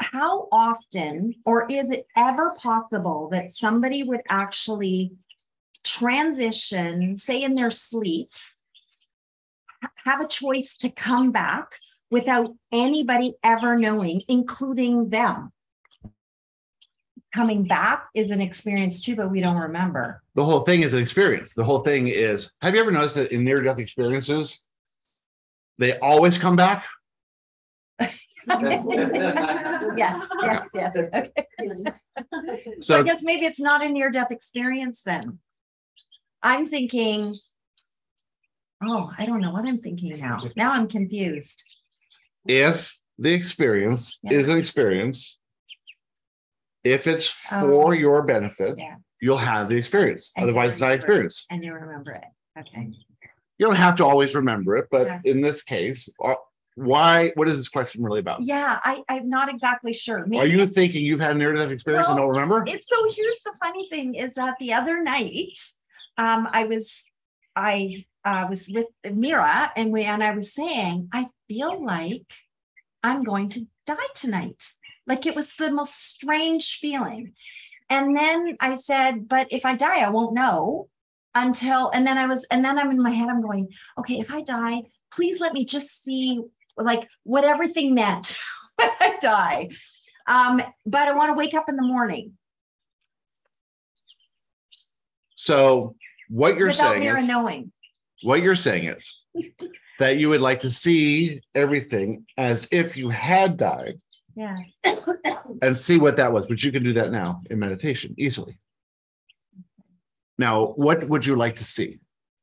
how 0.00 0.48
often, 0.50 1.34
or 1.46 1.66
is 1.70 1.90
it 1.90 2.06
ever 2.16 2.54
possible 2.58 3.28
that 3.30 3.54
somebody 3.54 4.02
would 4.02 4.22
actually 4.28 5.12
transition, 5.84 7.16
say 7.16 7.42
in 7.42 7.54
their 7.54 7.70
sleep, 7.70 8.30
have 10.04 10.20
a 10.20 10.26
choice 10.26 10.74
to 10.76 10.90
come 10.90 11.30
back 11.30 11.72
without 12.10 12.54
anybody 12.72 13.34
ever 13.44 13.78
knowing, 13.78 14.22
including 14.28 15.10
them? 15.10 15.52
Coming 17.32 17.64
back 17.64 18.06
is 18.14 18.30
an 18.30 18.40
experience 18.40 19.00
too, 19.00 19.16
but 19.16 19.30
we 19.30 19.40
don't 19.40 19.56
remember. 19.56 20.22
The 20.34 20.44
whole 20.44 20.60
thing 20.60 20.82
is 20.82 20.94
an 20.94 21.02
experience. 21.02 21.52
The 21.52 21.64
whole 21.64 21.80
thing 21.80 22.08
is 22.08 22.52
have 22.62 22.74
you 22.74 22.80
ever 22.80 22.92
noticed 22.92 23.16
that 23.16 23.32
in 23.32 23.44
near 23.44 23.60
death 23.60 23.78
experiences, 23.78 24.62
they 25.78 25.98
always 25.98 26.38
come 26.38 26.54
back? 26.56 26.86
yes, 29.96 30.26
yes, 30.42 30.70
yes. 30.74 30.96
Okay. 30.96 31.32
so, 31.58 32.72
so 32.80 32.98
I 33.00 33.02
guess 33.02 33.22
maybe 33.22 33.46
it's 33.46 33.60
not 33.60 33.84
a 33.84 33.88
near 33.88 34.10
death 34.10 34.30
experience 34.30 35.02
then. 35.02 35.38
I'm 36.42 36.66
thinking, 36.66 37.34
oh, 38.82 39.10
I 39.16 39.26
don't 39.26 39.40
know 39.40 39.50
what 39.50 39.64
I'm 39.64 39.78
thinking 39.78 40.18
now. 40.18 40.42
Now 40.56 40.72
I'm 40.72 40.88
confused. 40.88 41.62
If 42.46 42.98
the 43.18 43.32
experience 43.32 44.18
yeah. 44.22 44.32
is 44.32 44.48
an 44.48 44.58
experience, 44.58 45.38
if 46.82 47.06
it's 47.06 47.26
for 47.26 47.86
oh. 47.86 47.90
your 47.92 48.22
benefit, 48.22 48.78
yeah. 48.78 48.96
you'll 49.20 49.38
have 49.38 49.68
the 49.70 49.76
experience. 49.76 50.32
And 50.36 50.44
Otherwise, 50.44 50.74
it's 50.74 50.80
not 50.80 50.92
experience. 50.92 51.46
It. 51.50 51.54
And 51.54 51.64
you 51.64 51.72
remember 51.72 52.12
it. 52.12 52.24
Okay. 52.58 52.90
You 53.58 53.66
don't 53.66 53.76
have 53.76 53.96
to 53.96 54.04
always 54.04 54.34
remember 54.34 54.76
it, 54.76 54.88
but 54.90 55.06
yeah. 55.06 55.20
in 55.24 55.40
this 55.40 55.62
case, 55.62 56.08
uh, 56.22 56.34
why 56.76 57.30
what 57.34 57.48
is 57.48 57.56
this 57.56 57.68
question 57.68 58.02
really 58.02 58.20
about? 58.20 58.42
Yeah 58.42 58.78
i 58.82 59.02
i'm 59.08 59.28
not 59.28 59.48
exactly 59.48 59.92
sure. 59.92 60.26
Maybe 60.26 60.42
are 60.42 60.46
you 60.46 60.66
thinking 60.66 61.04
you've 61.04 61.20
had 61.20 61.32
an 61.32 61.38
near 61.38 61.52
death 61.52 61.70
experience 61.70 62.08
well, 62.08 62.16
and 62.16 62.22
don't 62.22 62.30
remember? 62.30 62.64
it's 62.66 62.86
so 62.88 63.04
here's 63.12 63.40
the 63.44 63.52
funny 63.62 63.88
thing 63.90 64.14
is 64.14 64.34
that 64.34 64.56
the 64.58 64.72
other 64.72 65.02
night 65.02 65.56
um 66.18 66.48
i 66.52 66.64
was 66.64 67.04
i 67.54 68.04
uh, 68.24 68.46
was 68.48 68.70
with 68.70 68.86
mira 69.12 69.70
and 69.76 69.92
we 69.92 70.02
and 70.04 70.24
i 70.24 70.34
was 70.34 70.52
saying 70.52 71.08
i 71.12 71.28
feel 71.48 71.84
like 71.84 72.26
i'm 73.02 73.22
going 73.22 73.48
to 73.50 73.66
die 73.86 73.96
tonight. 74.14 74.72
Like 75.06 75.26
it 75.26 75.36
was 75.36 75.56
the 75.56 75.70
most 75.70 75.94
strange 76.08 76.78
feeling. 76.78 77.34
And 77.90 78.16
then 78.16 78.56
i 78.60 78.74
said 78.76 79.28
but 79.28 79.46
if 79.50 79.66
i 79.66 79.76
die 79.76 80.00
i 80.00 80.08
won't 80.08 80.34
know 80.34 80.88
until 81.34 81.90
and 81.90 82.06
then 82.06 82.16
i 82.16 82.26
was 82.26 82.46
and 82.50 82.64
then 82.64 82.78
i'm 82.78 82.90
in 82.90 83.02
my 83.02 83.10
head 83.10 83.28
i'm 83.28 83.42
going 83.42 83.68
okay 83.98 84.18
if 84.20 84.30
i 84.32 84.40
die 84.40 84.82
please 85.12 85.38
let 85.38 85.52
me 85.52 85.64
just 85.64 86.02
see 86.02 86.42
like 86.76 87.08
what 87.22 87.44
everything 87.44 87.94
meant 87.94 88.38
when 88.76 88.90
I 89.00 89.16
die. 89.20 89.68
Um, 90.26 90.62
but 90.86 91.08
I 91.08 91.14
want 91.14 91.30
to 91.30 91.34
wake 91.34 91.54
up 91.54 91.68
in 91.68 91.76
the 91.76 91.82
morning. 91.82 92.32
So 95.34 95.94
what 96.28 96.56
you're 96.56 96.68
Without 96.68 96.92
saying 96.92 97.04
Mira 97.04 97.20
is, 97.20 97.26
knowing. 97.26 97.72
what 98.22 98.42
you're 98.42 98.56
saying 98.56 98.88
is 98.88 99.12
that 99.98 100.16
you 100.16 100.28
would 100.30 100.40
like 100.40 100.60
to 100.60 100.70
see 100.70 101.42
everything 101.54 102.24
as 102.38 102.66
if 102.70 102.96
you 102.96 103.10
had 103.10 103.56
died. 103.56 104.00
Yeah. 104.36 104.56
and 105.62 105.80
see 105.80 105.98
what 105.98 106.16
that 106.16 106.32
was. 106.32 106.46
But 106.46 106.62
you 106.64 106.72
can 106.72 106.82
do 106.82 106.92
that 106.94 107.12
now 107.12 107.42
in 107.50 107.58
meditation 107.58 108.14
easily. 108.18 108.58
Now, 110.38 110.68
what 110.72 111.08
would 111.08 111.24
you 111.24 111.36
like 111.36 111.56
to 111.56 111.64
see? 111.64 112.00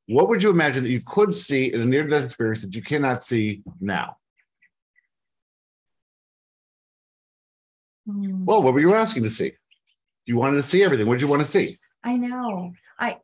What 0.07 0.29
would 0.29 0.41
you 0.41 0.49
imagine 0.49 0.83
that 0.83 0.89
you 0.89 1.01
could 1.05 1.33
see 1.33 1.73
in 1.73 1.81
a 1.81 1.85
near 1.85 2.07
death 2.07 2.25
experience 2.25 2.61
that 2.61 2.75
you 2.75 2.81
cannot 2.81 3.23
see 3.23 3.63
now? 3.79 4.17
Hmm, 8.07 8.45
Well, 8.45 8.61
what 8.63 8.73
were 8.73 8.79
you 8.79 8.93
asking 8.93 9.23
to 9.23 9.29
see? 9.29 9.53
You 10.25 10.37
wanted 10.37 10.57
to 10.57 10.63
see 10.63 10.83
everything. 10.83 11.07
What 11.07 11.15
did 11.15 11.21
you 11.21 11.27
want 11.27 11.41
to 11.43 11.47
see? 11.47 11.79
I 12.03 12.17
know. 12.17 12.73
I, 12.99 13.17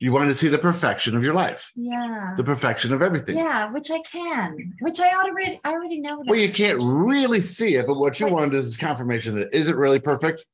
You 0.00 0.12
wanted 0.12 0.28
to 0.28 0.34
see 0.34 0.48
the 0.48 0.58
perfection 0.58 1.16
of 1.16 1.22
your 1.24 1.34
life, 1.34 1.70
yeah. 1.76 2.34
the 2.36 2.44
perfection 2.44 2.92
of 2.92 3.00
everything. 3.02 3.36
Yeah, 3.36 3.70
which 3.70 3.90
I 3.90 4.00
can, 4.00 4.74
which 4.80 5.00
I 5.00 5.14
already, 5.24 5.60
I 5.64 5.72
already 5.72 6.00
know 6.00 6.22
Well, 6.26 6.38
you 6.38 6.52
can't 6.52 6.78
really 6.80 7.40
see 7.40 7.76
it, 7.76 7.86
but 7.86 7.94
what 7.96 8.18
you 8.20 8.26
Right. 8.26 8.34
wanted 8.34 8.54
is 8.56 8.76
confirmation 8.76 9.34
that 9.36 9.54
is 9.54 9.68
it 9.68 9.76
really 9.76 10.00
perfect? 10.00 10.44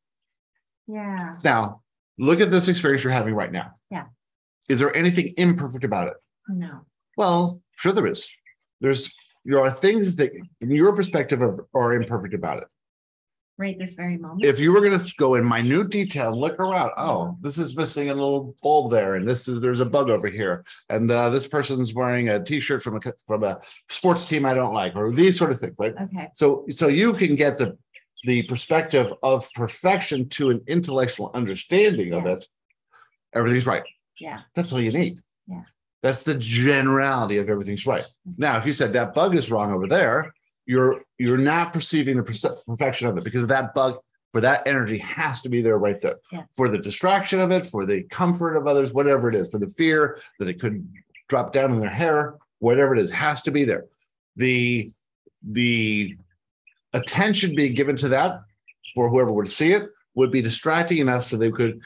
Yeah, 0.87 1.37
Now, 1.45 1.83
look 2.19 2.41
at 2.41 2.51
this 2.51 2.69
experience 2.69 3.03
you're 3.05 3.13
having 3.13 3.35
right 3.35 3.53
now. 3.53 3.73
Yeah. 3.91 4.07
Is 4.69 4.79
there 4.79 4.95
anything 4.95 5.35
imperfect 5.37 5.85
about 5.85 6.09
it? 6.09 6.15
no, 6.49 6.85
Well, 7.17 7.61
sure 7.77 7.93
there 7.93 8.07
is. 8.07 8.29
There's 8.81 9.13
there 9.45 9.61
are 9.61 9.71
things 9.71 10.17
that 10.17 10.33
in 10.61 10.71
your 10.71 10.95
perspective 10.95 11.43
are, 11.43 11.67
are 11.75 11.95
imperfect 11.95 12.35
about 12.35 12.59
it. 12.59 12.69
Right 13.61 13.79
this 13.79 13.95
very 13.95 14.17
moment. 14.17 14.45
If 14.45 14.59
you 14.59 14.73
were 14.73 14.81
going 14.81 14.99
to 14.99 15.15
go 15.19 15.35
in 15.37 15.47
minute 15.47 15.91
detail, 15.91 16.37
look 16.37 16.59
around. 16.59 16.91
Oh, 16.97 17.37
this 17.43 17.59
is 17.59 17.77
missing 17.77 18.11
a 18.11 18.15
little 18.15 18.57
bulb 18.63 18.91
there, 18.91 19.15
and 19.15 19.29
this 19.29 19.47
is 19.47 19.61
there's 19.61 19.81
a 19.81 19.85
bug 19.85 20.11
over 20.11 20.29
here, 20.29 20.65
and 20.89 21.11
uh, 21.11 21.31
this 21.31 21.47
person's 21.47 21.95
wearing 21.95 22.31
a 22.31 22.43
T-shirt 22.43 22.83
from 22.83 22.97
a 22.97 23.01
from 23.27 23.45
a 23.45 23.61
sports 23.89 24.25
team 24.25 24.45
I 24.47 24.55
don't 24.55 24.75
like, 24.75 24.97
or 24.97 25.13
these 25.13 25.39
sort 25.39 25.53
of 25.53 25.61
things, 25.61 25.75
right? 25.79 25.95
Okay, 26.01 26.29
So 26.35 26.65
so 26.71 26.89
you 26.89 27.13
can 27.13 27.37
get 27.37 27.59
the 27.59 27.77
the 28.25 28.43
perspective 28.45 29.13
of 29.23 29.49
perfection 29.55 30.29
to 30.31 30.51
an 30.51 30.63
intellectual 30.67 31.31
understanding 31.35 32.13
of 32.13 32.27
it. 32.27 32.47
Everything's 33.35 33.67
right. 33.67 33.85
yeah, 34.19 34.41
That's 34.55 34.73
all 34.73 34.81
you 34.81 34.93
need. 34.93 35.21
Yeah. 35.47 35.63
That's 36.03 36.23
the 36.23 36.35
generality 36.35 37.39
of 37.39 37.49
everything's 37.49 37.87
right. 37.87 38.05
Now, 38.37 38.57
if 38.57 38.67
you 38.67 38.73
said 38.73 38.93
that 38.93 39.15
bug 39.15 39.37
is 39.37 39.51
wrong 39.51 39.73
over 39.73 39.87
there, 39.87 40.33
you're 40.71 41.03
you're 41.19 41.37
not 41.55 41.73
perceiving 41.73 42.17
the 42.17 42.23
perce- 42.23 42.45
perfection 42.67 43.09
of 43.09 43.19
it 43.19 43.25
because 43.25 43.45
that 43.49 43.75
bug 43.75 43.99
for 44.33 44.41
that 44.41 44.63
energy 44.67 44.99
has 44.99 45.41
to 45.41 45.49
be 45.49 45.61
there 45.61 45.79
right 45.79 46.01
there 46.01 46.17
Yeah. 46.31 46.43
for 46.55 46.69
the 46.69 46.79
distraction 46.79 47.41
of 47.41 47.51
it, 47.51 47.67
for 47.67 47.85
the 47.85 48.05
comfort 48.05 48.55
of 48.57 48.69
others, 48.69 48.93
whatever 48.93 49.29
it 49.29 49.35
is, 49.35 49.49
for 49.49 49.59
the 49.59 49.69
fear 49.71 50.19
that 50.39 50.47
it 50.49 50.61
could 50.61 50.87
drop 51.29 51.53
down 51.53 51.73
in 51.73 51.81
their 51.81 51.91
hair, 51.91 52.37
whatever 52.61 52.95
it 52.95 53.01
is, 53.05 53.11
has 53.11 53.43
to 53.43 53.51
be 53.51 53.65
there. 53.65 53.87
The 54.37 54.93
the 55.43 56.17
attention 56.93 57.57
being 57.57 57.75
given 57.75 57.97
to 57.97 58.09
that 58.09 58.43
for 58.95 59.09
whoever 59.09 59.33
would 59.33 59.51
see 59.51 59.73
it 59.73 59.89
would 60.15 60.31
be 60.31 60.43
distracting 60.43 60.99
enough 60.99 61.27
so 61.29 61.37
they 61.37 61.51
could 61.51 61.81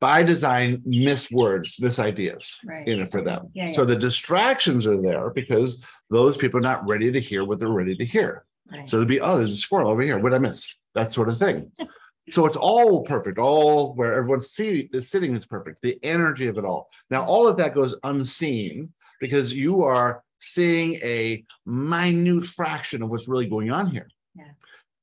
by 0.00 0.22
design 0.22 0.82
miss 0.84 1.30
words 1.30 1.76
miss 1.80 1.98
ideas 1.98 2.58
right. 2.64 2.86
in 2.88 3.00
it 3.00 3.10
for 3.10 3.22
them 3.22 3.48
Yeah, 3.54 3.68
so 3.68 3.82
yeah. 3.82 3.88
the 3.88 3.96
distractions 3.96 4.86
are 4.86 5.00
there 5.00 5.30
because 5.30 5.84
those 6.10 6.36
people 6.36 6.58
are 6.58 6.62
not 6.62 6.86
ready 6.86 7.12
to 7.12 7.20
hear 7.20 7.44
what 7.44 7.58
they're 7.58 7.68
ready 7.68 7.96
to 7.96 8.04
hear 8.04 8.44
right. 8.72 8.88
so 8.88 8.96
there'd 8.96 9.08
be 9.08 9.20
oh 9.20 9.36
there's 9.36 9.52
a 9.52 9.56
squirrel 9.56 9.90
over 9.90 10.02
here 10.02 10.18
what 10.18 10.30
did 10.30 10.36
i 10.36 10.38
miss 10.38 10.74
that 10.94 11.12
sort 11.12 11.28
of 11.28 11.38
thing 11.38 11.70
so 12.30 12.46
it's 12.46 12.56
all 12.56 13.02
perfect 13.04 13.38
all 13.38 13.94
where 13.94 14.14
everyone's 14.14 14.50
see, 14.50 14.88
sitting 15.00 15.34
is 15.36 15.46
perfect 15.46 15.82
the 15.82 15.98
energy 16.02 16.46
of 16.46 16.58
it 16.58 16.64
all 16.64 16.88
now 17.10 17.24
all 17.24 17.46
of 17.46 17.56
that 17.56 17.74
goes 17.74 17.96
unseen 18.04 18.92
because 19.20 19.54
you 19.54 19.82
are 19.82 20.22
seeing 20.40 20.94
a 21.02 21.44
minute 21.66 22.44
fraction 22.44 23.02
of 23.02 23.10
what's 23.10 23.28
really 23.28 23.46
going 23.48 23.70
on 23.70 23.86
here 23.90 24.08
Yeah. 24.34 24.44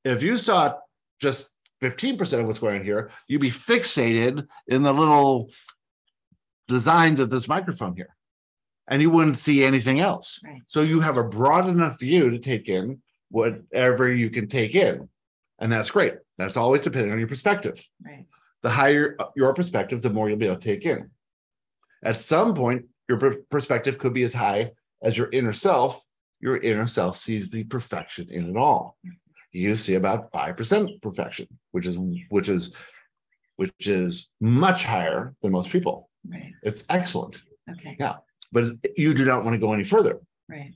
if 0.04 0.22
you 0.22 0.36
saw 0.36 0.74
just 1.20 1.48
15% 1.80 2.40
of 2.40 2.46
what's 2.46 2.58
going 2.58 2.78
on 2.78 2.84
here 2.84 3.10
you'd 3.28 3.40
be 3.40 3.50
fixated 3.50 4.46
in 4.66 4.82
the 4.82 4.92
little 4.92 5.50
designs 6.66 7.18
of 7.18 7.30
this 7.30 7.48
microphone 7.48 7.96
here. 7.96 8.14
And 8.86 9.02
you 9.02 9.10
wouldn't 9.10 9.38
see 9.38 9.64
anything 9.64 10.00
else. 10.00 10.40
Right. 10.44 10.62
so 10.66 10.80
you 10.80 11.00
have 11.00 11.16
a 11.16 11.24
broad 11.24 11.68
enough 11.68 12.00
view 12.00 12.30
to 12.30 12.38
take 12.38 12.68
in 12.68 13.02
whatever 13.30 14.10
you 14.10 14.30
can 14.30 14.48
take 14.48 14.74
in. 14.74 15.08
And 15.58 15.70
that's 15.70 15.90
great. 15.90 16.14
That's 16.38 16.56
always 16.56 16.82
depending 16.82 17.12
on 17.12 17.18
your 17.18 17.28
perspective. 17.28 17.82
Right. 18.04 18.26
the 18.62 18.70
higher 18.70 19.16
your 19.36 19.52
perspective 19.54 20.02
the 20.02 20.10
more 20.10 20.28
you'll 20.28 20.38
be 20.38 20.46
able 20.46 20.56
to 20.56 20.68
take 20.68 20.86
in. 20.86 21.10
At 22.02 22.20
some 22.20 22.54
point 22.54 22.86
your 23.08 23.18
per- 23.18 23.42
perspective 23.50 23.98
could 23.98 24.14
be 24.14 24.22
as 24.22 24.32
high 24.32 24.72
as 25.02 25.16
your 25.18 25.30
inner 25.30 25.52
self. 25.52 26.02
Your 26.40 26.56
inner 26.56 26.86
self 26.86 27.16
sees 27.16 27.50
the 27.50 27.64
perfection 27.64 28.28
in 28.30 28.50
it 28.50 28.56
all 28.56 28.96
mm-hmm. 29.04 29.16
You 29.52 29.74
see 29.74 29.94
about 29.94 30.30
5% 30.32 31.00
perfection 31.02 31.46
which 31.72 31.86
is 31.86 31.96
which 32.28 32.48
is 32.48 32.74
which 33.56 33.86
is 33.86 34.30
much 34.40 34.84
higher 34.84 35.34
than 35.42 35.52
most 35.52 35.70
people 35.70 36.10
Right. 36.28 36.52
it's 36.62 36.84
excellent 36.88 37.40
Okay. 37.70 37.96
Yeah. 37.98 38.16
but 38.52 38.64
you 38.96 39.14
do 39.14 39.24
not 39.24 39.44
want 39.44 39.54
to 39.54 39.58
go 39.58 39.72
any 39.72 39.84
further 39.84 40.20
Right. 40.48 40.74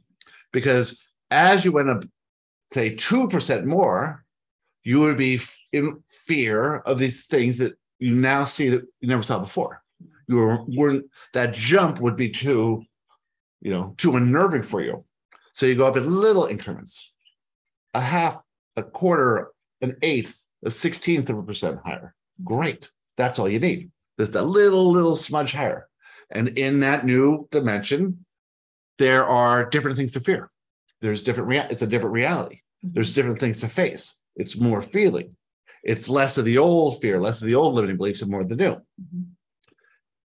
because 0.53 1.01
as 1.31 1.65
you 1.65 1.73
went 1.73 1.89
up, 1.89 2.05
say, 2.75 2.95
2% 2.95 3.65
more, 3.65 4.23
you 4.85 5.01
would 5.01 5.17
be 5.17 5.37
f- 5.37 5.59
in 5.73 6.03
fear 6.27 6.77
of 6.81 6.99
these 6.99 7.25
things 7.27 7.57
that 7.59 7.73
you 7.99 8.15
now 8.15 8.45
see 8.45 8.69
that 8.69 8.83
you 9.01 9.09
never 9.09 9.23
saw 9.23 9.39
before. 9.39 9.83
You 10.29 10.37
were, 10.37 10.65
weren't, 10.67 11.07
that 11.33 11.55
jump 11.55 12.01
would 12.01 12.17
be 12.17 12.29
too, 12.29 12.83
you 13.63 13.71
know, 13.71 13.95
too 13.97 14.15
unnerving 14.17 14.61
for 14.63 14.83
you. 14.83 15.05
So 15.55 15.65
you 15.65 15.75
go 15.75 15.87
up 15.87 15.97
in 15.97 16.11
little 16.11 16.45
increments, 16.45 17.11
a 17.95 18.01
half, 18.01 18.39
a 18.77 18.83
quarter, 18.83 19.53
an 19.81 19.97
eighth, 20.03 20.37
a 20.65 20.71
sixteenth 20.71 21.29
of 21.31 21.39
a 21.39 21.43
percent 21.43 21.81
higher. 21.85 22.15
Great. 22.45 22.91
That's 23.17 23.39
all 23.39 23.49
you 23.49 23.61
need. 23.61 23.91
Just 24.19 24.35
a 24.35 24.43
little, 24.43 24.91
little 24.91 25.17
smudge 25.17 25.53
higher. 25.53 25.89
And 26.31 26.57
in 26.59 26.81
that 26.81 27.05
new 27.05 27.49
dimension, 27.51 28.25
there 28.99 29.27
are 29.27 29.69
different 29.69 29.97
things 29.97 30.13
to 30.13 30.21
fear. 30.21 30.51
There's 31.01 31.23
different, 31.23 31.49
rea- 31.49 31.67
it's 31.69 31.83
a 31.83 31.87
different 31.87 32.15
reality. 32.15 32.61
There's 32.83 33.15
different 33.15 33.41
things 33.41 33.61
to 33.61 33.69
face. 33.69 34.19
It's 34.37 34.57
more 34.57 34.83
feeling. 34.83 35.37
It's 35.83 36.09
less 36.09 36.39
of 36.39 36.45
the 36.45 36.59
old 36.59 37.01
fear, 37.01 37.21
less 37.21 37.41
of 37.41 37.47
the 37.47 37.55
old 37.57 37.75
limiting 37.75 37.97
beliefs, 37.97 38.23
and 38.23 38.31
more 38.31 38.41
of 38.43 38.49
the 38.49 38.57
new. 38.57 38.77
Mhm. 39.01 39.27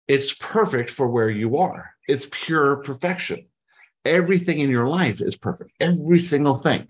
It's 0.08 0.34
perfect 0.34 0.90
for 0.90 1.08
where 1.08 1.30
you 1.30 1.58
are. 1.58 1.92
It's 2.08 2.28
pure 2.32 2.78
perfection. 2.78 3.48
Everything 4.04 4.60
in 4.60 4.70
your 4.70 4.88
life 4.88 5.22
is 5.22 5.36
perfect. 5.36 5.72
Every 5.80 6.20
single 6.20 6.60
thing. 6.60 6.88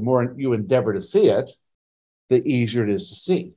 The 0.00 0.06
more 0.06 0.34
you 0.38 0.54
endeavor 0.54 0.94
to 0.94 1.00
see 1.02 1.28
it, 1.28 1.50
the 2.30 2.42
easier 2.50 2.84
it 2.84 2.90
is 2.90 3.10
to 3.10 3.14
see. 3.14 3.52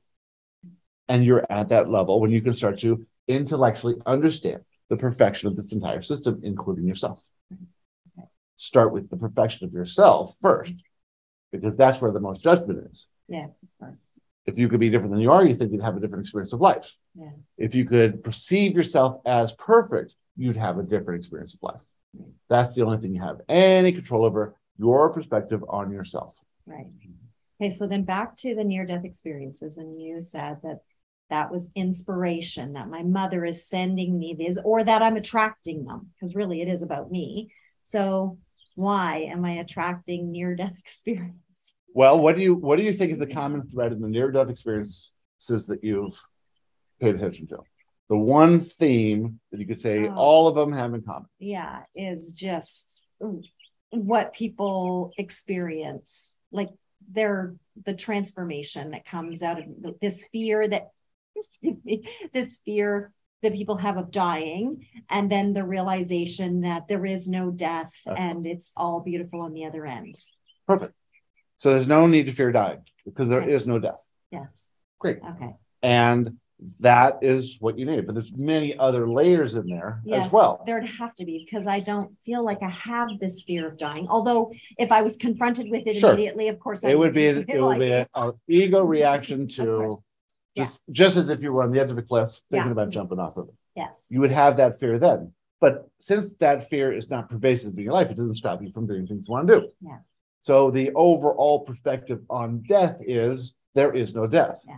And 1.08 1.24
you're 1.24 1.50
at 1.50 1.70
that 1.70 1.88
level 1.88 2.20
when 2.20 2.32
you 2.32 2.42
can 2.42 2.52
start 2.52 2.80
to 2.80 3.06
intellectually 3.26 3.96
understand 4.04 4.60
the 4.90 4.98
perfection 4.98 5.48
of 5.48 5.56
this 5.56 5.72
entire 5.72 6.02
system, 6.02 6.42
including 6.42 6.86
yourself. 6.86 7.22
Start 8.56 8.92
with 8.92 9.08
the 9.08 9.16
perfection 9.16 9.66
of 9.66 9.72
yourself 9.72 10.36
first, 10.42 10.74
because 11.50 11.78
that's 11.78 12.02
where 12.02 12.12
the 12.12 12.20
most 12.20 12.42
judgment 12.42 12.90
is. 12.90 13.08
Yes, 13.26 13.48
of 13.62 13.68
course. 13.78 14.00
If 14.44 14.58
you 14.58 14.68
could 14.68 14.80
be 14.80 14.90
different 14.90 15.12
than 15.12 15.22
you 15.22 15.32
are, 15.32 15.46
you 15.46 15.54
think 15.54 15.72
you'd 15.72 15.80
have 15.82 15.96
a 15.96 16.00
different 16.00 16.24
experience 16.24 16.52
of 16.52 16.60
life. 16.60 16.94
Yeah. 17.18 17.30
If 17.56 17.74
you 17.74 17.86
could 17.86 18.22
perceive 18.22 18.76
yourself 18.76 19.22
as 19.24 19.54
perfect, 19.54 20.14
you'd 20.36 20.56
have 20.56 20.76
a 20.76 20.82
different 20.82 21.20
experience 21.20 21.54
of 21.54 21.62
life. 21.62 21.82
That's 22.50 22.76
the 22.76 22.84
only 22.84 22.98
thing 22.98 23.14
you 23.14 23.22
have 23.22 23.40
any 23.48 23.92
control 23.92 24.26
over 24.26 24.54
your 24.78 25.10
perspective 25.10 25.64
on 25.68 25.90
yourself. 25.90 26.36
Right. 26.66 26.86
Okay, 27.60 27.70
so 27.70 27.86
then 27.86 28.02
back 28.04 28.36
to 28.38 28.54
the 28.54 28.64
near 28.64 28.84
death 28.84 29.04
experiences, 29.04 29.76
and 29.76 30.00
you 30.00 30.20
said 30.20 30.58
that 30.62 30.80
that 31.30 31.50
was 31.50 31.70
inspiration, 31.74 32.74
that 32.74 32.88
my 32.88 33.02
mother 33.02 33.44
is 33.44 33.66
sending 33.66 34.18
me 34.18 34.34
these, 34.36 34.58
or 34.64 34.84
that 34.84 35.02
I'm 35.02 35.16
attracting 35.16 35.84
them, 35.84 36.10
because 36.14 36.34
really 36.34 36.60
it 36.62 36.68
is 36.68 36.82
about 36.82 37.10
me. 37.10 37.50
So 37.84 38.38
why 38.74 39.18
am 39.30 39.44
I 39.44 39.52
attracting 39.52 40.32
near 40.32 40.54
death 40.56 40.74
experience? 40.78 41.34
Well, 41.94 42.18
what 42.18 42.34
do 42.34 42.42
you 42.42 42.54
what 42.56 42.76
do 42.76 42.82
you 42.82 42.92
think 42.92 43.12
is 43.12 43.18
the 43.18 43.26
common 43.26 43.68
thread 43.68 43.92
in 43.92 44.00
the 44.00 44.08
near-death 44.08 44.48
experiences 44.50 45.12
that 45.68 45.78
you've 45.82 46.20
paid 47.00 47.14
attention 47.14 47.46
to? 47.48 47.58
The 48.10 48.18
one 48.18 48.60
theme 48.60 49.38
that 49.52 49.60
you 49.60 49.66
could 49.66 49.80
say 49.80 50.08
Oh. 50.08 50.14
all 50.14 50.48
of 50.48 50.56
them 50.56 50.72
have 50.72 50.92
in 50.92 51.02
common. 51.02 51.28
Yeah, 51.38 51.82
is 51.94 52.32
just 52.32 53.06
what 53.94 54.34
people 54.34 55.12
experience, 55.18 56.36
like 56.50 56.70
their 57.10 57.54
the 57.84 57.94
transformation 57.94 58.92
that 58.92 59.04
comes 59.04 59.42
out 59.42 59.58
of 59.58 59.66
this 60.00 60.26
fear 60.26 60.66
that 60.68 60.90
this 62.32 62.58
fear 62.64 63.12
that 63.42 63.52
people 63.52 63.76
have 63.76 63.96
of 63.96 64.10
dying, 64.10 64.86
and 65.10 65.30
then 65.30 65.52
the 65.52 65.64
realization 65.64 66.62
that 66.62 66.88
there 66.88 67.04
is 67.04 67.28
no 67.28 67.50
death 67.50 67.92
and 68.06 68.46
it's 68.46 68.72
all 68.76 69.00
beautiful 69.00 69.42
on 69.42 69.52
the 69.52 69.66
other 69.66 69.84
end. 69.84 70.16
Perfect. 70.66 70.94
So 71.58 71.70
there's 71.70 71.86
no 71.86 72.06
need 72.06 72.26
to 72.26 72.32
fear 72.32 72.52
dying 72.52 72.82
because 73.04 73.28
there 73.28 73.46
is 73.46 73.66
no 73.66 73.78
death. 73.78 74.00
Yes. 74.30 74.68
Great. 74.98 75.18
Okay. 75.28 75.54
And 75.82 76.38
that 76.80 77.18
is 77.22 77.56
what 77.60 77.78
you 77.78 77.84
need. 77.84 78.06
But 78.06 78.14
there's 78.14 78.32
many 78.36 78.76
other 78.78 79.08
layers 79.08 79.54
in 79.54 79.66
there 79.66 80.00
Yes, 80.04 80.26
as 80.26 80.32
well. 80.32 80.62
there'd 80.66 80.86
have 80.86 81.14
to 81.16 81.24
be 81.24 81.44
because 81.44 81.66
I 81.66 81.80
don't 81.80 82.16
feel 82.24 82.44
like 82.44 82.62
I 82.62 82.70
have 82.70 83.08
this 83.20 83.42
fear 83.42 83.68
of 83.68 83.76
dying. 83.76 84.06
Although, 84.08 84.52
if 84.78 84.90
I 84.92 85.02
was 85.02 85.16
confronted 85.16 85.70
with 85.70 85.86
it 85.86 85.96
Sure. 85.96 86.12
immediately, 86.12 86.48
of 86.48 86.58
course, 86.58 86.84
I 86.84 86.90
It 86.90 86.98
would 86.98 87.12
be 87.14 87.26
it 87.26 87.36
would 87.36 87.46
be 87.46 87.58
like- 87.58 88.08
a, 88.14 88.28
a 88.28 88.32
ego 88.48 88.84
reaction 88.96 89.48
to 89.48 90.02
Yeah. 90.54 90.64
just 90.64 90.82
just 90.90 91.16
as 91.16 91.28
if 91.28 91.42
you 91.42 91.52
were 91.52 91.62
on 91.62 91.72
the 91.72 91.80
edge 91.80 91.90
of 91.90 91.98
a 91.98 92.02
cliff 92.02 92.40
thinking 92.50 92.68
Yeah. 92.68 92.72
about 92.72 92.82
mm-hmm. 92.88 92.90
jumping 92.92 93.18
off 93.18 93.36
of 93.36 93.48
it. 93.48 93.54
yes. 93.76 94.06
You 94.08 94.20
would 94.20 94.32
have 94.32 94.56
that 94.58 94.78
fear 94.78 94.98
then. 94.98 95.32
But 95.60 95.88
since 95.98 96.34
that 96.36 96.68
fear 96.68 96.92
is 96.92 97.08
not 97.10 97.30
pervasive 97.30 97.72
in 97.76 97.80
your 97.84 97.92
life, 97.92 98.10
it 98.10 98.16
doesn't 98.16 98.34
stop 98.34 98.62
you 98.62 98.70
from 98.72 98.86
doing 98.86 99.06
things 99.06 99.24
you 99.26 99.32
want 99.32 99.48
to 99.48 99.60
do. 99.60 99.68
Yeah. 99.80 99.98
So 100.42 100.70
the 100.70 100.92
overall 100.94 101.60
perspective 101.60 102.20
on 102.28 102.62
death 102.68 102.96
is 103.00 103.54
there 103.74 103.94
is 103.94 104.14
no 104.14 104.26
death. 104.26 104.58
Yeah. 104.68 104.76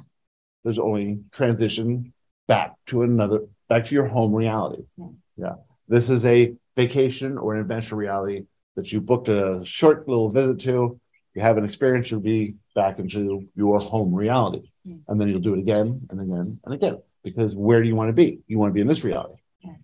There's 0.66 0.80
only 0.80 1.20
transition 1.30 2.12
back 2.48 2.74
to 2.86 3.02
another, 3.02 3.42
back 3.68 3.84
to 3.84 3.94
your 3.94 4.06
home 4.06 4.34
reality. 4.34 4.82
Yeah. 4.96 5.06
Yeah. 5.36 5.54
This 5.86 6.10
is 6.10 6.26
a 6.26 6.56
vacation 6.74 7.38
or 7.38 7.54
an 7.54 7.60
adventure 7.60 7.94
reality 7.94 8.46
that 8.74 8.90
you 8.90 9.00
booked 9.00 9.28
a 9.28 9.64
short 9.64 10.08
little 10.08 10.28
visit 10.28 10.58
to. 10.62 10.98
You 11.34 11.40
have 11.40 11.56
an 11.56 11.64
experience, 11.64 12.10
you'll 12.10 12.18
be 12.18 12.56
back 12.74 12.98
into 12.98 13.46
your 13.54 13.78
home 13.78 14.12
reality. 14.12 14.72
Yeah. 14.82 14.96
And 15.06 15.20
then 15.20 15.28
you'll 15.28 15.38
do 15.38 15.54
it 15.54 15.60
again 15.60 16.04
and 16.10 16.20
again 16.20 16.58
and 16.64 16.74
again. 16.74 16.98
Because 17.22 17.54
where 17.54 17.80
do 17.80 17.86
you 17.86 17.94
want 17.94 18.08
to 18.08 18.12
be? 18.12 18.40
You 18.48 18.58
want 18.58 18.70
to 18.70 18.74
be 18.74 18.80
in 18.80 18.88
this 18.88 19.04
reality. 19.04 19.36
Yeah. 19.60 19.74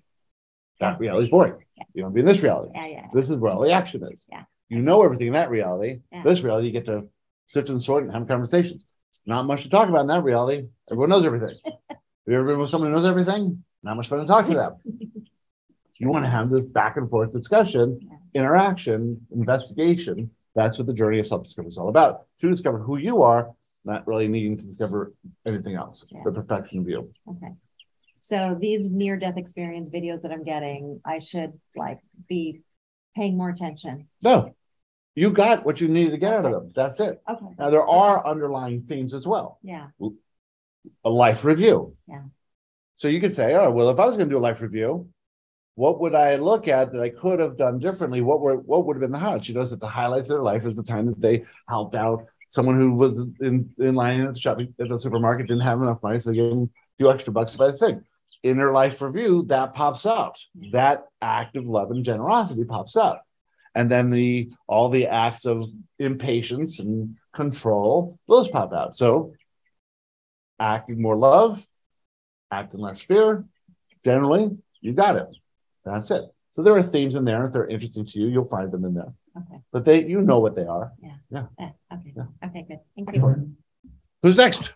That 0.81 0.99
reality 0.99 1.27
is 1.27 1.31
boring. 1.31 1.65
You 1.95 2.03
want 2.03 2.13
to 2.13 2.15
be 2.17 2.21
in 2.23 2.27
this 2.27 2.43
reality. 2.43 2.73
Yeah, 2.75 2.87
yeah. 2.87 3.07
This 3.15 3.31
is 3.31 3.37
where 3.37 3.53
all 3.53 3.61
the 3.61 3.71
action 3.71 4.03
is. 4.03 4.21
Yeah. 4.29 4.43
You 4.69 4.83
know 4.83 5.05
everything 5.05 5.29
in 5.29 5.35
that 5.35 5.49
reality. 5.49 6.01
This 6.25 6.41
reality, 6.41 6.67
you 6.67 6.73
get 6.73 6.87
to 6.87 7.07
sift 7.47 7.69
and 7.69 7.81
sort 7.81 8.03
and 8.03 8.13
have 8.13 8.27
conversations. 8.27 8.85
Not 9.27 9.47
much 9.47 9.63
to 9.63 9.69
talk 9.71 9.89
about 9.89 10.03
in 10.03 10.07
that 10.09 10.25
reality. 10.25 10.67
Everyone 10.91 11.11
knows 11.11 11.25
everything. 11.25 11.57
have 11.65 11.99
you 12.27 12.35
ever 12.35 12.45
been 12.45 12.59
with 12.59 12.71
someone 12.71 12.91
who 12.91 12.97
knows 12.97 13.07
everything? 13.07 13.65
Not 13.83 13.97
much 13.97 14.09
fun 14.09 14.21
to 14.21 14.27
talk 14.27 14.47
to 14.47 14.55
them. 14.55 14.77
you 15.99 16.09
want 16.09 16.25
to 16.25 16.31
have 16.31 16.51
this 16.51 16.65
back 16.65 16.97
and 16.97 17.09
forth 17.09 17.33
discussion, 17.33 18.01
interaction, 18.35 19.25
investigation. 19.33 20.31
That's 20.55 20.77
what 20.79 20.87
the 20.87 20.95
journey 20.95 21.19
of 21.19 21.27
self 21.27 21.45
discovery 21.45 21.69
is 21.71 21.79
all 21.79 21.89
about. 21.89 22.27
To 22.41 22.51
discover 22.51 22.79
who 22.79 22.97
you 22.97 23.23
are, 23.23 23.51
not 23.85 24.07
really 24.07 24.29
needing 24.29 24.57
to 24.57 24.65
discover 24.67 25.13
anything 25.47 25.75
else, 25.77 26.05
Yeah. 26.11 26.21
the 26.25 26.33
perfection 26.33 26.81
of 26.81 26.89
you. 26.89 27.13
Okay. 27.29 27.53
So 28.21 28.57
these 28.61 28.91
near 28.91 29.17
death 29.17 29.37
experience 29.37 29.89
videos 29.89 30.23
that 30.23 30.31
I'm 30.33 30.45
getting, 30.45 31.01
I 31.05 31.19
should 31.19 31.59
like 31.75 31.99
be 32.29 32.63
paying 33.17 33.37
more 33.37 33.51
attention. 33.51 34.09
No, 34.23 34.55
you 35.15 35.31
got 35.31 35.65
what 35.65 35.81
you 35.81 35.89
needed 35.89 36.11
to 36.13 36.19
get 36.19 36.33
out 36.33 36.45
of 36.47 36.53
them. 36.53 36.73
That's 36.75 37.01
it. 37.01 37.23
Okay. 37.29 37.47
Now, 37.59 37.71
there 37.71 37.87
are 37.87 38.27
underlying 38.27 38.83
themes 38.83 39.15
as 39.15 39.27
well. 39.27 39.59
Yeah. 39.63 39.89
a 41.05 41.11
life 41.11 41.45
review. 41.45 41.97
Yeah. 42.09 42.23
So 42.97 43.09
you 43.09 43.21
could 43.21 43.33
say, 43.33 43.55
all 43.55 43.67
right, 43.67 43.75
well, 43.75 43.91
if 43.91 43.99
I 43.99 44.07
was 44.07 44.17
going 44.17 44.29
to 44.29 44.35
do 44.35 44.39
a 44.39 44.41
life 44.41 44.61
review, 44.61 45.09
what 45.75 46.01
would 46.01 46.15
I 46.15 46.37
look 46.37 46.69
at 46.69 46.93
that 46.93 47.03
I 47.03 47.09
could 47.09 47.41
have 47.41 47.57
done 47.57 47.79
differently? 47.79 48.21
What 48.21 48.41
were 48.41 48.57
what 48.59 48.87
would 48.87 48.97
have 48.97 49.01
been 49.01 49.13
the 49.13 49.19
highlights? 49.19 49.49
You 49.49 49.55
notice 49.55 49.71
that 49.71 49.81
the 49.81 49.89
highlights 49.89 50.29
of 50.29 50.37
their 50.37 50.43
life 50.43 50.67
is 50.67 50.77
the 50.77 50.83
time 50.83 51.07
that 51.07 51.21
they 51.21 51.45
helped 51.69 51.95
out 51.95 52.27
someone 52.53 52.79
who 52.79 52.93
was 52.93 53.21
in, 53.41 53.71
in 53.79 53.95
line 53.95 54.21
at 54.21 54.35
the 54.35 54.41
shopping 54.41 54.75
at 54.79 54.89
the 54.91 54.99
supermarket, 54.99 55.47
didn't 55.47 55.63
have 55.63 55.81
enough 55.81 56.03
money, 56.03 56.21
so 56.21 56.29
they 56.31 56.37
gave 56.37 56.51
them 56.51 56.65
a 56.65 56.97
few 56.99 57.11
extra 57.11 57.33
bucks 57.33 57.53
to 57.53 57.59
buy 57.59 57.71
the 57.71 57.77
thing. 57.77 58.05
In 58.43 58.59
their 58.59 58.73
life 58.73 59.01
review, 59.01 59.45
that 59.45 59.73
pops 59.73 60.05
out. 60.05 60.39
That 60.73 61.07
act 61.23 61.57
of 61.57 61.65
love 61.65 61.91
and 61.91 62.05
generosity 62.05 62.65
pops 62.65 62.95
out. 62.95 63.21
And 63.75 63.91
then 63.91 64.11
the 64.11 64.53
all 64.67 64.91
the 64.91 65.07
acts 65.07 65.47
of 65.47 65.65
impatience 65.99 66.79
and 66.79 67.17
control, 67.35 68.19
those 68.29 68.49
pop 68.49 68.73
out. 68.73 68.95
So 68.95 69.33
acting 70.59 71.01
more 71.01 71.17
love, 71.17 71.65
acting 72.51 72.81
less 72.81 73.01
fear. 73.01 73.45
Generally, 74.05 74.59
you 74.81 74.93
got 74.93 75.17
it. 75.17 75.29
That's 75.85 76.11
it. 76.11 76.25
So 76.51 76.63
there 76.63 76.75
are 76.75 76.83
themes 76.83 77.15
in 77.15 77.25
there. 77.25 77.47
If 77.47 77.55
they're 77.55 77.67
interesting 77.67 78.05
to 78.05 78.19
you, 78.19 78.29
you'll 78.29 78.49
find 78.49 78.71
them 78.71 78.85
in 78.85 78.95
there. 78.95 79.15
Okay. 79.37 79.63
But 79.73 79.85
they, 79.87 80.05
you 80.05 80.21
know 80.21 80.41
what 80.41 80.55
they 80.55 80.65
are. 80.65 80.93
Yeah. 81.03 81.15
Yeah. 81.31 81.47
Yeah. 81.59 81.71
Okay. 81.95 82.13
Yeah. 82.15 82.25
Okay. 82.45 82.67
Good. 82.69 82.81
Thank 82.95 83.17
you. 83.17 83.57
Who's 84.23 84.37
next? 84.37 84.73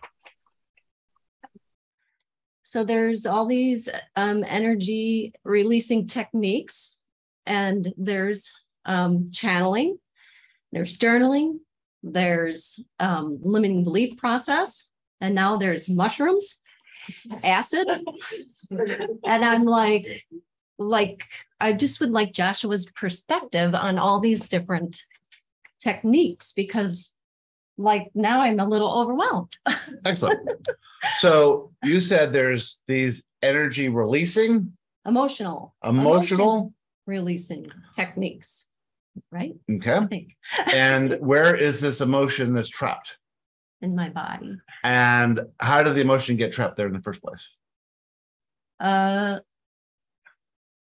So 2.63 2.83
there's 2.83 3.25
all 3.25 3.45
these 3.45 3.87
um, 4.15 4.43
energy 4.45 5.33
releasing 5.45 6.07
techniques, 6.07 6.97
and 7.45 7.93
there's 7.95 8.51
um, 8.87 9.29
channeling, 9.31 9.99
there's 10.71 10.97
journaling, 10.97 11.59
there's 12.01 12.79
um, 12.99 13.37
limiting 13.41 13.83
belief 13.83 14.17
process, 14.17 14.89
and 15.21 15.35
now 15.35 15.57
there's 15.57 15.87
mushrooms, 15.87 16.59
acid, 17.43 17.87
and 18.71 19.45
I'm 19.45 19.65
like, 19.65 20.25
like 20.79 21.23
I 21.59 21.73
just 21.73 21.99
would 21.99 22.11
like 22.11 22.33
Joshua's 22.33 22.85
perspective 22.91 23.73
on 23.75 23.97
all 23.97 24.19
these 24.19 24.47
different 24.49 25.03
techniques 25.79 26.53
because, 26.53 27.11
like, 27.77 28.09
now 28.13 28.41
I'm 28.41 28.59
a 28.59 28.67
little 28.67 28.91
overwhelmed. 28.91 29.51
Excellent. 30.05 30.47
so 31.19 31.71
you 31.83 31.99
said 31.99 32.31
there's 32.33 32.77
these 32.87 33.23
energy 33.41 33.89
releasing, 33.89 34.73
Emotional. 35.05 35.73
emotional. 35.83 36.73
releasing 37.05 37.71
techniques, 37.95 38.67
right? 39.31 39.53
Okay. 39.69 40.27
And 40.73 41.13
where 41.19 41.55
is 41.55 41.79
this 41.79 42.01
emotion 42.01 42.53
that's 42.53 42.69
trapped? 42.69 43.17
in 43.81 43.95
my 43.95 44.09
body. 44.09 44.57
And 44.83 45.39
how 45.59 45.83
did 45.83 45.95
the 45.95 46.01
emotion 46.01 46.35
get 46.35 46.51
trapped 46.51 46.77
there 46.77 46.87
in 46.87 46.93
the 46.93 47.01
first 47.01 47.21
place? 47.21 47.47
Uh, 48.79 49.39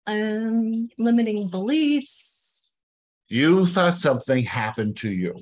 um, 0.07 0.89
limiting 0.99 1.49
beliefs. 1.51 2.79
You 3.29 3.67
thought 3.67 3.97
something 3.97 4.43
happened 4.43 4.97
to 4.99 5.11
you. 5.11 5.37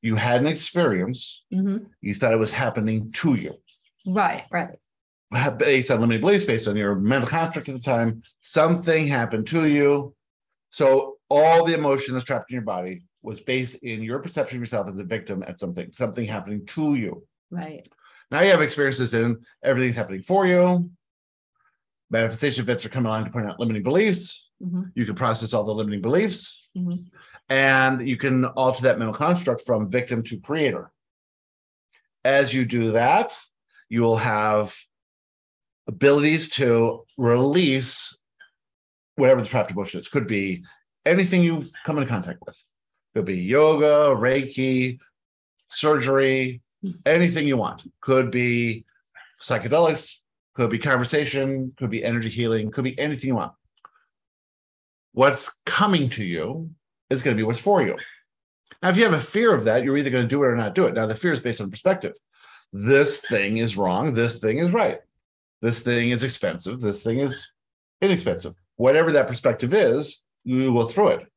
You 0.00 0.16
had 0.16 0.40
an 0.40 0.46
experience. 0.46 1.44
Mhm. 1.52 1.86
You 2.00 2.14
thought 2.14 2.32
it 2.32 2.38
was 2.38 2.52
happening 2.52 3.12
to 3.12 3.34
you. 3.34 3.54
Right, 4.06 4.44
right. 4.50 4.70
based 5.58 5.90
on 5.90 6.00
limiting 6.00 6.22
beliefs, 6.22 6.46
based 6.46 6.68
on 6.68 6.76
your 6.76 6.94
mental 6.94 7.28
construct 7.28 7.68
at 7.68 7.74
the 7.74 7.80
time, 7.82 8.22
something 8.40 9.06
happened 9.06 9.46
to 9.48 9.66
you. 9.68 10.14
So 10.70 11.17
all 11.28 11.64
the 11.64 11.74
emotion 11.74 12.14
that's 12.14 12.24
trapped 12.24 12.50
in 12.50 12.54
your 12.54 12.62
body 12.62 13.02
was 13.22 13.40
based 13.40 13.76
in 13.76 14.02
your 14.02 14.18
perception 14.20 14.56
of 14.58 14.62
yourself 14.62 14.88
as 14.88 14.98
a 14.98 15.04
victim 15.04 15.44
at 15.46 15.60
something, 15.60 15.90
something 15.92 16.24
happening 16.24 16.64
to 16.66 16.94
you. 16.94 17.26
Right. 17.50 17.86
Now 18.30 18.42
you 18.42 18.50
have 18.50 18.62
experiences 18.62 19.14
in 19.14 19.38
everything's 19.62 19.96
happening 19.96 20.22
for 20.22 20.46
you. 20.46 20.90
Manifestation 22.10 22.62
events 22.62 22.84
are 22.86 22.90
coming 22.90 23.06
along 23.06 23.24
to 23.24 23.30
point 23.30 23.46
out 23.46 23.60
limiting 23.60 23.82
beliefs. 23.82 24.48
Mhm. 24.62 24.92
You 24.94 25.04
can 25.04 25.14
process 25.14 25.52
all 25.52 25.64
the 25.64 25.74
limiting 25.74 26.00
beliefs, 26.00 26.68
Mhm. 26.76 27.10
and 27.48 28.06
you 28.08 28.16
can 28.16 28.44
alter 28.44 28.82
that 28.82 28.98
mental 28.98 29.14
construct 29.14 29.62
from 29.62 29.90
victim 29.90 30.22
to 30.24 30.40
creator. 30.40 30.90
As 32.24 32.52
you 32.52 32.64
do 32.64 32.92
that, 32.92 33.36
you 33.88 34.00
will 34.00 34.16
have 34.16 34.76
abilities 35.86 36.50
to 36.50 37.04
release 37.16 38.16
whatever 39.16 39.40
the 39.40 39.48
trapped 39.48 39.70
emotion 39.70 40.00
is. 40.00 40.08
Could 40.08 40.26
be 40.26 40.64
anything 41.08 41.42
you 41.42 41.64
come 41.84 41.98
into 41.98 42.08
contact 42.08 42.40
with. 42.46 42.60
Could 43.14 43.24
be 43.24 43.36
yoga, 43.36 44.14
Reiki, 44.14 44.98
surgery, 45.68 46.60
anything 47.06 47.48
you 47.48 47.56
want. 47.56 47.82
Could 48.00 48.30
be 48.30 48.84
psychedelics, 49.40 50.16
could 50.54 50.70
be 50.70 50.78
conversation, 50.78 51.72
could 51.76 51.90
be 51.90 52.04
energy 52.04 52.28
healing, 52.28 52.70
could 52.70 52.84
be 52.84 52.98
anything 52.98 53.28
you 53.28 53.36
want. 53.36 53.52
What's 55.12 55.50
coming 55.64 56.10
to 56.10 56.24
you 56.24 56.70
is 57.10 57.22
going 57.22 57.36
to 57.36 57.40
be 57.40 57.44
what's 57.44 57.58
for 57.58 57.82
you. 57.82 57.96
Now, 58.82 58.90
if 58.90 58.96
you 58.96 59.04
have 59.04 59.14
a 59.14 59.20
fear 59.20 59.54
of 59.54 59.64
that, 59.64 59.82
you're 59.82 59.96
either 59.96 60.10
going 60.10 60.24
to 60.24 60.28
do 60.28 60.42
it 60.44 60.46
or 60.46 60.56
not 60.56 60.74
do 60.74 60.84
it. 60.84 60.94
Now, 60.94 61.06
the 61.06 61.16
fear 61.16 61.32
is 61.32 61.40
based 61.40 61.60
on 61.60 61.70
perspective. 61.70 62.14
This 62.72 63.20
thing 63.22 63.56
is 63.56 63.76
wrong. 63.76 64.14
This 64.14 64.38
thing 64.38 64.58
is 64.58 64.70
right. 64.70 65.00
This 65.62 65.80
thing 65.80 66.10
is 66.10 66.22
expensive. 66.22 66.80
This 66.80 67.02
thing 67.02 67.18
is 67.18 67.50
inexpensive. 68.00 68.54
Whatever 68.76 69.10
that 69.12 69.26
perspective 69.26 69.74
is, 69.74 70.22
you 70.44 70.72
will 70.72 70.88
through 70.88 71.08
it. 71.08 71.32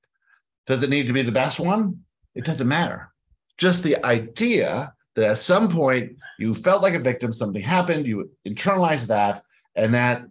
Does 0.68 0.84
it 0.84 0.90
need 0.90 1.07
to 1.07 1.14
be 1.14 1.22
the 1.22 1.32
best 1.32 1.60
one? 1.60 2.03
It 2.36 2.45
doesn't 2.45 2.68
matter. 2.68 3.11
Just 3.57 3.84
the 3.84 4.03
idea 4.06 4.94
that 5.15 5.26
at 5.26 5.40
some 5.40 5.69
point 5.69 6.18
you 6.40 6.53
felt 6.53 6.82
like 6.82 6.94
a 6.94 6.99
victim, 6.99 7.34
something 7.34 7.61
happened, 7.61 8.06
you 8.06 8.32
internalized 8.48 9.07
that, 9.07 9.44
and 9.76 9.94
that 9.94 10.26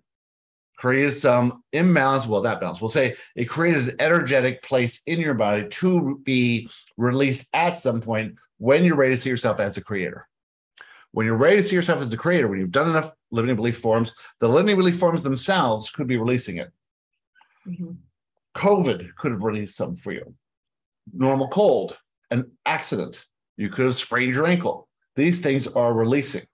created 0.76 1.16
some 1.16 1.62
imbalance. 1.72 2.26
Well, 2.26 2.40
that 2.42 2.60
balance, 2.60 2.80
we'll 2.80 2.88
say 2.88 3.16
it 3.36 3.44
created 3.44 3.88
an 3.88 3.96
energetic 4.00 4.62
place 4.62 5.02
in 5.06 5.20
your 5.20 5.34
body 5.34 5.68
to 5.68 6.20
be 6.24 6.70
released 6.96 7.46
at 7.52 7.72
some 7.72 8.00
point 8.00 8.36
when 8.56 8.84
you're 8.84 8.96
ready 8.96 9.14
to 9.14 9.20
see 9.20 9.28
yourself 9.28 9.60
as 9.60 9.76
a 9.76 9.84
creator. 9.84 10.26
When 11.12 11.26
you're 11.26 11.36
ready 11.36 11.58
to 11.58 11.64
see 11.64 11.76
yourself 11.76 12.00
as 12.00 12.12
a 12.12 12.16
creator, 12.16 12.48
when 12.48 12.60
you've 12.60 12.70
done 12.70 12.88
enough 12.88 13.12
limiting 13.30 13.56
belief 13.56 13.78
forms, 13.78 14.14
the 14.38 14.48
limiting 14.48 14.78
belief 14.78 14.98
forms 14.98 15.22
themselves 15.22 15.90
could 15.90 16.06
be 16.06 16.16
releasing 16.16 16.56
it. 16.56 16.72
Mhm. 17.66 17.96
COVID 18.54 19.14
could 19.16 19.32
have 19.32 19.42
released 19.42 19.76
some 19.76 19.94
for 19.94 20.12
you. 20.12 20.34
Normal 21.12 21.48
cold, 21.48 21.96
an 22.30 22.50
accident, 22.66 23.24
you 23.56 23.68
could 23.68 23.86
have 23.86 23.96
sprained 23.96 24.34
your 24.34 24.46
ankle. 24.46 24.88
These 25.16 25.40
things 25.40 25.66
are 25.66 25.92
releasing 25.92 26.46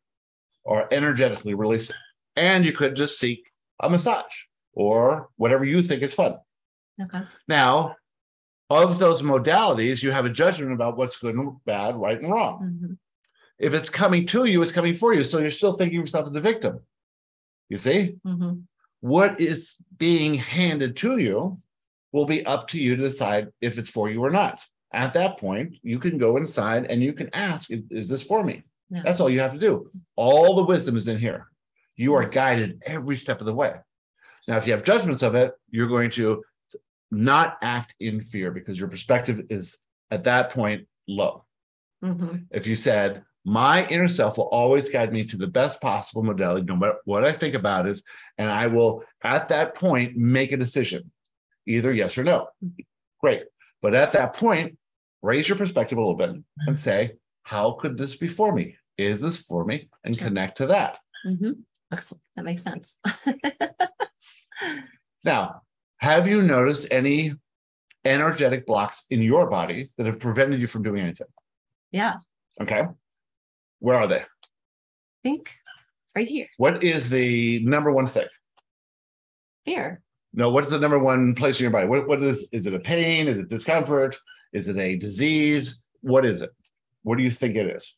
or 0.64 0.92
energetically 0.92 1.54
releasing. 1.54 1.96
And 2.36 2.64
you 2.64 2.72
could 2.72 2.96
just 2.96 3.18
seek 3.18 3.50
a 3.80 3.88
massage 3.88 4.24
or 4.72 5.28
whatever 5.36 5.64
you 5.64 5.82
think 5.82 6.02
is 6.02 6.14
fun. 6.14 6.36
Okay. 7.00 7.22
Now, 7.48 7.96
of 8.68 8.98
those 8.98 9.22
modalities, 9.22 10.02
you 10.02 10.10
have 10.10 10.24
a 10.26 10.30
judgment 10.30 10.72
about 10.72 10.96
what's 10.96 11.18
good 11.18 11.34
and 11.34 11.52
bad, 11.64 11.96
right 11.96 12.20
and 12.20 12.30
wrong. 12.30 12.78
Mhm. 12.82 12.98
If 13.58 13.74
it's 13.74 13.88
coming 13.88 14.26
to 14.26 14.44
you, 14.44 14.60
it's 14.60 14.72
coming 14.72 14.94
for 14.94 15.14
you. 15.14 15.22
So 15.22 15.38
you're 15.38 15.50
still 15.50 15.74
thinking 15.74 15.98
of 15.98 16.02
yourself 16.02 16.26
as 16.26 16.34
a 16.34 16.40
victim. 16.40 16.80
You 17.68 17.78
see? 17.78 18.18
Mhm. 18.24 18.64
what 19.00 19.38
is 19.40 19.74
being 19.98 20.34
handed 20.34 20.96
to 20.96 21.18
you 21.18 21.60
will 22.12 22.26
be 22.26 22.44
up 22.46 22.68
to 22.68 22.80
you 22.80 22.96
to 22.96 23.02
decide 23.02 23.48
if 23.60 23.78
it's 23.78 23.90
for 23.90 24.10
you 24.10 24.22
or 24.24 24.30
not 24.30 24.60
at 24.92 25.12
that 25.14 25.38
point, 25.38 25.76
you 25.82 25.98
can 25.98 26.16
go 26.16 26.36
inside 26.36 26.86
and 26.86 27.02
you 27.02 27.12
can 27.12 27.28
ask, 27.34 27.70
"Is- 27.70 27.90
is 27.90 28.08
this 28.08 28.22
for 28.22 28.42
me? 28.42 28.62
That's 29.02 29.20
all 29.20 29.28
you 29.28 29.40
have 29.40 29.52
to 29.52 29.58
do. 29.58 29.90
All 30.14 30.54
the 30.56 30.64
wisdom 30.64 30.96
is 30.96 31.08
in 31.08 31.18
here. 31.18 31.48
You 31.96 32.14
are 32.14 32.26
guided 32.28 32.82
every 32.86 33.16
step 33.16 33.40
of 33.40 33.46
the 33.46 33.54
way. 33.54 33.74
Now, 34.46 34.56
if 34.56 34.66
you 34.66 34.72
have 34.72 34.84
judgments 34.84 35.22
of 35.22 35.34
it, 35.34 35.52
you're 35.70 35.88
going 35.88 36.10
to 36.12 36.44
not 37.10 37.58
act 37.62 37.94
in 38.00 38.20
fear 38.22 38.50
because 38.52 38.78
your 38.78 38.88
perspective 38.88 39.44
is 39.50 39.78
at 40.10 40.24
that 40.24 40.50
point 40.50 40.86
low. 41.08 41.44
Mhm. 42.04 42.46
If 42.50 42.66
you 42.66 42.76
said, 42.76 43.24
my 43.44 43.86
inner 43.88 44.08
self 44.08 44.38
will 44.38 44.48
always 44.48 44.88
guide 44.88 45.12
me 45.12 45.24
to 45.24 45.36
the 45.36 45.46
best 45.46 45.80
possible 45.80 46.22
modality, 46.22 46.64
no 46.64 46.76
matter 46.76 46.98
what 47.04 47.24
I 47.24 47.32
think 47.32 47.54
about 47.54 47.86
it, 47.86 48.00
and 48.38 48.48
I 48.48 48.66
will 48.68 49.04
at 49.22 49.48
that 49.48 49.74
point 49.74 50.16
make 50.16 50.52
a 50.52 50.56
decision, 50.56 51.10
either 51.66 51.92
yes 51.92 52.16
or 52.18 52.24
no. 52.24 52.48
Great. 53.20 53.44
But 53.82 53.94
at 53.94 54.12
that 54.12 54.34
point, 54.34 54.78
raise 55.22 55.48
your 55.48 55.58
perspective 55.58 55.98
a 55.98 56.00
little 56.00 56.16
bit 56.16 56.30
and 56.66 56.78
say, 56.78 57.12
how 57.42 57.72
could 57.72 57.96
this 57.98 58.16
be 58.16 58.28
for 58.28 58.52
me? 58.54 58.76
Is 58.98 59.20
this 59.20 59.38
for 59.38 59.64
me? 59.64 59.88
And 60.04 60.16
connect 60.18 60.58
to 60.58 60.66
that. 60.66 60.98
Mm-hmm. 61.26 61.52
Excellent. 61.92 62.22
That 62.36 62.44
makes 62.44 62.62
sense. 62.62 62.98
Now, 65.24 65.62
have 65.98 66.28
you 66.28 66.40
noticed 66.42 66.86
any 66.90 67.32
energetic 68.04 68.64
blocks 68.66 69.04
in 69.10 69.20
your 69.20 69.50
body 69.50 69.90
that 69.96 70.06
have 70.06 70.20
prevented 70.20 70.60
you 70.60 70.66
from 70.66 70.82
doing 70.82 71.02
anything? 71.02 71.26
Yeah, 71.90 72.14
Okay. 72.60 72.82
Where 73.80 73.96
are 73.96 74.06
they? 74.06 74.20
I 74.20 74.24
think 75.22 75.50
right 76.14 76.26
here, 76.28 76.46
What 76.56 76.82
is 76.84 77.10
the 77.10 77.62
number 77.64 77.90
one 77.92 78.06
thing? 78.06 78.28
here. 79.64 80.00
No, 80.36 80.50
what 80.50 80.64
is 80.64 80.70
the 80.70 80.78
number 80.78 80.98
one 80.98 81.34
place 81.34 81.58
in 81.58 81.64
your 81.64 81.70
body? 81.70 81.86
What, 81.86 82.06
what 82.06 82.22
is, 82.22 82.46
is 82.52 82.66
it 82.66 82.74
a 82.74 82.78
pain? 82.78 83.26
Is 83.26 83.38
it 83.38 83.48
discomfort? 83.48 84.18
Is 84.52 84.68
it 84.68 84.76
a 84.76 84.96
disease? 84.96 85.80
What 86.02 86.26
is 86.26 86.42
it? 86.42 86.50
What 87.02 87.16
do 87.16 87.24
you 87.24 87.30
think 87.30 87.56
it 87.56 87.66
is? 87.66 87.94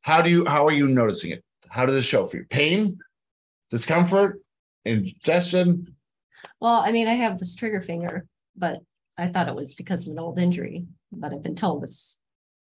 How 0.00 0.20
do 0.20 0.30
you, 0.30 0.44
how 0.44 0.66
are 0.66 0.72
you 0.72 0.88
noticing 0.88 1.30
it? 1.30 1.44
How 1.68 1.86
does 1.86 1.94
it 1.94 2.02
show 2.02 2.26
for 2.26 2.38
you? 2.38 2.44
Pain, 2.50 2.98
discomfort, 3.70 4.40
ingestion? 4.84 5.94
Well, 6.60 6.82
I 6.84 6.90
mean, 6.90 7.06
I 7.06 7.14
have 7.14 7.38
this 7.38 7.54
trigger 7.54 7.80
finger, 7.80 8.26
but 8.56 8.80
I 9.16 9.28
thought 9.28 9.48
it 9.48 9.54
was 9.54 9.74
because 9.74 10.06
of 10.06 10.12
an 10.12 10.18
old 10.18 10.40
injury, 10.40 10.86
but 11.12 11.32
I've 11.32 11.42
been 11.42 11.54
told 11.54 11.84
it's 11.84 12.18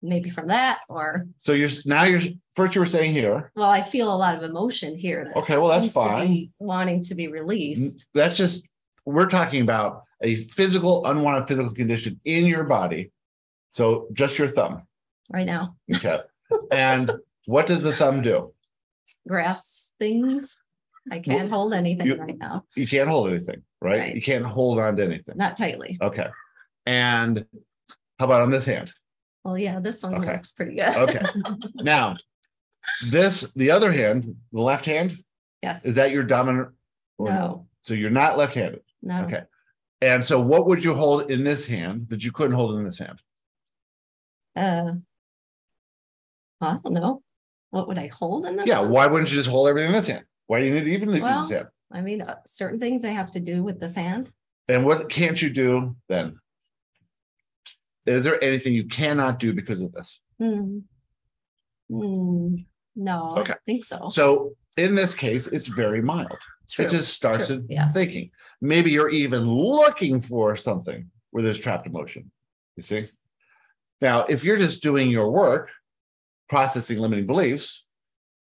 maybe 0.01 0.31
from 0.31 0.47
that 0.49 0.79
or, 0.89 1.27
So 1.39 1.55
you're, 1.55 1.71
now 1.87 2.05
you're, 2.05 2.21
first 2.55 2.77
you 2.77 2.81
were 2.81 2.87
saying 2.87 3.13
here, 3.13 3.51
well, 3.57 3.69
I 3.69 3.83
feel 3.83 4.13
a 4.13 4.17
lot 4.17 4.37
of 4.37 4.45
emotion 4.45 4.95
here. 4.97 5.33
Okay, 5.35 5.59
well, 5.59 5.69
that's 5.69 5.89
to 5.89 5.93
fine. 5.93 6.53
Wanting 6.61 7.03
to 7.05 7.17
be 7.17 7.27
released. 7.27 8.09
that's 8.15 8.37
just, 8.37 8.65
we're 9.07 9.28
talking 9.31 9.62
about 9.62 10.03
a 10.23 10.35
physical, 10.35 11.07
unwanted 11.07 11.49
physical 11.49 11.73
condition 11.73 12.20
in 12.24 12.45
your 12.45 12.65
body. 12.65 13.12
So 13.70 14.09
just 14.12 14.39
your 14.39 14.49
thumb, 14.49 14.83
right 15.31 15.47
now. 15.47 15.77
okay? 15.95 16.20
And 16.70 17.12
what 17.47 17.66
does 17.66 17.83
the 17.83 17.93
thumb 17.95 18.23
do? 18.23 18.53
Grasps 19.28 19.93
things. 19.99 20.57
I 21.11 21.20
can't 21.20 21.51
hold 21.51 21.73
anything 21.73 22.07
you- 22.07 22.16
right 22.16 22.37
now, 22.39 22.65
You 22.74 22.87
can't 22.89 23.09
hold 23.09 23.28
anything, 23.28 23.62
right? 23.81 23.99
Right. 24.01 24.15
You 24.15 24.23
can't 24.23 24.45
hold 24.45 24.78
on 24.81 24.97
to 24.97 25.05
anything. 25.05 25.37
not 25.37 25.57
tightly. 25.57 25.99
Okay. 26.03 26.27
And 26.85 27.45
how 28.19 28.24
about 28.24 28.43
on 28.43 28.51
this 28.51 28.65
hand? 28.65 28.93
Well, 29.45 29.57
yeah, 29.59 29.78
this 29.78 30.03
one 30.03 30.16
Okay. 30.16 30.27
works 30.27 30.51
pretty 30.53 30.74
good. 30.77 30.97
Okay. 30.97 31.23
Now, 31.77 32.16
this, 33.09 33.53
the 33.55 33.70
other 33.70 33.93
hand, 33.93 34.35
the 34.53 34.61
left 34.61 34.85
hand, 34.85 35.16
Yes. 35.62 35.85
is 35.85 35.95
that 35.97 36.11
your 36.12 36.23
dominant? 36.24 36.69
or 37.19 37.28
No, 37.31 37.66
So 37.83 37.95
you're 37.95 38.11
not 38.11 38.37
left-handed. 38.39 38.83
No. 39.02 39.23
Okay. 39.24 39.43
And 40.02 40.24
so 40.24 40.40
what 40.40 40.66
would 40.66 40.85
you 40.85 40.94
hold 40.94 41.31
in 41.31 41.43
this 41.44 41.66
hand 41.66 42.09
that 42.10 42.23
you 42.24 42.31
couldn't 42.32 42.55
hold 42.56 42.77
in 42.78 42.85
this 42.85 42.98
hand? 42.98 43.20
Uh. 44.55 44.93
I 46.60 46.78
don't 46.82 46.93
know. 46.94 47.23
What 47.70 47.89
would 47.89 47.98
I 47.98 48.06
hold 48.09 48.47
in 48.47 48.56
this? 48.56 48.66
Yeah, 48.66 48.81
one? 48.81 48.90
why 48.90 49.06
wouldn't 49.06 49.31
you 49.31 49.36
just 49.36 49.48
hold 49.48 49.68
everything 49.68 49.90
in 49.90 49.97
this 49.97 50.06
hand? 50.06 50.24
Why 50.47 50.60
do 50.60 50.66
you 50.66 50.74
need 50.74 50.85
to 50.85 50.90
even 50.93 51.10
use 51.10 51.20
Well- 51.20 51.43
this 51.43 51.51
hand? 51.51 51.68
I 51.93 52.01
mean, 52.01 52.23
uh, 52.23 52.36
certain 52.47 52.81
things 52.81 53.05
I 53.05 53.10
have 53.10 53.31
to 53.32 53.40
do 53.40 53.62
with 53.62 53.78
this 53.78 53.94
hand. 53.94 54.32
And 54.68 54.85
what 54.85 55.09
can't 55.09 55.40
you 55.40 55.51
do 55.51 55.97
then? 56.09 56.39
Is 58.06 58.24
there 58.24 58.43
anything 58.43 58.73
you 58.74 58.86
cannot 58.89 59.39
do 59.39 59.52
because 59.52 59.81
of 59.81 59.93
this? 59.93 60.20
Hmm. 60.39 60.81
Hmm, 61.89 62.56
no, 62.97 63.35
I 63.36 63.40
Okay. 63.40 63.48
don't 63.52 63.64
think 63.66 63.85
so. 63.85 64.09
So 64.09 64.56
in 64.77 64.94
this 64.97 65.14
case, 65.14 65.47
it's 65.47 65.68
very 65.68 66.02
mild. 66.02 66.36
True, 66.68 66.85
It 66.86 66.90
just 66.90 67.14
starts 67.14 67.47
true, 67.47 67.56
in 67.59 67.66
yes. 67.68 67.93
thinking. 67.93 68.31
Maybe 68.61 68.91
you're 68.91 69.11
even 69.11 69.47
looking 69.47 70.20
for 70.20 70.57
something 70.57 71.11
where 71.31 71.43
there's 71.43 71.61
trapped 71.61 71.87
emotion. 71.87 72.31
You 72.77 72.83
see? 72.83 73.09
Now, 74.01 74.24
if 74.27 74.45
you're 74.45 74.57
just 74.57 74.83
doing 74.83 75.11
your 75.11 75.31
work, 75.31 75.70
processing 76.49 76.99
limiting 76.99 77.27
beliefs, 77.27 77.85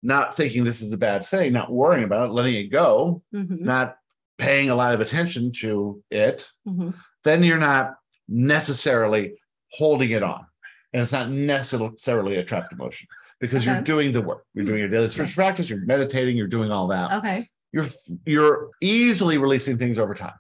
not 0.04 0.36
thinking 0.36 0.64
this 0.64 0.82
is 0.82 0.92
a 0.92 0.98
bad 0.98 1.26
thing, 1.26 1.54
not 1.54 1.72
worrying 1.72 2.04
about 2.04 2.30
it, 2.30 2.34
letting 2.34 2.56
it 2.56 2.72
go, 2.72 3.24
Mhm, 3.34 3.62
not 3.62 3.98
paying 4.38 4.70
a 4.70 4.76
lot 4.76 4.94
of 4.94 5.02
attention 5.02 5.52
to 5.62 6.04
it, 6.12 6.50
mhm. 6.68 6.94
then 7.24 7.44
you're 7.44 7.58
not 7.58 7.96
necessarily 8.28 9.34
holding 9.72 10.12
it 10.12 10.24
on. 10.24 10.46
And 10.94 11.04
it's 11.04 11.12
not 11.12 11.30
necessarily 11.30 12.36
a 12.36 12.44
trapped 12.44 12.72
emotion 12.72 13.08
because 13.40 13.66
you're 13.66 13.82
doing 13.82 14.12
the 14.12 14.22
work. 14.22 14.46
You're 14.54 14.66
doing 14.66 14.80
your 14.80 14.90
daily 14.90 15.10
spiritual 15.10 15.36
practice, 15.36 15.70
you're 15.70 15.86
meditating, 15.86 16.38
you're 16.38 16.48
doing 16.48 16.72
all 16.72 16.88
that 16.88 17.12
Okay, 17.14 17.50
you're 17.76 17.86
you're 18.26 18.70
easily 18.82 19.38
releasing 19.38 19.78
things 19.78 20.00
over 20.00 20.14
time. 20.14 20.34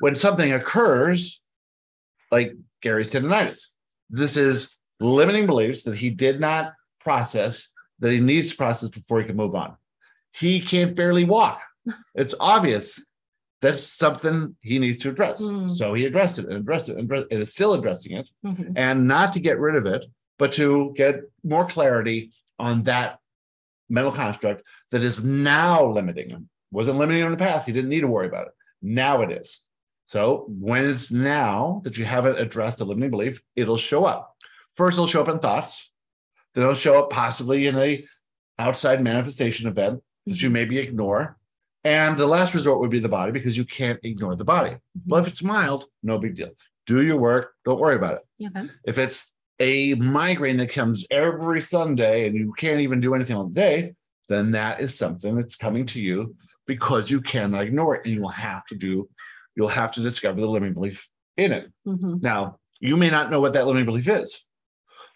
When 0.00 0.16
something 0.16 0.52
occurs, 0.52 1.40
like 2.32 2.56
Gary's 2.82 3.10
tendonitis, 3.10 3.66
this 4.08 4.36
is 4.36 4.76
limiting 4.98 5.46
beliefs 5.46 5.82
that 5.82 5.96
he 5.96 6.08
did 6.10 6.40
not 6.40 6.72
process 7.00 7.68
that 8.00 8.10
he 8.10 8.20
needs 8.20 8.50
to 8.50 8.56
process 8.56 8.88
before 8.88 9.20
he 9.20 9.26
can 9.26 9.36
move 9.36 9.54
on. 9.54 9.76
He 10.32 10.58
can't 10.60 10.96
barely 10.96 11.24
walk. 11.24 11.60
It's 12.14 12.34
obvious 12.40 13.04
that's 13.60 13.82
something 13.82 14.56
he 14.62 14.78
needs 14.78 14.98
to 14.98 15.10
address. 15.10 15.46
Hmm. 15.46 15.68
So 15.68 15.92
he 15.92 16.06
addressed 16.06 16.38
it 16.38 16.46
and 16.46 16.54
addressed 16.54 16.88
it 16.88 16.96
and 16.96 17.04
addressed- 17.04 17.26
and 17.30 17.42
is 17.42 17.52
still 17.52 17.74
addressing 17.74 18.12
it 18.12 18.28
mhm, 18.44 18.72
and 18.74 19.06
not 19.06 19.34
to 19.34 19.40
get 19.40 19.58
rid 19.58 19.76
of 19.76 19.84
it, 19.84 20.06
but 20.38 20.52
to 20.52 20.94
get 20.96 21.20
more 21.44 21.66
clarity 21.66 22.32
on 22.58 22.84
that 22.84 23.18
mental 23.90 24.12
construct 24.12 24.62
that 24.92 25.02
is 25.02 25.22
now 25.24 25.84
limiting 25.84 26.30
him. 26.30 26.48
Wasn't 26.70 26.98
limiting 26.98 27.24
in 27.24 27.30
the 27.30 27.36
past. 27.36 27.66
He 27.66 27.72
didn't 27.72 27.90
need 27.90 28.00
to 28.00 28.06
worry 28.06 28.26
about 28.26 28.46
it. 28.48 28.52
Now 28.82 29.22
it 29.22 29.32
is. 29.32 29.60
So 30.06 30.46
when 30.48 30.84
it's 30.84 31.10
now 31.10 31.82
that 31.84 31.96
you 31.96 32.04
haven't 32.04 32.38
addressed 32.38 32.80
a 32.80 32.84
limiting 32.84 33.10
belief, 33.10 33.40
it'll 33.54 33.76
show 33.76 34.04
up. 34.04 34.34
First, 34.74 34.96
it'll 34.96 35.06
show 35.06 35.22
up 35.22 35.28
in 35.28 35.38
thoughts. 35.38 35.90
Then 36.54 36.64
it'll 36.64 36.74
show 36.74 36.98
up 36.98 37.10
possibly 37.10 37.66
in 37.66 37.78
a 37.78 38.04
outside 38.58 39.02
manifestation 39.02 39.68
event 39.68 40.02
that 40.26 40.42
you 40.42 40.48
mm-hmm. 40.48 40.54
maybe 40.54 40.78
ignore. 40.78 41.36
And 41.84 42.18
the 42.18 42.26
last 42.26 42.54
resort 42.54 42.80
would 42.80 42.90
be 42.90 42.98
the 42.98 43.08
body 43.08 43.32
because 43.32 43.56
you 43.56 43.64
can't 43.64 44.00
ignore 44.02 44.36
the 44.36 44.44
body. 44.44 44.70
Mm-hmm. 44.70 45.10
Well, 45.10 45.20
if 45.20 45.28
it's 45.28 45.42
mild, 45.42 45.86
no 46.02 46.18
big 46.18 46.36
deal. 46.36 46.50
Do 46.86 47.02
your 47.02 47.16
work. 47.16 47.52
Don't 47.64 47.80
worry 47.80 47.96
about 47.96 48.20
it. 48.38 48.46
okay, 48.48 48.68
If 48.84 48.98
it's 48.98 49.32
a 49.60 49.94
migraine 49.94 50.56
that 50.56 50.72
comes 50.72 51.06
every 51.10 51.60
Sunday 51.60 52.26
and 52.26 52.34
you 52.34 52.52
can't 52.58 52.80
even 52.80 53.00
do 53.00 53.14
anything 53.14 53.36
on 53.36 53.52
the 53.52 53.54
day, 53.54 53.94
then 54.28 54.52
that 54.52 54.80
is 54.80 54.96
something 54.96 55.34
that's 55.34 55.56
coming 55.56 55.86
to 55.86 56.00
you 56.00 56.34
because 56.74 57.10
you 57.10 57.20
cannot 57.20 57.62
ignore 57.64 57.96
it 57.96 58.02
and 58.04 58.14
you 58.14 58.20
will 58.20 58.28
have 58.50 58.64
to 58.66 58.76
do, 58.76 59.08
you'll 59.56 59.66
have 59.82 59.90
to 59.90 60.00
discover 60.00 60.40
the 60.40 60.46
limiting 60.48 60.72
belief 60.74 61.04
in 61.36 61.50
it. 61.52 61.66
mhm, 61.84 62.22
Now, 62.22 62.58
you 62.78 62.96
may 62.96 63.10
not 63.10 63.28
know 63.28 63.40
what 63.40 63.54
that 63.54 63.66
limiting 63.66 63.86
belief 63.86 64.08
is. 64.08 64.44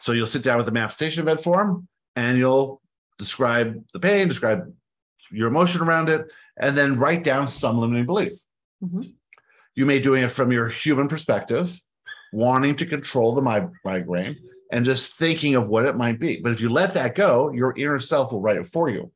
So 0.01 0.11
you'll 0.11 0.27
sit 0.27 0.43
down 0.43 0.57
with 0.57 0.67
the 0.67 0.73
manifestation 0.73 1.23
event 1.23 1.41
form 1.41 1.87
and 2.17 2.37
you'll 2.39 2.83
describe 3.21 3.81
the 3.93 4.01
pain, 4.01 4.27
describe 4.27 4.61
your 5.31 5.47
emotion 5.49 5.81
around 5.83 6.09
it, 6.09 6.27
and 6.59 6.77
then 6.77 6.99
write 6.99 7.23
down 7.23 7.47
some 7.47 7.79
limiting 7.79 8.05
belief. 8.07 8.33
mhm, 8.83 9.15
You 9.77 9.87
may 9.87 10.01
doing 10.01 10.25
it 10.25 10.33
from 10.33 10.51
your 10.51 10.69
human 10.69 11.07
perspective, 11.07 11.81
wanting 12.33 12.75
to 12.81 12.87
control 12.87 13.33
the 13.37 13.43
mi- 13.43 13.69
migraine 13.85 14.37
and 14.73 14.85
just 14.85 15.15
thinking 15.15 15.55
of 15.55 15.69
what 15.69 15.85
it 15.87 15.97
might 15.97 16.19
be. 16.19 16.41
But 16.43 16.51
if 16.51 16.61
you 16.61 16.69
let 16.69 16.95
that 16.95 17.15
go, 17.15 17.53
your 17.53 17.73
inner 17.79 18.01
self 18.01 18.33
will 18.33 18.41
write 18.41 18.57
it 18.57 18.67
for 18.67 18.89
you. 18.91 19.13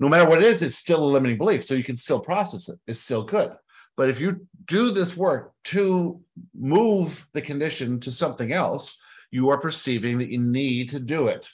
No 0.00 0.08
matter 0.08 0.28
what 0.28 0.38
it 0.38 0.44
is, 0.44 0.62
it's 0.62 0.76
still 0.76 1.02
a 1.02 1.12
limiting 1.12 1.38
belief. 1.38 1.64
So 1.64 1.74
you 1.74 1.84
can 1.84 1.96
still 1.96 2.20
process 2.20 2.68
it. 2.68 2.78
It's 2.86 3.00
still 3.00 3.24
good. 3.24 3.52
But 3.96 4.08
if 4.10 4.20
you 4.20 4.46
do 4.66 4.90
this 4.92 5.16
work 5.16 5.52
to 5.64 6.20
move 6.56 7.26
the 7.32 7.40
condition 7.42 7.98
to 8.00 8.12
something 8.12 8.52
else, 8.52 8.96
you 9.32 9.48
are 9.50 9.58
perceiving 9.60 10.18
that 10.18 10.28
you 10.30 10.38
need 10.38 10.90
to 10.90 11.00
do 11.00 11.26
it. 11.28 11.48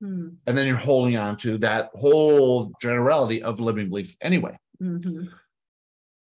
hmm, 0.00 0.28
And 0.46 0.56
then 0.56 0.66
you're 0.66 0.76
holding 0.76 1.16
on 1.16 1.36
to 1.38 1.58
that 1.58 1.90
whole 1.94 2.72
generality 2.80 3.42
of 3.42 3.58
limiting 3.60 3.88
belief 3.90 4.16
anyway 4.20 4.56
mhm, 4.80 5.28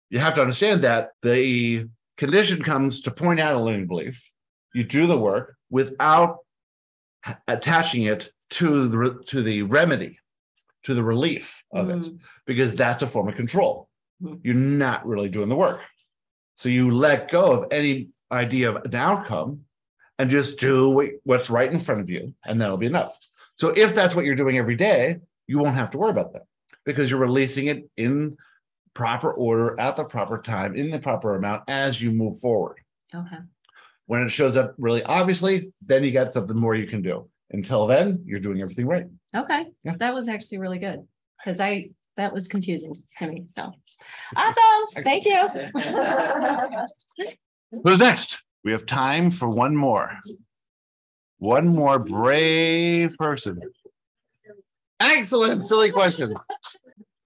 you 0.08 0.18
have 0.18 0.34
to 0.34 0.40
understand 0.40 0.80
that 0.82 1.10
the 1.22 1.86
condition 2.16 2.62
comes 2.62 3.02
to 3.02 3.10
point 3.10 3.40
out 3.40 3.56
a 3.56 3.58
limiting 3.60 3.86
belief. 3.88 4.30
You 4.72 4.84
do 4.84 5.06
the 5.06 5.18
work 5.18 5.56
without 5.68 6.38
attaching 7.48 8.04
it 8.04 8.30
to 8.50 8.88
the 8.88 9.22
to 9.26 9.42
the 9.42 9.62
remedy, 9.62 10.18
to 10.86 10.94
the 10.94 11.02
relief 11.02 11.62
of 11.72 11.90
it, 11.90 11.98
mm, 11.98 12.18
because 12.46 12.74
that's 12.76 13.02
a 13.02 13.06
form 13.08 13.28
of 13.28 13.34
control. 13.34 13.88
Mhm. 14.22 14.40
You're 14.44 14.54
not 14.54 15.04
really 15.04 15.28
doing 15.28 15.48
the 15.48 15.56
work. 15.56 15.80
So 16.54 16.68
you 16.68 16.92
let 16.92 17.28
go 17.28 17.52
of 17.52 17.72
any 17.72 18.10
idea 18.30 18.70
of 18.70 18.84
an 18.84 18.94
outcome 18.94 19.62
and 20.18 20.30
just 20.30 20.60
do 20.60 21.18
what's 21.24 21.50
right 21.50 21.70
in 21.70 21.80
front 21.80 22.00
of 22.00 22.08
you, 22.08 22.32
and 22.46 22.60
that'll 22.60 22.76
be 22.76 22.86
enough. 22.86 23.14
So 23.56 23.70
if 23.70 23.94
that's 23.96 24.14
what 24.14 24.24
you're 24.24 24.36
doing 24.36 24.58
every 24.58 24.76
day, 24.76 25.20
you 25.48 25.58
won't 25.58 25.74
have 25.74 25.90
to 25.90 25.98
worry 25.98 26.10
about 26.10 26.32
that 26.34 26.44
because 26.84 27.10
you're 27.10 27.20
releasing 27.20 27.66
it 27.66 27.90
in 27.96 28.36
proper 28.94 29.32
order 29.32 29.78
at 29.80 29.96
the 29.96 30.04
proper 30.04 30.40
time 30.40 30.76
in 30.76 30.90
the 30.90 30.98
proper 30.98 31.34
amount 31.34 31.64
as 31.68 32.00
you 32.00 32.12
move 32.12 32.38
forward. 32.40 32.78
Okay. 33.14 33.38
When 34.06 34.22
it 34.22 34.30
shows 34.30 34.56
up 34.56 34.74
really 34.78 35.02
obviously, 35.02 35.72
then 35.84 36.04
you 36.04 36.12
got 36.12 36.32
something 36.32 36.56
more 36.56 36.76
you 36.76 36.86
can 36.86 37.02
do. 37.02 37.28
Until 37.50 37.86
then, 37.86 38.22
you're 38.26 38.40
doing 38.40 38.60
everything 38.60 38.86
right. 38.86 39.06
Okay, 39.34 39.66
Yeah. 39.84 39.94
that 39.98 40.14
was 40.14 40.28
actually 40.28 40.58
really 40.58 40.78
good, 40.78 41.06
because 41.44 41.60
I, 41.60 41.90
that 42.16 42.32
was 42.32 42.48
confusing 42.48 43.02
to 43.18 43.26
me, 43.26 43.44
so. 43.48 43.72
Awesome, 44.36 45.02
thank 45.02 45.24
you. 45.24 45.48
Who's 47.84 47.98
next? 47.98 48.38
We 48.64 48.72
have 48.72 48.86
time 48.86 49.30
for 49.30 49.48
one 49.48 49.76
more. 49.76 50.10
One 51.38 51.68
more 51.68 51.98
brave 51.98 53.14
person. 53.18 53.60
Excellent, 55.00 55.64
silly 55.64 55.90
question. 55.90 56.34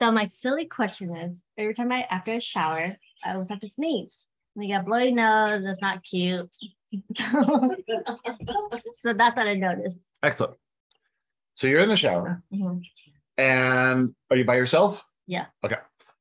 So 0.01 0.11
my 0.11 0.25
silly 0.27 0.65
question 0.67 1.15
is, 1.15 1.43
every 1.59 1.75
time 1.75 1.93
I 1.93 2.07
after 2.11 2.33
a 2.33 2.41
shower, 2.41 2.97
I 3.25 3.35
always 3.35 3.51
have 3.51 3.61
to 3.61 3.69
sneeze. 3.69 4.27
And 4.57 4.65
I 4.65 4.69
get 4.69 4.81
a 4.81 4.85
bloody 4.85 5.13
nose. 5.13 5.63
That's 5.65 5.83
not 5.83 6.03
cute. 6.03 6.51
so 7.17 9.13
that's 9.13 9.37
what 9.37 9.47
I 9.47 9.55
noticed. 9.55 9.99
Excellent. 10.23 10.55
So 11.55 11.67
you're 11.67 11.81
in 11.81 11.89
the 11.89 11.97
shower 11.97 12.43
Mhm. 12.53 12.83
and 13.39 14.15
are 14.31 14.37
you 14.37 14.45
by 14.45 14.57
yourself? 14.57 15.05
Yeah. 15.27 15.47
Okay. 15.65 15.77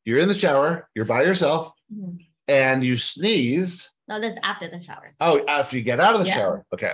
You're 0.06 0.20
in 0.20 0.28
the 0.28 0.34
shower, 0.38 0.90
you're 0.96 1.06
by 1.06 1.24
yourself 1.24 1.74
Mhm. 1.94 2.26
and 2.48 2.84
you 2.84 2.98
sneeze. 2.98 3.94
No, 4.08 4.20
that's 4.20 4.40
after 4.44 4.70
the 4.70 4.82
shower. 4.82 5.14
Oh, 5.20 5.46
after 5.48 5.78
you 5.78 5.84
get 5.84 6.00
out 6.00 6.16
of 6.16 6.22
the 6.22 6.28
Yeah. 6.28 6.36
shower. 6.36 6.66
Okay. 6.74 6.94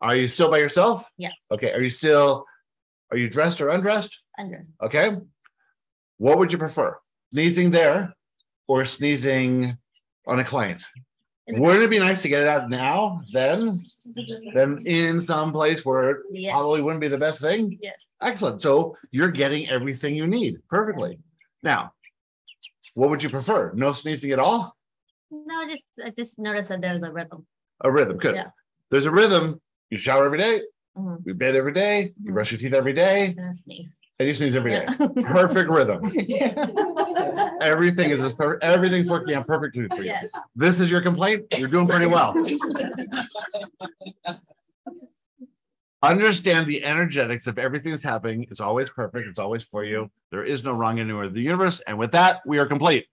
Are 0.00 0.16
you 0.16 0.26
still 0.28 0.50
by 0.50 0.58
yourself? 0.58 1.08
Yeah. 1.16 1.32
Okay. 1.50 1.72
Are 1.72 1.82
you 1.82 1.90
still, 1.90 2.46
are 3.10 3.16
you 3.16 3.28
dressed 3.28 3.60
or 3.60 3.68
undressed? 3.70 4.16
Under. 4.38 4.62
Okay. 4.82 5.16
What 6.18 6.38
would 6.38 6.52
you 6.52 6.58
prefer? 6.58 6.98
Sneezing 7.32 7.70
there 7.70 8.14
or 8.66 8.84
sneezing 8.84 9.78
on 10.26 10.40
a 10.40 10.44
client? 10.44 10.82
Wouldn't 11.60 11.82
it 11.82 11.90
be 11.90 11.98
nice 11.98 12.22
to 12.22 12.28
get 12.28 12.42
it 12.42 12.48
out 12.48 12.68
now, 12.70 13.22
then, 13.32 13.80
then 14.54 14.82
in 14.86 15.20
some 15.20 15.52
place 15.52 15.84
where 15.84 16.10
it 16.10 16.16
Yeah. 16.30 16.52
probably 16.52 16.82
wouldn't 16.82 17.00
be 17.00 17.08
the 17.08 17.18
best 17.18 17.40
thing? 17.40 17.78
Yes. 17.82 17.96
Excellent. 18.20 18.60
So 18.60 18.96
you're 19.10 19.30
getting 19.30 19.68
everything 19.70 20.14
you 20.16 20.26
need 20.26 20.56
perfectly. 20.68 21.18
Now, 21.62 21.92
what 22.94 23.10
would 23.10 23.22
you 23.22 23.30
prefer? 23.30 23.72
No 23.74 23.92
sneezing 23.92 24.32
at 24.32 24.38
all? 24.38 24.76
No, 25.30 25.66
just 25.68 25.84
I 26.04 26.10
just 26.10 26.32
noticed 26.38 26.68
that 26.70 26.80
there's 26.80 27.02
a 27.02 27.12
rhythm. 27.12 27.46
A 27.82 27.90
rhythm. 27.92 28.16
Good. 28.18 28.34
Yeah. 28.34 28.50
There's 28.90 29.06
a 29.06 29.10
rhythm. 29.10 29.60
You 29.90 29.96
shower 29.98 30.24
every 30.26 30.38
day, 30.38 30.62
Mhm. 30.96 31.24
you 31.26 31.34
bathe 31.34 31.54
every 31.56 31.72
day, 31.72 32.12
you 32.22 32.32
brush 32.32 32.50
your 32.50 32.58
teeth 32.60 32.74
every 32.74 32.92
day, 32.92 33.34
And 33.38 33.56
I 34.20 34.24
and 34.24 34.36
sneeze 34.36 34.56
every 34.56 34.72
day. 34.72 34.86
Yeah. 34.88 35.06
Perfect 35.26 35.70
rhythm. 35.70 36.02
Everything 37.60 38.10
is 38.10 38.32
per- 38.34 38.58
everything's 38.62 39.08
working 39.08 39.34
out 39.34 39.46
perfectly 39.46 39.86
for 39.88 39.96
you. 39.96 40.04
Yes. 40.04 40.26
This 40.56 40.80
is 40.80 40.90
your 40.90 41.00
complaint. 41.00 41.44
You're 41.56 41.68
doing 41.68 41.86
pretty 41.86 42.06
well. 42.06 42.34
Understand 46.02 46.66
the 46.66 46.84
energetics 46.84 47.46
of 47.46 47.58
everything 47.58 47.92
that's 47.92 48.04
happening. 48.04 48.46
It's 48.50 48.60
always 48.60 48.90
perfect. 48.90 49.28
It's 49.28 49.38
always 49.38 49.64
for 49.64 49.84
you. 49.84 50.10
There 50.30 50.44
is 50.44 50.62
no 50.62 50.72
wrong 50.72 51.00
anywhere 51.00 51.24
in 51.24 51.34
the 51.34 51.42
universe. 51.42 51.80
And 51.86 51.98
with 51.98 52.12
that, 52.12 52.40
we 52.46 52.58
are 52.58 52.66
complete. 52.66 53.06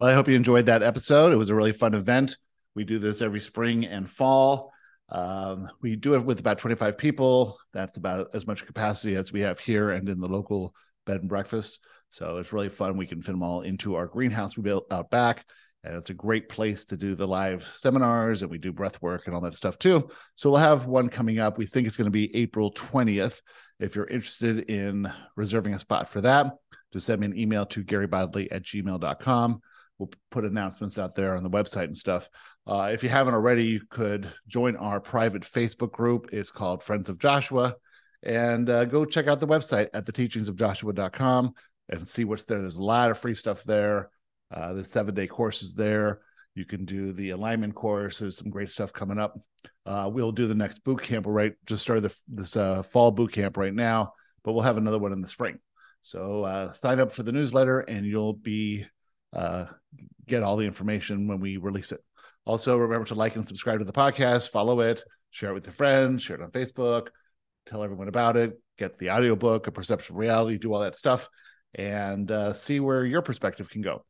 Well, 0.00 0.10
I 0.10 0.14
hope 0.14 0.28
you 0.28 0.34
enjoyed 0.34 0.66
that 0.66 0.82
episode. 0.82 1.32
It 1.32 1.36
was 1.36 1.50
a 1.50 1.54
really 1.54 1.72
fun 1.72 1.94
event. 1.94 2.36
We 2.74 2.84
do 2.84 2.98
this 2.98 3.20
every 3.22 3.40
spring 3.40 3.84
and 3.86 4.08
fall. 4.08 4.72
Um, 5.08 5.68
we 5.82 5.96
do 5.96 6.14
it 6.14 6.24
with 6.24 6.40
about 6.40 6.58
25 6.58 6.98
people. 6.98 7.58
That's 7.72 7.96
about 7.96 8.28
as 8.34 8.46
much 8.46 8.66
capacity 8.66 9.14
as 9.14 9.32
we 9.32 9.40
have 9.40 9.60
here 9.60 9.90
and 9.90 10.08
in 10.08 10.20
the 10.20 10.28
local 10.28 10.74
bed 11.06 11.20
and 11.20 11.28
breakfast. 11.28 11.78
So 12.10 12.38
it's 12.38 12.52
really 12.52 12.68
fun. 12.68 12.96
We 12.96 13.06
can 13.06 13.22
fit 13.22 13.32
them 13.32 13.42
all 13.42 13.62
into 13.62 13.94
our 13.94 14.06
greenhouse 14.06 14.56
we 14.56 14.62
built 14.62 14.86
out 14.92 15.10
back. 15.10 15.44
And 15.84 15.94
it's 15.94 16.10
a 16.10 16.14
great 16.14 16.48
place 16.48 16.84
to 16.86 16.96
do 16.96 17.14
the 17.14 17.28
live 17.28 17.70
seminars 17.76 18.42
and 18.42 18.50
we 18.50 18.58
do 18.58 18.72
breath 18.72 19.00
work 19.00 19.26
and 19.26 19.34
all 19.34 19.40
that 19.42 19.54
stuff 19.54 19.78
too. 19.78 20.08
So 20.34 20.50
we'll 20.50 20.58
have 20.58 20.86
one 20.86 21.08
coming 21.08 21.38
up. 21.38 21.58
We 21.58 21.66
think 21.66 21.86
it's 21.86 21.96
going 21.96 22.06
to 22.06 22.10
be 22.10 22.34
April 22.34 22.72
20th. 22.72 23.40
If 23.78 23.94
you're 23.94 24.06
interested 24.06 24.68
in 24.70 25.12
reserving 25.36 25.74
a 25.74 25.78
spot 25.78 26.08
for 26.08 26.20
that, 26.22 26.50
just 26.92 27.06
send 27.06 27.20
me 27.20 27.26
an 27.26 27.38
email 27.38 27.66
to 27.66 27.84
garybodley 27.84 28.48
at 28.50 28.64
gmail.com. 28.64 29.60
We'll 29.98 30.10
put 30.30 30.44
announcements 30.44 30.98
out 30.98 31.14
there 31.14 31.34
on 31.36 31.42
the 31.42 31.50
website 31.50 31.84
and 31.84 31.96
stuff. 31.96 32.28
Uh, 32.66 32.90
if 32.92 33.02
you 33.02 33.08
haven't 33.08 33.34
already, 33.34 33.64
you 33.64 33.80
could 33.88 34.30
join 34.46 34.76
our 34.76 35.00
private 35.00 35.42
Facebook 35.42 35.92
group. 35.92 36.28
It's 36.32 36.50
called 36.50 36.82
Friends 36.82 37.08
of 37.08 37.18
Joshua. 37.18 37.76
And 38.22 38.68
uh, 38.68 38.84
go 38.84 39.04
check 39.04 39.28
out 39.28 39.40
the 39.40 39.46
website 39.46 39.88
at 39.94 40.04
theteachingsofjoshua.com 40.04 41.54
and 41.88 42.08
see 42.08 42.24
what's 42.24 42.44
there. 42.44 42.60
There's 42.60 42.76
a 42.76 42.82
lot 42.82 43.10
of 43.10 43.18
free 43.18 43.34
stuff 43.34 43.62
there. 43.64 44.10
Uh, 44.54 44.74
the 44.74 44.84
seven 44.84 45.14
day 45.14 45.26
course 45.26 45.62
is 45.62 45.74
there. 45.74 46.20
You 46.54 46.64
can 46.64 46.84
do 46.84 47.12
the 47.12 47.30
alignment 47.30 47.74
course. 47.74 48.18
There's 48.18 48.36
some 48.36 48.50
great 48.50 48.70
stuff 48.70 48.92
coming 48.92 49.18
up. 49.18 49.38
Uh, 49.84 50.10
we'll 50.12 50.32
do 50.32 50.46
the 50.46 50.54
next 50.54 50.80
boot 50.80 51.02
camp. 51.02 51.26
Right 51.28 51.54
just 51.66 51.82
started 51.82 52.02
the, 52.02 52.16
this 52.28 52.56
uh, 52.56 52.82
fall 52.82 53.10
boot 53.10 53.32
camp 53.32 53.56
right 53.56 53.74
now, 53.74 54.12
but 54.42 54.52
we'll 54.52 54.62
have 54.62 54.78
another 54.78 54.98
one 54.98 55.12
in 55.12 55.20
the 55.20 55.28
spring. 55.28 55.58
So 56.02 56.44
uh, 56.44 56.72
sign 56.72 57.00
up 57.00 57.12
for 57.12 57.24
the 57.24 57.32
newsletter 57.32 57.80
and 57.80 58.06
you'll 58.06 58.34
be 58.34 58.86
uh, 59.36 59.66
get 60.26 60.42
all 60.42 60.56
the 60.56 60.66
information 60.66 61.28
when 61.28 61.38
we 61.38 61.58
release 61.58 61.92
it. 61.92 62.00
Also, 62.44 62.76
remember 62.76 63.06
to 63.06 63.14
like 63.14 63.36
and 63.36 63.46
subscribe 63.46 63.78
to 63.78 63.84
the 63.84 63.92
podcast, 63.92 64.50
follow 64.50 64.80
it, 64.80 65.02
share 65.30 65.50
it 65.50 65.54
with 65.54 65.66
your 65.66 65.72
friends, 65.72 66.22
share 66.22 66.36
it 66.36 66.42
on 66.42 66.50
Facebook, 66.50 67.08
tell 67.66 67.82
everyone 67.82 68.08
about 68.08 68.36
it, 68.36 68.58
get 68.78 68.96
the 68.98 69.10
audiobook, 69.10 69.66
a 69.66 69.72
perception 69.72 70.14
of 70.14 70.18
reality, 70.18 70.58
do 70.58 70.72
all 70.72 70.80
that 70.80 70.96
stuff, 70.96 71.28
and 71.74 72.30
uh, 72.30 72.52
see 72.52 72.80
where 72.80 73.04
your 73.04 73.22
perspective 73.22 73.68
can 73.68 73.82
go. 73.82 74.04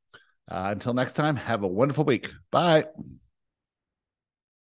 Uh, 0.48 0.68
until 0.70 0.94
next 0.94 1.14
time, 1.14 1.34
have 1.34 1.64
a 1.64 1.68
wonderful 1.68 2.04
week. 2.04 2.30
Bye. 2.50 2.84